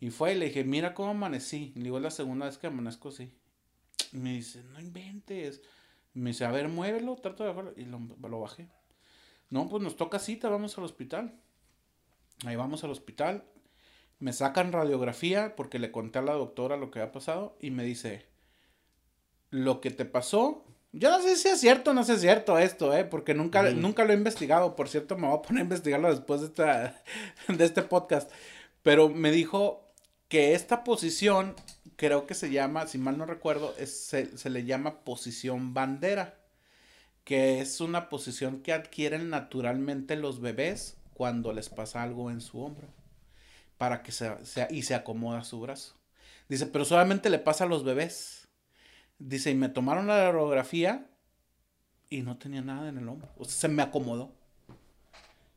Y 0.00 0.10
fue 0.10 0.34
y 0.34 0.38
le 0.38 0.46
dije, 0.46 0.64
mira 0.64 0.92
cómo 0.92 1.10
amanecí. 1.10 1.72
Le 1.76 1.84
digo, 1.84 1.98
es 1.98 2.02
la 2.02 2.10
segunda 2.10 2.46
vez 2.46 2.58
que 2.58 2.66
amanezco 2.66 3.10
así 3.10 3.30
me 4.12 4.34
dice, 4.34 4.62
no 4.64 4.80
inventes. 4.80 5.62
Me 6.14 6.30
dice, 6.30 6.44
a 6.44 6.50
ver, 6.50 6.68
muévelo, 6.68 7.16
trato 7.16 7.44
de 7.44 7.50
bajarlo. 7.50 7.72
Y 7.76 7.84
lo, 7.84 8.00
lo 8.28 8.40
bajé. 8.40 8.68
No, 9.48 9.68
pues 9.68 9.82
nos 9.82 9.96
toca 9.96 10.18
cita, 10.18 10.48
vamos 10.48 10.76
al 10.78 10.84
hospital. 10.84 11.34
Ahí 12.44 12.56
vamos 12.56 12.84
al 12.84 12.90
hospital. 12.90 13.44
Me 14.18 14.32
sacan 14.32 14.72
radiografía 14.72 15.56
porque 15.56 15.78
le 15.78 15.92
conté 15.92 16.18
a 16.18 16.22
la 16.22 16.32
doctora 16.32 16.76
lo 16.76 16.90
que 16.90 17.00
había 17.00 17.12
pasado 17.12 17.56
y 17.60 17.70
me 17.70 17.84
dice, 17.84 18.26
lo 19.50 19.80
que 19.80 19.90
te 19.90 20.04
pasó, 20.04 20.64
yo 20.92 21.10
no 21.10 21.22
sé 21.22 21.36
si 21.36 21.48
es 21.48 21.60
cierto 21.60 21.90
o 21.90 21.94
no 21.94 22.00
es 22.00 22.20
cierto 22.20 22.58
esto, 22.58 22.96
¿eh? 22.96 23.04
porque 23.04 23.34
nunca, 23.34 23.62
nunca 23.70 24.04
lo 24.04 24.12
he 24.12 24.16
investigado. 24.16 24.76
Por 24.76 24.88
cierto, 24.88 25.16
me 25.16 25.28
voy 25.28 25.38
a 25.38 25.42
poner 25.42 25.60
a 25.60 25.64
investigarlo 25.64 26.10
después 26.10 26.40
de, 26.40 26.46
esta, 26.48 27.02
de 27.48 27.64
este 27.64 27.82
podcast. 27.82 28.30
Pero 28.82 29.08
me 29.08 29.30
dijo 29.30 29.84
que 30.28 30.54
esta 30.54 30.84
posición 30.84 31.54
creo 31.96 32.26
que 32.26 32.34
se 32.34 32.50
llama, 32.50 32.86
si 32.86 32.98
mal 32.98 33.18
no 33.18 33.26
recuerdo, 33.26 33.74
se, 33.84 34.50
le 34.50 34.64
llama 34.64 35.00
posición 35.00 35.74
bandera, 35.74 36.38
que 37.24 37.60
es 37.60 37.80
una 37.80 38.08
posición 38.08 38.62
que 38.62 38.72
adquieren 38.72 39.30
naturalmente 39.30 40.16
los 40.16 40.40
bebés 40.40 40.96
cuando 41.14 41.52
les 41.52 41.68
pasa 41.68 42.02
algo 42.02 42.30
en 42.30 42.40
su 42.40 42.60
hombro, 42.60 42.88
para 43.78 44.02
que 44.02 44.12
se, 44.12 44.34
y 44.70 44.82
se 44.82 44.94
acomoda 44.94 45.44
su 45.44 45.60
brazo. 45.60 45.94
Dice, 46.48 46.66
pero 46.66 46.84
solamente 46.84 47.30
le 47.30 47.38
pasa 47.38 47.64
a 47.64 47.68
los 47.68 47.84
bebés. 47.84 48.48
Dice, 49.18 49.50
y 49.50 49.54
me 49.54 49.68
tomaron 49.68 50.06
la 50.06 50.32
radiografía 50.32 51.06
y 52.08 52.22
no 52.22 52.38
tenía 52.38 52.62
nada 52.62 52.88
en 52.88 52.98
el 52.98 53.08
hombro. 53.08 53.28
O 53.36 53.44
sea, 53.44 53.52
se 53.52 53.68
me 53.68 53.82
acomodó. 53.82 54.32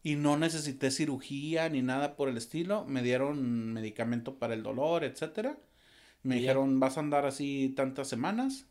Y 0.04 0.16
no 0.16 0.38
necesité 0.38 0.91
cirugía 0.91 1.70
ni 1.70 1.82
nada 1.82 2.16
por 2.16 2.30
el 2.30 2.38
estilo. 2.38 2.86
Me 2.86 3.02
dieron 3.02 3.74
medicamento 3.74 4.38
para 4.38 4.54
el 4.54 4.62
dolor, 4.62 5.04
etcétera 5.04 5.58
me 6.24 6.36
dijeron, 6.36 6.80
vas 6.80 6.98
a 6.98 7.02
andar 7.02 7.26
así 7.26 7.74
tantas 7.76 8.08
semanas. 8.08 8.66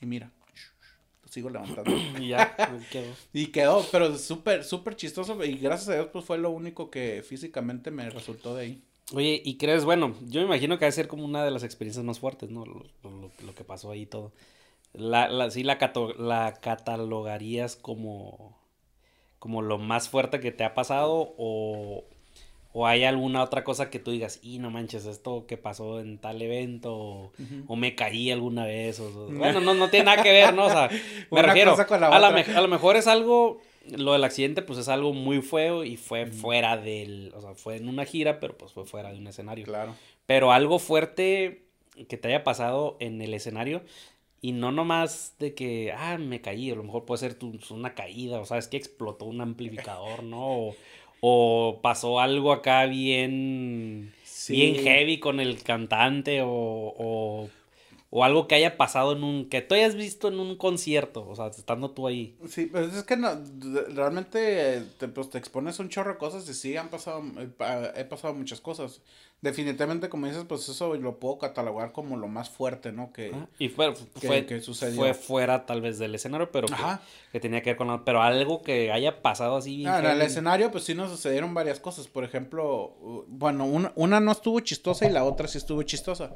Y 0.00 0.06
mira, 0.06 0.30
lo 1.22 1.28
sigo 1.28 1.50
levantando. 1.50 1.90
y 2.20 2.28
ya, 2.28 2.54
quedó. 2.90 3.12
Y 3.32 3.46
quedó, 3.48 3.84
pero 3.90 4.16
súper, 4.16 4.64
súper 4.64 4.96
chistoso. 4.96 5.42
Y 5.44 5.56
gracias 5.56 5.88
a 5.88 5.94
Dios, 5.94 6.08
pues 6.12 6.24
fue 6.24 6.38
lo 6.38 6.50
único 6.50 6.90
que 6.90 7.24
físicamente 7.26 7.90
me 7.90 8.08
resultó 8.10 8.54
de 8.54 8.62
ahí. 8.62 8.82
Oye, 9.12 9.40
¿y 9.44 9.56
crees? 9.56 9.84
Bueno, 9.84 10.16
yo 10.26 10.40
me 10.40 10.46
imagino 10.46 10.78
que 10.78 10.84
va 10.84 10.88
a 10.88 10.92
ser 10.92 11.08
como 11.08 11.24
una 11.24 11.44
de 11.44 11.50
las 11.50 11.62
experiencias 11.62 12.04
más 12.04 12.18
fuertes, 12.18 12.50
¿no? 12.50 12.66
Lo, 12.66 12.84
lo, 13.02 13.54
que 13.54 13.64
pasó 13.64 13.90
ahí 13.90 14.04
todo. 14.04 14.32
La, 14.92 15.28
la, 15.28 15.50
sí, 15.50 15.62
la, 15.62 15.78
la 16.18 16.54
catalogarías 16.60 17.76
como 17.76 18.56
como 19.38 19.62
lo 19.62 19.78
más 19.78 20.08
fuerte 20.08 20.40
que 20.40 20.50
te 20.50 20.64
ha 20.64 20.74
pasado 20.74 21.34
o, 21.38 22.04
o 22.78 22.86
hay 22.86 23.04
alguna 23.04 23.42
otra 23.42 23.64
cosa 23.64 23.88
que 23.88 23.98
tú 23.98 24.10
digas, 24.10 24.38
y 24.42 24.58
no 24.58 24.70
manches, 24.70 25.06
esto 25.06 25.46
que 25.46 25.56
pasó 25.56 25.98
en 25.98 26.18
tal 26.18 26.42
evento, 26.42 27.32
o, 27.66 27.76
me 27.76 27.94
caí 27.94 28.30
alguna 28.30 28.66
vez, 28.66 29.00
o, 29.00 29.10
bueno, 29.30 29.62
no, 29.62 29.72
no 29.72 29.88
tiene 29.88 30.04
nada 30.04 30.22
que 30.22 30.30
ver, 30.30 30.52
¿no? 30.52 30.66
O 30.66 30.68
sea, 30.68 30.90
me 31.30 31.40
refiero, 31.40 31.74
a, 31.74 32.18
la 32.18 32.28
a 32.28 32.60
lo 32.60 32.68
mejor 32.68 32.96
es 32.96 33.06
algo, 33.06 33.62
lo 33.96 34.12
del 34.12 34.24
accidente, 34.24 34.60
pues 34.60 34.78
es 34.78 34.88
algo 34.88 35.14
muy 35.14 35.40
feo 35.40 35.84
y 35.84 35.96
fue 35.96 36.26
fuera 36.26 36.76
del, 36.76 37.32
o 37.34 37.40
sea, 37.40 37.54
fue 37.54 37.76
en 37.76 37.88
una 37.88 38.04
gira, 38.04 38.40
pero 38.40 38.58
pues 38.58 38.74
fue 38.74 38.84
fuera 38.84 39.10
de 39.10 39.16
un 39.16 39.26
escenario. 39.26 39.64
Claro. 39.64 39.94
Pero 40.26 40.52
algo 40.52 40.78
fuerte 40.78 41.62
que 42.10 42.18
te 42.18 42.28
haya 42.28 42.44
pasado 42.44 42.98
en 43.00 43.22
el 43.22 43.32
escenario, 43.32 43.84
y 44.42 44.52
no 44.52 44.70
nomás 44.70 45.34
de 45.38 45.54
que, 45.54 45.92
ah, 45.96 46.18
me 46.18 46.42
caí, 46.42 46.70
a 46.70 46.74
lo 46.74 46.82
mejor 46.82 47.06
puede 47.06 47.20
ser 47.20 47.34
tu, 47.34 47.58
una 47.70 47.94
caída, 47.94 48.38
o 48.38 48.44
sabes 48.44 48.68
que 48.68 48.76
explotó 48.76 49.24
un 49.24 49.40
amplificador, 49.40 50.22
¿no? 50.22 50.68
O, 50.68 50.76
pasó 51.82 52.20
algo 52.20 52.52
acá 52.52 52.86
bien, 52.86 54.12
bien 54.48 54.74
heavy 54.76 55.18
con 55.18 55.40
el 55.40 55.62
cantante 55.62 56.42
o, 56.42 56.48
o 56.50 57.50
o 58.10 58.24
algo 58.24 58.46
que 58.46 58.54
haya 58.54 58.76
pasado 58.76 59.12
en 59.12 59.24
un, 59.24 59.48
que 59.48 59.62
tú 59.62 59.74
hayas 59.74 59.94
visto 59.94 60.28
en 60.28 60.38
un 60.38 60.56
concierto, 60.56 61.28
o 61.28 61.34
sea, 61.34 61.48
estando 61.48 61.90
tú 61.90 62.06
ahí. 62.06 62.36
Sí, 62.48 62.68
pero 62.72 62.86
es 62.86 63.02
que 63.02 63.16
no, 63.16 63.30
realmente 63.94 64.82
te, 64.98 65.08
pues, 65.08 65.30
te 65.30 65.38
expones 65.38 65.78
un 65.80 65.88
chorro 65.88 66.12
de 66.12 66.18
cosas 66.18 66.48
y 66.48 66.54
sí 66.54 66.76
han 66.76 66.88
pasado, 66.88 67.22
eh, 67.38 67.92
he 67.96 68.04
pasado 68.04 68.34
muchas 68.34 68.60
cosas. 68.60 69.00
Definitivamente, 69.42 70.08
como 70.08 70.26
dices, 70.26 70.44
pues 70.48 70.66
eso 70.68 70.94
lo 70.94 71.18
puedo 71.18 71.36
catalogar 71.36 71.92
como 71.92 72.16
lo 72.16 72.26
más 72.26 72.48
fuerte, 72.48 72.90
¿no? 72.90 73.12
Que, 73.12 73.34
y 73.58 73.68
fue, 73.68 73.94
fue, 73.94 74.46
fue 74.94 75.12
fuera 75.12 75.66
tal 75.66 75.82
vez 75.82 75.98
del 75.98 76.14
escenario, 76.14 76.50
pero 76.50 76.68
que, 77.32 77.38
tenía 77.38 77.62
que 77.62 77.70
ver 77.70 77.76
con... 77.76 78.04
pero 78.04 78.22
algo 78.22 78.62
que 78.62 78.90
haya 78.92 79.20
pasado 79.20 79.56
así... 79.56 79.84
Ah, 79.84 79.98
en 79.98 80.06
el 80.06 80.22
escenario 80.22 80.70
pues 80.70 80.84
sí 80.84 80.94
nos 80.94 81.10
sucedieron 81.10 81.52
varias 81.52 81.80
cosas. 81.80 82.08
Por 82.08 82.24
ejemplo, 82.24 83.24
bueno, 83.28 83.66
una, 83.66 83.92
una 83.94 84.20
no 84.20 84.32
estuvo 84.32 84.58
chistosa 84.60 85.06
y 85.06 85.12
la 85.12 85.24
otra 85.24 85.48
sí 85.48 85.58
estuvo 85.58 85.82
chistosa. 85.82 86.34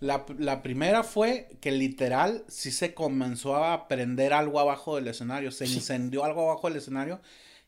La, 0.00 0.26
la, 0.38 0.62
primera 0.62 1.02
fue 1.02 1.48
que 1.60 1.72
literal 1.72 2.44
sí 2.48 2.70
se 2.70 2.92
comenzó 2.92 3.56
a 3.56 3.88
prender 3.88 4.32
algo 4.34 4.60
abajo 4.60 4.96
del 4.96 5.08
escenario, 5.08 5.50
se 5.50 5.66
incendió 5.66 6.24
algo 6.24 6.50
abajo 6.50 6.68
del 6.68 6.76
escenario 6.76 7.20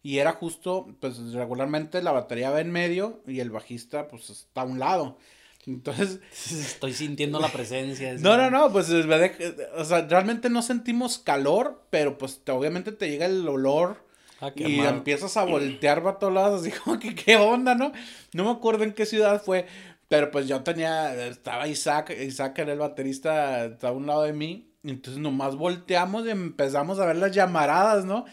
y 0.02 0.18
era 0.18 0.32
justo, 0.32 0.94
pues 1.00 1.32
regularmente 1.32 2.02
la 2.02 2.12
batería 2.12 2.50
va 2.50 2.60
en 2.60 2.70
medio 2.70 3.22
y 3.26 3.40
el 3.40 3.50
bajista 3.50 4.08
pues 4.08 4.30
está 4.30 4.62
a 4.62 4.64
un 4.64 4.78
lado. 4.78 5.18
Entonces... 5.66 6.20
Estoy 6.50 6.94
sintiendo 6.94 7.40
la 7.40 7.48
presencia. 7.48 8.14
No, 8.18 8.36
no, 8.36 8.50
no, 8.50 8.72
pues 8.72 8.90
o 8.90 9.84
sea, 9.84 10.06
realmente 10.06 10.50
no 10.50 10.62
sentimos 10.62 11.18
calor, 11.18 11.84
pero 11.90 12.16
pues 12.18 12.40
obviamente 12.48 12.92
te 12.92 13.10
llega 13.10 13.26
el 13.26 13.46
olor. 13.48 14.06
Ah, 14.40 14.52
y 14.54 14.78
empiezas 14.80 15.36
a 15.36 15.44
voltear 15.44 16.00
para 16.00 16.18
todos 16.20 16.32
lados, 16.32 16.60
así 16.60 16.70
como 16.84 17.00
que 17.00 17.14
qué 17.14 17.36
onda, 17.36 17.74
¿no? 17.74 17.92
No 18.32 18.44
me 18.44 18.50
acuerdo 18.50 18.84
en 18.84 18.92
qué 18.92 19.04
ciudad 19.04 19.42
fue, 19.42 19.66
pero 20.08 20.30
pues 20.30 20.48
yo 20.48 20.62
tenía, 20.62 21.14
estaba 21.26 21.68
Isaac, 21.68 22.10
Isaac 22.18 22.58
era 22.58 22.72
el 22.72 22.78
baterista, 22.78 23.66
estaba 23.66 23.92
a 23.92 23.96
un 23.96 24.06
lado 24.06 24.22
de 24.22 24.32
mí. 24.32 24.64
Entonces 24.82 25.20
nomás 25.20 25.56
volteamos 25.56 26.26
y 26.26 26.30
empezamos 26.30 26.98
a 26.98 27.06
ver 27.06 27.16
las 27.16 27.32
llamaradas, 27.32 28.04
¿no? 28.04 28.24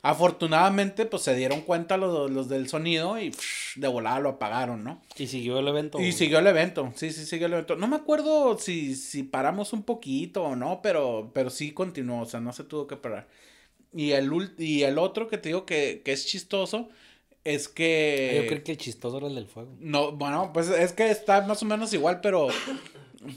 Afortunadamente, 0.00 1.06
pues 1.06 1.22
se 1.24 1.34
dieron 1.34 1.62
cuenta 1.62 1.96
los, 1.96 2.30
los 2.30 2.48
del 2.48 2.68
sonido 2.68 3.20
y 3.20 3.34
de 3.76 3.88
volada 3.88 4.20
lo 4.20 4.28
apagaron, 4.30 4.84
¿no? 4.84 5.02
Y 5.16 5.26
siguió 5.26 5.58
el 5.58 5.68
evento. 5.68 6.00
Y 6.00 6.12
siguió 6.12 6.38
el 6.38 6.46
evento, 6.46 6.92
sí, 6.94 7.10
sí, 7.10 7.26
siguió 7.26 7.48
el 7.48 7.54
evento. 7.54 7.76
No 7.76 7.88
me 7.88 7.96
acuerdo 7.96 8.56
si, 8.58 8.94
si 8.94 9.24
paramos 9.24 9.72
un 9.72 9.82
poquito 9.82 10.44
o 10.44 10.56
no, 10.56 10.80
pero, 10.82 11.32
pero 11.34 11.50
sí 11.50 11.72
continuó, 11.72 12.22
o 12.22 12.26
sea, 12.26 12.40
no 12.40 12.52
se 12.52 12.64
tuvo 12.64 12.86
que 12.86 12.96
parar. 12.96 13.28
Y 13.92 14.12
el, 14.12 14.30
y 14.56 14.82
el 14.84 14.98
otro 14.98 15.28
que 15.28 15.36
te 15.36 15.48
digo 15.48 15.66
que, 15.66 16.02
que 16.04 16.12
es 16.12 16.26
chistoso 16.26 16.88
es 17.54 17.68
que... 17.68 18.30
Ah, 18.30 18.42
yo 18.42 18.46
creo 18.48 18.62
que 18.62 18.72
el 18.72 18.78
chistoso 18.78 19.16
era 19.16 19.26
el 19.26 19.34
del 19.34 19.46
fuego. 19.46 19.74
No, 19.80 20.12
bueno, 20.12 20.50
pues 20.52 20.68
es 20.68 20.92
que 20.92 21.10
está 21.10 21.40
más 21.46 21.62
o 21.62 21.66
menos 21.66 21.92
igual, 21.94 22.20
pero... 22.20 22.48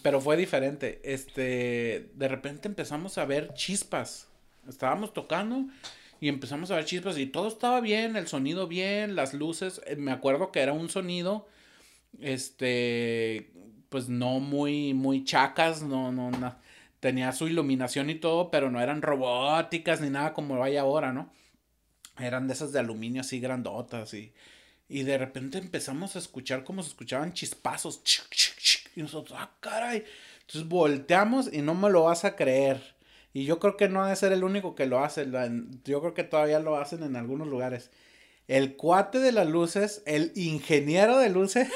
Pero 0.04 0.20
fue 0.22 0.38
diferente. 0.38 1.00
Este, 1.04 2.12
de 2.14 2.28
repente 2.28 2.68
empezamos 2.68 3.18
a 3.18 3.26
ver 3.26 3.54
chispas. 3.54 4.28
Estábamos 4.68 5.14
tocando 5.14 5.66
y 6.20 6.28
empezamos 6.28 6.70
a 6.70 6.76
ver 6.76 6.86
chispas 6.86 7.18
y 7.18 7.26
todo 7.26 7.48
estaba 7.48 7.80
bien, 7.80 8.16
el 8.16 8.28
sonido 8.28 8.68
bien, 8.68 9.16
las 9.16 9.34
luces. 9.34 9.82
Eh, 9.88 9.96
me 9.96 10.12
acuerdo 10.12 10.52
que 10.52 10.60
era 10.60 10.74
un 10.74 10.90
sonido, 10.90 11.48
este, 12.20 13.50
pues 13.90 14.10
no 14.10 14.40
muy, 14.40 14.94
muy 14.94 15.24
chacas, 15.24 15.82
no, 15.82 16.12
no, 16.12 16.32
no. 16.32 16.56
Tenía 17.00 17.32
su 17.32 17.48
iluminación 17.48 18.10
y 18.10 18.16
todo, 18.16 18.52
pero 18.52 18.70
no 18.70 18.80
eran 18.82 19.02
robóticas 19.02 20.02
ni 20.02 20.10
nada 20.10 20.34
como 20.34 20.62
hay 20.64 20.78
ahora, 20.78 21.12
¿no? 21.12 21.32
Eran 22.22 22.48
de 22.48 22.54
esas 22.54 22.72
de 22.72 22.80
aluminio 22.80 23.22
así 23.22 23.40
grandotas 23.40 24.14
y, 24.14 24.34
y 24.90 25.04
de 25.04 25.18
repente 25.18 25.58
empezamos 25.58 26.16
a 26.16 26.20
escuchar 26.20 26.64
como 26.64 26.84
se 26.84 26.90
escuchaban 26.90 27.34
chispazos. 27.34 28.02
Y 28.96 29.02
nosotros, 29.02 29.40
ah, 29.42 29.52
caray. 29.62 30.04
Entonces 30.42 30.68
volteamos 30.68 31.52
y 31.52 31.62
no 31.62 31.74
me 31.76 31.90
lo 31.90 32.04
vas 32.04 32.26
a 32.26 32.36
creer. 32.36 32.96
Y 33.34 33.46
yo 33.46 33.60
creo 33.60 33.78
que 33.78 33.88
no 33.88 34.04
debe 34.04 34.16
ser 34.16 34.34
el 34.34 34.44
único 34.44 34.76
que 34.76 34.86
lo 34.86 35.04
hace. 35.04 35.26
Yo 35.86 36.02
creo 36.02 36.14
que 36.14 36.26
todavía 36.26 36.60
lo 36.60 36.76
hacen 36.76 37.04
en 37.04 37.16
algunos 37.16 37.48
lugares. 37.48 37.90
El 38.48 38.76
cuate 38.76 39.20
de 39.20 39.32
las 39.32 39.48
luces, 39.48 40.04
el 40.06 40.34
ingeniero 40.36 41.18
de 41.18 41.30
luces, 41.30 41.70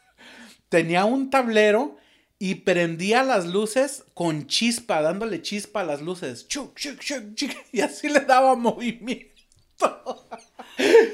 tenía 0.68 1.04
un 1.04 1.30
tablero 1.30 1.96
y 2.38 2.56
prendía 2.56 3.24
las 3.24 3.46
luces 3.46 4.04
con 4.14 4.46
chispa, 4.46 5.02
dándole 5.02 5.42
chispa 5.42 5.80
a 5.80 5.84
las 5.84 6.00
luces. 6.00 6.46
y 7.72 7.80
así 7.80 8.08
le 8.08 8.20
daba 8.20 8.54
movimiento. 8.56 9.31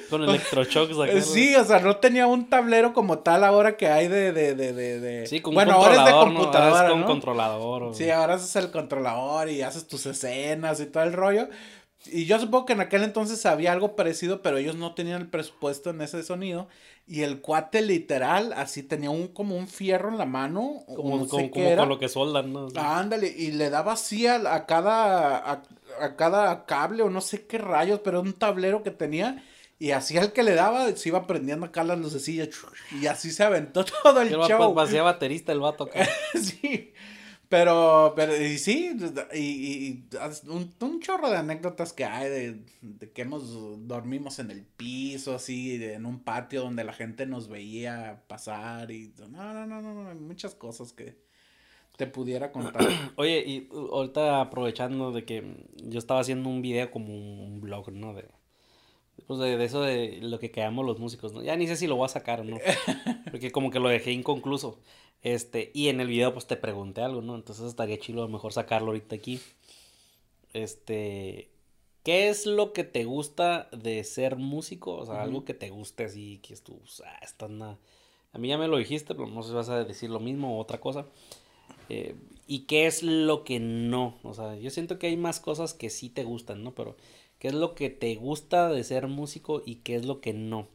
Con 0.08 0.22
electroshocks 0.22 1.24
Sí, 1.26 1.54
o 1.54 1.64
sea, 1.64 1.80
no 1.80 1.96
tenía 1.96 2.26
un 2.26 2.48
tablero 2.48 2.92
como 2.94 3.18
tal 3.18 3.44
ahora 3.44 3.76
que 3.76 3.88
hay 3.88 4.08
de... 4.08 4.32
de, 4.32 4.54
de, 4.54 4.72
de, 4.72 5.26
Sí, 5.26 5.40
con 5.40 5.54
bueno, 5.54 5.72
ahora 5.72 5.96
es 5.96 6.04
de 6.06 6.10
computadora, 6.12 6.88
con 6.90 7.02
controlador. 7.04 7.94
Sí, 7.94 8.10
ahora 8.10 8.36
es 8.36 8.56
el 8.56 8.70
controlador 8.70 9.50
y 9.50 9.62
haces 9.62 9.86
tus 9.86 10.06
escenas 10.06 10.80
y 10.80 10.86
todo 10.86 11.02
el 11.02 11.12
rollo. 11.12 11.48
Y 12.06 12.26
yo 12.26 12.38
supongo 12.38 12.66
que 12.66 12.72
en 12.74 12.80
aquel 12.80 13.02
entonces 13.02 13.44
había 13.44 13.72
algo 13.72 13.96
parecido, 13.96 14.40
pero 14.40 14.56
ellos 14.56 14.76
no 14.76 14.94
tenían 14.94 15.20
el 15.20 15.28
presupuesto 15.28 15.90
en 15.90 16.00
ese 16.00 16.22
sonido. 16.22 16.68
Y 17.06 17.22
el 17.22 17.40
cuate 17.40 17.82
literal, 17.82 18.52
así 18.52 18.82
tenía 18.82 19.10
un 19.10 19.28
como 19.28 19.56
un 19.56 19.66
fierro 19.66 20.08
en 20.08 20.18
la 20.18 20.26
mano. 20.26 20.84
Como, 20.86 21.26
como, 21.26 21.50
con 21.50 21.88
lo 21.88 21.98
que 21.98 22.08
soldan, 22.08 22.52
¿no? 22.52 22.68
ándale, 22.76 23.28
y 23.28 23.50
le 23.52 23.70
daba 23.70 23.92
así 23.92 24.26
a, 24.26 24.66
cada, 24.66 25.50
a, 25.50 26.16
cada 26.16 26.66
cable 26.66 27.02
o 27.02 27.10
no 27.10 27.20
sé 27.20 27.46
qué 27.46 27.58
rayos, 27.58 28.00
pero 28.04 28.20
un 28.20 28.34
tablero 28.34 28.82
que 28.82 28.90
tenía. 28.90 29.44
Y 29.80 29.92
así 29.92 30.18
al 30.18 30.32
que 30.32 30.42
le 30.42 30.54
daba, 30.54 30.90
se 30.96 31.08
iba 31.08 31.26
prendiendo 31.26 31.66
acá 31.66 31.84
las 31.84 31.98
lucecillas. 31.98 32.48
Y 33.00 33.06
así 33.06 33.30
se 33.30 33.44
aventó 33.44 33.84
todo 34.02 34.20
el, 34.20 34.30
show. 34.30 34.74
Pues, 34.74 34.92
baterista 34.92 35.52
el 35.52 35.60
vato 35.60 35.88
sí. 36.34 36.92
Pero, 37.48 38.12
pero, 38.14 38.36
y 38.36 38.58
sí, 38.58 38.94
y, 39.32 39.38
y 39.38 40.08
un, 40.48 40.74
un, 40.80 41.00
chorro 41.00 41.30
de 41.30 41.38
anécdotas 41.38 41.94
que 41.94 42.04
hay 42.04 42.28
de, 42.28 42.62
de, 42.82 43.10
que 43.10 43.22
hemos, 43.22 43.88
dormimos 43.88 44.38
en 44.38 44.50
el 44.50 44.64
piso, 44.64 45.34
así, 45.34 45.82
en 45.82 46.04
un 46.04 46.20
patio 46.20 46.60
donde 46.60 46.84
la 46.84 46.92
gente 46.92 47.24
nos 47.24 47.48
veía 47.48 48.22
pasar 48.28 48.90
y, 48.90 49.14
no, 49.30 49.54
no, 49.54 49.66
no, 49.66 49.80
no, 49.80 50.14
muchas 50.16 50.54
cosas 50.54 50.92
que 50.92 51.16
te 51.96 52.06
pudiera 52.06 52.52
contar. 52.52 52.82
Oye, 53.16 53.42
y 53.46 53.68
ahorita 53.72 54.42
aprovechando 54.42 55.10
de 55.10 55.24
que 55.24 55.56
yo 55.76 55.98
estaba 55.98 56.20
haciendo 56.20 56.50
un 56.50 56.60
video 56.60 56.90
como 56.90 57.14
un 57.14 57.62
blog, 57.62 57.90
¿no? 57.92 58.12
De, 58.12 58.26
pues 59.26 59.40
de, 59.40 59.56
de 59.56 59.64
eso 59.64 59.82
de 59.82 60.18
lo 60.22 60.38
que 60.38 60.50
quedamos 60.50 60.86
los 60.86 60.98
músicos, 60.98 61.32
¿no? 61.32 61.42
Ya 61.42 61.56
ni 61.56 61.66
sé 61.66 61.76
si 61.76 61.86
lo 61.86 61.96
voy 61.96 62.06
a 62.06 62.08
sacar 62.08 62.40
o 62.40 62.44
no, 62.44 62.58
porque 63.30 63.52
como 63.52 63.70
que 63.70 63.80
lo 63.80 63.88
dejé 63.88 64.12
inconcluso. 64.12 64.78
Este, 65.22 65.70
y 65.74 65.88
en 65.88 66.00
el 66.00 66.06
video 66.06 66.32
pues 66.32 66.46
te 66.46 66.56
pregunté 66.56 67.02
algo, 67.02 67.22
¿no? 67.22 67.34
Entonces 67.34 67.66
estaría 67.66 67.98
chido 67.98 68.22
a 68.22 68.26
lo 68.26 68.32
mejor 68.32 68.52
sacarlo 68.52 68.88
ahorita 68.88 69.16
aquí. 69.16 69.40
Este, 70.52 71.50
¿qué 72.04 72.28
es 72.28 72.46
lo 72.46 72.72
que 72.72 72.84
te 72.84 73.04
gusta 73.04 73.68
de 73.72 74.04
ser 74.04 74.36
músico? 74.36 74.94
O 74.94 75.06
sea, 75.06 75.22
algo 75.22 75.44
que 75.44 75.54
te 75.54 75.70
guste 75.70 76.04
así, 76.04 76.38
que 76.38 76.56
tú, 76.56 76.80
ah, 77.04 77.18
está 77.22 77.48
nada. 77.48 77.78
A 78.32 78.38
mí 78.38 78.48
ya 78.48 78.58
me 78.58 78.68
lo 78.68 78.76
dijiste, 78.76 79.14
pero 79.14 79.28
no 79.28 79.42
sé 79.42 79.50
si 79.50 79.54
vas 79.54 79.68
a 79.68 79.84
decir 79.84 80.10
lo 80.10 80.20
mismo 80.20 80.56
o 80.56 80.60
otra 80.60 80.80
cosa. 80.80 81.06
Eh, 81.88 82.14
¿Y 82.46 82.60
qué 82.60 82.86
es 82.86 83.02
lo 83.02 83.44
que 83.44 83.60
no? 83.60 84.18
O 84.22 84.34
sea, 84.34 84.56
yo 84.56 84.70
siento 84.70 84.98
que 84.98 85.08
hay 85.08 85.16
más 85.16 85.40
cosas 85.40 85.74
que 85.74 85.90
sí 85.90 86.08
te 86.08 86.24
gustan, 86.24 86.62
¿no? 86.62 86.74
Pero, 86.74 86.96
¿qué 87.38 87.48
es 87.48 87.54
lo 87.54 87.74
que 87.74 87.90
te 87.90 88.14
gusta 88.16 88.68
de 88.68 88.84
ser 88.84 89.06
músico 89.06 89.62
y 89.64 89.76
qué 89.76 89.96
es 89.96 90.04
lo 90.04 90.20
que 90.20 90.32
no? 90.32 90.68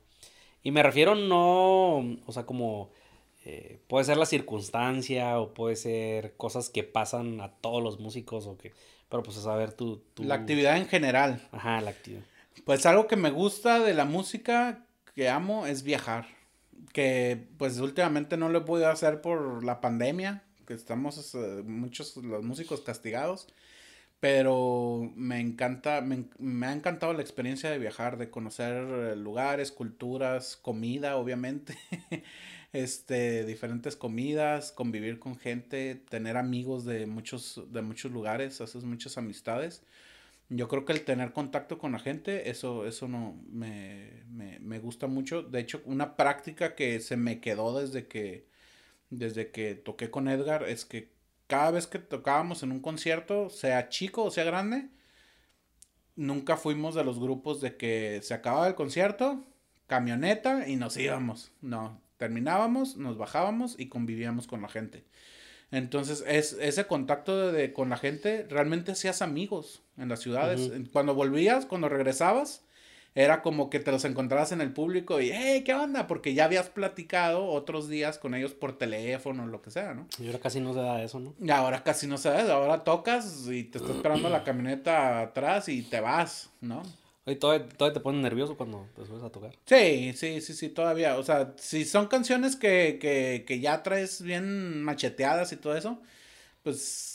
Y 0.64 0.72
me 0.72 0.84
refiero 0.84 1.16
no, 1.16 1.98
o 1.98 2.32
sea, 2.32 2.46
como 2.46 2.92
eh, 3.46 3.82
puede 3.88 4.06
ser 4.06 4.18
la 4.18 4.26
circunstancia 4.26 5.40
o 5.40 5.54
puede 5.54 5.76
ser 5.76 6.36
cosas 6.38 6.70
que 6.70 6.84
pasan 6.84 7.42
a 7.42 7.52
todos 7.52 7.84
los 7.84 8.00
músicos 8.00 8.48
o 8.48 8.58
que... 8.58 8.74
Pero 9.10 9.22
pues 9.22 9.38
a 9.38 9.42
saber 9.42 9.74
tu, 9.74 10.02
La 10.18 10.36
actividad 10.36 10.78
en 10.78 10.88
general. 10.88 11.48
Ajá, 11.52 11.82
la 11.82 11.92
actividad. 11.92 12.24
Pues 12.66 12.86
algo 12.86 13.06
que 13.06 13.16
me 13.16 13.30
gusta 13.30 13.80
de 13.80 13.94
la 13.94 14.06
música 14.06 14.88
que 15.14 15.30
amo 15.30 15.68
es 15.68 15.84
viajar. 15.84 16.26
Que 16.94 17.48
pues 17.58 17.78
últimamente 17.80 18.38
no 18.38 18.50
lo 18.50 18.60
he 18.60 18.62
podido 18.62 18.90
hacer 18.90 19.22
por 19.22 19.64
la 19.64 19.82
pandemia, 19.82 20.44
que 20.66 20.74
estamos 20.74 21.36
eh, 21.36 21.62
muchos 21.64 22.16
los 22.18 22.44
músicos 22.44 22.82
castigados. 22.82 23.48
Pero 24.24 25.12
me 25.18 25.42
encanta, 25.42 26.00
me, 26.00 26.24
me, 26.40 26.68
ha 26.68 26.72
encantado 26.72 27.12
la 27.12 27.22
experiencia 27.22 27.70
de 27.70 27.78
viajar, 27.78 28.18
de 28.18 28.30
conocer 28.30 29.18
lugares, 29.18 29.74
culturas, 29.74 30.56
comida, 30.56 31.18
obviamente. 31.18 31.78
este, 32.74 33.44
diferentes 33.44 33.98
comidas, 33.98 34.72
convivir 34.72 35.20
con 35.20 35.36
gente, 35.38 35.96
tener 35.96 36.38
amigos 36.38 36.86
de 36.86 37.06
muchos, 37.06 37.64
de 37.74 37.82
muchos 37.82 38.14
lugares, 38.14 38.62
haces 38.62 38.86
muchas 38.86 39.18
amistades. 39.18 39.84
Yo 40.48 40.70
creo 40.70 40.86
que 40.86 40.94
el 40.94 41.04
tener 41.04 41.34
contacto 41.34 41.78
con 41.78 41.92
la 41.92 42.00
gente, 42.00 42.50
eso, 42.50 42.88
eso 42.88 43.10
no 43.10 43.36
me, 43.52 44.24
me, 44.30 44.58
me 44.60 44.80
gusta 44.80 45.08
mucho. 45.08 45.44
De 45.44 45.60
hecho, 45.60 45.82
una 45.84 46.16
práctica 46.16 46.76
que 46.76 47.02
se 47.02 47.18
me 47.18 47.42
quedó 47.42 47.78
desde 47.78 48.08
que, 48.08 48.48
desde 49.10 49.52
que 49.52 49.76
toqué 49.76 50.10
con 50.10 50.30
Edgar 50.30 50.64
es 50.64 50.86
que 50.86 51.13
cada 51.54 51.70
vez 51.70 51.86
que 51.86 52.00
tocábamos 52.00 52.64
en 52.64 52.72
un 52.72 52.80
concierto, 52.80 53.52
sea 53.52 53.88
chico 53.88 54.24
o 54.24 54.32
sea 54.32 54.44
grande, 54.44 54.88
nunca 56.16 56.58
fuimos 56.58 56.96
de 56.96 57.04
los 57.04 57.20
grupos 57.20 57.62
de 57.62 57.78
que 57.78 58.22
se 58.24 58.34
acababa 58.34 58.68
el 58.68 58.74
concierto, 58.74 59.46
camioneta 59.86 60.68
y 60.68 60.78
nos 60.78 60.98
íbamos. 60.98 61.52
No, 61.62 62.02
terminábamos, 62.18 62.98
nos 62.98 63.20
bajábamos 63.20 63.76
y 63.78 63.86
convivíamos 63.88 64.48
con 64.48 64.64
la 64.64 64.68
gente. 64.68 65.04
Entonces, 65.70 66.24
es, 66.26 66.54
ese 66.54 66.88
contacto 66.88 67.52
de, 67.52 67.72
con 67.72 67.88
la 67.92 67.98
gente, 67.98 68.48
realmente 68.50 68.94
hacías 68.94 69.22
amigos 69.22 69.84
en 69.96 70.10
las 70.10 70.22
ciudades. 70.22 70.72
Cuando 70.92 71.14
volvías, 71.14 71.68
cuando 71.68 71.88
regresabas, 71.88 72.64
era 73.16 73.42
como 73.42 73.70
que 73.70 73.80
te 73.80 73.92
los 73.92 74.06
encontrabas 74.06 74.52
en 74.52 74.62
el 74.62 74.74
público 74.74 75.22
y, 75.22 75.32
hey, 75.32 75.64
¿qué 75.64 75.74
onda? 75.74 76.08
Porque 76.08 76.34
ya 76.34 76.46
habías 76.46 76.70
platicado 76.70 77.46
otros 77.46 77.88
días 77.88 78.18
con 78.18 78.34
ellos 78.34 78.54
por 78.54 78.78
teléfono 78.78 79.44
o 79.44 79.46
lo 79.46 79.62
que 79.62 79.72
sea, 79.72 79.94
¿no? 79.94 80.08
Y 80.20 80.28
ahora 80.28 80.40
casi 80.40 80.60
no 80.60 80.74
se 80.74 80.80
da 80.80 81.04
eso, 81.04 81.20
¿no? 81.20 81.36
Y 81.40 81.52
ahora 81.52 81.84
casi 81.84 82.08
no 82.08 82.18
se 82.18 82.30
da, 82.30 82.54
ahora 82.54 82.84
tocas 82.84 83.48
y 83.48 83.66
te 83.66 83.78
está 83.78 83.92
esperando 83.92 84.30
la 84.30 84.44
camioneta 84.44 85.22
atrás 85.22 85.70
y 85.70 85.84
te 85.84 86.00
vas, 86.00 86.50
¿no? 86.62 86.82
Oye, 87.26 87.38
¿todavía, 87.38 87.68
te 87.94 88.00
pones 88.02 88.22
nervioso 88.22 88.58
cuando 88.58 88.88
te 88.96 89.06
subes 89.06 89.24
a 89.24 89.30
tocar. 89.30 89.52
Sí, 89.66 90.12
sí, 90.14 90.42
sí, 90.42 90.54
sí, 90.54 90.70
todavía. 90.70 91.18
O 91.18 91.24
sea, 91.24 91.54
si 91.58 91.86
son 91.86 92.08
canciones 92.08 92.58
que, 92.58 92.98
que, 93.00 93.46
que 93.48 93.60
ya 93.62 93.82
traes 93.82 94.22
bien 94.22 94.84
macheteadas 94.84 95.54
y 95.54 95.56
todo 95.56 95.78
eso, 95.78 96.02
pues 96.64 97.13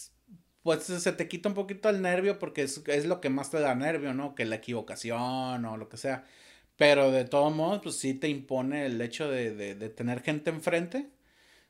pues 0.69 0.85
se 0.85 1.13
te 1.13 1.29
quita 1.29 1.49
un 1.49 1.55
poquito 1.55 1.89
el 1.89 2.03
nervio 2.03 2.39
porque 2.39 2.61
es, 2.61 2.83
es, 2.89 3.07
lo 3.07 3.23
que 3.23 3.31
más 3.31 3.51
te 3.51 3.59
da 3.59 3.75
nervio, 3.75 4.13
¿no? 4.13 4.35
Que 4.35 4.45
la 4.45 4.57
equivocación 4.57 5.65
o 5.65 5.79
lo 5.79 5.89
que 5.89 5.97
sea. 5.97 6.27
Pero 6.77 7.11
de 7.11 7.25
todos 7.25 7.55
modos, 7.57 7.81
pues 7.83 7.97
sí 7.97 8.13
te 8.13 8.29
impone 8.29 8.85
el 8.85 9.01
hecho 9.01 9.31
de, 9.31 9.55
de, 9.55 9.75
de, 9.75 9.89
tener 9.89 10.21
gente 10.21 10.51
enfrente. 10.51 11.09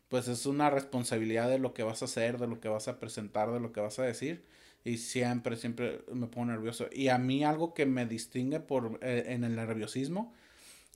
Pues 0.08 0.26
es 0.26 0.46
una 0.46 0.68
responsabilidad 0.68 1.48
de 1.48 1.60
lo 1.60 1.74
que 1.74 1.84
vas 1.84 2.02
a 2.02 2.06
hacer, 2.06 2.38
de 2.38 2.48
lo 2.48 2.58
que 2.58 2.68
vas 2.68 2.88
a 2.88 2.98
presentar, 2.98 3.52
de 3.52 3.60
lo 3.60 3.70
que 3.70 3.78
vas 3.78 4.00
a 4.00 4.02
decir. 4.02 4.44
Y 4.84 4.96
siempre, 4.96 5.54
siempre 5.54 6.02
me 6.12 6.26
pongo 6.26 6.46
nervioso. 6.46 6.88
Y 6.90 7.06
a 7.06 7.18
mí 7.18 7.44
algo 7.44 7.74
que 7.74 7.86
me 7.86 8.04
distingue 8.04 8.58
por, 8.58 8.98
eh, 9.00 9.26
en 9.28 9.44
el 9.44 9.54
nerviosismo 9.54 10.34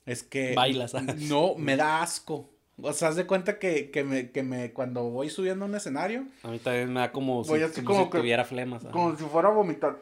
es 0.05 0.23
que... 0.23 0.55
Bailas. 0.55 0.93
No, 1.29 1.55
me 1.55 1.77
da 1.77 2.01
asco. 2.01 2.52
O 2.81 2.91
sea, 2.93 3.09
haz 3.09 3.15
de 3.15 3.27
cuenta 3.27 3.59
que, 3.59 3.91
que, 3.91 4.03
me, 4.03 4.31
que 4.31 4.43
me, 4.43 4.73
cuando 4.73 5.03
voy 5.03 5.29
subiendo 5.29 5.65
a 5.65 5.67
un 5.67 5.75
escenario. 5.75 6.25
A 6.41 6.49
mí 6.49 6.59
también 6.59 6.91
me 6.91 7.01
da 7.01 7.11
como, 7.11 7.43
si, 7.43 7.51
como, 7.83 8.05
si 8.05 8.09
tuviera 8.09 8.43
flemas. 8.45 8.83
Como 8.91 9.15
si 9.15 9.23
fuera 9.25 9.49
a 9.49 9.51
vomitar. 9.51 9.99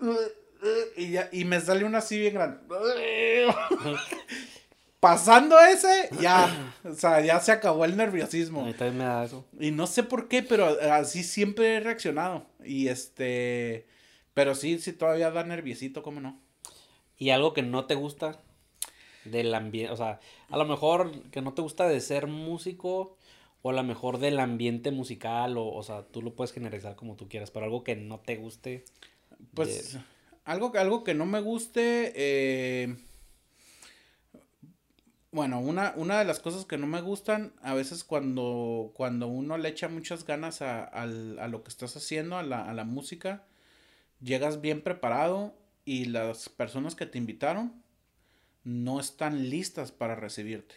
Y, 0.95 1.11
ya, 1.11 1.30
y 1.31 1.43
me 1.43 1.60
sale 1.60 1.84
una 1.84 1.98
así 1.98 2.18
bien 2.18 2.35
grande. 2.35 2.60
Pasando 4.99 5.60
ese, 5.60 6.10
ya. 6.22 6.73
O 6.84 6.93
sea, 6.93 7.22
ya 7.22 7.39
se 7.39 7.52
acabó 7.52 7.85
el 7.85 7.98
nerviosismo. 7.98 8.61
A 8.61 8.65
mí 8.65 8.73
también 8.73 8.99
me 8.99 9.03
da 9.03 9.26
eso. 9.26 9.45
Y 9.60 9.72
no 9.72 9.88
sé 9.88 10.03
por 10.03 10.27
qué, 10.27 10.43
pero 10.43 10.77
así 10.91 11.23
siempre 11.23 11.76
he 11.76 11.80
reaccionado. 11.80 12.45
Y 12.64 12.88
este. 12.88 13.88
Pero 14.34 14.56
sí, 14.56 14.80
sí, 14.80 14.93
todavía 14.93 15.31
da 15.31 15.43
nerviosito, 15.43 16.03
¿cómo 16.03 16.22
no? 16.22 16.39
¿Y 17.18 17.31
algo 17.31 17.53
que 17.53 17.64
no 17.64 17.85
te 17.85 17.95
gusta? 17.95 18.39
Del 19.26 19.53
ambiente, 19.53 19.91
o 19.91 19.98
sea, 19.98 20.19
a 20.49 20.57
lo 20.57 20.65
mejor 20.65 21.11
que 21.30 21.41
no 21.41 21.53
te 21.53 21.61
gusta 21.61 21.88
de 21.88 21.99
ser 22.02 22.27
músico 22.27 23.18
o 23.61 23.69
a 23.69 23.73
lo 23.73 23.84
mejor 23.84 24.18
del 24.18 24.39
ambiente 24.39 24.91
musical 24.91 25.57
o, 25.57 25.68
o 25.68 25.84
sea, 25.84 26.03
tú 26.03 26.22
lo 26.22 26.34
puedes 26.34 26.52
generalizar 26.52 26.95
como 26.95 27.15
tú 27.15 27.27
quieras, 27.30 27.52
pero 27.52 27.65
algo 27.65 27.84
que 27.84 27.95
no 27.95 28.19
te 28.19 28.38
guste. 28.38 28.85
Pues 29.53 29.98
algo, 30.45 30.72
algo 30.76 31.03
que 31.03 31.14
no 31.14 31.26
me 31.26 31.41
guste, 31.41 32.14
eh, 32.15 32.95
bueno, 35.31 35.60
una, 35.60 35.93
una 35.95 36.19
de 36.19 36.26
las 36.26 36.39
cosas 36.39 36.65
que 36.65 36.77
no 36.77 36.88
me 36.88 37.02
gustan, 37.02 37.53
a 37.61 37.73
veces 37.73 38.03
cuando, 38.03 38.91
cuando 38.93 39.27
uno 39.27 39.57
le 39.57 39.69
echa 39.69 39.88
muchas 39.88 40.26
ganas 40.26 40.61
a, 40.61 40.84
a, 40.84 41.03
a 41.03 41.48
lo 41.48 41.64
que 41.64 41.69
estás 41.69 41.95
haciendo, 41.95 42.38
a 42.38 42.43
la, 42.43 42.69
a 42.69 42.73
la 42.73 42.84
música, 42.84 43.43
llegas 44.22 44.61
bien 44.61 44.81
preparado 44.81 45.53
y 45.85 46.06
las 46.06 46.49
personas 46.49 46.95
que 46.95 47.06
te 47.06 47.18
invitaron 47.18 47.80
no 48.63 48.99
están 48.99 49.49
listas 49.49 49.91
para 49.91 50.15
recibirte. 50.15 50.75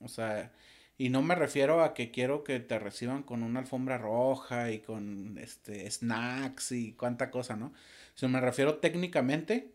O 0.00 0.08
sea, 0.08 0.52
y 0.98 1.08
no 1.08 1.22
me 1.22 1.34
refiero 1.34 1.82
a 1.82 1.94
que 1.94 2.10
quiero 2.10 2.44
que 2.44 2.60
te 2.60 2.78
reciban 2.78 3.22
con 3.22 3.42
una 3.42 3.60
alfombra 3.60 3.98
roja 3.98 4.70
y 4.70 4.80
con 4.80 5.38
este 5.38 5.90
snacks 5.90 6.72
y 6.72 6.92
cuánta 6.92 7.30
cosa, 7.30 7.56
¿no? 7.56 7.72
Sino 8.14 8.30
me 8.30 8.40
refiero 8.40 8.78
técnicamente 8.78 9.72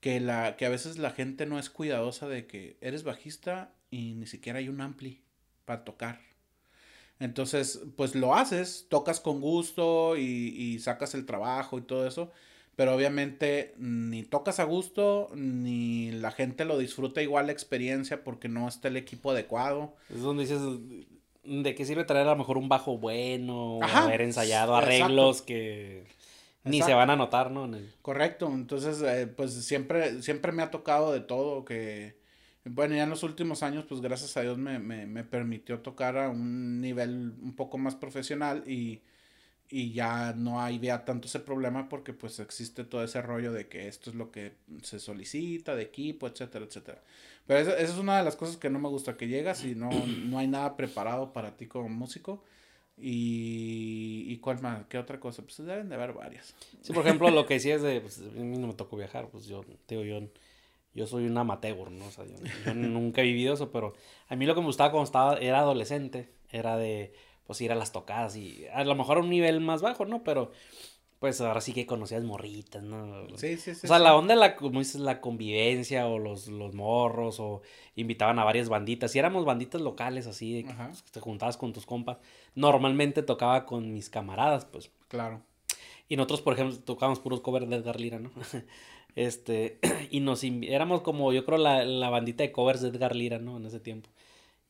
que 0.00 0.20
la 0.20 0.56
que 0.56 0.66
a 0.66 0.70
veces 0.70 0.98
la 0.98 1.10
gente 1.10 1.46
no 1.46 1.58
es 1.58 1.70
cuidadosa 1.70 2.28
de 2.28 2.46
que 2.46 2.76
eres 2.80 3.04
bajista 3.04 3.72
y 3.90 4.14
ni 4.14 4.26
siquiera 4.26 4.58
hay 4.58 4.68
un 4.68 4.80
ampli 4.80 5.22
para 5.64 5.84
tocar. 5.84 6.20
Entonces, 7.20 7.80
pues 7.96 8.14
lo 8.14 8.34
haces, 8.34 8.86
tocas 8.88 9.20
con 9.20 9.40
gusto 9.40 10.16
y, 10.16 10.22
y 10.22 10.78
sacas 10.80 11.14
el 11.14 11.26
trabajo 11.26 11.78
y 11.78 11.82
todo 11.82 12.06
eso, 12.06 12.32
pero 12.76 12.94
obviamente 12.94 13.74
ni 13.78 14.22
tocas 14.22 14.58
a 14.58 14.64
gusto, 14.64 15.30
ni 15.34 16.10
la 16.10 16.30
gente 16.30 16.64
lo 16.64 16.78
disfruta 16.78 17.22
igual 17.22 17.46
la 17.46 17.52
experiencia 17.52 18.24
porque 18.24 18.48
no 18.48 18.68
está 18.68 18.88
el 18.88 18.96
equipo 18.96 19.30
adecuado. 19.30 19.94
Es 20.10 20.22
donde 20.22 20.42
dices, 20.42 20.60
¿de 21.44 21.74
qué 21.74 21.84
sirve 21.84 22.04
traer 22.04 22.26
a 22.26 22.30
lo 22.30 22.36
mejor 22.36 22.58
un 22.58 22.68
bajo 22.68 22.98
bueno, 22.98 23.78
haber 23.82 24.22
ensayado 24.22 24.74
arreglos 24.74 25.42
que 25.42 26.06
ni 26.64 26.82
se 26.82 26.94
van 26.94 27.10
a 27.10 27.16
notar, 27.16 27.50
¿no? 27.50 27.70
Correcto, 28.02 28.50
entonces 28.52 29.02
eh, 29.02 29.26
pues 29.26 29.52
siempre, 29.52 30.22
siempre 30.22 30.50
me 30.50 30.62
ha 30.62 30.70
tocado 30.70 31.12
de 31.12 31.20
todo 31.20 31.64
que, 31.64 32.16
bueno, 32.64 32.96
ya 32.96 33.04
en 33.04 33.10
los 33.10 33.22
últimos 33.22 33.62
años 33.62 33.84
pues 33.88 34.00
gracias 34.00 34.36
a 34.36 34.40
Dios 34.40 34.58
me, 34.58 34.78
me, 34.78 35.06
me 35.06 35.24
permitió 35.24 35.80
tocar 35.80 36.16
a 36.16 36.30
un 36.30 36.80
nivel 36.80 37.34
un 37.40 37.54
poco 37.54 37.78
más 37.78 37.94
profesional 37.94 38.64
y 38.66 39.02
y 39.70 39.92
ya 39.92 40.32
no 40.34 40.60
hay 40.60 40.78
vea 40.78 41.04
tanto 41.04 41.26
ese 41.26 41.40
problema 41.40 41.88
porque 41.88 42.12
pues 42.12 42.38
existe 42.38 42.84
todo 42.84 43.02
ese 43.02 43.22
rollo 43.22 43.52
de 43.52 43.66
que 43.66 43.88
esto 43.88 44.10
es 44.10 44.16
lo 44.16 44.30
que 44.30 44.52
se 44.82 44.98
solicita 44.98 45.74
de 45.74 45.82
equipo, 45.82 46.26
etcétera, 46.26 46.64
etcétera. 46.64 47.02
Pero 47.46 47.60
esa, 47.60 47.78
es 47.78 47.96
una 47.96 48.18
de 48.18 48.24
las 48.24 48.36
cosas 48.36 48.56
que 48.56 48.70
no 48.70 48.78
me 48.78 48.88
gusta, 48.88 49.16
que 49.16 49.28
llegas 49.28 49.64
y 49.64 49.74
no, 49.74 49.90
no 50.24 50.38
hay 50.38 50.46
nada 50.46 50.76
preparado 50.76 51.32
para 51.32 51.56
ti 51.56 51.66
como 51.66 51.88
músico. 51.88 52.42
Y, 52.96 54.26
y 54.28 54.36
cuál 54.36 54.60
más, 54.60 54.86
qué 54.86 54.98
otra 54.98 55.18
cosa, 55.18 55.42
pues 55.42 55.56
deben 55.56 55.88
de 55.88 55.96
haber 55.96 56.12
varias. 56.12 56.54
Sí, 56.80 56.92
por 56.92 57.04
ejemplo, 57.04 57.28
lo 57.30 57.44
que 57.44 57.54
decías 57.54 57.82
de, 57.82 58.00
pues 58.00 58.20
a 58.20 58.40
mí 58.40 58.56
no 58.56 58.68
me 58.68 58.74
tocó 58.74 58.96
viajar, 58.96 59.26
pues 59.32 59.46
yo, 59.46 59.64
digo, 59.88 60.04
yo, 60.04 60.20
yo 60.94 61.06
soy 61.08 61.26
un 61.26 61.36
amateur, 61.36 61.90
¿no? 61.90 62.06
O 62.06 62.10
sea, 62.12 62.24
yo 62.24 62.74
nunca 62.74 63.22
he 63.22 63.24
vivido 63.24 63.54
eso, 63.54 63.72
pero 63.72 63.94
a 64.28 64.36
mí 64.36 64.46
lo 64.46 64.54
que 64.54 64.60
me 64.60 64.68
gustaba 64.68 64.92
cuando 64.92 65.06
estaba, 65.06 65.38
era 65.38 65.58
adolescente, 65.58 66.28
era 66.52 66.76
de 66.76 67.12
pues 67.46 67.60
ir 67.60 67.72
a 67.72 67.74
las 67.74 67.92
tocadas 67.92 68.36
y 68.36 68.66
a 68.72 68.84
lo 68.84 68.94
mejor 68.94 69.18
a 69.18 69.20
un 69.20 69.30
nivel 69.30 69.60
más 69.60 69.82
bajo, 69.82 70.04
¿no? 70.06 70.22
Pero 70.24 70.50
pues 71.24 71.40
ahora 71.40 71.62
sí 71.62 71.72
que 71.72 71.86
conocías 71.86 72.22
morritas, 72.22 72.82
¿no? 72.82 73.26
Sí, 73.36 73.56
sí, 73.56 73.74
sí. 73.74 73.86
O 73.86 73.88
sea, 73.88 73.98
la 73.98 74.14
onda 74.14 74.34
la, 74.34 74.56
como 74.56 74.80
dices, 74.80 75.00
la 75.00 75.22
convivencia 75.22 76.06
o 76.06 76.18
los, 76.18 76.48
los 76.48 76.74
morros 76.74 77.40
o 77.40 77.62
invitaban 77.96 78.38
a 78.38 78.44
varias 78.44 78.68
banditas. 78.68 79.16
Y 79.16 79.20
éramos 79.20 79.46
banditas 79.46 79.80
locales 79.80 80.26
así, 80.26 80.52
de 80.52 80.64
que 80.64 80.74
pues, 80.74 81.02
te 81.04 81.20
juntabas 81.20 81.56
con 81.56 81.72
tus 81.72 81.86
compas. 81.86 82.18
Normalmente 82.54 83.22
tocaba 83.22 83.64
con 83.64 83.90
mis 83.94 84.10
camaradas, 84.10 84.66
pues. 84.66 84.90
Claro. 85.08 85.40
Y 86.10 86.16
nosotros, 86.16 86.42
por 86.42 86.54
ejemplo, 86.54 86.78
tocábamos 86.80 87.20
puros 87.20 87.40
covers 87.40 87.70
de 87.70 87.76
Edgar 87.76 87.98
Lira, 87.98 88.18
¿no? 88.18 88.30
este, 89.16 89.78
y 90.10 90.20
nos 90.20 90.44
éramos 90.44 91.00
como, 91.00 91.32
yo 91.32 91.46
creo, 91.46 91.56
la, 91.56 91.86
la 91.86 92.10
bandita 92.10 92.42
de 92.42 92.52
covers 92.52 92.82
de 92.82 92.88
Edgar 92.88 93.16
Lira, 93.16 93.38
¿no? 93.38 93.56
En 93.56 93.64
ese 93.64 93.80
tiempo 93.80 94.10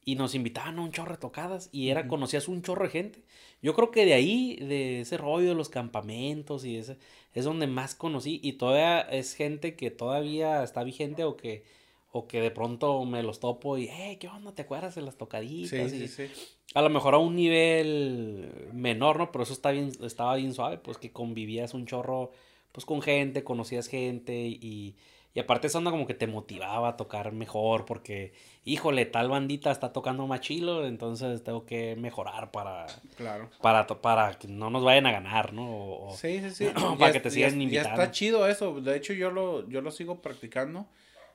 y 0.05 0.17
nos 0.17 0.35
invitaban 0.35 0.79
a 0.79 0.83
un 0.83 0.93
chorro 0.93 1.13
de 1.13 1.19
tocadas 1.19 1.69
y 1.73 1.89
era, 1.89 2.09
conocías 2.09 2.49
un 2.49 2.63
chorro 2.63 2.85
de 2.85 2.91
gente. 2.91 3.23
Yo 3.63 3.75
creo 3.75 3.91
que 3.91 4.05
de 4.05 4.15
ahí, 4.15 4.57
de 4.57 5.01
ese 5.01 5.17
rollo 5.17 5.49
de 5.49 5.55
los 5.55 5.69
campamentos 5.69 6.65
y 6.65 6.77
ese, 6.77 6.99
es 7.33 7.45
donde 7.45 7.67
más 7.67 7.95
conocí 7.95 8.41
y 8.43 8.55
todavía 8.55 9.01
es 9.01 9.35
gente 9.35 9.75
que 9.75 9.91
todavía 9.91 10.63
está 10.63 10.85
vigente 10.85 11.25
o 11.25 11.37
que, 11.37 11.65
o 12.13 12.27
que 12.27 12.41
de 12.41 12.51
pronto 12.51 13.05
me 13.05 13.23
los 13.23 13.41
topo 13.41 13.79
y, 13.79 13.89
hey, 13.91 14.19
¿qué 14.21 14.29
onda? 14.29 14.55
¿Te 14.55 14.63
acuerdas 14.63 14.95
de 14.95 15.03
las 15.03 15.17
tocaditas? 15.17 15.91
Sí, 15.91 16.07
sí, 16.07 16.09
sí. 16.09 16.31
A 16.75 16.83
lo 16.83 16.91
mejor 16.91 17.15
a 17.15 17.19
un 17.19 17.37
nivel 17.37 18.71
menor, 18.73 19.19
¿no? 19.19 19.33
Pero 19.33 19.45
eso 19.45 19.53
está 19.53 19.71
bien, 19.71 19.93
estaba 20.03 20.37
bien 20.37 20.53
suave, 20.53 20.79
pues 20.79 20.99
que 20.99 21.13
convivías 21.13 21.73
un 21.73 21.87
chorro, 21.87 22.33
pues 22.73 22.85
con 22.85 23.01
gente, 23.01 23.45
conocías 23.45 23.87
gente 23.87 24.35
y 24.35 24.97
Y 25.37 25.41
aparte 25.41 25.67
esa 25.67 25.79
onda 25.79 25.91
como 25.91 26.07
que 26.07 26.15
te 26.15 26.29
motivaba 26.29 26.91
a 26.91 26.97
tocar 26.97 27.33
mejor 27.33 27.85
porque, 27.87 28.33
híjole, 28.65 29.05
tal 29.05 29.29
bandita 29.29 29.73
está 29.73 29.93
tocando 29.93 30.25
más 30.29 30.41
chilo, 30.41 30.87
entonces 30.87 31.43
tengo 31.43 31.67
que 31.67 31.97
mejorar 31.97 32.53
para... 32.53 32.87
Claro. 33.17 33.51
Para, 33.61 33.85
para 33.89 34.39
que 34.39 34.47
no 34.47 34.71
nos 34.71 34.85
vayan 34.85 35.07
a 35.07 35.13
ganar, 35.13 35.53
¿no? 35.53 36.11
sí, 36.17 36.41
sí, 36.41 36.51
sí. 36.51 36.69
para 37.01 37.13
que 37.13 37.19
te 37.19 37.33
sigan 37.33 37.61
invitando. 37.61 37.89
Ya 37.89 37.95
está 38.05 38.13
chido 38.13 38.47
eso. 38.47 38.81
De 38.81 38.97
hecho, 38.97 39.13
yo 39.13 39.33
lo, 39.33 39.69
yo 39.69 39.81
lo 39.81 39.91
sigo 39.91 40.23
practicando. 40.23 40.87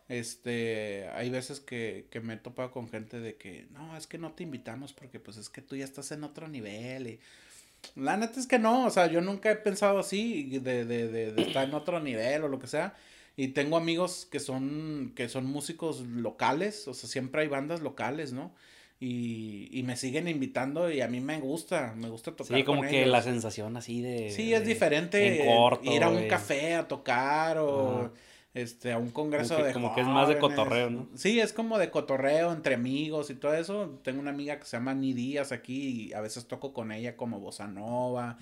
Este, 0.08 1.10
hay 1.14 1.30
veces 1.30 1.60
que, 1.60 2.08
que 2.10 2.22
me 2.22 2.36
he 2.36 2.38
topado 2.38 2.72
con 2.72 2.88
gente 2.88 3.20
de 3.20 3.36
que, 3.36 3.68
no, 3.72 3.98
es 3.98 4.08
que 4.08 4.18
no 4.18 4.32
te 4.32 4.44
invitamos 4.44 4.94
porque 4.94 5.20
pues 5.20 5.36
es 5.36 5.50
que 5.50 5.62
tú 5.62 5.76
ya 5.76 5.84
estás 5.84 6.12
en 6.14 6.24
otro 6.24 6.48
nivel 6.48 7.08
y... 7.08 7.20
La 7.96 8.18
neta 8.18 8.40
es 8.40 8.48
que 8.48 8.60
no, 8.60 8.86
o 8.86 8.90
sea, 8.90 9.08
yo 9.08 9.22
nunca 9.22 9.52
he 9.52 9.56
pensado 9.56 10.00
así, 10.00 10.60
de, 10.60 10.84
de, 10.84 11.08
de, 11.08 11.32
de 11.32 11.42
estar 11.42 11.66
en 11.66 11.74
otro 11.74 12.02
nivel 12.02 12.44
o 12.44 12.50
lo 12.50 12.60
que 12.60 12.68
sea. 12.68 12.94
Y 13.40 13.48
tengo 13.48 13.78
amigos 13.78 14.28
que 14.30 14.42
son, 14.42 15.14
que 15.16 15.30
son 15.30 15.46
músicos 15.46 16.02
locales, 16.02 16.90
o 16.90 16.94
sea, 16.94 17.10
siempre 17.10 17.44
hay 17.44 17.48
bandas 17.48 17.80
locales, 17.80 18.34
¿no? 18.34 18.52
Y, 19.00 19.70
y 19.72 19.84
me 19.84 19.96
siguen 19.96 20.28
invitando 20.28 20.92
y 20.92 21.00
a 21.00 21.08
mí 21.08 21.22
me 21.22 21.40
gusta, 21.40 21.94
me 21.96 22.10
gusta 22.10 22.32
tocar. 22.32 22.58
Sí, 22.58 22.66
como 22.66 22.82
que 22.82 23.06
la 23.06 23.22
sensación 23.22 23.78
así 23.78 24.02
de... 24.02 24.30
Sí, 24.32 24.54
es 24.54 24.66
diferente 24.66 25.46
ir 25.84 26.04
a 26.04 26.10
un 26.10 26.28
café 26.28 26.76
a 26.76 26.90
tocar 26.90 27.60
o 27.60 28.12
este, 28.54 28.92
a 28.92 28.98
un 28.98 29.10
congreso 29.12 29.54
como 29.54 29.66
de 29.68 29.72
Como 29.72 29.96
que 29.96 30.02
es 30.02 30.08
más 30.08 30.28
de 30.28 30.38
cotorreo, 30.38 30.90
¿no? 30.90 31.08
Sí, 31.16 31.40
es 31.40 31.54
como 31.54 31.78
de 31.78 31.90
cotorreo 31.92 32.52
entre 32.52 32.76
amigos 32.76 33.30
y 33.30 33.36
todo 33.36 33.54
eso. 33.54 34.02
Tengo 34.04 34.20
una 34.20 34.32
amiga 34.32 34.60
que 34.60 34.66
se 34.66 34.76
llama 34.76 34.94
Ni 34.94 35.14
Díaz 35.14 35.54
aquí 35.54 36.10
y 36.10 36.14
a 36.14 36.20
veces 36.20 36.46
toco 36.46 36.74
con 36.74 36.92
ella 36.92 37.16
como 37.16 37.40
bossa 37.40 37.68
nova. 37.68 38.38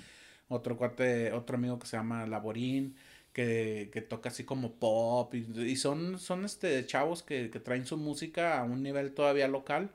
Otro 0.49 0.75
cuate, 0.75 1.33
otro 1.33 1.57
amigo 1.57 1.77
que 1.77 1.85
se 1.85 1.97
llama 1.97 2.25
Laborín, 2.25 2.95
que, 3.37 3.91
que 3.93 4.01
toca 4.01 4.29
así 4.29 4.45
como 4.45 4.73
pop. 4.73 5.31
Y, 5.35 5.45
y, 5.61 5.75
son, 5.75 6.17
son 6.17 6.43
este 6.43 6.83
chavos 6.87 7.21
que, 7.21 7.51
que 7.51 7.59
traen 7.59 7.85
su 7.85 7.95
música 7.95 8.59
a 8.59 8.63
un 8.63 8.81
nivel 8.81 9.13
todavía 9.13 9.47
local 9.47 9.91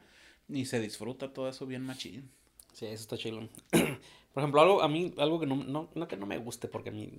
y 0.48 0.66
se 0.66 0.78
disfruta 0.78 1.32
todo 1.32 1.48
eso 1.48 1.66
bien 1.66 1.82
machín. 1.82 2.30
Sí, 2.72 2.86
eso 2.86 3.02
está 3.02 3.18
chido. 3.18 3.40
Por 4.32 4.42
ejemplo, 4.42 4.60
algo 4.60 4.80
a 4.80 4.88
mí, 4.88 5.12
algo 5.18 5.40
que 5.40 5.46
no, 5.46 5.56
no, 5.56 5.90
no 5.92 6.06
que 6.06 6.16
no 6.16 6.24
me 6.24 6.38
guste, 6.38 6.68
porque 6.68 6.90
a 6.90 6.92
mí 6.92 7.10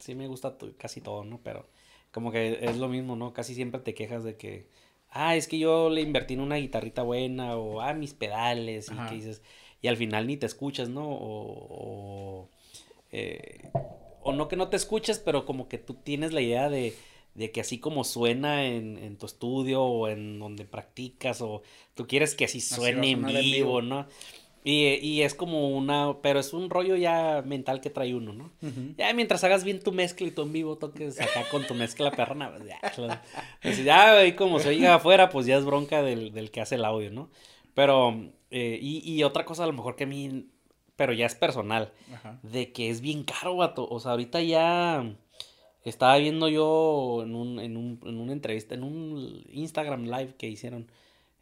sí 0.00 0.16
me 0.16 0.26
gusta 0.26 0.56
casi 0.76 1.00
todo, 1.00 1.22
¿no? 1.22 1.40
Pero 1.44 1.68
como 2.10 2.32
que 2.32 2.58
es 2.60 2.76
lo 2.76 2.88
mismo, 2.88 3.14
¿no? 3.14 3.32
Casi 3.32 3.54
siempre 3.54 3.80
te 3.80 3.94
quejas 3.94 4.24
de 4.24 4.36
que, 4.36 4.66
ah, 5.10 5.36
es 5.36 5.46
que 5.46 5.60
yo 5.60 5.90
le 5.90 6.00
invertí 6.00 6.34
en 6.34 6.40
una 6.40 6.56
guitarrita 6.56 7.04
buena, 7.04 7.56
o 7.56 7.80
ah, 7.80 7.94
mis 7.94 8.14
pedales, 8.14 8.90
y 8.90 9.08
que 9.08 9.14
dices, 9.14 9.42
y 9.80 9.86
al 9.86 9.96
final 9.96 10.26
ni 10.26 10.36
te 10.36 10.46
escuchas, 10.46 10.88
¿no? 10.88 11.08
O, 11.08 11.68
o, 11.70 12.50
eh, 13.12 13.70
o, 14.28 14.32
no 14.32 14.48
que 14.48 14.56
no 14.56 14.68
te 14.68 14.76
escuches, 14.76 15.18
pero 15.18 15.44
como 15.44 15.68
que 15.68 15.78
tú 15.78 15.94
tienes 15.94 16.32
la 16.32 16.40
idea 16.40 16.68
de, 16.68 16.94
de 17.34 17.50
que 17.50 17.60
así 17.60 17.78
como 17.78 18.04
suena 18.04 18.66
en, 18.66 18.98
en, 18.98 19.16
tu 19.16 19.26
estudio 19.26 19.82
o 19.82 20.08
en 20.08 20.38
donde 20.38 20.64
practicas, 20.64 21.40
o 21.40 21.62
tú 21.94 22.06
quieres 22.06 22.34
que 22.34 22.44
así 22.44 22.60
suene 22.60 23.10
en 23.10 23.24
vivo, 23.24 23.38
en 23.38 23.44
vivo, 23.44 23.82
¿no? 23.82 24.06
Y, 24.64 24.94
y, 24.96 25.22
es 25.22 25.34
como 25.34 25.70
una, 25.70 26.16
pero 26.20 26.40
es 26.40 26.52
un 26.52 26.68
rollo 26.68 26.96
ya 26.96 27.42
mental 27.46 27.80
que 27.80 27.90
trae 27.90 28.14
uno, 28.14 28.32
¿no? 28.32 28.50
Ya 28.98 29.12
mientras 29.14 29.42
hagas 29.44 29.64
bien 29.64 29.80
tu 29.80 29.92
mezcla 29.92 30.26
y 30.26 30.30
tú 30.30 30.42
en 30.42 30.52
vivo 30.52 30.76
toques 30.76 31.18
acá 31.20 31.48
con 31.50 31.66
tu 31.66 31.74
mezcla 31.74 32.10
perrona, 32.10 32.50
pues 32.50 32.68
ya, 32.68 32.78
claro. 32.94 33.20
pues 33.62 33.82
ya 33.82 34.18
ahí 34.18 34.32
como 34.32 34.58
se 34.58 34.70
oiga 34.70 34.96
afuera, 34.96 35.30
pues 35.30 35.46
ya 35.46 35.56
es 35.56 35.64
bronca 35.64 36.02
del, 36.02 36.32
del 36.32 36.50
que 36.50 36.60
hace 36.60 36.74
el 36.74 36.84
audio, 36.84 37.10
¿no? 37.10 37.30
Pero, 37.72 38.14
eh, 38.50 38.78
y, 38.82 39.10
y, 39.10 39.22
otra 39.22 39.44
cosa 39.44 39.62
a 39.62 39.68
lo 39.68 39.72
mejor 39.72 39.94
que 39.94 40.04
a 40.04 40.08
mí, 40.08 40.48
pero 40.98 41.12
ya 41.12 41.26
es 41.26 41.36
personal, 41.36 41.92
Ajá. 42.12 42.40
de 42.42 42.72
que 42.72 42.90
es 42.90 43.00
bien 43.00 43.22
caro, 43.22 43.54
vato. 43.54 43.86
O 43.88 44.00
sea, 44.00 44.10
ahorita 44.10 44.42
ya 44.42 45.14
estaba 45.84 46.16
viendo 46.18 46.48
yo 46.48 47.20
en, 47.22 47.36
un, 47.36 47.60
en, 47.60 47.76
un, 47.76 48.00
en 48.04 48.18
una 48.18 48.32
entrevista, 48.32 48.74
en 48.74 48.82
un 48.82 49.44
Instagram 49.52 50.06
live 50.06 50.34
que 50.36 50.48
hicieron 50.48 50.90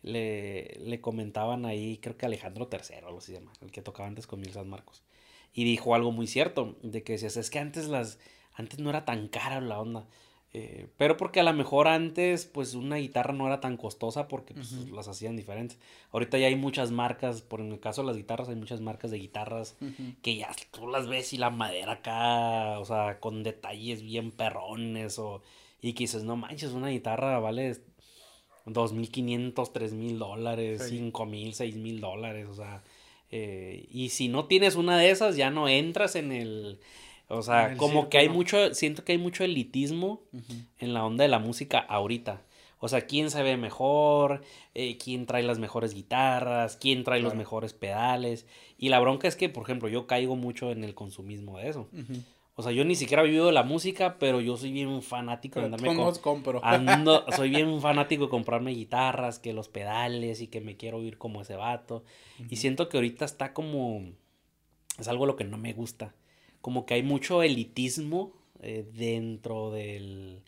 le, 0.03 0.78
le 0.85 1.01
comentaban 1.01 1.65
ahí, 1.65 1.97
creo 2.03 2.19
que 2.19 2.27
Alejandro 2.27 2.69
III, 2.70 2.99
algo 3.07 3.16
así 3.16 3.33
se 3.33 3.39
llama, 3.39 3.51
el 3.62 3.73
que 3.73 3.81
tocaba 3.81 4.07
antes 4.07 4.27
con 4.27 4.41
Mil 4.41 4.53
San 4.53 4.69
Marcos. 4.69 5.03
Y 5.55 5.65
dijo 5.65 5.95
algo 5.95 6.12
muy 6.12 6.27
cierto, 6.27 6.77
de 6.83 7.03
que 7.03 7.15
decías, 7.15 7.39
es 7.39 7.49
que 7.49 7.59
antes 7.59 7.89
las, 7.89 8.19
antes 8.53 8.78
no 8.78 8.91
era 8.91 9.07
tan 9.07 9.28
cara 9.28 9.62
la 9.62 9.81
onda. 9.81 10.07
Eh, 10.52 10.86
pero 10.97 11.18
porque 11.18 11.40
a 11.40 11.43
lo 11.43 11.52
mejor 11.52 11.86
antes, 11.86 12.47
pues 12.47 12.74
una 12.74 12.97
guitarra 12.97 13.35
no 13.35 13.47
era 13.47 13.60
tan 13.60 13.77
costosa 13.77 14.27
porque 14.27 14.55
pues, 14.55 14.73
uh 14.73 14.86
-huh. 14.86 14.94
las 14.94 15.06
hacían 15.06 15.36
diferentes. 15.36 15.78
Ahorita 16.12 16.39
ya 16.39 16.47
hay 16.47 16.56
muchas 16.56 16.90
marcas, 16.93 17.43
por 17.43 17.60
en 17.60 17.73
el 17.73 17.81
caso 17.81 18.01
de 18.01 18.06
las 18.06 18.16
guitarras, 18.16 18.48
hay 18.48 18.56
muchas 18.56 18.81
marcas 18.81 19.10
de 19.10 19.18
guitarras 19.18 19.77
uh 19.82 19.85
-huh. 19.86 20.16
que 20.23 20.36
ya 20.36 20.51
tú 20.70 20.89
las 20.89 21.09
ves 21.09 21.32
y 21.35 21.36
la 21.36 21.51
madera 21.51 21.93
acá, 21.93 22.78
o 22.78 22.85
sea, 22.86 23.20
con 23.20 23.43
detalles 23.43 24.01
bien 24.02 24.31
perrones, 24.31 25.18
o, 25.18 25.43
y 25.82 25.93
que 25.93 26.05
dices, 26.05 26.23
no 26.24 26.36
manches, 26.36 26.70
una 26.73 26.89
guitarra 26.89 27.39
vale 27.39 27.77
dos 28.64 28.93
mil 28.93 29.10
quinientos, 29.10 29.73
tres 29.73 29.93
mil 29.93 30.18
dólares, 30.18 30.86
cinco 30.89 31.27
mil, 31.27 31.52
seis 31.55 31.77
mil 31.77 32.01
dólares, 32.01 32.48
o 32.48 32.55
sea, 32.55 32.82
eh, 33.31 33.86
y 33.90 34.09
si 34.09 34.28
no 34.28 34.47
tienes 34.47 34.77
una 34.77 34.97
de 34.97 35.10
esas, 35.10 35.36
ya 35.36 35.51
no 35.51 35.68
entras 35.68 36.16
en 36.16 36.32
el, 36.32 36.81
o 37.28 37.43
sea, 37.43 37.73
el 37.73 37.77
como 37.77 38.09
que 38.09 38.19
hay 38.19 38.28
mucho, 38.28 38.74
siento 38.74 39.05
que 39.05 39.12
hay 39.12 39.19
mucho 39.19 39.44
elitismo 39.44 40.23
uh 40.32 40.39
-huh. 40.39 40.66
en 40.78 40.94
la 40.94 41.05
onda 41.05 41.23
de 41.23 41.28
la 41.28 41.39
música 41.39 41.78
ahorita. 41.78 42.43
O 42.78 42.89
sea, 42.89 43.03
quién 43.03 43.31
se 43.31 43.43
ve 43.43 43.57
mejor, 43.57 44.43
eh, 44.74 44.98
quién 44.98 45.27
trae 45.27 45.43
las 45.43 45.59
mejores 45.59 45.94
guitarras, 45.94 46.77
quién 46.77 47.05
trae 47.05 47.20
claro. 47.20 47.31
los 47.31 47.39
mejores 47.39 47.73
pedales. 47.73 48.47
Y 48.78 48.90
la 48.90 49.01
bronca 49.01 49.27
es 49.27 49.35
que, 49.35 49.48
por 49.48 49.62
ejemplo, 49.62 49.89
yo 49.89 50.07
caigo 50.07 50.36
mucho 50.36 50.70
en 50.70 50.85
el 50.85 50.94
consumismo 50.94 51.59
de 51.59 51.69
eso. 51.69 51.89
Uh 51.93 51.97
-huh. 51.97 52.23
O 52.55 52.62
sea, 52.62 52.73
yo 52.73 52.85
ni 52.85 52.94
siquiera 52.94 53.23
he 53.23 53.27
vivido 53.27 53.51
la 53.51 53.65
música, 53.65 54.19
pero 54.19 54.40
yo 54.40 54.57
soy 54.57 54.73
bien 54.73 55.03
fanático 55.03 55.59
de 55.59 55.66
andarme 55.66 55.94
con, 55.94 56.15
compro. 56.16 56.61
Ando, 56.65 57.24
soy 57.36 57.51
bien 57.51 57.81
fanático 57.81 58.24
de 58.24 58.31
comprarme 58.31 58.70
guitarras, 58.70 59.39
que 59.39 59.53
los 59.53 59.69
pedales 59.69 60.40
y 60.40 60.47
que 60.47 60.61
me 60.61 60.77
quiero 60.77 60.98
oír 60.98 61.19
como 61.19 61.43
ese 61.43 61.57
vato. 61.57 62.05
Uh 62.39 62.43
-huh. 62.43 62.47
Y 62.51 62.57
siento 62.57 62.89
que 62.89 62.98
ahorita 62.98 63.24
está 63.24 63.53
como 63.53 64.05
es 64.98 65.09
algo 65.09 65.27
lo 65.27 65.36
que 65.36 65.44
no 65.44 65.59
me 65.59 65.73
gusta. 65.73 66.15
Como 66.66 66.84
que 66.84 66.94
hay 66.94 67.05
mucho 67.05 67.44
elitismo 67.44 68.32
eh, 68.60 68.84
dentro 68.93 69.70
del 69.70 70.43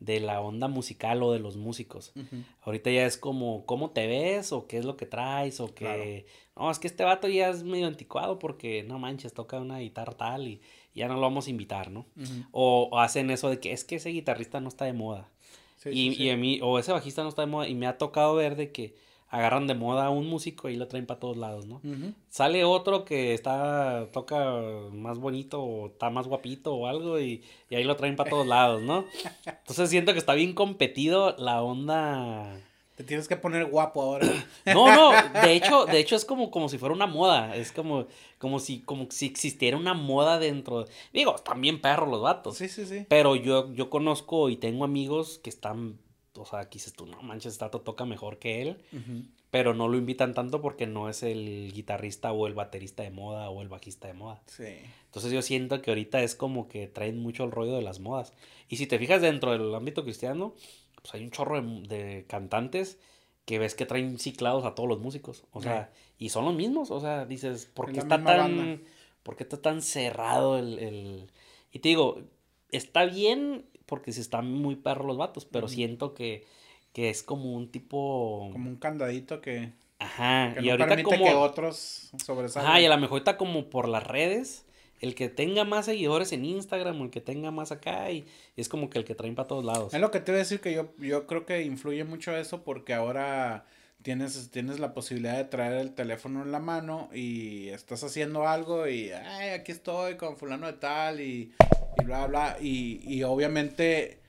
de 0.00 0.18
la 0.18 0.40
onda 0.40 0.66
musical 0.66 1.22
o 1.22 1.30
de 1.30 1.38
los 1.38 1.56
músicos. 1.56 2.10
Uh 2.16 2.22
-huh. 2.22 2.44
Ahorita 2.62 2.90
ya 2.90 3.06
es 3.06 3.16
como 3.16 3.64
cómo 3.66 3.90
te 3.90 4.08
ves 4.08 4.50
o 4.50 4.66
qué 4.66 4.78
es 4.78 4.84
lo 4.84 4.96
que 4.96 5.06
traes 5.06 5.60
o 5.60 5.72
que 5.72 5.84
claro. 5.84 6.66
no, 6.66 6.72
es 6.72 6.80
que 6.80 6.88
este 6.88 7.04
vato 7.04 7.28
ya 7.28 7.50
es 7.50 7.62
medio 7.62 7.86
anticuado 7.86 8.40
porque 8.40 8.82
no 8.82 8.98
manches, 8.98 9.32
toca 9.32 9.60
una 9.60 9.78
guitarra 9.78 10.14
tal 10.14 10.48
y 10.48 10.60
ya 10.92 11.06
no 11.06 11.14
lo 11.14 11.20
vamos 11.20 11.46
a 11.46 11.50
invitar, 11.50 11.92
¿no? 11.92 12.00
Uh 12.16 12.22
-huh. 12.22 12.48
o, 12.50 12.88
o, 12.90 12.98
hacen 12.98 13.30
eso 13.30 13.48
de 13.48 13.60
que 13.60 13.70
es 13.70 13.84
que 13.84 13.94
ese 13.94 14.10
guitarrista 14.10 14.60
no 14.60 14.66
está 14.66 14.86
de 14.86 14.92
moda. 14.92 15.30
Sí, 15.76 15.90
y, 15.90 15.92
sí, 15.92 16.16
sí. 16.16 16.22
y 16.24 16.30
a 16.30 16.36
mí, 16.36 16.58
o 16.64 16.80
ese 16.80 16.90
bajista 16.90 17.22
no 17.22 17.28
está 17.28 17.42
de 17.42 17.46
moda 17.46 17.68
y 17.68 17.76
me 17.76 17.86
ha 17.86 17.96
tocado 17.96 18.34
ver 18.34 18.56
de 18.56 18.72
que 18.72 18.96
agarran 19.30 19.68
de 19.68 19.74
moda 19.74 20.06
a 20.06 20.10
un 20.10 20.26
músico 20.26 20.68
y 20.68 20.76
lo 20.76 20.88
traen 20.88 21.06
para 21.06 21.20
todos 21.20 21.36
lados, 21.36 21.64
¿no? 21.66 21.76
Uh 21.76 21.88
-huh. 21.88 22.14
Sale 22.28 22.64
otro 22.64 23.04
que 23.04 23.32
está, 23.32 24.08
toca 24.12 24.60
más 24.92 25.18
bonito 25.18 25.62
o 25.62 25.86
está 25.86 26.10
más 26.10 26.26
guapito 26.26 26.74
o 26.74 26.86
algo 26.88 27.18
y, 27.20 27.42
y 27.70 27.76
ahí 27.76 27.84
lo 27.84 27.96
traen 27.96 28.16
para 28.16 28.28
todos 28.28 28.46
lados, 28.46 28.82
¿no? 28.82 29.04
Entonces 29.46 29.88
siento 29.88 30.12
que 30.12 30.18
está 30.18 30.34
bien 30.34 30.52
competido 30.52 31.36
la 31.38 31.62
onda... 31.62 32.60
Te 32.96 33.04
tienes 33.04 33.28
que 33.28 33.36
poner 33.36 33.64
guapo 33.64 34.02
ahora. 34.02 34.26
No, 34.66 34.94
no, 34.94 35.12
de 35.40 35.52
hecho, 35.54 35.86
de 35.86 36.00
hecho 36.00 36.16
es 36.16 36.24
como, 36.24 36.50
como 36.50 36.68
si 36.68 36.76
fuera 36.76 36.94
una 36.94 37.06
moda, 37.06 37.56
es 37.56 37.72
como, 37.72 38.06
como 38.38 38.58
si, 38.58 38.80
como 38.80 39.06
si 39.10 39.26
existiera 39.26 39.76
una 39.76 39.94
moda 39.94 40.38
dentro. 40.38 40.86
Digo, 41.12 41.36
también 41.36 41.80
perros 41.80 42.10
los 42.10 42.20
vatos. 42.20 42.58
Sí, 42.58 42.68
sí, 42.68 42.84
sí. 42.84 43.06
Pero 43.08 43.36
yo, 43.36 43.72
yo 43.72 43.88
conozco 43.88 44.50
y 44.50 44.56
tengo 44.56 44.84
amigos 44.84 45.38
que 45.42 45.48
están 45.48 45.98
o 46.40 46.44
sea, 46.44 46.60
aquí 46.60 46.78
dices 46.78 46.92
tú, 46.92 47.06
no 47.06 47.22
manches, 47.22 47.58
Tato 47.58 47.80
toca 47.80 48.04
mejor 48.04 48.38
que 48.38 48.62
él, 48.62 48.82
uh 48.92 48.96
-huh. 48.96 49.26
pero 49.50 49.74
no 49.74 49.88
lo 49.88 49.96
invitan 49.98 50.34
tanto 50.34 50.60
porque 50.60 50.86
no 50.86 51.08
es 51.08 51.22
el 51.22 51.72
guitarrista 51.72 52.32
o 52.32 52.46
el 52.46 52.54
baterista 52.54 53.02
de 53.02 53.10
moda 53.10 53.50
o 53.50 53.62
el 53.62 53.68
bajista 53.68 54.08
de 54.08 54.14
moda. 54.14 54.42
Sí. 54.46 54.78
Entonces 55.06 55.32
yo 55.32 55.42
siento 55.42 55.82
que 55.82 55.90
ahorita 55.90 56.22
es 56.22 56.34
como 56.34 56.68
que 56.68 56.86
traen 56.86 57.18
mucho 57.18 57.44
el 57.44 57.50
rollo 57.50 57.74
de 57.74 57.82
las 57.82 58.00
modas. 58.00 58.32
Y 58.68 58.76
si 58.76 58.86
te 58.86 58.98
fijas 58.98 59.22
dentro 59.22 59.52
del 59.52 59.74
ámbito 59.74 60.04
cristiano, 60.04 60.54
pues 61.02 61.14
hay 61.14 61.24
un 61.24 61.30
chorro 61.30 61.60
de, 61.60 61.88
de 61.88 62.24
cantantes 62.26 62.98
que 63.44 63.58
ves 63.58 63.74
que 63.74 63.86
traen 63.86 64.18
ciclados 64.18 64.64
a 64.64 64.74
todos 64.74 64.88
los 64.88 65.00
músicos. 65.00 65.44
O 65.52 65.60
sea, 65.60 65.90
sí. 65.92 66.26
y 66.26 66.28
son 66.28 66.44
los 66.44 66.54
mismos. 66.54 66.90
O 66.90 67.00
sea, 67.00 67.24
dices, 67.26 67.66
¿por 67.66 67.92
qué 67.92 67.98
está 67.98 68.22
tan. 68.22 68.24
Banda. 68.24 68.78
¿Por 69.22 69.36
qué 69.36 69.42
está 69.42 69.60
tan 69.60 69.82
cerrado 69.82 70.56
el, 70.58 70.78
el. 70.78 71.30
Y 71.72 71.80
te 71.80 71.88
digo, 71.88 72.22
está 72.70 73.04
bien 73.06 73.66
porque 73.90 74.12
si 74.12 74.20
están 74.20 74.50
muy 74.50 74.76
perros 74.76 75.04
los 75.04 75.18
vatos, 75.18 75.44
pero 75.44 75.66
siento 75.66 76.14
que, 76.14 76.46
que 76.92 77.10
es 77.10 77.24
como 77.24 77.52
un 77.52 77.70
tipo... 77.70 78.48
Como 78.52 78.70
un 78.70 78.76
candadito 78.76 79.40
que... 79.40 79.72
Ajá, 79.98 80.54
que 80.54 80.60
y 80.60 80.66
no 80.66 80.70
ahorita 80.70 80.88
permite 80.88 81.10
como... 81.10 81.24
que 81.26 81.34
otros 81.34 82.12
sobresalgan. 82.24 82.70
Ajá, 82.70 82.80
y 82.80 82.86
a 82.86 82.88
lo 82.88 82.96
mejor 82.98 83.18
está 83.18 83.36
como 83.36 83.68
por 83.68 83.88
las 83.88 84.06
redes, 84.06 84.64
el 85.00 85.16
que 85.16 85.28
tenga 85.28 85.64
más 85.64 85.86
seguidores 85.86 86.32
en 86.32 86.44
Instagram 86.44 87.00
o 87.00 87.04
el 87.04 87.10
que 87.10 87.20
tenga 87.20 87.50
más 87.50 87.72
acá, 87.72 88.12
y, 88.12 88.24
es 88.56 88.68
como 88.68 88.88
que 88.88 89.00
el 89.00 89.04
que 89.04 89.16
traen 89.16 89.34
para 89.34 89.48
todos 89.48 89.64
lados. 89.64 89.92
Es 89.92 90.00
lo 90.00 90.12
que 90.12 90.20
te 90.20 90.30
iba 90.30 90.36
a 90.36 90.38
decir 90.38 90.60
que 90.60 90.72
yo, 90.72 90.92
yo 90.98 91.26
creo 91.26 91.44
que 91.44 91.62
influye 91.62 92.04
mucho 92.04 92.34
eso 92.36 92.62
porque 92.62 92.94
ahora 92.94 93.66
tienes, 94.02 94.50
tienes 94.50 94.78
la 94.80 94.94
posibilidad 94.94 95.36
de 95.36 95.44
traer 95.44 95.74
el 95.74 95.94
teléfono 95.94 96.42
en 96.42 96.52
la 96.52 96.60
mano 96.60 97.08
y 97.12 97.68
estás 97.68 98.02
haciendo 98.04 98.46
algo 98.48 98.88
y 98.88 99.10
Ay, 99.12 99.50
aquí 99.50 99.72
estoy 99.72 100.16
con 100.16 100.36
fulano 100.36 100.66
de 100.66 100.74
tal 100.74 101.20
y, 101.20 101.52
y 102.00 102.04
bla 102.04 102.26
bla 102.26 102.56
y, 102.60 103.00
y 103.04 103.22
obviamente 103.24 104.20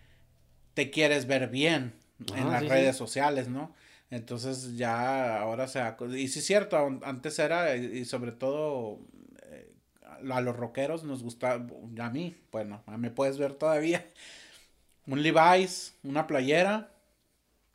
te 0.73 0.89
quieres 0.91 1.27
ver 1.27 1.49
bien 1.49 1.93
en 2.35 2.47
Ajá, 2.47 2.51
las 2.51 2.63
sí, 2.63 2.69
redes 2.69 2.95
sí. 2.95 2.99
sociales, 2.99 3.47
¿no? 3.49 3.73
Entonces 4.09 4.77
ya 4.77 5.39
ahora 5.41 5.67
se 5.67 5.79
ha... 5.79 5.97
Y 6.15 6.27
sí 6.27 6.39
es 6.39 6.45
cierto, 6.45 6.77
an- 6.77 7.01
antes 7.03 7.39
era, 7.39 7.75
y 7.75 8.05
sobre 8.05 8.31
todo 8.33 8.99
eh, 9.43 9.73
a 10.31 10.41
los 10.41 10.55
rockeros 10.55 11.03
nos 11.03 11.23
gusta, 11.23 11.53
a 11.53 12.09
mí, 12.09 12.35
bueno, 12.51 12.83
a 12.85 12.91
mí 12.91 12.97
me 12.97 13.11
puedes 13.11 13.37
ver 13.37 13.53
todavía, 13.53 14.05
un 15.07 15.21
Levi's, 15.23 15.95
una 16.03 16.27
playera, 16.27 16.90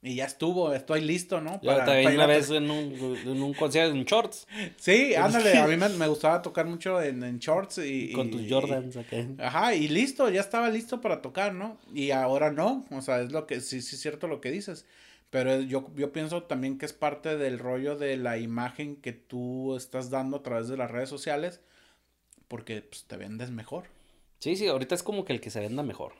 y 0.02 0.14
ya 0.16 0.24
estuvo, 0.26 0.72
estoy 0.72 1.00
listo, 1.00 1.40
¿no? 1.40 1.60
Yo 1.62 1.82
te 1.84 1.98
vi 2.00 2.06
una 2.14 2.26
vez 2.26 2.50
en 2.50 2.70
un, 2.70 2.92
en 3.24 3.42
un 3.42 3.54
concierto 3.54 3.94
en 3.96 4.04
shorts. 4.04 4.46
Sí, 4.76 5.14
ándale, 5.14 5.58
a 5.58 5.66
mí 5.66 5.76
me, 5.76 5.88
me 5.88 6.06
gustaba 6.06 6.42
tocar 6.42 6.66
mucho 6.66 7.02
en, 7.02 7.22
en 7.24 7.38
shorts 7.38 7.78
y... 7.78 8.12
Con 8.12 8.30
tus 8.30 8.42
y- 8.42 8.50
Jordans 8.50 8.96
acá. 8.96 9.16
Ajá, 9.38 9.74
y 9.74 9.88
listo, 9.88 10.28
ya 10.30 10.40
estaba 10.40 10.70
listo 10.70 11.00
para 11.00 11.22
tocar, 11.22 11.54
¿no? 11.54 11.78
Y 11.92 12.10
ahora 12.12 12.52
no, 12.52 12.86
o 12.90 13.00
sea, 13.02 13.20
es 13.20 13.32
lo 13.32 13.46
que, 13.46 13.60
sí, 13.60 13.82
sí 13.82 13.96
es 13.96 14.02
cierto 14.02 14.28
lo 14.28 14.40
que 14.40 14.50
dices, 14.50 14.86
pero 15.30 15.60
yo, 15.60 15.90
yo 15.96 16.12
pienso 16.12 16.44
también 16.44 16.78
que 16.78 16.86
es 16.86 16.92
parte 16.92 17.36
del 17.36 17.58
rollo 17.58 17.96
de 17.96 18.16
la 18.16 18.38
imagen 18.38 18.96
que 18.96 19.12
tú 19.12 19.74
estás 19.76 20.10
dando 20.10 20.36
a 20.36 20.42
través 20.42 20.68
de 20.68 20.76
las 20.76 20.90
redes 20.90 21.08
sociales, 21.08 21.60
porque 22.48 22.82
pues, 22.82 23.04
te 23.04 23.16
vendes 23.16 23.50
mejor. 23.50 23.86
Sí, 24.38 24.54
sí, 24.54 24.68
ahorita 24.68 24.94
es 24.94 25.02
como 25.02 25.24
que 25.24 25.32
el 25.32 25.40
que 25.40 25.50
se 25.50 25.60
venda 25.60 25.82
mejor. 25.82 26.12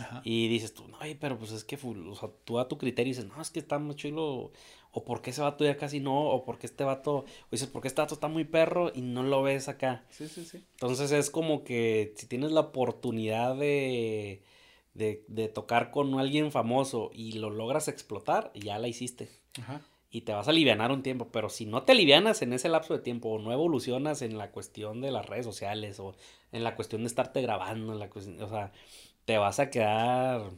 Ajá. 0.00 0.22
Y 0.24 0.48
dices 0.48 0.74
tú, 0.74 0.86
no, 0.88 0.98
pero 1.20 1.38
pues 1.38 1.52
es 1.52 1.64
que, 1.64 1.76
o 1.76 2.14
sea, 2.14 2.30
tú 2.44 2.58
a 2.58 2.68
tu 2.68 2.78
criterio 2.78 3.10
dices, 3.10 3.26
no, 3.26 3.40
es 3.40 3.50
que 3.50 3.58
está 3.58 3.78
muy 3.78 3.94
chulo, 3.94 4.52
o 4.92 5.04
por 5.04 5.20
qué 5.20 5.30
ese 5.30 5.42
vato 5.42 5.64
ya 5.64 5.76
casi 5.76 6.00
no, 6.00 6.30
o 6.30 6.44
por 6.44 6.58
qué 6.58 6.66
este 6.66 6.82
vato, 6.82 7.18
o 7.18 7.24
dices, 7.50 7.68
por 7.68 7.82
qué 7.82 7.88
este 7.88 8.00
vato 8.00 8.14
está 8.14 8.28
muy 8.28 8.44
perro 8.44 8.90
y 8.94 9.02
no 9.02 9.22
lo 9.22 9.42
ves 9.42 9.68
acá. 9.68 10.04
Sí, 10.08 10.26
sí, 10.26 10.44
sí. 10.44 10.64
Entonces 10.72 11.12
es 11.12 11.30
como 11.30 11.64
que 11.64 12.14
si 12.16 12.26
tienes 12.26 12.50
la 12.52 12.60
oportunidad 12.60 13.56
de, 13.56 14.42
de, 14.94 15.22
de 15.28 15.48
tocar 15.48 15.90
con 15.90 16.18
alguien 16.18 16.50
famoso 16.50 17.10
y 17.12 17.32
lo 17.32 17.50
logras 17.50 17.88
explotar, 17.88 18.50
ya 18.54 18.78
la 18.78 18.88
hiciste. 18.88 19.28
Ajá. 19.58 19.82
Y 20.08 20.22
te 20.22 20.32
vas 20.32 20.46
a 20.46 20.50
alivianar 20.50 20.92
un 20.92 21.02
tiempo, 21.02 21.28
pero 21.30 21.50
si 21.50 21.66
no 21.66 21.82
te 21.82 21.92
alivianas 21.92 22.40
en 22.40 22.54
ese 22.54 22.70
lapso 22.70 22.94
de 22.94 23.02
tiempo 23.02 23.28
o 23.28 23.38
no 23.38 23.52
evolucionas 23.52 24.22
en 24.22 24.38
la 24.38 24.50
cuestión 24.50 25.02
de 25.02 25.10
las 25.10 25.26
redes 25.26 25.44
sociales 25.44 26.00
o 26.00 26.14
en 26.52 26.64
la 26.64 26.74
cuestión 26.74 27.02
de 27.02 27.08
estarte 27.08 27.42
grabando, 27.42 27.92
en 27.92 27.98
la 27.98 28.08
cuestión, 28.08 28.40
o 28.40 28.48
sea, 28.48 28.72
te 29.26 29.36
vas 29.36 29.60
a 29.60 29.68
quedar 29.70 30.50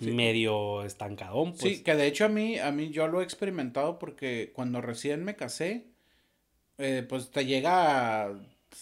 Sí. 0.00 0.12
medio 0.12 0.82
estancadón, 0.82 1.52
pues. 1.52 1.76
Sí, 1.76 1.82
que 1.82 1.94
de 1.94 2.06
hecho 2.06 2.24
a 2.24 2.28
mí, 2.28 2.58
a 2.58 2.72
mí 2.72 2.90
yo 2.90 3.06
lo 3.06 3.20
he 3.20 3.24
experimentado 3.24 3.98
porque 3.98 4.50
cuando 4.54 4.80
recién 4.80 5.24
me 5.24 5.36
casé, 5.36 5.88
eh, 6.78 7.04
pues 7.06 7.30
te 7.30 7.44
llega 7.44 8.30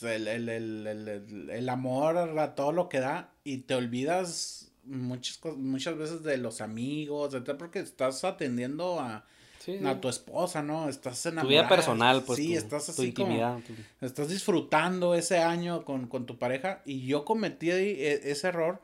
el, 0.03 0.29
el, 0.29 0.49
el, 0.49 1.51
el, 1.51 1.69
amor 1.69 2.17
a 2.39 2.55
todo 2.55 2.71
lo 2.71 2.89
que 2.89 3.01
da 3.01 3.33
y 3.43 3.59
te 3.59 3.75
olvidas 3.75 4.71
muchas, 4.85 5.41
muchas 5.57 5.97
veces 5.99 6.23
de 6.23 6.39
los 6.39 6.61
amigos, 6.61 7.35
etcétera, 7.35 7.59
porque 7.59 7.81
estás 7.81 8.23
atendiendo 8.23 9.01
a, 9.01 9.25
Sí, 9.59 9.79
a 9.85 10.01
tu 10.01 10.09
esposa, 10.09 10.63
¿no? 10.63 10.89
Estás 10.89 11.23
Tu 11.23 11.29
vida 11.29 11.33
enamorada. 11.43 11.69
personal, 11.69 12.23
pues, 12.23 12.39
Sí, 12.39 12.53
tu, 12.53 12.59
estás 12.59 12.87
tu 12.87 12.93
así 12.93 13.13
como... 13.13 13.29
intimidad. 13.29 13.59
tu- 13.61 14.07
Estás 14.07 14.29
disfrutando 14.29 15.15
ese 15.15 15.39
año 15.39 15.85
con, 15.85 16.07
con 16.07 16.25
tu 16.27 16.39
pareja 16.39 16.83
y 16.87 17.07
yo 17.07 17.25
cometí 17.25 17.71
e- 17.71 18.31
ese 18.31 18.49
error 18.49 18.81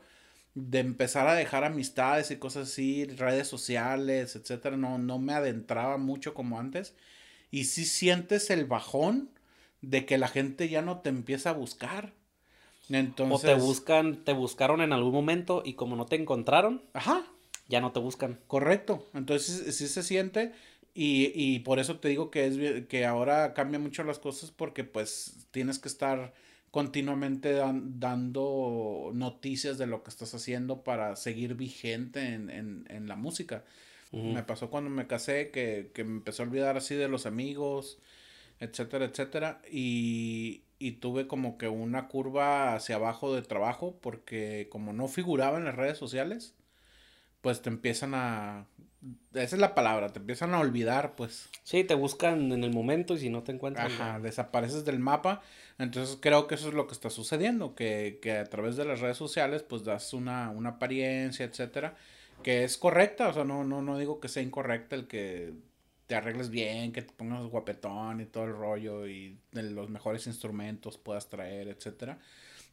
de 0.55 0.79
empezar 0.79 1.27
a 1.27 1.35
dejar 1.35 1.63
amistades 1.63 2.31
y 2.31 2.37
cosas 2.37 2.69
así, 2.69 3.05
redes 3.05 3.47
sociales, 3.47 4.35
etcétera, 4.35 4.77
no, 4.77 4.97
no 4.97 5.19
me 5.19 5.33
adentraba 5.33 5.97
mucho 5.97 6.33
como 6.33 6.59
antes 6.59 6.93
y 7.51 7.65
sí 7.65 7.85
sientes 7.85 8.49
el 8.49 8.65
bajón 8.65 9.29
de 9.81 10.05
que 10.05 10.17
la 10.17 10.27
gente 10.27 10.69
ya 10.69 10.81
no 10.81 10.99
te 10.99 11.09
empieza 11.09 11.51
a 11.51 11.53
buscar. 11.53 12.13
Entonces, 12.89 13.35
O 13.37 13.39
te 13.39 13.55
buscan, 13.55 14.23
te 14.23 14.33
buscaron 14.33 14.81
en 14.81 14.93
algún 14.93 15.13
momento 15.13 15.63
y 15.65 15.73
como 15.73 15.95
no 15.95 16.05
te 16.05 16.15
encontraron, 16.17 16.83
Ajá, 16.93 17.23
ya 17.67 17.81
no 17.81 17.91
te 17.91 17.99
buscan. 17.99 18.39
Correcto, 18.47 19.07
entonces 19.13 19.75
sí 19.75 19.87
se 19.87 20.03
siente 20.03 20.53
y, 20.93 21.31
y 21.35 21.59
por 21.59 21.79
eso 21.79 21.99
te 21.99 22.07
digo 22.09 22.31
que 22.31 22.45
es 22.47 22.85
que 22.87 23.05
ahora 23.05 23.53
cambia 23.53 23.79
mucho 23.79 24.03
las 24.03 24.19
cosas 24.19 24.51
porque 24.51 24.83
pues 24.83 25.47
tienes 25.51 25.79
que 25.79 25.87
estar 25.89 26.33
continuamente 26.71 27.53
dan- 27.53 27.99
dando 27.99 29.11
noticias 29.13 29.77
de 29.77 29.87
lo 29.87 30.03
que 30.03 30.09
estás 30.09 30.33
haciendo 30.35 30.83
para 30.83 31.15
seguir 31.15 31.55
vigente 31.55 32.33
en, 32.33 32.49
en, 32.49 32.85
en 32.89 33.07
la 33.07 33.15
música. 33.15 33.63
Me 34.11 34.43
pasó 34.43 34.69
cuando 34.69 34.89
me 34.89 35.07
casé 35.07 35.51
que, 35.51 35.91
que 35.93 36.03
me 36.05 36.13
empezó 36.17 36.43
a 36.43 36.45
olvidar 36.45 36.77
así 36.77 36.95
de 36.95 37.09
los 37.09 37.25
amigos, 37.25 37.99
etcétera, 38.59 39.05
etcétera. 39.05 39.61
Y, 39.71 40.63
y 40.79 40.93
tuve 40.93 41.27
como 41.27 41.57
que 41.57 41.67
una 41.67 42.07
curva 42.07 42.75
hacia 42.75 42.95
abajo 42.97 43.33
de 43.35 43.41
trabajo 43.41 43.97
porque 44.01 44.67
como 44.71 44.93
no 44.93 45.07
figuraba 45.07 45.57
en 45.57 45.65
las 45.65 45.75
redes 45.75 45.97
sociales, 45.97 46.53
pues 47.45 47.61
te 47.61 47.69
empiezan 47.69 48.15
a... 48.15 48.65
Esa 49.35 49.55
es 49.55 49.59
la 49.59 49.75
palabra, 49.75 50.09
te 50.09 50.17
empiezan 50.17 50.55
a 50.55 50.59
olvidar, 50.59 51.15
pues. 51.15 51.47
Sí, 51.61 51.83
te 51.83 51.93
buscan 51.93 52.51
en 52.51 52.63
el 52.63 52.73
momento 52.73 53.13
y 53.13 53.19
si 53.19 53.29
no 53.29 53.43
te 53.43 53.51
encuentran. 53.51 53.85
Ajá, 53.85 54.13
ya. 54.13 54.19
desapareces 54.19 54.83
del 54.83 54.97
mapa. 54.97 55.43
Entonces 55.77 56.17
creo 56.19 56.47
que 56.47 56.55
eso 56.55 56.69
es 56.69 56.73
lo 56.73 56.87
que 56.87 56.93
está 56.93 57.11
sucediendo, 57.11 57.75
que, 57.75 58.17
que 58.19 58.31
a 58.31 58.45
través 58.45 58.77
de 58.77 58.85
las 58.85 58.99
redes 58.99 59.17
sociales 59.17 59.61
pues 59.61 59.83
das 59.83 60.11
una, 60.13 60.49
una 60.49 60.69
apariencia, 60.69 61.45
etcétera, 61.45 61.95
que 62.41 62.63
es 62.63 62.79
correcta, 62.79 63.27
o 63.27 63.33
sea, 63.33 63.43
no, 63.43 63.63
no, 63.63 63.83
no 63.83 63.99
digo 63.99 64.19
que 64.19 64.27
sea 64.27 64.41
incorrecta 64.41 64.95
el 64.95 65.05
que 65.05 65.53
te 66.07 66.15
arregles 66.15 66.49
bien, 66.49 66.93
que 66.93 67.03
te 67.03 67.13
pongas 67.13 67.45
guapetón 67.45 68.21
y 68.21 68.25
todo 68.25 68.45
el 68.45 68.53
rollo 68.53 69.05
y 69.05 69.37
de 69.51 69.69
los 69.69 69.91
mejores 69.91 70.25
instrumentos 70.25 70.97
puedas 70.97 71.29
traer, 71.29 71.67
etcétera, 71.67 72.17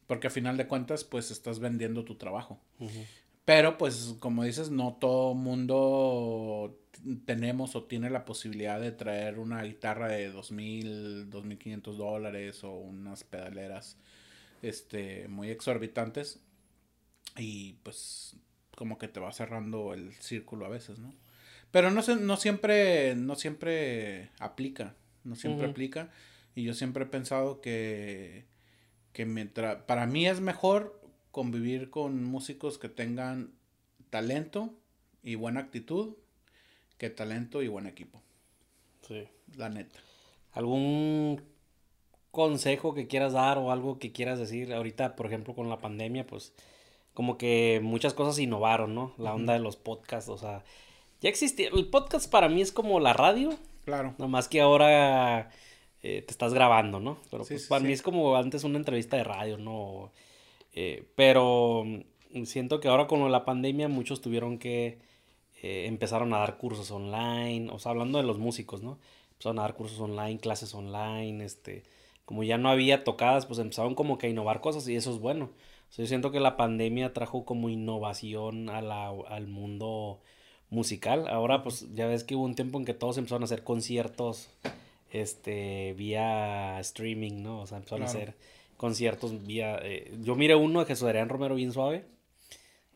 porque 0.07 0.25
a 0.25 0.31
final 0.31 0.57
de 0.57 0.65
cuentas 0.65 1.03
pues 1.03 1.29
estás 1.29 1.59
vendiendo 1.59 2.03
tu 2.05 2.15
trabajo. 2.15 2.59
Ujú. 2.79 3.05
Pero 3.45 3.77
pues 3.77 4.15
como 4.19 4.43
dices, 4.43 4.69
no 4.71 4.97
todo 4.99 5.33
mundo 5.33 6.79
tenemos 7.25 7.75
o 7.75 7.83
tiene 7.83 8.09
la 8.09 8.23
posibilidad 8.23 8.79
de 8.79 8.91
traer 8.93 9.39
una 9.39 9.61
guitarra 9.63 10.07
de 10.07 10.29
dos 10.31 10.51
mil, 10.51 11.29
dos 11.29 11.43
mil 11.43 11.57
quinientos 11.57 11.97
dólares 11.97 12.63
o 12.63 12.71
unas 12.71 13.23
pedaleras 13.23 13.97
este 14.61 15.27
muy 15.27 15.49
exorbitantes. 15.49 16.39
Y 17.37 17.73
pues 17.83 18.37
como 18.75 18.97
que 18.97 19.07
te 19.07 19.19
va 19.19 19.31
cerrando 19.33 19.93
el 19.93 20.13
círculo 20.13 20.65
a 20.65 20.69
veces, 20.69 20.99
¿no? 20.99 21.13
Pero 21.71 21.91
no 21.91 22.01
se- 22.01 22.15
no 22.15 22.37
siempre 22.37 23.15
no 23.15 23.35
siempre 23.35 24.29
aplica, 24.39 24.95
no 25.23 25.35
siempre 25.35 25.65
aplica. 25.71 26.11
Y 26.55 26.63
yo 26.63 26.73
siempre 26.73 27.03
he 27.03 27.07
pensado 27.07 27.59
que 27.59 28.45
que 29.11 29.25
mientras 29.25 29.83
para 29.83 30.07
mí 30.07 30.27
es 30.27 30.39
mejor 30.41 30.99
convivir 31.33 31.89
con 31.89 32.23
músicos 32.23 32.77
que 32.77 32.87
tengan 32.87 33.51
talento 34.11 34.69
y 35.23 35.33
buena 35.35 35.59
actitud 35.61 36.13
que 36.97 37.09
talento 37.09 37.61
y 37.61 37.67
buen 37.67 37.87
equipo, 37.87 38.21
Sí. 39.07 39.27
la 39.57 39.67
neta. 39.67 39.99
¿Algún 40.53 41.41
consejo 42.31 42.93
que 42.93 43.07
quieras 43.07 43.33
dar 43.33 43.57
o 43.57 43.71
algo 43.71 43.97
que 43.99 44.11
quieras 44.11 44.37
decir? 44.39 44.73
Ahorita, 44.73 45.15
por 45.15 45.25
ejemplo, 45.25 45.53
con 45.55 45.69
la 45.69 45.81
pandemia, 45.81 46.25
pues 46.27 46.53
como 47.13 47.37
que 47.37 47.79
muchas 47.83 48.13
cosas 48.13 48.37
innovaron, 48.39 48.93
¿no? 48.95 49.13
La 49.17 49.33
onda 49.33 49.53
de 49.53 49.59
los 49.59 49.75
podcasts, 49.75 50.29
o 50.29 50.37
sea, 50.37 50.63
ya 51.19 51.29
existía. 51.29 51.69
El 51.69 51.87
podcast 51.89 52.29
para 52.31 52.47
mí 52.47 52.61
es 52.61 52.71
como 52.71 52.99
la 52.99 53.13
radio, 53.13 53.57
Claro. 53.85 54.13
nomás 54.19 54.47
que 54.47 54.61
ahora 54.61 55.49
eh, 56.03 56.21
te 56.21 56.31
estás 56.31 56.53
grabando, 56.53 56.99
¿no? 56.99 57.17
Pero 57.31 57.43
Sí, 57.43 57.55
pues 57.55 57.63
sí, 57.63 57.69
para 57.69 57.81
sí. 57.81 57.87
mí 57.87 57.93
es 57.93 58.01
como 58.03 58.35
antes 58.35 58.63
una 58.63 58.77
entrevista 58.77 59.17
de 59.17 59.23
radio, 59.23 59.57
¿no? 59.57 60.11
Eh, 60.73 61.05
pero 61.15 61.83
mm, 61.85 62.43
siento 62.45 62.79
que 62.79 62.87
ahora 62.87 63.07
con 63.07 63.31
la 63.31 63.45
pandemia 63.45 63.87
muchos 63.87 64.21
tuvieron 64.21 64.57
que 64.57 64.97
eh, 65.61 65.85
empezaron 65.87 66.33
a 66.33 66.39
dar 66.39 66.57
cursos 66.57 66.91
online, 66.91 67.69
o 67.71 67.79
sea, 67.79 67.91
hablando 67.91 68.17
de 68.17 68.25
los 68.25 68.37
músicos, 68.39 68.81
¿no? 68.83 68.99
Empezaron 69.33 69.59
a 69.59 69.63
dar 69.63 69.75
cursos 69.75 69.99
online, 69.99 70.39
clases 70.39 70.73
online, 70.73 71.43
este, 71.45 71.83
como 72.25 72.43
ya 72.43 72.57
no 72.57 72.69
había 72.69 73.03
tocadas, 73.03 73.45
pues 73.45 73.59
empezaron 73.59 73.95
como 73.95 74.17
que 74.17 74.27
a 74.27 74.29
innovar 74.29 74.61
cosas 74.61 74.87
y 74.87 74.95
eso 74.95 75.11
es 75.11 75.19
bueno. 75.19 75.45
O 75.89 75.93
sea, 75.95 76.03
yo 76.03 76.07
siento 76.09 76.31
que 76.31 76.39
la 76.39 76.57
pandemia 76.57 77.13
trajo 77.13 77.45
como 77.45 77.69
innovación 77.69 78.69
a 78.69 78.81
la, 78.81 79.09
al 79.29 79.47
mundo 79.47 80.21
musical. 80.71 81.27
Ahora, 81.27 81.61
pues 81.61 81.93
ya 81.93 82.07
ves 82.07 82.23
que 82.23 82.35
hubo 82.35 82.45
un 82.45 82.55
tiempo 82.55 82.79
en 82.79 82.85
que 82.85 82.95
todos 82.95 83.17
empezaron 83.17 83.43
a 83.43 83.45
hacer 83.45 83.63
conciertos 83.63 84.49
este 85.11 85.93
vía 85.93 86.79
streaming, 86.79 87.43
¿no? 87.43 87.61
O 87.61 87.67
sea, 87.67 87.77
empezaron 87.77 88.05
Claro. 88.05 88.17
a 88.17 88.21
hacer 88.23 88.35
conciertos 88.83 89.45
vía 89.45 89.79
eh, 89.81 90.13
yo 90.23 90.35
miré 90.35 90.55
uno 90.55 90.81
de 90.81 90.85
Jesús 90.85 91.05
Adrián 91.07 91.29
Romero 91.29 91.55
bien 91.55 91.71
suave. 91.71 92.03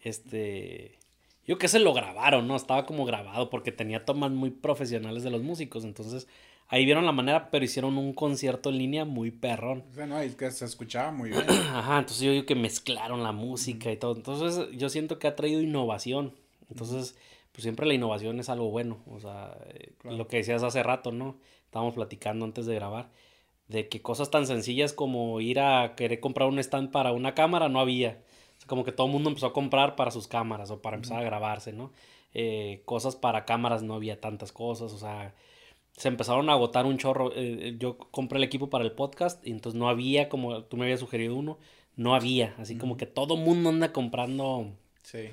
Este 0.01 0.99
yo 1.45 1.57
que 1.57 1.69
se 1.69 1.79
lo 1.79 1.93
grabaron, 1.93 2.45
¿no? 2.45 2.57
Estaba 2.57 2.85
como 2.85 3.05
grabado 3.05 3.49
porque 3.49 3.71
tenía 3.71 4.03
tomas 4.03 4.31
muy 4.31 4.49
profesionales 4.49 5.23
de 5.23 5.29
los 5.29 5.43
músicos, 5.43 5.85
entonces 5.85 6.27
ahí 6.67 6.83
vieron 6.83 7.05
la 7.05 7.13
manera, 7.13 7.49
pero 7.49 7.63
hicieron 7.63 7.97
un 7.97 8.11
concierto 8.11 8.69
en 8.69 8.79
línea 8.79 9.05
muy 9.05 9.31
perrón. 9.31 9.85
O 9.89 9.93
sea, 9.93 10.05
no, 10.07 10.19
es 10.19 10.35
que 10.35 10.51
se 10.51 10.65
escuchaba 10.65 11.11
muy 11.11 11.29
bien. 11.29 11.45
Ajá, 11.73 11.99
entonces 11.99 12.21
yo 12.21 12.31
digo 12.33 12.45
que 12.45 12.55
mezclaron 12.55 13.23
la 13.23 13.31
música 13.31 13.89
y 13.89 13.95
todo. 13.95 14.13
Entonces 14.17 14.67
yo 14.77 14.89
siento 14.89 15.19
que 15.19 15.27
ha 15.27 15.37
traído 15.37 15.61
innovación. 15.61 16.33
Entonces, 16.69 17.15
pues 17.53 17.63
siempre 17.63 17.85
la 17.85 17.93
innovación 17.93 18.41
es 18.41 18.49
algo 18.49 18.69
bueno. 18.69 18.97
O 19.09 19.21
sea, 19.21 19.57
eh, 19.69 19.93
Claro. 19.99 20.17
lo 20.17 20.27
que 20.27 20.35
decías 20.37 20.63
hace 20.63 20.83
rato, 20.83 21.13
¿no? 21.13 21.37
Estábamos 21.63 21.93
platicando 21.95 22.43
antes 22.43 22.65
de 22.65 22.75
grabar. 22.75 23.09
De 23.67 23.89
que 23.89 24.01
cosas 24.01 24.31
tan 24.31 24.47
sencillas 24.47 24.93
como 24.93 25.41
ir 25.41 25.59
a 25.59 25.95
querer 25.95 26.19
comprar 26.19 26.47
un 26.47 26.59
stand 26.59 26.91
para 26.91 27.11
una 27.11 27.35
cámara 27.35 27.69
no 27.69 27.79
había. 27.79 28.21
O 28.57 28.59
sea, 28.59 28.67
como 28.67 28.83
que 28.83 28.91
todo 28.91 29.07
el 29.07 29.13
mundo 29.13 29.29
empezó 29.29 29.47
a 29.47 29.53
comprar 29.53 29.95
para 29.95 30.11
sus 30.11 30.27
cámaras 30.27 30.71
o 30.71 30.81
para 30.81 30.95
empezar 30.95 31.19
a 31.19 31.23
grabarse, 31.23 31.73
¿no? 31.73 31.91
Eh, 32.33 32.81
cosas 32.85 33.15
para 33.15 33.45
cámaras 33.45 33.83
no 33.83 33.95
había 33.95 34.21
tantas 34.21 34.51
cosas, 34.51 34.93
o 34.93 34.97
sea, 34.97 35.33
se 35.97 36.07
empezaron 36.07 36.49
a 36.49 36.53
agotar 36.53 36.85
un 36.85 36.97
chorro. 36.97 37.31
Eh, 37.35 37.75
yo 37.79 37.97
compré 37.97 38.37
el 38.37 38.43
equipo 38.43 38.69
para 38.69 38.83
el 38.83 38.91
podcast 38.91 39.45
y 39.45 39.51
entonces 39.51 39.77
no 39.77 39.89
había, 39.89 40.29
como 40.29 40.63
tú 40.63 40.77
me 40.77 40.85
habías 40.85 40.99
sugerido 40.99 41.35
uno, 41.35 41.57
no 41.95 42.15
había, 42.15 42.53
así 42.59 42.77
como 42.77 42.95
que 42.97 43.07
todo 43.07 43.35
el 43.35 43.41
mundo 43.41 43.69
anda 43.69 43.91
comprando. 43.91 44.71
Sí. 45.01 45.29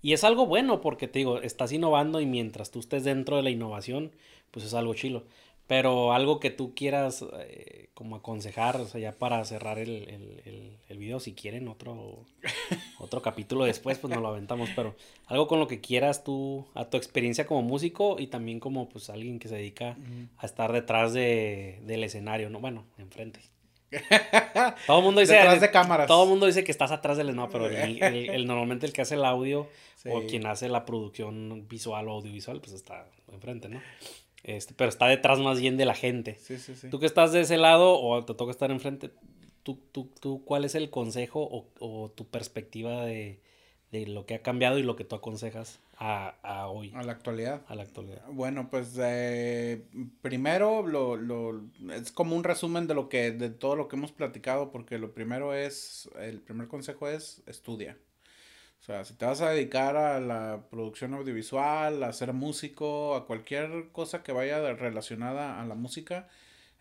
Y 0.00 0.12
es 0.12 0.22
algo 0.22 0.46
bueno 0.46 0.80
porque 0.80 1.08
te 1.08 1.18
digo, 1.18 1.40
estás 1.40 1.72
innovando 1.72 2.20
y 2.20 2.26
mientras 2.26 2.70
tú 2.70 2.78
estés 2.78 3.04
dentro 3.04 3.36
de 3.36 3.42
la 3.42 3.50
innovación, 3.50 4.12
pues 4.50 4.64
es 4.64 4.74
algo 4.74 4.94
chilo. 4.94 5.24
Pero 5.66 6.12
algo 6.12 6.40
que 6.40 6.50
tú 6.50 6.74
quieras 6.74 7.24
eh, 7.38 7.88
como 7.94 8.16
aconsejar, 8.16 8.76
o 8.76 8.86
sea, 8.86 9.00
ya 9.00 9.12
para 9.12 9.42
cerrar 9.44 9.78
el, 9.78 10.08
el, 10.08 10.76
el, 10.88 10.98
video, 10.98 11.20
si 11.20 11.32
quieren 11.32 11.68
otro, 11.68 12.26
otro 12.98 13.22
capítulo 13.22 13.64
después, 13.64 13.98
pues 13.98 14.12
nos 14.12 14.22
lo 14.22 14.28
aventamos, 14.28 14.68
pero 14.76 14.94
algo 15.26 15.48
con 15.48 15.60
lo 15.60 15.66
que 15.66 15.80
quieras 15.80 16.22
tú, 16.22 16.66
a 16.74 16.84
tu 16.84 16.96
experiencia 16.96 17.46
como 17.46 17.62
músico 17.62 18.16
y 18.18 18.26
también 18.26 18.60
como 18.60 18.88
pues 18.88 19.08
alguien 19.08 19.38
que 19.38 19.48
se 19.48 19.56
dedica 19.56 19.96
a 20.36 20.44
estar 20.44 20.72
detrás 20.72 21.14
de, 21.14 21.80
del 21.84 22.04
escenario, 22.04 22.50
¿no? 22.50 22.60
Bueno, 22.60 22.84
enfrente. 22.98 23.40
todo 24.86 24.98
el 24.98 25.04
mundo 25.04 25.20
dice 25.20 25.34
detrás 25.34 25.60
de 25.60 25.70
cámaras. 25.70 26.06
Todo 26.06 26.24
el 26.24 26.30
mundo 26.30 26.46
dice 26.46 26.64
que 26.64 26.72
estás 26.72 26.90
atrás 26.90 27.16
del 27.16 27.34
no, 27.34 27.48
pero 27.48 27.68
el, 27.70 28.46
normalmente 28.46 28.86
el 28.86 28.92
que 28.92 29.02
hace 29.02 29.14
el 29.14 29.24
audio 29.24 29.68
o 30.06 30.22
quien 30.22 30.46
hace 30.46 30.68
la 30.68 30.84
producción 30.84 31.66
visual 31.68 32.08
o 32.08 32.12
audiovisual, 32.12 32.60
pues 32.60 32.72
está 32.72 33.06
enfrente, 33.32 33.68
¿no? 33.68 33.80
Este, 34.44 34.74
pero 34.74 34.90
está 34.90 35.06
detrás 35.06 35.40
más 35.40 35.58
bien 35.58 35.76
de 35.76 35.86
la 35.86 35.94
gente. 35.94 36.36
Sí, 36.38 36.58
sí, 36.58 36.74
sí. 36.76 36.90
Tú 36.90 37.00
que 37.00 37.06
estás 37.06 37.32
de 37.32 37.40
ese 37.40 37.56
lado 37.56 37.98
o 37.98 38.24
te 38.24 38.34
toca 38.34 38.50
estar 38.50 38.70
enfrente, 38.70 39.10
¿tú, 39.62 39.80
tú, 39.90 40.10
tú 40.20 40.44
cuál 40.44 40.66
es 40.66 40.74
el 40.74 40.90
consejo 40.90 41.40
o, 41.40 41.66
o 41.80 42.10
tu 42.10 42.28
perspectiva 42.28 43.06
de, 43.06 43.40
de, 43.90 44.06
lo 44.06 44.26
que 44.26 44.34
ha 44.34 44.42
cambiado 44.42 44.78
y 44.78 44.82
lo 44.82 44.96
que 44.96 45.04
tú 45.04 45.16
aconsejas 45.16 45.80
a, 45.96 46.36
a, 46.42 46.68
hoy? 46.68 46.92
A 46.94 47.02
la 47.02 47.12
actualidad. 47.12 47.62
A 47.68 47.74
la 47.74 47.84
actualidad. 47.84 48.22
Bueno, 48.30 48.68
pues 48.70 48.98
eh, 49.00 49.86
primero 50.20 50.86
lo, 50.86 51.16
lo, 51.16 51.62
es 51.94 52.12
como 52.12 52.36
un 52.36 52.44
resumen 52.44 52.86
de 52.86 52.94
lo 52.94 53.08
que, 53.08 53.30
de 53.30 53.48
todo 53.48 53.76
lo 53.76 53.88
que 53.88 53.96
hemos 53.96 54.12
platicado, 54.12 54.70
porque 54.70 54.98
lo 54.98 55.14
primero 55.14 55.54
es, 55.54 56.10
el 56.20 56.42
primer 56.42 56.68
consejo 56.68 57.08
es 57.08 57.42
estudia. 57.46 57.96
O 58.84 58.86
sea, 58.86 59.02
si 59.06 59.14
te 59.14 59.24
vas 59.24 59.40
a 59.40 59.48
dedicar 59.48 59.96
a 59.96 60.20
la 60.20 60.66
producción 60.70 61.14
audiovisual, 61.14 62.02
a 62.02 62.12
ser 62.12 62.34
músico, 62.34 63.14
a 63.14 63.24
cualquier 63.26 63.88
cosa 63.92 64.22
que 64.22 64.32
vaya 64.32 64.60
relacionada 64.74 65.58
a 65.58 65.64
la 65.64 65.74
música, 65.74 66.28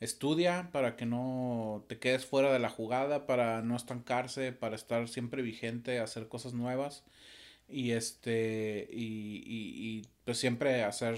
estudia 0.01 0.69
para 0.73 0.97
que 0.97 1.05
no 1.05 1.85
te 1.88 1.99
quedes 1.99 2.25
fuera 2.25 2.51
de 2.51 2.59
la 2.59 2.67
jugada, 2.69 3.25
para 3.25 3.61
no 3.61 3.77
estancarse, 3.77 4.51
para 4.51 4.75
estar 4.75 5.07
siempre 5.07 5.41
vigente, 5.43 5.99
hacer 5.99 6.27
cosas 6.27 6.53
nuevas 6.53 7.05
y 7.69 7.91
este 7.91 8.89
y, 8.91 9.38
y, 9.45 9.99
y 9.99 10.07
pues 10.25 10.38
siempre 10.39 10.84
hacer 10.84 11.17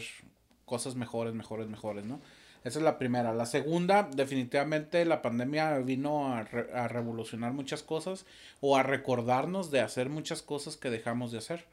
cosas 0.66 0.94
mejores, 0.94 1.34
mejores, 1.34 1.68
mejores, 1.68 2.06
¿no? 2.06 2.22
Esa 2.66 2.80
es 2.80 2.86
la 2.86 2.98
primera. 2.98 3.32
La 3.32 3.46
segunda, 3.46 4.10
definitivamente 4.12 5.06
la 5.06 5.22
pandemia 5.22 5.78
vino 5.80 6.34
a, 6.34 6.44
revolucionar 6.88 7.54
muchas 7.54 7.84
cosas 7.84 8.26
o 8.60 8.76
a 8.76 8.82
recordarnos 8.82 9.70
de 9.70 9.82
hacer 9.82 10.10
muchas 10.10 10.42
cosas 10.42 10.76
que 10.76 10.90
dejamos 10.90 11.32
de 11.32 11.38
hacer. 11.38 11.66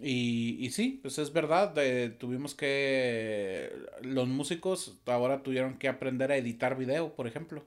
Y, 0.00 0.58
y 0.60 0.70
sí, 0.70 1.00
pues 1.02 1.18
es 1.18 1.32
verdad, 1.32 1.74
tuvimos 2.18 2.54
que, 2.54 3.72
los 4.02 4.28
músicos 4.28 4.96
ahora 5.06 5.42
tuvieron 5.42 5.76
que 5.76 5.88
aprender 5.88 6.30
a 6.30 6.36
editar 6.36 6.76
video, 6.78 7.14
por 7.14 7.26
ejemplo. 7.26 7.64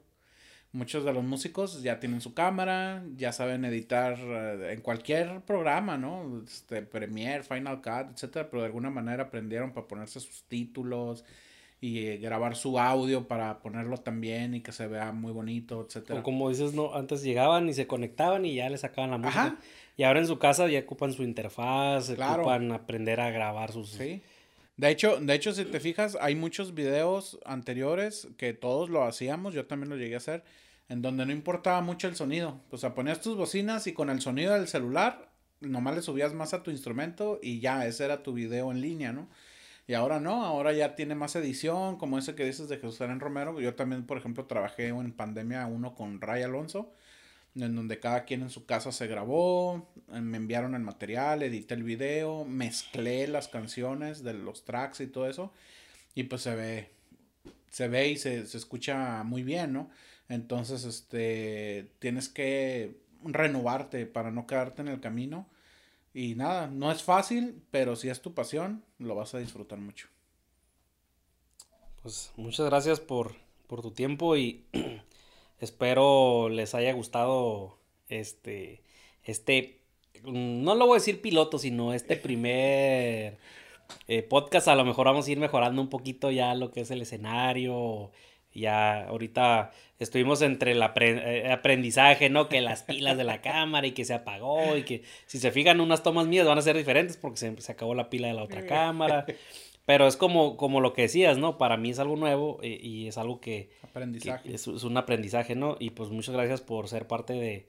Muchos 0.72 1.04
de 1.04 1.12
los 1.12 1.24
músicos 1.24 1.82
ya 1.82 2.00
tienen 2.00 2.22
su 2.22 2.34
cámara, 2.34 3.04
ya 3.16 3.32
saben 3.32 3.64
editar 3.66 4.18
eh, 4.18 4.72
en 4.72 4.80
cualquier 4.80 5.42
programa, 5.42 5.98
¿no? 5.98 6.42
Este, 6.44 6.82
Premiere, 6.82 7.42
Final 7.42 7.82
Cut, 7.82 8.12
etcétera, 8.14 8.48
pero 8.50 8.62
de 8.62 8.66
alguna 8.66 8.90
manera 8.90 9.24
aprendieron 9.24 9.72
para 9.72 9.86
ponerse 9.86 10.20
sus 10.20 10.42
títulos, 10.44 11.24
y 11.80 12.06
eh, 12.06 12.16
grabar 12.16 12.56
su 12.56 12.78
audio 12.78 13.28
para 13.28 13.60
ponerlo 13.60 13.98
también 13.98 14.54
y 14.54 14.60
que 14.60 14.72
se 14.72 14.86
vea 14.86 15.12
muy 15.12 15.32
bonito, 15.32 15.84
etcétera. 15.86 16.20
O 16.20 16.22
como 16.22 16.48
dices, 16.48 16.72
no, 16.74 16.94
antes 16.94 17.22
llegaban 17.22 17.68
y 17.68 17.74
se 17.74 17.86
conectaban 17.86 18.44
y 18.44 18.54
ya 18.54 18.68
le 18.68 18.78
sacaban 18.78 19.10
la 19.10 19.18
música. 19.18 19.56
Y 19.96 20.02
ahora 20.02 20.20
en 20.20 20.26
su 20.26 20.38
casa 20.38 20.68
ya 20.68 20.80
ocupan 20.80 21.12
su 21.12 21.22
interfaz, 21.22 22.10
ocupan 22.10 22.72
aprender 22.72 23.20
a 23.20 23.30
grabar 23.30 23.72
sus 23.72 23.90
Sí. 23.90 24.22
De 24.76 24.90
hecho, 24.90 25.18
de 25.18 25.34
hecho 25.34 25.52
si 25.52 25.64
te 25.64 25.80
fijas, 25.80 26.18
hay 26.20 26.34
muchos 26.34 26.74
videos 26.74 27.38
anteriores 27.46 28.28
que 28.36 28.52
todos 28.52 28.90
lo 28.90 29.04
hacíamos, 29.04 29.54
yo 29.54 29.66
también 29.66 29.88
lo 29.88 29.96
llegué 29.96 30.14
a 30.14 30.18
hacer, 30.18 30.44
en 30.90 31.00
donde 31.00 31.24
no 31.24 31.32
importaba 31.32 31.80
mucho 31.80 32.08
el 32.08 32.14
sonido. 32.14 32.60
O 32.70 32.76
sea, 32.76 32.94
ponías 32.94 33.22
tus 33.22 33.36
bocinas 33.36 33.86
y 33.86 33.94
con 33.94 34.10
el 34.10 34.20
sonido 34.20 34.52
del 34.52 34.68
celular 34.68 35.30
nomás 35.60 35.96
le 35.96 36.02
subías 36.02 36.34
más 36.34 36.54
a 36.54 36.62
tu 36.62 36.70
instrumento 36.70 37.38
y 37.42 37.60
ya, 37.60 37.86
ese 37.86 38.04
era 38.04 38.22
tu 38.22 38.32
video 38.32 38.70
en 38.70 38.80
línea, 38.80 39.12
¿no? 39.12 39.28
Y 39.88 39.94
ahora 39.94 40.18
no, 40.18 40.44
ahora 40.44 40.72
ya 40.72 40.96
tiene 40.96 41.14
más 41.14 41.36
edición, 41.36 41.96
como 41.96 42.18
ese 42.18 42.34
que 42.34 42.44
dices 42.44 42.68
de 42.68 42.76
Jesús 42.78 43.00
en 43.02 43.20
Romero. 43.20 43.60
Yo 43.60 43.74
también, 43.74 44.04
por 44.04 44.18
ejemplo, 44.18 44.46
trabajé 44.46 44.88
en 44.88 45.12
pandemia 45.12 45.66
uno 45.66 45.94
con 45.94 46.20
Ray 46.20 46.42
Alonso, 46.42 46.92
en 47.54 47.76
donde 47.76 48.00
cada 48.00 48.24
quien 48.24 48.42
en 48.42 48.50
su 48.50 48.66
casa 48.66 48.90
se 48.90 49.06
grabó, 49.06 49.88
eh, 50.12 50.20
me 50.20 50.38
enviaron 50.38 50.74
el 50.74 50.82
material, 50.82 51.42
edité 51.42 51.74
el 51.74 51.84
video, 51.84 52.44
mezclé 52.44 53.28
las 53.28 53.48
canciones 53.48 54.24
de 54.24 54.34
los 54.34 54.64
tracks 54.64 55.00
y 55.00 55.06
todo 55.06 55.28
eso. 55.28 55.52
Y 56.14 56.24
pues 56.24 56.42
se 56.42 56.54
ve, 56.56 56.90
se 57.70 57.88
ve 57.88 58.08
y 58.08 58.16
se, 58.18 58.46
se 58.46 58.58
escucha 58.58 59.22
muy 59.22 59.44
bien, 59.44 59.72
¿no? 59.72 59.90
Entonces, 60.28 60.84
este, 60.84 61.92
tienes 62.00 62.28
que 62.28 62.96
renovarte 63.22 64.06
para 64.06 64.32
no 64.32 64.46
quedarte 64.46 64.82
en 64.82 64.88
el 64.88 65.00
camino 65.00 65.46
y 66.16 66.34
nada, 66.34 66.66
no 66.66 66.90
es 66.90 67.02
fácil, 67.02 67.62
pero 67.70 67.94
si 67.94 68.08
es 68.08 68.22
tu 68.22 68.32
pasión, 68.32 68.82
lo 68.98 69.14
vas 69.14 69.34
a 69.34 69.38
disfrutar 69.38 69.78
mucho. 69.78 70.08
Pues 72.00 72.32
muchas 72.36 72.64
gracias 72.64 73.00
por, 73.00 73.34
por 73.66 73.82
tu 73.82 73.90
tiempo 73.90 74.34
y 74.34 74.64
espero 75.60 76.48
les 76.48 76.74
haya 76.74 76.94
gustado 76.94 77.76
este, 78.08 78.82
este, 79.24 79.82
no 80.24 80.74
lo 80.74 80.86
voy 80.86 80.96
a 80.96 81.00
decir 81.00 81.20
piloto, 81.20 81.58
sino 81.58 81.92
este 81.92 82.16
primer 82.16 83.36
eh, 84.08 84.22
podcast. 84.22 84.68
A 84.68 84.74
lo 84.74 84.86
mejor 84.86 85.04
vamos 85.04 85.28
a 85.28 85.30
ir 85.30 85.38
mejorando 85.38 85.82
un 85.82 85.90
poquito 85.90 86.30
ya 86.30 86.54
lo 86.54 86.70
que 86.70 86.80
es 86.80 86.90
el 86.90 87.02
escenario, 87.02 88.10
ya 88.60 89.06
ahorita 89.06 89.70
estuvimos 89.98 90.42
entre 90.42 90.72
el 90.72 90.82
eh, 90.82 91.52
aprendizaje, 91.52 92.28
¿no? 92.30 92.48
Que 92.48 92.60
las 92.60 92.82
pilas 92.82 93.16
de 93.16 93.24
la 93.24 93.40
cámara 93.40 93.86
y 93.86 93.92
que 93.92 94.04
se 94.04 94.14
apagó 94.14 94.76
y 94.76 94.82
que 94.82 95.02
si 95.26 95.38
se 95.38 95.50
fijan 95.50 95.80
unas 95.80 96.02
tomas 96.02 96.26
mías 96.26 96.46
van 96.46 96.58
a 96.58 96.62
ser 96.62 96.76
diferentes 96.76 97.16
porque 97.16 97.38
se, 97.38 97.60
se 97.60 97.72
acabó 97.72 97.94
la 97.94 98.10
pila 98.10 98.28
de 98.28 98.34
la 98.34 98.42
otra 98.42 98.66
cámara. 98.66 99.26
Pero 99.86 100.08
es 100.08 100.16
como, 100.16 100.56
como 100.56 100.80
lo 100.80 100.92
que 100.92 101.02
decías, 101.02 101.38
¿no? 101.38 101.58
Para 101.58 101.76
mí 101.76 101.90
es 101.90 102.00
algo 102.00 102.16
nuevo 102.16 102.58
eh, 102.60 102.78
y, 102.82 103.06
es 103.06 103.18
algo 103.18 103.40
que... 103.40 103.70
Aprendizaje. 103.82 104.52
es, 104.52 104.66
un 104.66 104.96
aprendizaje, 104.96 105.54
¿no? 105.54 105.76
Y 105.78 105.90
pues 105.90 106.10
muchas 106.10 106.34
gracias 106.34 106.60
por 106.60 106.88
ser 106.88 107.06
parte 107.06 107.34
de, 107.34 107.66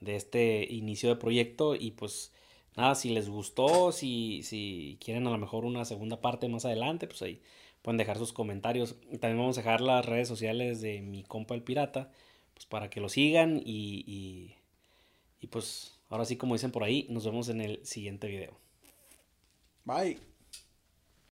de 0.00 0.14
este 0.14 0.66
inicio 0.70 1.08
de 1.08 1.16
proyecto 1.16 1.74
y 1.74 1.90
pues 1.90 2.32
nada, 2.76 2.94
si 2.94 3.10
les 3.10 3.28
gustó, 3.28 3.90
si, 3.90 4.44
si 4.44 4.96
quieren 5.04 5.26
a 5.26 5.30
lo 5.30 5.38
mejor 5.38 5.64
una 5.64 5.84
segunda 5.84 6.20
parte 6.20 6.48
más 6.48 6.64
adelante, 6.64 7.08
pues 7.08 7.20
ahí 7.22 7.40
pueden 7.86 7.98
dejar 7.98 8.18
sus 8.18 8.32
comentarios. 8.32 8.96
También 9.20 9.38
vamos 9.38 9.56
a 9.56 9.60
dejar 9.60 9.80
las 9.80 10.04
redes 10.04 10.26
sociales 10.26 10.80
de 10.80 11.02
mi 11.02 11.22
compa 11.22 11.54
el 11.54 11.62
pirata, 11.62 12.10
pues 12.52 12.66
para 12.66 12.90
que 12.90 13.00
lo 13.00 13.08
sigan 13.08 13.62
y, 13.64 14.02
y, 14.04 14.56
y 15.40 15.46
pues 15.46 15.96
ahora 16.08 16.24
sí 16.24 16.36
como 16.36 16.56
dicen 16.56 16.72
por 16.72 16.82
ahí, 16.82 17.06
nos 17.10 17.24
vemos 17.24 17.48
en 17.48 17.60
el 17.60 17.86
siguiente 17.86 18.26
video. 18.26 18.58
Bye. 19.84 20.35